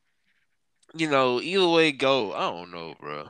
you 0.96 1.10
know, 1.10 1.41
either 1.41 1.68
way 1.68 1.91
go, 1.91 2.34
I 2.34 2.50
don't 2.50 2.72
know, 2.72 2.96
bro. 3.00 3.28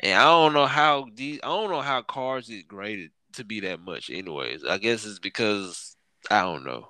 And 0.00 0.14
I 0.14 0.24
don't 0.24 0.52
know 0.52 0.66
how 0.66 1.08
these, 1.14 1.40
I 1.42 1.48
don't 1.48 1.70
know 1.70 1.80
how 1.80 2.02
cars 2.02 2.48
get 2.48 2.68
graded 2.68 3.10
to 3.34 3.44
be 3.44 3.60
that 3.60 3.80
much. 3.80 4.10
Anyways, 4.10 4.64
I 4.64 4.78
guess 4.78 5.04
it's 5.04 5.18
because 5.18 5.96
I 6.30 6.42
don't 6.42 6.64
know. 6.64 6.88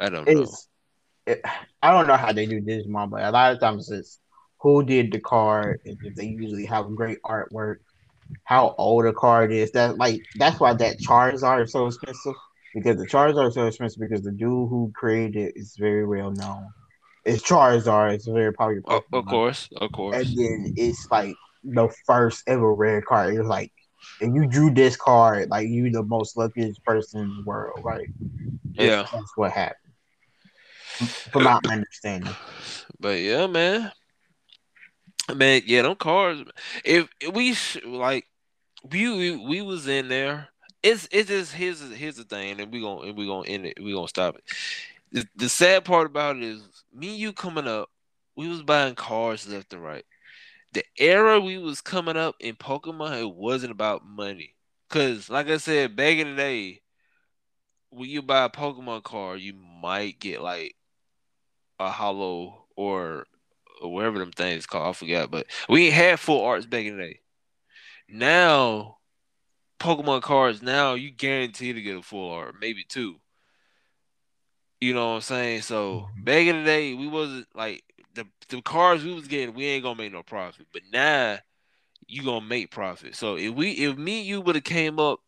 I 0.00 0.08
don't 0.08 0.26
know. 0.26 0.46
It, 1.26 1.40
I 1.82 1.92
don't 1.92 2.06
know 2.06 2.16
how 2.16 2.32
they 2.32 2.46
do 2.46 2.60
this, 2.60 2.86
mom, 2.86 3.10
but 3.10 3.22
a 3.22 3.30
lot 3.30 3.52
of 3.52 3.60
times 3.60 3.90
it's 3.90 4.18
who 4.60 4.84
did 4.84 5.12
the 5.12 5.20
card, 5.20 5.80
and 5.84 5.98
if 6.02 6.14
they 6.14 6.26
usually 6.26 6.66
have 6.66 6.94
great 6.94 7.18
artwork, 7.22 7.76
how 8.44 8.74
old 8.78 9.06
a 9.06 9.12
card 9.12 9.52
is. 9.52 9.72
That 9.72 9.98
like 9.98 10.22
that's 10.36 10.60
why 10.60 10.74
that 10.74 10.98
Charizard 10.98 11.64
is 11.64 11.72
so 11.72 11.86
expensive 11.86 12.34
because 12.74 12.96
the 12.96 13.06
Charizard 13.06 13.48
is 13.48 13.54
so 13.54 13.66
expensive 13.66 14.00
because 14.00 14.22
the 14.22 14.30
dude 14.30 14.68
who 14.68 14.92
created 14.94 15.36
it 15.36 15.52
is 15.56 15.76
very 15.78 16.06
well 16.06 16.30
known. 16.30 16.68
It's 17.24 17.42
Charizard. 17.42 18.14
It's 18.14 18.26
a 18.26 18.32
very 18.32 18.52
popular. 18.52 18.82
Oh, 18.88 19.04
of 19.18 19.26
course, 19.26 19.68
of 19.76 19.92
course. 19.92 20.16
And 20.16 20.26
then 20.38 20.72
it's 20.76 21.06
like 21.10 21.34
the 21.62 21.88
first 22.06 22.42
ever 22.46 22.74
rare 22.74 23.02
card. 23.02 23.34
It's 23.34 23.46
like 23.46 23.72
if 24.20 24.34
you 24.34 24.46
drew 24.46 24.72
this 24.72 24.96
card, 24.96 25.48
like 25.50 25.68
you 25.68 25.90
the 25.90 26.02
most 26.02 26.36
luckiest 26.36 26.84
person 26.84 27.20
in 27.22 27.28
the 27.28 27.42
world, 27.44 27.80
right? 27.84 28.08
That's, 28.76 28.88
Yeah. 28.88 29.06
that's 29.12 29.32
what 29.36 29.52
happened. 29.52 29.78
From 31.32 31.44
my 31.44 31.52
uh, 31.52 31.60
understanding. 31.68 32.34
But 33.00 33.20
yeah, 33.20 33.46
man. 33.46 33.92
Man, 35.34 35.62
yeah, 35.66 35.82
them 35.82 35.94
cars. 35.94 36.42
If, 36.84 37.08
if 37.20 37.32
we 37.32 37.54
sh- 37.54 37.78
like, 37.84 38.26
we, 38.90 39.10
we 39.16 39.36
we 39.36 39.62
was 39.62 39.86
in 39.86 40.08
there. 40.08 40.48
It's 40.82 41.08
it's 41.12 41.28
just 41.28 41.54
here's 41.54 41.80
here's 41.92 42.16
the 42.16 42.24
thing, 42.24 42.60
and 42.60 42.72
we 42.72 42.80
gonna 42.80 43.02
and 43.02 43.16
we 43.16 43.26
gonna 43.26 43.46
end 43.46 43.66
it. 43.66 43.78
We 43.80 43.92
gonna 43.92 44.08
stop 44.08 44.34
it. 44.34 44.42
The, 45.12 45.48
sad 45.48 45.84
part 45.84 46.06
about 46.06 46.36
it 46.36 46.42
is 46.42 46.62
me 46.92 47.10
and 47.10 47.18
you 47.18 47.32
coming 47.32 47.68
up. 47.68 47.90
We 48.34 48.48
was 48.48 48.62
buying 48.62 48.94
cars 48.94 49.46
left 49.46 49.74
and 49.74 49.84
right. 49.84 50.04
The 50.72 50.84
era 50.98 51.38
we 51.38 51.58
was 51.58 51.82
coming 51.82 52.16
up 52.16 52.34
in 52.40 52.56
Pokemon, 52.56 53.20
it 53.20 53.34
wasn't 53.34 53.72
about 53.72 54.06
money. 54.06 54.56
Cause 54.88 55.28
like 55.28 55.48
I 55.48 55.58
said, 55.58 55.96
back 55.96 56.16
in 56.16 56.30
the 56.30 56.36
day, 56.36 56.80
when 57.90 58.08
you 58.08 58.22
buy 58.22 58.44
a 58.44 58.48
Pokemon 58.50 59.02
card, 59.02 59.40
you 59.40 59.52
might 59.54 60.18
get 60.18 60.40
like 60.40 60.76
a 61.78 61.90
holo 61.90 62.64
or, 62.74 63.26
or 63.82 63.92
whatever 63.92 64.18
them 64.18 64.32
things 64.32 64.64
called. 64.64 64.88
I 64.88 64.92
forgot, 64.98 65.30
but 65.30 65.46
we 65.68 65.86
ain't 65.86 65.94
had 65.94 66.20
full 66.20 66.42
arts 66.42 66.64
back 66.64 66.86
in 66.86 66.96
the 66.96 67.02
day. 67.02 67.20
Now, 68.08 68.98
Pokemon 69.78 70.22
cards 70.22 70.62
now 70.62 70.94
you 70.94 71.10
guarantee 71.10 71.74
to 71.74 71.82
get 71.82 71.96
a 71.96 72.02
full 72.02 72.30
art, 72.30 72.54
maybe 72.58 72.84
two. 72.88 73.16
You 74.82 74.94
know 74.94 75.10
what 75.10 75.14
I'm 75.14 75.20
saying? 75.20 75.62
So 75.62 76.08
mm-hmm. 76.10 76.24
back 76.24 76.44
in 76.44 76.58
the 76.58 76.64
day, 76.64 76.92
we 76.94 77.06
wasn't 77.06 77.46
like 77.54 77.84
the 78.16 78.26
the 78.48 78.60
cards 78.62 79.04
we 79.04 79.14
was 79.14 79.28
getting. 79.28 79.54
We 79.54 79.66
ain't 79.66 79.84
gonna 79.84 79.96
make 79.96 80.12
no 80.12 80.24
profit, 80.24 80.66
but 80.72 80.82
now 80.92 81.38
you 82.08 82.24
gonna 82.24 82.44
make 82.44 82.72
profit. 82.72 83.14
So 83.14 83.36
if 83.36 83.54
we 83.54 83.70
if 83.70 83.96
me 83.96 84.18
and 84.18 84.26
you 84.26 84.40
would 84.40 84.56
have 84.56 84.64
came 84.64 84.98
up 84.98 85.20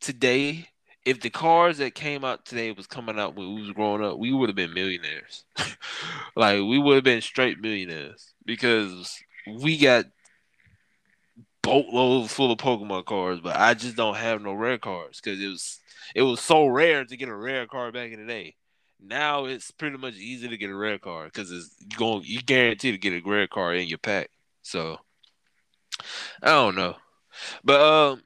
today, 0.00 0.66
if 1.04 1.20
the 1.20 1.30
cars 1.30 1.78
that 1.78 1.94
came 1.94 2.24
out 2.24 2.44
today 2.44 2.72
was 2.72 2.88
coming 2.88 3.20
out 3.20 3.36
when 3.36 3.54
we 3.54 3.62
was 3.62 3.70
growing 3.70 4.02
up, 4.02 4.18
we 4.18 4.32
would 4.32 4.48
have 4.48 4.56
been 4.56 4.74
millionaires. 4.74 5.44
like 6.34 6.56
we 6.56 6.80
would 6.80 6.96
have 6.96 7.04
been 7.04 7.20
straight 7.20 7.60
millionaires 7.60 8.34
because 8.44 9.16
we 9.46 9.78
got 9.78 10.06
boatloads 11.62 12.32
full 12.32 12.50
of 12.50 12.58
Pokemon 12.58 13.04
cards, 13.04 13.40
but 13.40 13.54
I 13.54 13.74
just 13.74 13.94
don't 13.94 14.16
have 14.16 14.42
no 14.42 14.54
rare 14.54 14.78
cards 14.78 15.20
because 15.20 15.40
it 15.40 15.46
was 15.46 15.78
it 16.16 16.22
was 16.22 16.40
so 16.40 16.66
rare 16.66 17.04
to 17.04 17.16
get 17.16 17.28
a 17.28 17.36
rare 17.36 17.68
card 17.68 17.94
back 17.94 18.10
in 18.10 18.26
the 18.26 18.26
day. 18.26 18.56
Now 19.00 19.44
it's 19.44 19.70
pretty 19.70 19.96
much 19.96 20.14
easy 20.14 20.48
to 20.48 20.56
get 20.56 20.70
a 20.70 20.74
rare 20.74 20.98
card 20.98 21.32
because 21.32 21.50
it's 21.50 21.68
going 21.96 22.22
you 22.24 22.40
guarantee 22.40 22.90
to 22.90 22.98
get 22.98 23.12
a 23.12 23.28
rare 23.28 23.46
card 23.46 23.76
in 23.76 23.88
your 23.88 23.98
pack. 23.98 24.30
So 24.62 24.98
I 26.42 26.48
don't 26.48 26.74
know, 26.74 26.96
but 27.64 27.80
um, 27.80 28.22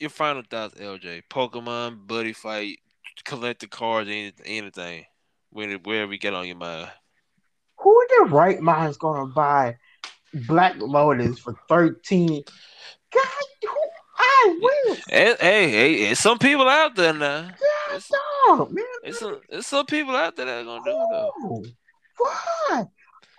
your 0.00 0.10
final 0.10 0.42
thoughts, 0.48 0.74
LJ? 0.74 1.22
Pokemon, 1.30 2.06
buddy 2.06 2.32
fight, 2.32 2.78
collect 3.24 3.60
the 3.60 3.68
cards, 3.68 4.08
any- 4.08 4.32
anything, 4.44 5.06
wherever 5.50 6.12
you 6.12 6.18
get 6.18 6.34
on 6.34 6.46
your 6.46 6.56
mind. 6.56 6.90
Who 7.78 8.00
in 8.00 8.06
their 8.10 8.34
right 8.34 8.60
mind 8.60 8.90
is 8.90 8.96
gonna 8.96 9.26
buy 9.26 9.76
Black 10.34 10.74
Lotus 10.78 11.38
for 11.38 11.56
thirteen? 11.68 12.42
God, 13.12 13.26
who 13.62 13.76
I 14.24 14.58
will. 14.60 14.96
Hey, 15.08 15.36
hey, 15.40 15.70
hey, 15.70 15.94
it's 16.10 16.20
some 16.20 16.38
people 16.38 16.68
out 16.68 16.94
there 16.94 17.12
now. 17.12 17.42
God, 17.42 17.96
It's- 17.96 18.10
dog, 18.46 18.72
man. 18.72 18.84
It's 19.04 19.18
some, 19.18 19.40
it's 19.48 19.66
some 19.66 19.86
people 19.86 20.14
out 20.14 20.36
there 20.36 20.46
that 20.46 20.60
are 20.60 20.64
gonna 20.64 20.84
do 20.84 20.90
it 20.90 21.08
though. 21.10 21.30
Oh, 21.42 21.64
why? 22.18 22.84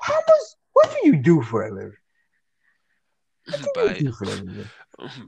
How 0.01 0.15
much? 0.15 0.47
What 0.73 0.91
do 0.91 1.07
you 1.07 1.15
do 1.17 1.41
for 1.41 1.65
a 1.65 1.73
living? 1.73 1.93
What 3.45 3.57
do 3.57 3.63
you 3.63 3.71
buy, 3.75 3.93
do 3.99 4.11
for 4.11 4.23
a 4.25 4.27
living? 4.27 4.69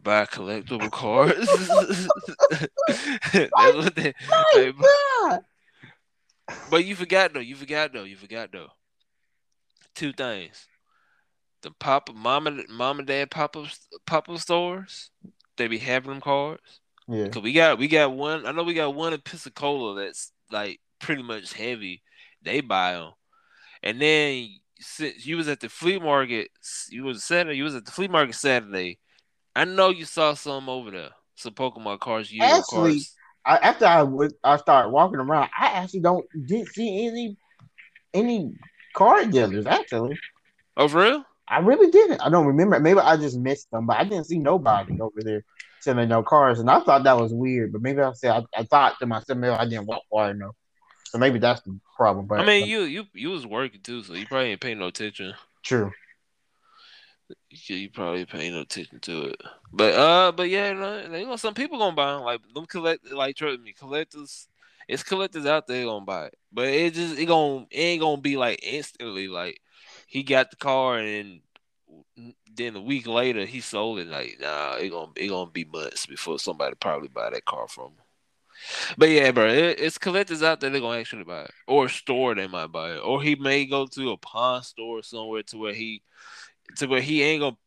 buy 0.04 0.26
collectible 0.26 0.92
cards. 0.92 1.48
That's 3.34 3.76
what 3.76 3.96
they, 3.96 4.14
they- 4.56 4.74
but 6.70 6.86
you 6.86 6.96
forgot 6.96 7.34
though. 7.34 7.40
You 7.40 7.56
forgot 7.56 7.94
though. 7.94 8.04
You 8.04 8.16
forgot 8.18 8.52
though. 8.52 8.68
Two 9.96 10.12
things. 10.14 10.68
The 11.62 11.72
pop 11.72 12.14
mom 12.14 12.46
and 12.48 12.64
mom 12.70 13.00
and 13.00 13.08
dad 13.08 13.32
pop 13.32 13.56
up 13.58 13.66
pop 14.06 14.30
up 14.30 14.38
stores. 14.38 15.10
They 15.58 15.68
be 15.68 15.78
having 15.78 16.12
them 16.12 16.22
cards. 16.22 16.62
Yeah. 17.08 17.28
Cause 17.28 17.44
we 17.44 17.54
got 17.54 17.78
we 17.78 17.88
got 17.88 18.14
one. 18.14 18.46
I 18.46 18.52
know 18.52 18.64
we 18.64 18.74
got 18.74 18.96
one 18.96 19.14
in 19.14 19.22
Pensacola 19.22 19.96
that's 19.96 20.32
like 20.52 20.80
pretty 21.00 21.24
much 21.24 21.54
heavy. 21.54 22.02
They 22.42 22.62
buy 22.62 22.94
them, 22.94 23.12
and 23.84 24.02
then 24.02 24.50
since 24.80 25.26
you 25.26 25.38
was 25.38 25.48
at 25.48 25.60
the 25.60 25.70
flea 25.70 26.00
market, 26.00 26.50
you 26.90 27.04
was 27.04 27.24
Saturday. 27.24 27.58
You 27.58 27.64
was 27.64 27.76
at 27.76 27.86
the 27.86 27.92
flea 27.92 28.08
market 28.08 28.36
Saturday. 28.36 29.00
I 29.56 29.66
know 29.66 29.90
you 29.90 30.06
saw 30.06 30.34
some 30.34 30.68
over 30.68 30.92
there. 30.92 31.10
Some 31.36 31.54
Pokemon 31.54 32.00
cards, 32.00 32.32
Yu 32.32 32.44
Actually, 32.44 32.92
cards. 32.92 33.16
I, 33.46 33.58
after 33.58 33.86
I 33.86 34.04
was 34.04 34.34
I 34.44 34.58
started 34.58 34.90
walking 34.90 35.20
around, 35.20 35.50
I 35.58 35.68
actually 35.68 36.02
don't 36.02 36.26
didn't 36.46 36.70
see 36.70 37.08
any 37.08 37.38
any 38.14 38.54
card 38.94 39.32
dealers. 39.32 39.66
Actually, 39.66 40.18
Oh, 40.78 40.88
for 40.88 41.02
real? 41.02 41.26
I 41.48 41.60
really 41.60 41.92
didn't. 41.92 42.22
I 42.22 42.30
don't 42.30 42.48
remember. 42.48 42.80
Maybe 42.80 43.00
I 43.00 43.18
just 43.18 43.38
missed 43.38 43.70
them, 43.72 43.86
but 43.86 43.98
I 43.98 44.04
didn't 44.04 44.26
see 44.26 44.40
nobody 44.40 45.00
over 45.00 45.22
there 45.22 45.44
selling 45.80 46.10
no 46.10 46.24
cars, 46.24 46.60
and 46.60 46.70
I 46.70 46.80
thought 46.80 47.04
that 47.04 47.18
was 47.18 47.34
weird. 47.34 47.72
But 47.72 47.82
maybe 47.82 48.02
I 48.02 48.12
said 48.14 48.32
I, 48.32 48.60
I 48.60 48.64
thought 48.64 48.96
to 49.00 49.06
myself, 49.06 49.38
maybe 49.38 49.54
I 49.54 49.66
didn't 49.66 49.86
walk 49.86 50.02
far 50.12 50.32
enough. 50.32 50.56
So 51.06 51.20
maybe 51.20 51.40
that's 51.40 51.62
the 51.62 51.80
problem. 51.96 52.26
But 52.26 52.42
I 52.42 52.46
mean, 52.46 52.68
you 52.68 52.82
you 52.82 53.06
you 53.14 53.30
was 53.30 53.46
working 53.46 53.82
too, 53.82 54.04
so 54.04 54.14
you 54.14 54.26
probably 54.26 54.50
ain't 54.50 54.62
paying 54.62 54.80
no 54.80 54.88
attention. 54.88 55.34
true. 55.64 55.92
You, 57.50 57.76
you 57.76 57.90
probably 57.90 58.26
paying 58.26 58.54
no 58.54 58.62
attention 58.62 59.00
to 59.02 59.26
it. 59.26 59.42
But 59.72 59.94
uh, 59.94 60.32
but 60.32 60.50
yeah, 60.50 60.72
you 60.72 60.80
know, 60.80 61.18
you 61.18 61.28
know, 61.28 61.36
some 61.36 61.54
people 61.54 61.78
gonna 61.78 61.96
buy 61.96 62.14
them. 62.14 62.24
Like 62.24 62.42
them 62.54 62.66
collect, 62.66 63.12
like 63.12 63.36
trust 63.36 63.62
me, 63.62 63.74
collectors. 63.74 64.48
It's 64.88 65.04
collectors 65.04 65.46
out 65.46 65.68
there 65.68 65.86
gonna 65.86 66.06
buy 66.06 66.26
it, 66.26 66.36
but 66.52 66.68
it 66.68 66.94
just 66.94 67.18
it 67.18 67.26
gonna 67.26 67.66
it 67.72 67.80
ain't 67.80 68.02
gonna 68.02 68.22
be 68.22 68.38
like 68.38 68.60
instantly. 68.64 69.28
Like 69.28 69.60
he 70.06 70.24
got 70.24 70.52
the 70.52 70.58
car 70.58 70.98
and 70.98 71.42
then 72.56 72.76
a 72.76 72.82
week 72.82 73.08
later 73.08 73.46
he 73.46 73.60
sold 73.62 74.00
it. 74.00 74.08
Like 74.08 74.38
nah, 74.40 74.76
it 74.76 74.90
gonna 74.90 75.12
it 75.16 75.30
gonna 75.30 75.52
be 75.52 75.66
months 75.66 76.06
before 76.06 76.40
somebody 76.40 76.76
probably 76.80 77.10
buy 77.10 77.30
that 77.30 77.46
car 77.46 77.68
from 77.68 77.86
him. 77.86 78.06
But 78.98 79.10
yeah, 79.10 79.32
bro, 79.32 79.48
it, 79.48 79.80
it's 79.80 79.98
collectors 79.98 80.44
out 80.44 80.60
there 80.62 80.70
that 80.70 80.80
gonna 80.80 81.00
actually 81.00 81.24
buy 81.24 81.44
it, 81.44 81.52
or 81.68 81.90
store 81.90 82.36
they 82.36 82.48
might 82.48 82.68
buy 82.72 82.94
it, 82.94 83.00
or 83.00 83.22
he 83.22 83.36
may 83.36 83.66
go 83.66 83.86
to 83.88 84.12
a 84.12 84.18
pawn 84.18 84.64
store 84.64 85.04
somewhere 85.04 85.44
to 85.44 85.58
where 85.58 85.74
he 85.74 86.02
to 86.78 86.88
where 86.88 87.02
he 87.02 87.22
ain't 87.22 87.42
gonna 87.42 87.58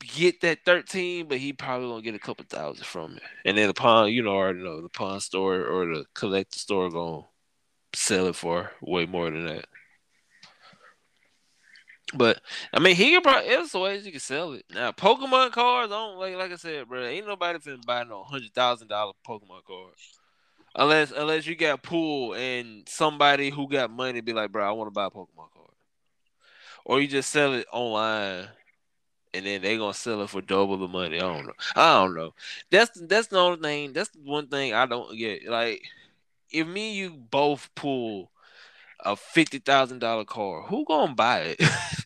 get 0.00 0.40
that 0.40 0.64
13, 0.64 1.28
but 1.28 1.38
he 1.38 1.52
probably 1.52 1.88
gonna 1.88 2.02
get 2.02 2.14
a 2.14 2.18
couple 2.18 2.44
thousand 2.48 2.84
from 2.84 3.16
it. 3.16 3.22
And 3.44 3.56
then 3.56 3.68
the 3.68 3.74
pawn, 3.74 4.10
you 4.12 4.22
know, 4.22 4.30
already 4.30 4.62
know 4.62 4.80
the 4.80 4.88
pawn 4.88 5.20
store 5.20 5.64
or 5.64 5.86
the 5.86 6.04
collector 6.14 6.58
store 6.58 6.90
gonna 6.90 7.22
sell 7.94 8.26
it 8.26 8.36
for 8.36 8.70
way 8.80 9.06
more 9.06 9.30
than 9.30 9.46
that. 9.46 9.66
But 12.14 12.40
I 12.72 12.78
mean, 12.78 12.94
he 12.94 13.10
can 13.10 13.22
probably 13.22 13.48
there's 13.48 13.72
ways 13.72 14.04
you 14.04 14.12
can 14.12 14.20
sell 14.20 14.52
it. 14.52 14.64
Now, 14.72 14.92
Pokemon 14.92 15.52
cards, 15.52 15.92
I 15.92 15.96
don't 15.96 16.18
like 16.18 16.36
like 16.36 16.52
I 16.52 16.56
said, 16.56 16.88
bro. 16.88 17.04
Ain't 17.04 17.26
nobody 17.26 17.58
finna 17.58 17.84
buy 17.84 18.04
no 18.04 18.22
hundred 18.22 18.52
thousand 18.52 18.88
dollar 18.88 19.12
Pokemon 19.26 19.64
card. 19.66 19.94
Unless 20.74 21.12
unless 21.12 21.46
you 21.46 21.54
got 21.54 21.82
pool 21.82 22.34
and 22.34 22.88
somebody 22.88 23.50
who 23.50 23.68
got 23.68 23.90
money 23.90 24.20
be 24.20 24.32
like, 24.32 24.52
bro, 24.52 24.66
I 24.66 24.72
want 24.72 24.88
to 24.88 24.92
buy 24.92 25.06
a 25.06 25.10
Pokemon 25.10 25.52
card. 25.54 25.70
Or 26.84 27.00
you 27.00 27.08
just 27.08 27.30
sell 27.30 27.54
it 27.54 27.66
online 27.72 28.48
and 29.34 29.46
then 29.46 29.62
they 29.62 29.76
gonna 29.76 29.94
sell 29.94 30.22
it 30.22 30.30
for 30.30 30.42
double 30.42 30.76
the 30.76 30.88
money. 30.88 31.16
I 31.16 31.20
don't 31.20 31.46
know. 31.46 31.52
I 31.76 31.94
don't 31.94 32.14
know. 32.14 32.34
That's 32.70 33.00
that's 33.02 33.28
the 33.28 33.38
only 33.38 33.60
thing. 33.60 33.92
That's 33.92 34.10
the 34.10 34.20
one 34.20 34.48
thing 34.48 34.74
I 34.74 34.86
don't 34.86 35.16
get. 35.16 35.46
Like, 35.46 35.82
if 36.50 36.66
me 36.66 36.88
and 36.88 36.96
you 36.96 37.18
both 37.30 37.70
pull 37.74 38.30
a 39.00 39.16
fifty 39.16 39.58
thousand 39.58 40.00
dollar 40.00 40.24
car, 40.24 40.62
who 40.62 40.84
gonna 40.84 41.14
buy 41.14 41.56
it? 41.58 41.60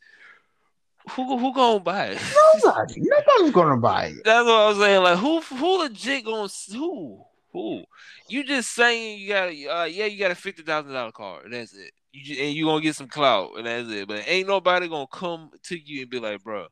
who 1.10 1.38
who 1.38 1.52
gonna 1.54 1.80
buy 1.80 2.06
it? 2.06 2.20
Nobody. 2.64 2.94
Nobody's 3.00 3.52
gonna 3.52 3.76
buy 3.76 4.06
it. 4.06 4.24
That's 4.24 4.46
what 4.46 4.52
I'm 4.52 4.80
saying. 4.80 5.02
Like, 5.02 5.18
who 5.18 5.40
who 5.40 5.78
legit 5.78 6.24
gonna 6.24 6.48
who 6.72 7.24
who? 7.52 7.84
You 8.28 8.44
just 8.44 8.72
saying 8.74 9.20
you 9.20 9.28
got 9.28 9.48
uh, 9.48 9.84
yeah 9.84 10.06
you 10.06 10.18
got 10.18 10.30
a 10.30 10.34
fifty 10.34 10.62
thousand 10.62 10.92
dollar 10.92 11.12
car 11.12 11.42
and 11.44 11.52
that's 11.52 11.74
it. 11.74 11.92
You 12.12 12.24
just, 12.24 12.40
and 12.40 12.54
you 12.54 12.64
gonna 12.66 12.82
get 12.82 12.96
some 12.96 13.08
clout 13.08 13.52
and 13.56 13.66
that's 13.66 13.88
it. 13.88 14.08
But 14.08 14.24
ain't 14.26 14.48
nobody 14.48 14.88
gonna 14.88 15.06
come 15.06 15.50
to 15.64 15.78
you 15.78 16.02
and 16.02 16.10
be 16.10 16.18
like, 16.18 16.42
bro, 16.42 16.66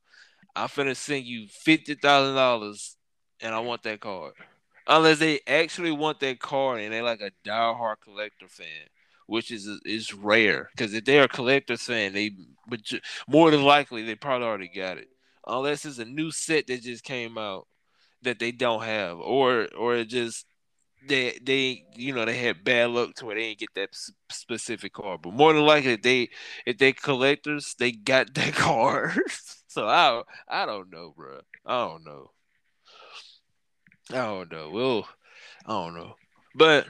I'm 0.57 0.69
finna 0.69 0.97
send 0.97 1.25
you 1.25 1.47
fifty 1.49 1.95
thousand 1.95 2.35
dollars 2.35 2.97
and 3.41 3.55
I 3.55 3.61
want 3.61 3.83
that 3.85 4.01
card. 4.01 4.33
Unless 4.87 5.19
they 5.19 5.41
actually 5.47 5.93
want 5.93 6.21
that 6.21 6.41
card 6.41 6.81
and 6.81 6.93
they're 6.93 7.03
like 7.03 7.23
a 7.23 7.31
diehard 7.49 7.97
collector 8.03 8.49
fan, 8.49 8.67
which 9.27 9.51
is 9.51 9.69
is 9.85 10.15
rare. 10.15 10.71
Because 10.73 10.95
if 10.95 11.05
they're 11.05 11.25
a 11.25 11.29
collector 11.29 11.77
fan, 11.77 12.13
they 12.13 12.33
but 12.69 12.81
more 13.29 13.51
than 13.51 13.63
likely 13.63 14.03
they 14.03 14.15
probably 14.15 14.47
already 14.47 14.69
got 14.69 14.99
it. 14.99 15.09
Unless 15.47 15.85
it's 15.85 15.99
a 15.99 16.05
new 16.05 16.31
set 16.31 16.67
that 16.67 16.83
just 16.83 17.05
came 17.05 17.37
out 17.37 17.67
that 18.23 18.39
they 18.39 18.53
don't 18.53 18.83
have, 18.83 19.19
or 19.19 19.69
or 19.77 19.97
it 19.97 20.09
just 20.09 20.47
they 21.07 21.39
they 21.43 21.85
you 21.97 22.15
know 22.15 22.25
they 22.25 22.37
had 22.37 22.65
bad 22.65 22.91
luck 22.91 23.15
to 23.15 23.27
where 23.27 23.35
they 23.37 23.49
didn't 23.49 23.59
get 23.59 23.75
that 23.75 23.91
specific 24.31 24.93
card. 24.95 25.23
But 25.23 25.35
more 25.35 25.53
than 25.53 25.63
likely, 25.63 25.93
if 25.93 26.03
they 26.03 26.31
if 26.67 26.79
they 26.79 26.93
collectors, 26.93 27.75
they 27.79 27.93
got 27.93 28.35
that 28.35 28.55
card. 28.55 29.21
so 29.69 29.87
I 29.87 30.23
I 30.49 30.67
don't 30.67 30.91
know, 30.91 31.13
bro. 31.17 31.41
I 31.67 31.89
don't 31.89 32.05
know. 32.05 32.31
I 34.11 34.17
don't 34.17 34.53
know. 34.53 34.71
Well, 34.71 35.09
I 35.67 35.73
don't 35.73 35.95
know. 35.95 36.15
But 36.55 36.87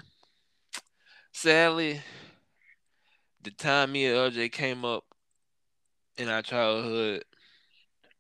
sadly, 1.32 2.01
the 3.45 3.51
time 3.51 3.93
me 3.93 4.07
and 4.07 4.33
LJ 4.33 4.51
came 4.53 4.85
up 4.85 5.05
in 6.17 6.29
our 6.29 6.43
childhood, 6.43 7.25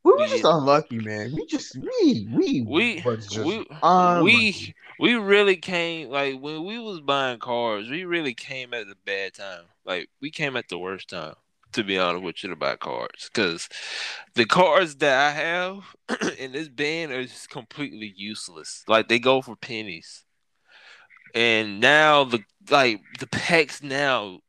we 0.04 0.12
were 0.12 0.26
just 0.26 0.44
unlucky, 0.44 0.98
man. 0.98 1.32
We 1.34 1.46
just 1.46 1.76
we 1.76 2.28
we 2.30 2.60
we 2.60 3.00
just 3.00 3.38
we 3.38 3.66
unlucky. 3.82 4.22
we 4.22 4.74
we 5.00 5.14
really 5.14 5.56
came 5.56 6.10
like 6.10 6.38
when 6.38 6.64
we 6.64 6.78
was 6.78 7.00
buying 7.00 7.38
cars, 7.38 7.88
we 7.88 8.04
really 8.04 8.34
came 8.34 8.74
at 8.74 8.82
a 8.82 8.96
bad 9.06 9.32
time. 9.34 9.64
Like 9.86 10.10
we 10.20 10.30
came 10.30 10.56
at 10.56 10.68
the 10.68 10.78
worst 10.78 11.08
time, 11.08 11.34
to 11.72 11.82
be 11.82 11.98
honest 11.98 12.22
with 12.22 12.44
you, 12.44 12.50
to 12.50 12.56
buy 12.56 12.76
cars. 12.76 13.30
Cause 13.32 13.70
the 14.34 14.44
cars 14.44 14.96
that 14.96 15.18
I 15.18 15.40
have 15.40 16.32
in 16.38 16.52
this 16.52 16.68
band 16.68 17.10
are 17.10 17.24
just 17.24 17.48
completely 17.48 18.12
useless. 18.14 18.84
Like 18.86 19.08
they 19.08 19.18
go 19.18 19.40
for 19.40 19.56
pennies. 19.56 20.24
And 21.34 21.80
now 21.80 22.24
the 22.24 22.40
like 22.70 23.00
the 23.18 23.26
packs 23.26 23.82
now 23.82 24.40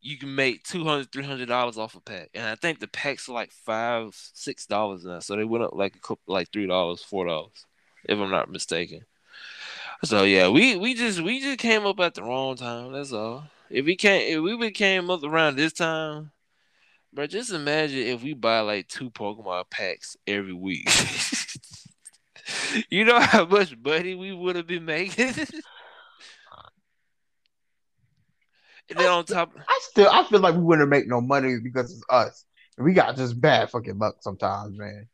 you 0.00 0.16
can 0.18 0.34
make 0.34 0.62
200 0.64 1.10
300 1.12 1.48
dollars 1.48 1.78
off 1.78 1.94
a 1.94 2.00
pack. 2.00 2.30
And 2.34 2.46
i 2.46 2.54
think 2.54 2.78
the 2.80 2.88
packs 2.88 3.28
are 3.28 3.32
like 3.32 3.52
five 3.52 4.10
six 4.34 4.66
dollars 4.66 5.04
now. 5.04 5.20
So 5.20 5.36
they 5.36 5.44
went 5.44 5.64
up 5.64 5.74
like 5.74 5.96
a 5.96 6.00
couple 6.00 6.20
like 6.26 6.50
three 6.52 6.66
dollars 6.66 7.02
four 7.02 7.26
dollars 7.26 7.66
if 8.04 8.18
i'm 8.18 8.30
not 8.30 8.50
mistaken. 8.50 9.04
So 10.04 10.24
yeah 10.24 10.48
we 10.48 10.76
we 10.76 10.94
just 10.94 11.20
we 11.20 11.40
just 11.40 11.58
came 11.58 11.86
up 11.86 12.00
at 12.00 12.14
the 12.14 12.22
wrong 12.22 12.56
time 12.56 12.92
that's 12.92 13.12
all. 13.12 13.44
If 13.70 13.84
we 13.84 13.96
can't 13.96 14.24
if 14.24 14.40
we 14.40 14.70
came 14.70 15.10
up 15.10 15.22
around 15.24 15.56
this 15.56 15.72
time 15.72 16.30
bro 17.12 17.26
just 17.26 17.52
imagine 17.52 17.98
if 17.98 18.22
we 18.22 18.34
buy 18.34 18.60
like 18.60 18.88
two 18.88 19.10
pokemon 19.10 19.70
packs 19.70 20.16
every 20.26 20.52
week. 20.52 20.88
You 22.90 23.04
know 23.04 23.20
how 23.20 23.44
much 23.44 23.76
money 23.76 24.14
we 24.14 24.32
would 24.32 24.56
have 24.56 24.66
been 24.66 24.84
making 24.84 25.32
and 28.90 28.98
then 28.98 29.08
on 29.08 29.24
top, 29.24 29.52
I 29.68 29.78
still 29.82 30.08
I 30.10 30.24
feel 30.24 30.40
like 30.40 30.54
we 30.54 30.62
wouldn't 30.62 30.88
make 30.88 31.06
no 31.06 31.20
money 31.20 31.58
because 31.62 31.92
it's 31.92 32.04
us. 32.10 32.44
We 32.76 32.92
got 32.92 33.16
just 33.16 33.40
bad 33.40 33.70
fucking 33.70 33.98
luck 33.98 34.16
sometimes, 34.20 34.76
man. 34.78 35.08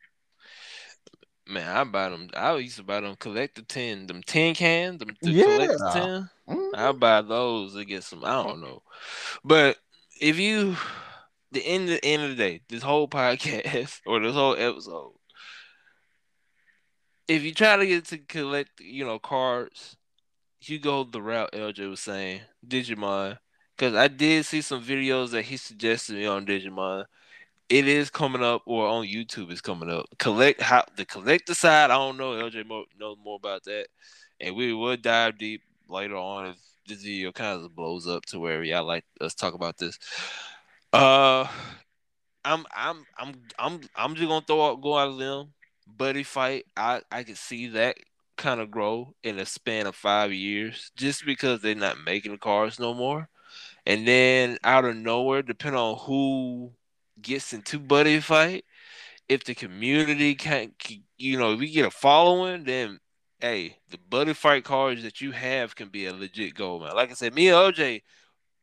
Man, 1.47 1.69
I 1.77 1.85
buy 1.85 2.09
them. 2.09 2.31
I 2.35 2.55
used 2.57 2.77
to 2.77 2.83
buy 2.83 3.01
them 3.01 3.17
collector 3.19 3.63
ten, 3.63 4.07
them 4.07 4.23
tin 4.23 4.55
cans, 4.55 4.99
them 4.99 5.15
the 5.21 5.31
Yeah. 5.31 5.45
collector 5.45 5.79
10 5.93 6.31
Mhm. 6.49 6.71
I 6.75 6.93
buy 6.93 7.21
those 7.23 7.75
to 7.75 7.85
get 7.85 8.05
some. 8.05 8.25
I 8.25 8.43
don't 8.43 8.61
know, 8.61 8.83
but 9.45 9.79
if 10.21 10.39
you, 10.39 10.77
the 11.53 11.61
end 11.67 11.89
the 11.89 12.05
end 12.05 12.23
of 12.23 12.31
the 12.31 12.37
day, 12.37 12.61
this 12.69 12.83
whole 12.83 13.09
podcast 13.09 14.01
or 14.07 14.21
this 14.21 14.35
whole 14.35 14.57
episode, 14.57 15.13
if 17.29 17.43
you 17.43 17.53
try 17.55 17.77
to 17.77 17.87
get 17.87 18.05
to 18.07 18.19
collect, 18.19 18.81
you 18.81 19.05
know, 19.05 19.19
cards, 19.19 19.97
you 20.61 20.79
go 20.79 21.05
the 21.05 21.21
route 21.23 21.51
LJ 21.53 21.89
was 21.91 22.01
saying, 22.01 22.41
Digimon, 22.67 23.39
because 23.77 23.95
I 23.95 24.09
did 24.09 24.45
see 24.47 24.61
some 24.61 24.83
videos 24.83 25.31
that 25.31 25.43
he 25.43 25.57
suggested 25.57 26.17
me 26.17 26.27
on 26.27 26.47
Digimon. 26.47 27.05
It 27.69 27.89
is 27.89 28.11
coming 28.11 28.43
up, 28.43 28.63
or 28.67 28.87
on 28.87 29.07
YouTube 29.07 29.51
is 29.51 29.61
coming 29.61 29.91
up. 29.91 30.07
Collect 30.19 30.61
how 30.61 30.85
the 30.97 31.05
collector 31.07 31.55
side. 31.55 31.91
I 31.91 31.97
don't 31.97 32.17
know. 32.17 32.33
LJ 32.33 32.67
mo- 32.67 32.85
knows 32.99 33.17
more 33.25 33.37
about 33.37 33.65
that, 33.65 33.87
and 34.41 34.55
we 34.55 34.73
will 34.73 34.97
dive 34.97 35.39
deep 35.39 35.63
later 35.89 36.17
on 36.17 36.47
if 36.47 36.57
this 36.87 37.03
video 37.03 37.33
kind 37.33 37.65
of 37.65 37.75
blows 37.75 38.07
up 38.07 38.27
to 38.27 38.39
where 38.39 38.63
y'all 38.63 38.85
like 38.85 39.05
us 39.21 39.35
talk 39.35 39.55
about 39.55 39.79
this. 39.79 39.99
Uh, 40.93 41.47
I'm 42.45 42.65
I'm 42.75 43.07
I'm 43.19 43.35
I'm 43.59 43.81
I'm 43.97 44.15
just 44.15 44.29
gonna 44.29 44.45
throw 44.47 44.71
out 44.71 44.83
go 44.83 44.97
out 44.99 45.09
of 45.09 45.19
them. 45.19 45.53
Buddy 45.87 46.23
fight. 46.23 46.67
I 46.77 47.01
I 47.11 47.23
can 47.23 47.35
see 47.35 47.69
that 47.69 47.97
kind 48.37 48.61
of 48.61 48.71
grow 48.71 49.15
in 49.23 49.39
a 49.39 49.47
span 49.47 49.87
of 49.87 49.97
five 49.97 50.33
years, 50.33 50.91
just 50.97 51.25
because 51.25 51.61
they're 51.61 51.75
not 51.75 52.05
making 52.05 52.33
the 52.33 52.39
cars 52.39 52.79
no 52.79 52.93
more. 52.93 53.29
And 53.87 54.09
then 54.09 54.59
out 54.65 54.85
of 54.85 54.97
nowhere, 54.97 55.43
depending 55.43 55.81
on 55.81 55.99
who 55.99 56.73
gets 57.21 57.53
into 57.53 57.79
buddy 57.79 58.21
fight, 58.21 58.65
if 59.29 59.45
the 59.45 59.55
community 59.55 60.35
can't, 60.35 60.73
you 61.17 61.39
know, 61.39 61.53
if 61.53 61.61
we 61.61 61.71
get 61.71 61.87
a 61.87 61.91
following, 61.91 62.65
then 62.65 62.99
hey, 63.41 63.77
the 63.91 63.99
buddy 63.99 64.33
fight 64.33 64.65
cards 64.65 65.03
that 65.03 65.21
you 65.21 65.31
have 65.33 65.77
can 65.77 65.89
be 65.89 66.07
a 66.07 66.15
legit 66.15 66.55
gold 66.55 66.83
mine. 66.83 66.95
Like 66.95 67.11
I 67.11 67.15
said, 67.15 67.35
me 67.35 67.49
and 67.49 67.57
OJ, 67.57 68.03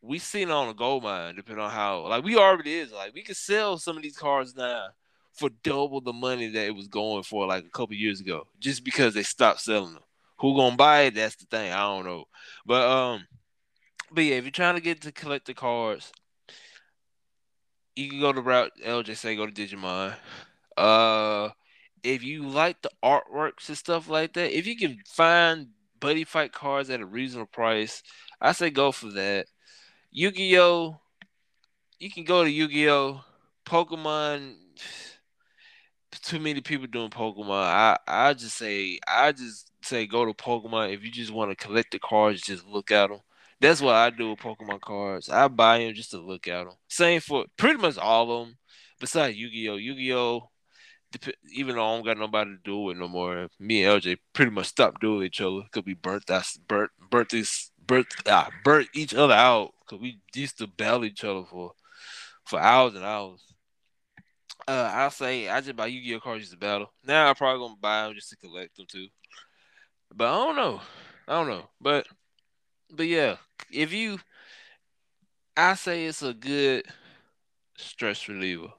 we 0.01 0.17
seen 0.17 0.49
on 0.49 0.69
a 0.69 0.73
gold 0.73 1.03
mine, 1.03 1.35
depending 1.35 1.63
on 1.63 1.69
how 1.69 2.07
like 2.07 2.23
we 2.23 2.35
already 2.35 2.73
is. 2.73 2.91
Like 2.91 3.13
we 3.13 3.23
could 3.23 3.37
sell 3.37 3.77
some 3.77 3.97
of 3.97 4.03
these 4.03 4.17
cards 4.17 4.55
now 4.55 4.87
for 5.33 5.49
double 5.63 6.01
the 6.01 6.13
money 6.13 6.47
that 6.47 6.65
it 6.65 6.75
was 6.75 6.87
going 6.87 7.23
for 7.23 7.45
like 7.45 7.65
a 7.65 7.69
couple 7.69 7.95
years 7.95 8.19
ago, 8.19 8.47
just 8.59 8.83
because 8.83 9.13
they 9.13 9.23
stopped 9.23 9.61
selling 9.61 9.93
them. 9.93 10.03
Who 10.39 10.55
gonna 10.55 10.75
buy 10.75 11.01
it? 11.01 11.13
That's 11.13 11.35
the 11.35 11.45
thing. 11.45 11.71
I 11.71 11.81
don't 11.81 12.05
know. 12.05 12.25
But 12.65 12.89
um, 12.89 13.27
but 14.11 14.23
yeah, 14.23 14.35
if 14.35 14.43
you're 14.43 14.51
trying 14.51 14.75
to 14.75 14.81
get 14.81 15.01
to 15.01 15.11
collect 15.11 15.47
the 15.47 15.53
cards, 15.53 16.11
you 17.95 18.09
can 18.09 18.19
go 18.19 18.33
to 18.33 18.41
route 18.41 18.71
LJ 18.83 19.15
say 19.17 19.35
go 19.35 19.45
to 19.45 19.51
Digimon. 19.51 20.15
Uh, 20.77 21.49
if 22.03 22.23
you 22.23 22.47
like 22.47 22.81
the 22.81 22.91
artworks 23.03 23.67
and 23.69 23.77
stuff 23.77 24.09
like 24.09 24.33
that, 24.33 24.57
if 24.57 24.65
you 24.65 24.75
can 24.75 24.97
find 25.07 25.67
buddy 25.99 26.23
fight 26.23 26.51
cards 26.51 26.89
at 26.89 27.01
a 27.01 27.05
reasonable 27.05 27.47
price, 27.47 28.01
I 28.39 28.51
say 28.53 28.69
go 28.69 28.91
for 28.91 29.11
that. 29.11 29.47
Yu-Gi-Oh, 30.11 30.99
you 31.99 32.11
can 32.11 32.23
go 32.23 32.43
to 32.43 32.49
Yu-Gi-Oh, 32.49 33.23
Pokemon. 33.65 34.55
Too 36.23 36.39
many 36.39 36.61
people 36.61 36.87
doing 36.87 37.09
Pokemon. 37.09 37.63
I 37.63 37.97
I 38.07 38.33
just 38.33 38.57
say 38.57 38.99
I 39.07 39.31
just 39.31 39.71
say 39.81 40.05
go 40.05 40.25
to 40.25 40.33
Pokemon 40.33 40.93
if 40.93 41.03
you 41.03 41.11
just 41.11 41.31
want 41.31 41.51
to 41.51 41.55
collect 41.55 41.91
the 41.91 41.99
cards. 41.99 42.41
Just 42.41 42.65
look 42.67 42.91
at 42.91 43.09
them. 43.09 43.21
That's 43.61 43.79
what 43.79 43.93
I 43.93 44.09
do 44.09 44.31
with 44.31 44.39
Pokemon 44.39 44.81
cards. 44.81 45.29
I 45.29 45.47
buy 45.47 45.77
them 45.79 45.93
just 45.93 46.09
to 46.11 46.17
look 46.17 46.47
at 46.47 46.65
them. 46.65 46.73
Same 46.89 47.21
for 47.21 47.45
pretty 47.57 47.77
much 47.77 47.95
all 47.99 48.23
of 48.41 48.47
them. 48.47 48.57
Besides 48.99 49.37
Yu-Gi-Oh, 49.37 49.75
Yu-Gi-Oh. 49.75 50.49
dep- 51.11 51.35
Even 51.53 51.75
though 51.75 51.85
I 51.85 51.95
don't 51.95 52.05
got 52.05 52.17
nobody 52.17 52.51
to 52.51 52.57
do 52.63 52.89
it 52.89 52.97
no 52.97 53.07
more, 53.07 53.47
me 53.59 53.83
and 53.83 54.01
LJ 54.01 54.17
pretty 54.33 54.49
much 54.51 54.65
stopped 54.65 54.99
doing 54.99 55.27
each 55.27 55.41
other 55.41 55.61
because 55.63 55.85
we 55.85 55.93
burnt 55.93 56.29
us, 56.31 56.57
burnt, 56.67 56.89
burnt 57.11 57.29
this, 57.29 57.71
burnt, 57.85 58.07
ah, 58.27 58.49
burnt 58.63 58.89
each 58.95 59.13
other 59.13 59.35
out 59.35 59.73
because 59.85 60.01
we 60.01 60.19
used 60.33 60.57
to 60.57 60.65
battle 60.67 61.05
each 61.05 61.23
other 61.23 61.43
for, 61.43 61.73
for 62.45 62.59
hours 62.59 62.95
and 62.95 63.05
hours. 63.05 63.43
Uh, 64.67 64.91
I'll 64.91 65.11
say 65.11 65.49
I 65.49 65.61
just 65.61 65.75
buy 65.75 65.85
Yu-Gi-Oh 65.85 66.19
cards 66.19 66.41
just 66.41 66.53
to 66.53 66.57
battle. 66.57 66.91
Now 67.03 67.29
I'm 67.29 67.35
probably 67.35 67.59
gonna 67.63 67.79
buy 67.79 68.05
them 68.05 68.15
just 68.15 68.29
to 68.29 68.37
collect 68.37 68.75
them 68.75 68.87
too. 68.89 69.07
But 70.15 70.27
I 70.29 70.45
don't 70.45 70.55
know. 70.55 70.81
I 71.27 71.33
don't 71.33 71.47
know. 71.47 71.69
But 71.79 72.07
but 72.93 73.07
yeah, 73.07 73.37
if 73.71 73.93
you 73.93 74.19
I 75.57 75.75
say 75.75 76.05
it's 76.05 76.21
a 76.23 76.33
good 76.33 76.85
stress 77.77 78.27
reliever. 78.27 78.69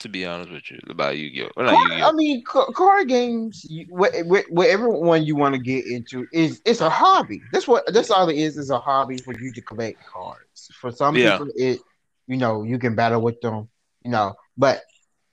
To 0.00 0.08
be 0.08 0.26
honest 0.26 0.50
with 0.50 0.68
you, 0.68 0.80
about 0.88 1.14
not 1.16 1.70
Card, 1.70 1.90
Yu-Gi-Oh. 1.92 2.08
I 2.08 2.12
mean, 2.12 2.42
card 2.44 3.06
games. 3.06 3.64
You, 3.70 3.86
wh- 3.96 4.26
wh- 4.26 4.50
whatever 4.52 4.88
one 4.88 5.22
you 5.24 5.36
want 5.36 5.54
to 5.54 5.60
get 5.60 5.86
into 5.86 6.26
is 6.32 6.60
it's 6.64 6.80
a 6.80 6.90
hobby. 6.90 7.40
That's 7.52 7.68
what. 7.68 7.84
That's 7.86 8.10
all 8.10 8.28
it 8.28 8.36
is. 8.36 8.58
Is 8.58 8.70
a 8.70 8.80
hobby 8.80 9.18
for 9.18 9.32
you 9.38 9.52
to 9.52 9.62
collect 9.62 10.04
cards. 10.04 10.68
For 10.80 10.90
some 10.90 11.14
Yeah. 11.14 11.38
people, 11.38 11.52
it 11.54 11.78
you 12.26 12.36
know 12.36 12.64
you 12.64 12.80
can 12.80 12.96
battle 12.96 13.20
with 13.20 13.40
them. 13.42 13.68
You 14.04 14.10
know, 14.10 14.34
but 14.56 14.82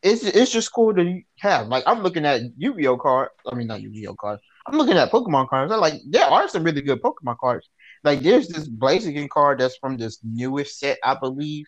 it's 0.04 0.24
it's 0.24 0.52
just 0.52 0.72
cool 0.72 0.94
to 0.94 1.20
have. 1.40 1.68
Like 1.68 1.84
I'm 1.88 2.04
looking 2.04 2.28
at 2.28 2.42
Yu-Gi-Oh 2.56 2.98
cards. 2.98 3.32
I 3.52 3.56
mean, 3.56 3.66
not 3.66 3.82
Yu-Gi-Oh 3.82 4.14
cards. 4.20 4.44
I'm 4.68 4.78
looking 4.78 4.98
at 4.98 5.12
Pokemon 5.12 5.50
cards. 5.50 5.72
I'm 5.72 5.80
like, 5.80 5.96
there 6.08 6.26
are 6.26 6.48
some 6.48 6.64
really 6.64 6.82
good 6.82 7.02
Pokemon 7.02 7.40
cards. 7.40 7.68
Like 8.04 8.22
there's 8.22 8.48
this 8.48 8.68
Blaziken 8.68 9.30
card 9.30 9.60
that's 9.60 9.78
from 9.78 9.98
this 9.98 10.20
newest 10.24 10.80
set, 10.80 10.98
I 11.04 11.16
believe. 11.16 11.66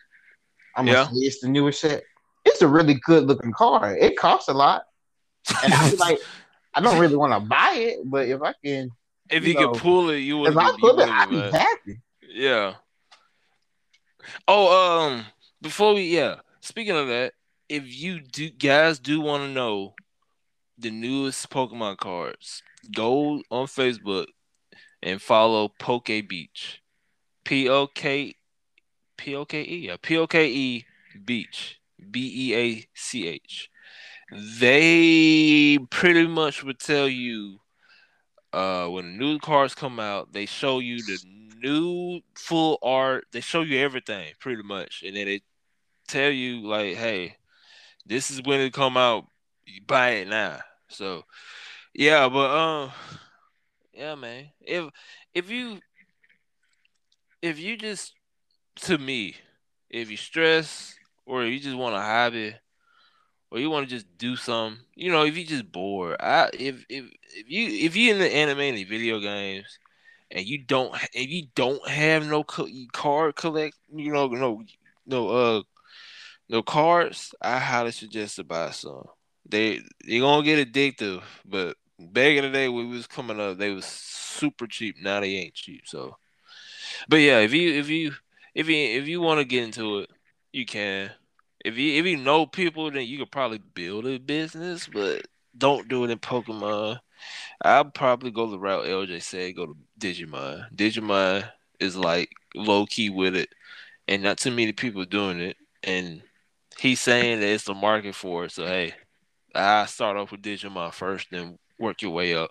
I'm 0.76 0.86
gonna 0.86 1.04
say 1.04 1.12
it's 1.16 1.40
the 1.40 1.48
newest 1.48 1.80
set. 1.80 2.02
It's 2.44 2.62
a 2.62 2.68
really 2.68 2.94
good 3.04 3.24
looking 3.24 3.52
card. 3.52 3.98
It 4.00 4.16
costs 4.16 4.48
a 4.48 4.54
lot. 4.54 4.84
And 5.62 5.72
I 5.72 5.90
feel 5.90 5.98
like 5.98 6.18
I 6.74 6.80
don't 6.80 6.98
really 6.98 7.16
want 7.16 7.32
to 7.34 7.40
buy 7.40 7.74
it, 7.76 7.98
but 8.04 8.28
if 8.28 8.40
I 8.42 8.54
can, 8.64 8.90
if 9.30 9.44
you 9.44 9.50
you 9.50 9.60
know, 9.60 9.72
can 9.72 9.80
pull 9.80 10.10
it, 10.10 10.18
you 10.18 10.38
would. 10.38 10.52
if 10.52 10.56
I 10.56 10.72
pull 10.78 10.98
it, 11.00 11.08
I'd 11.08 11.30
be 11.30 11.40
happy. 11.40 12.00
Yeah. 12.28 12.74
Oh, 14.48 15.08
um, 15.08 15.26
before 15.60 15.94
we, 15.94 16.04
yeah. 16.04 16.36
Speaking 16.60 16.96
of 16.96 17.08
that, 17.08 17.34
if 17.68 17.94
you 17.94 18.20
do, 18.20 18.50
guys 18.50 18.98
do 18.98 19.20
want 19.20 19.42
to 19.42 19.48
know 19.48 19.94
the 20.78 20.90
newest 20.90 21.50
Pokemon 21.50 21.98
cards, 21.98 22.62
go 22.94 23.42
on 23.50 23.66
Facebook 23.66 24.26
and 25.02 25.20
follow 25.20 25.68
Poke 25.68 26.06
Beach, 26.06 26.82
P 27.44 27.68
O 27.68 27.86
K 27.86 28.34
P 29.16 29.34
O 29.36 29.44
K 29.44 29.62
E, 29.62 29.86
yeah, 29.86 29.96
P 30.00 30.16
O 30.18 30.26
K 30.26 30.48
E 30.48 30.84
Beach, 31.24 31.80
B 32.10 32.50
E 32.50 32.54
A 32.56 32.88
C 32.94 33.28
H. 33.28 33.70
They 34.58 35.78
pretty 35.90 36.26
much 36.26 36.64
would 36.64 36.78
tell 36.78 37.08
you 37.08 37.58
uh 38.52 38.86
when 38.86 39.18
new 39.18 39.38
cards 39.38 39.74
come 39.74 39.98
out, 40.00 40.32
they 40.32 40.46
show 40.46 40.78
you 40.78 40.98
the 41.02 41.18
new 41.62 42.20
full 42.34 42.78
art. 42.82 43.26
They 43.32 43.40
show 43.40 43.62
you 43.62 43.78
everything 43.78 44.32
pretty 44.40 44.62
much, 44.62 45.02
and 45.06 45.16
then 45.16 45.26
they 45.26 45.42
tell 46.08 46.30
you 46.30 46.66
like, 46.66 46.96
"Hey, 46.96 47.36
this 48.06 48.30
is 48.30 48.42
when 48.42 48.60
it 48.60 48.72
come 48.72 48.96
out. 48.96 49.26
You 49.66 49.80
buy 49.86 50.10
it 50.10 50.28
now." 50.28 50.60
So, 50.88 51.24
yeah, 51.94 52.28
but 52.28 52.50
um, 52.50 52.92
yeah, 53.92 54.14
man. 54.14 54.50
If 54.60 54.90
if 55.34 55.50
you 55.50 55.80
if 57.40 57.58
you 57.58 57.76
just 57.76 58.14
to 58.76 58.98
me, 58.98 59.36
if 59.90 60.10
you 60.10 60.16
stress 60.16 60.96
or 61.26 61.44
you 61.44 61.60
just 61.60 61.76
want 61.76 61.96
a 61.96 62.00
hobby 62.00 62.54
or 63.50 63.58
you 63.58 63.70
want 63.70 63.88
to 63.88 63.94
just 63.94 64.06
do 64.18 64.36
something, 64.36 64.80
you 64.94 65.12
know, 65.12 65.24
if 65.24 65.36
you 65.36 65.44
just 65.46 65.70
bored, 65.70 66.16
I 66.20 66.50
if 66.54 66.84
if 66.88 67.06
if 67.34 67.50
you 67.50 67.68
if 67.86 67.96
you 67.96 68.12
in 68.12 68.18
the 68.18 68.32
anime 68.32 68.60
and 68.60 68.78
the 68.78 68.84
video 68.84 69.20
games 69.20 69.78
and 70.30 70.46
you 70.46 70.58
don't 70.64 70.94
if 71.14 71.30
you 71.30 71.48
don't 71.54 71.86
have 71.88 72.26
no 72.26 72.44
card 72.44 73.36
collect, 73.36 73.76
you 73.94 74.12
know, 74.12 74.28
no 74.28 74.64
no 75.06 75.28
uh 75.30 75.62
no 76.48 76.62
cards, 76.62 77.34
I 77.42 77.58
highly 77.58 77.92
suggest 77.92 78.36
to 78.36 78.44
buy 78.44 78.70
some. 78.70 79.06
They 79.48 79.82
they 80.06 80.20
gonna 80.20 80.44
get 80.44 80.72
addictive, 80.72 81.22
but 81.44 81.76
back 82.08 82.36
in 82.36 82.44
the 82.44 82.50
day 82.50 82.68
when 82.68 82.88
we 82.88 82.96
was 82.96 83.06
coming 83.06 83.40
up, 83.40 83.58
they 83.58 83.70
was 83.70 83.84
super 83.84 84.66
cheap. 84.66 84.96
Now 85.00 85.20
they 85.20 85.34
ain't 85.34 85.54
cheap. 85.54 85.82
So, 85.86 86.16
but 87.08 87.16
yeah, 87.16 87.40
if 87.40 87.52
you 87.52 87.72
if 87.74 87.88
you 87.88 88.12
if 88.54 88.68
you 88.68 88.76
if 88.76 89.08
you 89.08 89.20
want 89.20 89.38
to 89.38 89.44
get 89.44 89.64
into 89.64 89.98
it, 90.00 90.10
you 90.52 90.66
can. 90.66 91.10
If 91.64 91.78
you 91.78 92.00
if 92.00 92.06
you 92.06 92.16
know 92.16 92.46
people, 92.46 92.90
then 92.90 93.06
you 93.06 93.18
could 93.18 93.30
probably 93.30 93.58
build 93.58 94.06
a 94.06 94.18
business, 94.18 94.88
but 94.92 95.26
don't 95.56 95.88
do 95.88 96.04
it 96.04 96.10
in 96.10 96.18
Pokemon. 96.18 96.98
I'd 97.64 97.94
probably 97.94 98.30
go 98.30 98.50
the 98.50 98.58
route 98.58 98.86
LJ 98.86 99.22
said, 99.22 99.54
go 99.56 99.66
to 99.66 99.76
Digimon. 99.98 100.74
Digimon 100.74 101.48
is 101.78 101.96
like 101.96 102.30
low 102.54 102.86
key 102.86 103.10
with 103.10 103.36
it, 103.36 103.48
and 104.08 104.22
not 104.22 104.38
too 104.38 104.50
many 104.50 104.72
people 104.72 105.04
doing 105.04 105.40
it. 105.40 105.56
And 105.84 106.22
he's 106.78 107.00
saying 107.00 107.40
that 107.40 107.48
it's 107.48 107.64
the 107.64 107.74
market 107.74 108.14
for 108.14 108.44
it. 108.44 108.52
So 108.52 108.66
hey, 108.66 108.94
I 109.54 109.86
start 109.86 110.16
off 110.16 110.32
with 110.32 110.42
Digimon 110.42 110.92
first, 110.92 111.28
then 111.30 111.58
work 111.82 112.02
your 112.02 112.12
way 112.12 112.34
up. 112.34 112.50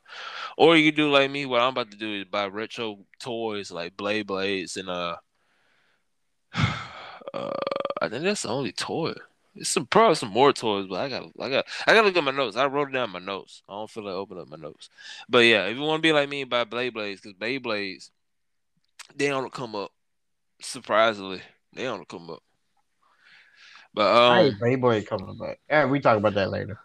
Or 0.58 0.78
you 0.78 0.92
can 0.92 0.98
do 0.98 1.12
like 1.12 1.32
me. 1.32 1.46
What 1.46 1.62
I'm 1.62 1.70
about 1.70 1.92
to 1.92 1.98
do 1.98 2.14
is 2.14 2.26
buy 2.26 2.48
retro 2.48 3.00
toys 3.20 3.72
like 3.72 3.98
Beyblades 3.98 4.78
and 4.78 4.90
uh, 4.90 5.16
uh, 7.34 7.52
I 8.02 8.10
think 8.10 8.24
that's 8.24 8.44
the 8.44 8.50
only 8.50 8.72
toy. 8.72 9.14
It's 9.56 9.70
some 9.70 9.86
probably 9.86 10.16
some 10.16 10.30
more 10.30 10.54
toys, 10.54 10.88
but 10.88 11.00
I 11.00 11.10
got 11.10 11.24
I 11.40 11.50
got 11.50 11.66
I 11.86 11.94
gotta 11.94 12.08
look 12.08 12.16
at 12.16 12.24
my 12.24 12.32
notes. 12.32 12.56
I 12.56 12.68
wrote 12.68 12.90
it 12.90 12.94
down 12.94 13.10
my 13.10 13.20
notes. 13.20 13.64
I 13.68 13.74
don't 13.74 13.90
feel 13.90 14.06
like 14.06 14.14
opening 14.14 14.44
up 14.44 14.50
my 14.50 14.58
notes. 14.58 14.90
But 15.28 15.40
yeah, 15.40 15.66
if 15.66 15.76
you 15.76 15.84
want 15.84 16.02
to 16.02 16.08
be 16.08 16.14
like 16.14 16.30
me, 16.30 16.46
buy 16.46 16.64
Beyblades 16.64 17.22
because 17.22 17.34
Beyblades 17.34 18.12
they 19.16 19.28
don't 19.28 19.52
come 19.52 19.76
up. 19.76 19.92
Surprisingly, 20.62 21.42
they 21.74 21.84
don't 21.84 22.08
come 22.08 22.30
up. 22.30 22.44
But 23.94 24.16
um, 24.16 24.46
ain't 24.46 24.60
Playboy 24.60 25.04
coming 25.04 25.38
back. 25.38 25.60
Yeah, 25.70 25.86
we 25.86 26.00
talk 26.00 26.18
about 26.18 26.34
that 26.36 26.50
later. 26.50 26.80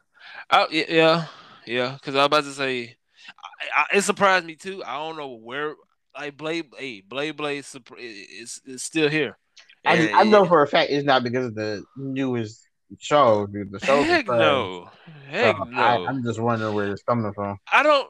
I, 0.50 0.66
yeah, 0.70 1.26
yeah. 1.66 1.92
Because 1.92 2.14
I 2.14 2.18
was 2.18 2.26
about 2.26 2.44
to 2.44 2.52
say, 2.52 2.96
I, 3.28 3.82
I, 3.82 3.96
it 3.96 4.02
surprised 4.02 4.46
me 4.46 4.56
too. 4.56 4.82
I 4.84 4.96
don't 4.96 5.16
know 5.16 5.34
where, 5.36 5.74
like 6.16 6.36
Blade, 6.36 6.66
hey, 6.78 7.02
Beyblade, 7.08 7.64
is 7.98 8.60
is 8.64 8.82
still 8.82 9.08
here. 9.08 9.38
I, 9.84 10.10
I 10.12 10.24
know 10.24 10.44
for 10.46 10.62
a 10.62 10.66
fact 10.66 10.90
it's 10.90 11.04
not 11.04 11.22
because 11.22 11.46
of 11.46 11.54
the 11.54 11.84
newest 11.96 12.66
show. 12.98 13.46
dude. 13.46 13.70
The 13.72 13.80
show, 13.80 14.02
Heck 14.02 14.26
no, 14.26 14.88
heck 15.28 15.56
no. 15.58 15.80
I, 15.80 16.06
I'm 16.06 16.22
just 16.24 16.40
wondering 16.40 16.74
where 16.74 16.90
it's 16.90 17.02
coming 17.02 17.32
from. 17.32 17.58
I 17.72 17.82
don't, 17.82 18.08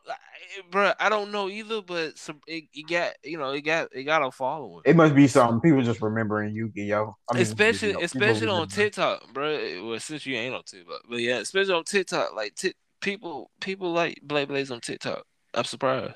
bro. 0.70 0.92
I 0.98 1.08
don't 1.08 1.32
know 1.32 1.48
either. 1.48 1.82
But 1.82 2.18
some, 2.18 2.40
it, 2.46 2.64
it 2.72 2.88
got, 2.88 3.14
you 3.24 3.38
know, 3.38 3.50
it 3.50 3.62
got, 3.62 3.88
it 3.92 4.04
got 4.04 4.22
a 4.22 4.30
following. 4.30 4.82
It 4.84 4.96
must 4.96 5.14
be 5.14 5.26
something 5.26 5.60
people 5.60 5.82
just 5.82 6.00
remembering 6.00 6.54
Yu-Gi-Oh. 6.54 7.14
I 7.30 7.34
mean, 7.34 7.42
especially 7.42 7.88
Yu-Gi-Oh. 7.88 8.04
Especially 8.04 8.48
on. 8.48 8.68
TikTok, 8.68 9.32
bro. 9.32 9.86
Well, 9.86 10.00
since 10.00 10.24
you 10.26 10.36
ain't 10.36 10.54
on 10.54 10.62
TikTok, 10.62 11.02
but 11.08 11.20
yeah, 11.20 11.38
especially 11.38 11.74
on 11.74 11.84
TikTok, 11.84 12.34
like 12.34 12.54
ti 12.54 12.72
people 13.00 13.50
people 13.60 13.92
like 13.92 14.20
Beyblades 14.26 14.70
on 14.70 14.80
TikTok. 14.80 15.24
I'm 15.54 15.64
surprised. 15.64 16.14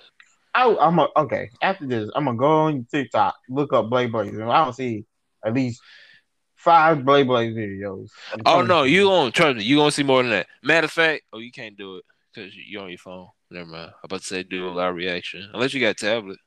Oh, 0.55 0.77
I'm 0.81 0.99
a, 0.99 1.09
okay. 1.17 1.51
After 1.63 1.87
this, 1.87 2.11
I'm 2.15 2.25
gonna 2.25 2.37
go 2.37 2.47
on 2.47 2.87
TikTok, 2.91 3.35
look 3.49 3.73
up 3.73 3.89
Blade 3.89 4.13
and 4.13 4.43
I 4.51 4.65
don't 4.65 4.75
see 4.75 5.05
at 5.45 5.55
least 5.55 5.81
five 6.57 6.99
Beyblade 6.99 7.55
videos. 7.55 8.09
I'm 8.33 8.41
Oh 8.45 8.63
no, 8.63 8.83
you 8.83 9.05
gonna 9.05 9.31
trust 9.31 9.59
me? 9.59 9.65
You 9.65 9.77
gonna 9.77 9.91
see 9.91 10.03
more 10.03 10.23
than 10.23 10.33
that. 10.33 10.47
Matter 10.63 10.87
of 10.87 10.93
fact, 10.93 11.23
oh 11.33 11.39
you 11.39 11.53
can't 11.53 11.77
do 11.77 11.97
it 11.97 12.05
because 12.35 12.53
you're 12.55 12.83
on 12.83 12.89
your 12.89 12.99
phone. 12.99 13.29
Never 13.51 13.69
mind. 13.69 13.91
I'm 13.91 14.05
about 14.05 14.21
to 14.21 14.27
say 14.27 14.43
do 14.43 14.69
a 14.69 14.71
live 14.71 14.95
reaction 14.95 15.49
unless 15.53 15.75
you 15.75 15.81
got 15.81 15.97
tablet. 15.97 16.39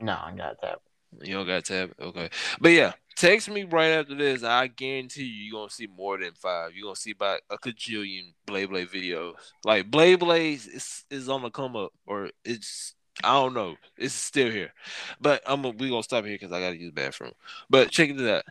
No, 0.00 0.12
I 0.12 0.32
got 0.36 0.56
that. 0.62 0.78
You 1.22 1.34
don't 1.34 1.46
got 1.46 1.64
tablet, 1.64 1.96
okay? 2.00 2.30
But 2.60 2.70
yeah, 2.70 2.92
text 3.16 3.50
me 3.50 3.64
right 3.64 3.90
after 3.90 4.14
this. 4.14 4.42
I 4.44 4.68
guarantee 4.68 5.24
you, 5.24 5.44
you're 5.44 5.60
gonna 5.60 5.70
see 5.70 5.86
more 5.86 6.18
than 6.18 6.32
five. 6.34 6.74
You're 6.74 6.84
gonna 6.84 6.96
see 6.96 7.10
about 7.10 7.40
a 7.50 7.58
cajillion 7.58 8.32
Beyblade 8.46 8.88
videos. 8.88 9.34
Like 9.64 9.90
Beyblades 9.90 10.68
is 10.68 11.04
is 11.10 11.28
on 11.28 11.42
the 11.42 11.50
come 11.50 11.76
up, 11.76 11.92
or 12.06 12.30
it's 12.44 12.94
I 13.22 13.34
don't 13.34 13.54
know. 13.54 13.76
It's 13.98 14.14
still 14.14 14.50
here, 14.50 14.72
but 15.20 15.42
I'm 15.46 15.62
we 15.62 15.90
gonna 15.90 16.02
stop 16.02 16.24
here 16.24 16.34
because 16.34 16.52
I 16.52 16.60
gotta 16.60 16.78
use 16.78 16.92
the 16.94 17.00
bathroom. 17.02 17.32
But 17.68 17.90
check 17.90 18.10
it 18.10 18.20
out. 18.20 18.44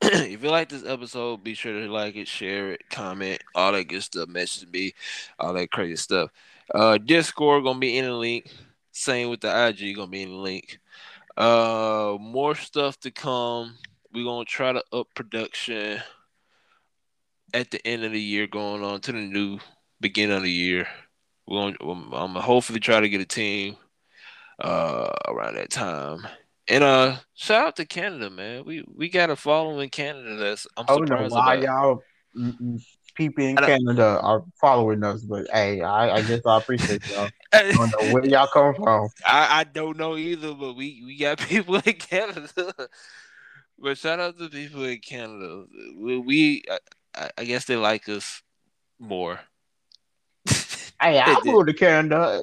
if 0.02 0.42
you 0.42 0.50
like 0.50 0.68
this 0.68 0.84
episode, 0.84 1.42
be 1.42 1.54
sure 1.54 1.72
to 1.72 1.90
like 1.90 2.16
it, 2.16 2.28
share 2.28 2.72
it, 2.72 2.82
comment, 2.90 3.42
all 3.54 3.72
that 3.72 3.84
good 3.84 4.02
stuff. 4.02 4.28
Message 4.28 4.68
me, 4.68 4.92
all 5.38 5.54
that 5.54 5.70
crazy 5.70 5.96
stuff. 5.96 6.30
Uh, 6.74 6.98
Discord 6.98 7.64
gonna 7.64 7.78
be 7.78 7.96
in 7.96 8.04
the 8.04 8.12
link. 8.12 8.50
Same 8.92 9.30
with 9.30 9.40
the 9.40 9.68
IG 9.68 9.96
gonna 9.96 10.08
be 10.08 10.22
in 10.22 10.30
the 10.30 10.36
link. 10.36 10.78
Uh, 11.36 12.16
more 12.20 12.54
stuff 12.54 12.98
to 13.00 13.10
come. 13.10 13.76
We're 14.12 14.24
gonna 14.24 14.44
try 14.44 14.72
to 14.72 14.84
up 14.92 15.08
production 15.14 16.00
at 17.52 17.70
the 17.70 17.84
end 17.86 18.04
of 18.04 18.12
the 18.12 18.20
year, 18.20 18.46
going 18.46 18.84
on 18.84 19.00
to 19.00 19.12
the 19.12 19.18
new 19.18 19.58
beginning 20.00 20.36
of 20.36 20.42
the 20.42 20.50
year. 20.50 20.86
We're 21.46 21.72
gonna, 21.72 21.76
I'm 21.92 22.10
gonna 22.10 22.40
hopefully 22.40 22.80
try 22.80 23.00
to 23.00 23.08
get 23.08 23.20
a 23.20 23.26
team 23.26 23.76
uh 24.60 25.10
around 25.28 25.56
that 25.56 25.70
time. 25.70 26.26
And 26.68 26.82
uh, 26.82 27.16
shout 27.34 27.66
out 27.66 27.76
to 27.76 27.84
Canada, 27.84 28.30
man. 28.30 28.64
We 28.64 28.84
we 28.94 29.08
got 29.08 29.30
a 29.30 29.36
following 29.36 29.80
in 29.80 29.90
Canada 29.90 30.36
that's 30.36 30.66
I'm 30.76 30.86
I 30.88 30.96
don't 30.96 31.08
know 31.08 31.28
why 31.28 31.54
about. 31.54 31.64
y'all 31.64 32.02
people 33.14 33.44
in 33.44 33.56
Canada 33.56 34.18
are 34.22 34.44
following 34.60 35.02
us, 35.04 35.22
but 35.22 35.46
hey, 35.52 35.80
I, 35.80 36.16
I 36.16 36.22
guess 36.22 36.44
I 36.46 36.58
appreciate 36.58 37.08
y'all. 37.10 37.28
I 37.52 37.72
don't 37.72 37.92
know 37.92 38.12
where 38.14 38.24
y'all 38.26 38.46
come 38.46 38.74
from. 38.74 39.08
I, 39.26 39.60
I 39.60 39.64
don't 39.64 39.96
know 39.96 40.16
either, 40.16 40.54
but 40.54 40.74
we, 40.74 41.02
we 41.04 41.16
got 41.16 41.38
people 41.48 41.76
in 41.76 41.94
Canada. 41.94 42.72
but 43.78 43.98
shout 43.98 44.20
out 44.20 44.38
to 44.38 44.48
people 44.48 44.84
in 44.84 44.98
Canada. 44.98 45.64
We, 45.96 46.18
we 46.18 46.62
I, 47.14 47.30
I- 47.38 47.44
guess 47.44 47.64
they 47.64 47.76
like 47.76 48.08
us 48.08 48.42
more. 48.98 49.40
Hey, 51.02 51.20
I 51.20 51.38
moved 51.44 51.66
to 51.66 51.74
Canada. 51.74 52.42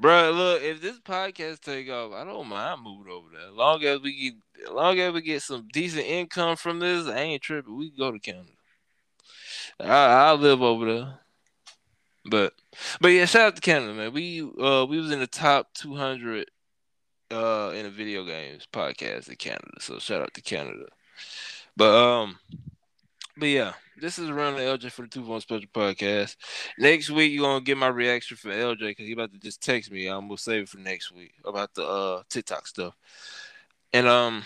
Bro, 0.00 0.30
look, 0.32 0.62
if 0.62 0.80
this 0.80 1.00
podcast 1.00 1.60
take 1.60 1.90
off, 1.90 2.12
I 2.12 2.24
don't 2.24 2.46
mind 2.46 2.82
moving 2.82 3.10
over 3.10 3.26
there. 3.32 3.50
Long 3.50 3.82
as 3.82 4.00
we 4.00 4.30
get 4.60 4.72
long 4.72 4.98
as 5.00 5.12
we 5.12 5.22
get 5.22 5.42
some 5.42 5.66
decent 5.72 6.04
income 6.04 6.56
from 6.56 6.78
this, 6.78 7.06
I 7.08 7.18
ain't 7.18 7.42
tripping. 7.42 7.76
We 7.76 7.88
can 7.90 7.98
go 7.98 8.12
to 8.12 8.18
Canada. 8.20 8.48
I, 9.80 9.86
I 9.86 10.32
live 10.32 10.62
over 10.62 10.92
there. 10.92 11.18
But 12.24 12.54
but 13.00 13.08
yeah, 13.08 13.24
shout 13.24 13.48
out 13.48 13.54
to 13.56 13.60
Canada, 13.60 13.94
man. 13.94 14.12
We 14.12 14.42
uh 14.42 14.86
we 14.88 15.00
was 15.00 15.10
in 15.10 15.20
the 15.20 15.26
top 15.26 15.74
two 15.74 15.96
hundred 15.96 16.50
uh 17.32 17.72
in 17.74 17.84
the 17.84 17.90
video 17.90 18.24
games 18.24 18.66
podcast 18.72 19.28
in 19.28 19.36
Canada. 19.36 19.80
So 19.80 19.98
shout 19.98 20.22
out 20.22 20.34
to 20.34 20.40
Canada. 20.40 20.86
But 21.76 21.94
um 21.94 22.38
but 23.36 23.48
yeah, 23.48 23.72
this 24.00 24.18
is 24.18 24.28
around 24.28 24.54
the 24.54 24.60
LJ 24.60 24.92
for 24.92 25.02
the 25.02 25.08
two 25.08 25.24
phone 25.24 25.40
special 25.40 25.68
podcast. 25.74 26.36
Next 26.78 27.10
week 27.10 27.32
you're 27.32 27.42
gonna 27.42 27.64
get 27.64 27.78
my 27.78 27.88
reaction 27.88 28.36
for 28.36 28.50
LJ 28.50 28.80
because 28.80 29.06
he 29.06 29.12
about 29.12 29.32
to 29.32 29.38
just 29.38 29.62
text 29.62 29.90
me. 29.90 30.06
I'm 30.06 30.28
gonna 30.28 30.38
save 30.38 30.62
it 30.62 30.68
for 30.68 30.78
next 30.78 31.10
week 31.12 31.32
about 31.44 31.74
the 31.74 31.84
uh 31.84 32.22
TikTok 32.28 32.68
stuff. 32.68 32.94
And 33.92 34.06
um 34.06 34.44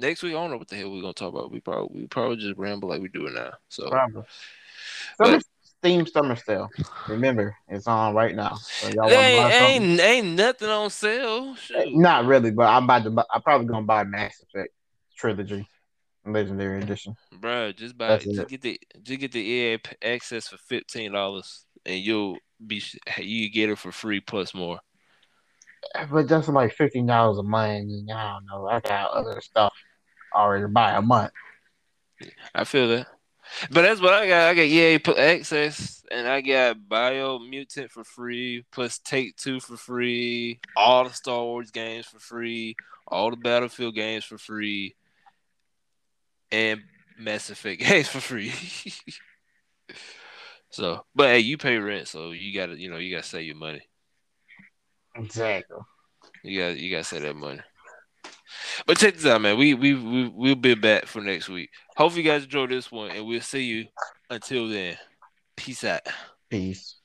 next 0.00 0.22
week 0.22 0.32
I 0.32 0.36
don't 0.36 0.50
know 0.50 0.56
what 0.56 0.68
the 0.68 0.76
hell 0.76 0.90
we're 0.90 1.02
gonna 1.02 1.14
talk 1.14 1.32
about. 1.32 1.52
We 1.52 1.60
probably 1.60 2.00
we 2.02 2.06
probably 2.06 2.36
just 2.36 2.58
ramble 2.58 2.88
like 2.88 3.02
we 3.02 3.08
do 3.08 3.26
it 3.26 3.34
now. 3.34 3.52
So 3.68 3.88
Probably. 3.88 4.22
But- 5.18 5.26
Summer, 5.26 5.40
Steam 5.80 6.06
Summer 6.06 6.36
Sale. 6.36 6.68
Remember, 7.08 7.56
it's 7.68 7.86
on 7.86 8.14
right 8.14 8.34
now. 8.34 8.54
So 8.56 8.88
ain't, 8.88 9.52
ain't 9.52 10.00
ain't 10.00 10.26
nothing 10.36 10.68
on 10.68 10.90
sale. 10.90 11.54
Shoot. 11.56 11.94
Not 11.94 12.26
really, 12.26 12.50
but 12.50 12.66
I'm 12.66 12.84
about 12.84 13.04
to. 13.04 13.10
Buy, 13.10 13.24
I'm 13.32 13.40
probably 13.42 13.66
gonna 13.66 13.86
buy 13.86 14.04
Mass 14.04 14.42
Effect 14.42 14.72
trilogy, 15.16 15.66
Legendary 16.26 16.82
Edition. 16.82 17.14
Bro, 17.40 17.72
just 17.72 17.96
buy 17.96 18.08
That's 18.08 18.24
just 18.24 18.40
it. 18.40 18.48
get 18.48 18.60
the 18.60 18.80
just 19.02 19.20
get 19.20 19.32
the 19.32 19.40
EA 19.40 19.78
access 20.02 20.48
for 20.48 20.58
fifteen 20.58 21.12
dollars, 21.12 21.64
and 21.86 21.98
you'll 21.98 22.36
be 22.66 22.82
you 23.18 23.50
get 23.50 23.70
it 23.70 23.78
for 23.78 23.90
free 23.90 24.20
plus 24.20 24.52
more. 24.52 24.80
But 26.10 26.28
that's 26.28 26.48
like 26.48 26.74
fifteen 26.74 27.06
dollars 27.06 27.38
a 27.38 27.42
month. 27.42 27.88
I 28.12 28.32
don't 28.32 28.46
know. 28.46 28.68
I 28.68 28.80
got 28.80 29.12
other 29.12 29.40
stuff 29.40 29.72
already 30.34 30.66
buy 30.66 30.92
a 30.92 31.02
month. 31.02 31.32
I 32.54 32.64
feel 32.64 32.88
that, 32.88 33.06
but 33.70 33.82
that's 33.82 34.00
what 34.00 34.12
I 34.12 34.28
got. 34.28 34.48
I 34.48 34.54
got 34.54 34.62
EA 34.62 35.00
access, 35.18 36.04
and 36.10 36.28
I 36.28 36.40
got 36.40 36.76
Biomutant 36.88 37.90
for 37.90 38.04
free, 38.04 38.64
plus 38.70 38.98
Take 38.98 39.36
Two 39.36 39.60
for 39.60 39.76
free, 39.76 40.60
all 40.76 41.04
the 41.04 41.10
Star 41.10 41.42
Wars 41.42 41.70
games 41.70 42.06
for 42.06 42.18
free, 42.18 42.76
all 43.08 43.30
the 43.30 43.36
Battlefield 43.36 43.94
games 43.94 44.24
for 44.24 44.38
free, 44.38 44.94
and 46.52 46.82
Mass 47.18 47.50
Effect 47.50 47.80
games 47.88 48.08
for 48.08 48.20
free. 48.20 48.52
so, 50.70 51.04
but 51.14 51.28
hey, 51.28 51.38
you 51.40 51.58
pay 51.58 51.78
rent, 51.78 52.08
so 52.08 52.32
you 52.32 52.54
gotta, 52.54 52.78
you 52.78 52.90
know, 52.90 52.98
you 52.98 53.14
gotta 53.14 53.26
save 53.26 53.46
your 53.46 53.56
money. 53.56 53.82
Exactly. 55.16 55.78
You 56.42 56.60
got 56.60 56.78
you 56.78 56.90
gotta 56.90 57.04
save 57.04 57.22
that 57.22 57.36
money. 57.36 57.60
But 58.86 58.98
check 58.98 59.14
this 59.14 59.26
out, 59.26 59.40
man. 59.40 59.58
We 59.58 59.74
we 59.74 59.94
we 59.94 60.28
we'll 60.28 60.54
be 60.54 60.74
back 60.74 61.06
for 61.06 61.20
next 61.20 61.48
week. 61.48 61.70
Hopefully 61.96 62.22
you 62.22 62.30
guys 62.30 62.44
enjoy 62.44 62.66
this 62.66 62.90
one, 62.90 63.10
and 63.10 63.26
we'll 63.26 63.40
see 63.40 63.64
you 63.64 63.86
until 64.28 64.68
then. 64.68 64.96
Peace 65.56 65.84
out. 65.84 66.02
Peace. 66.48 66.99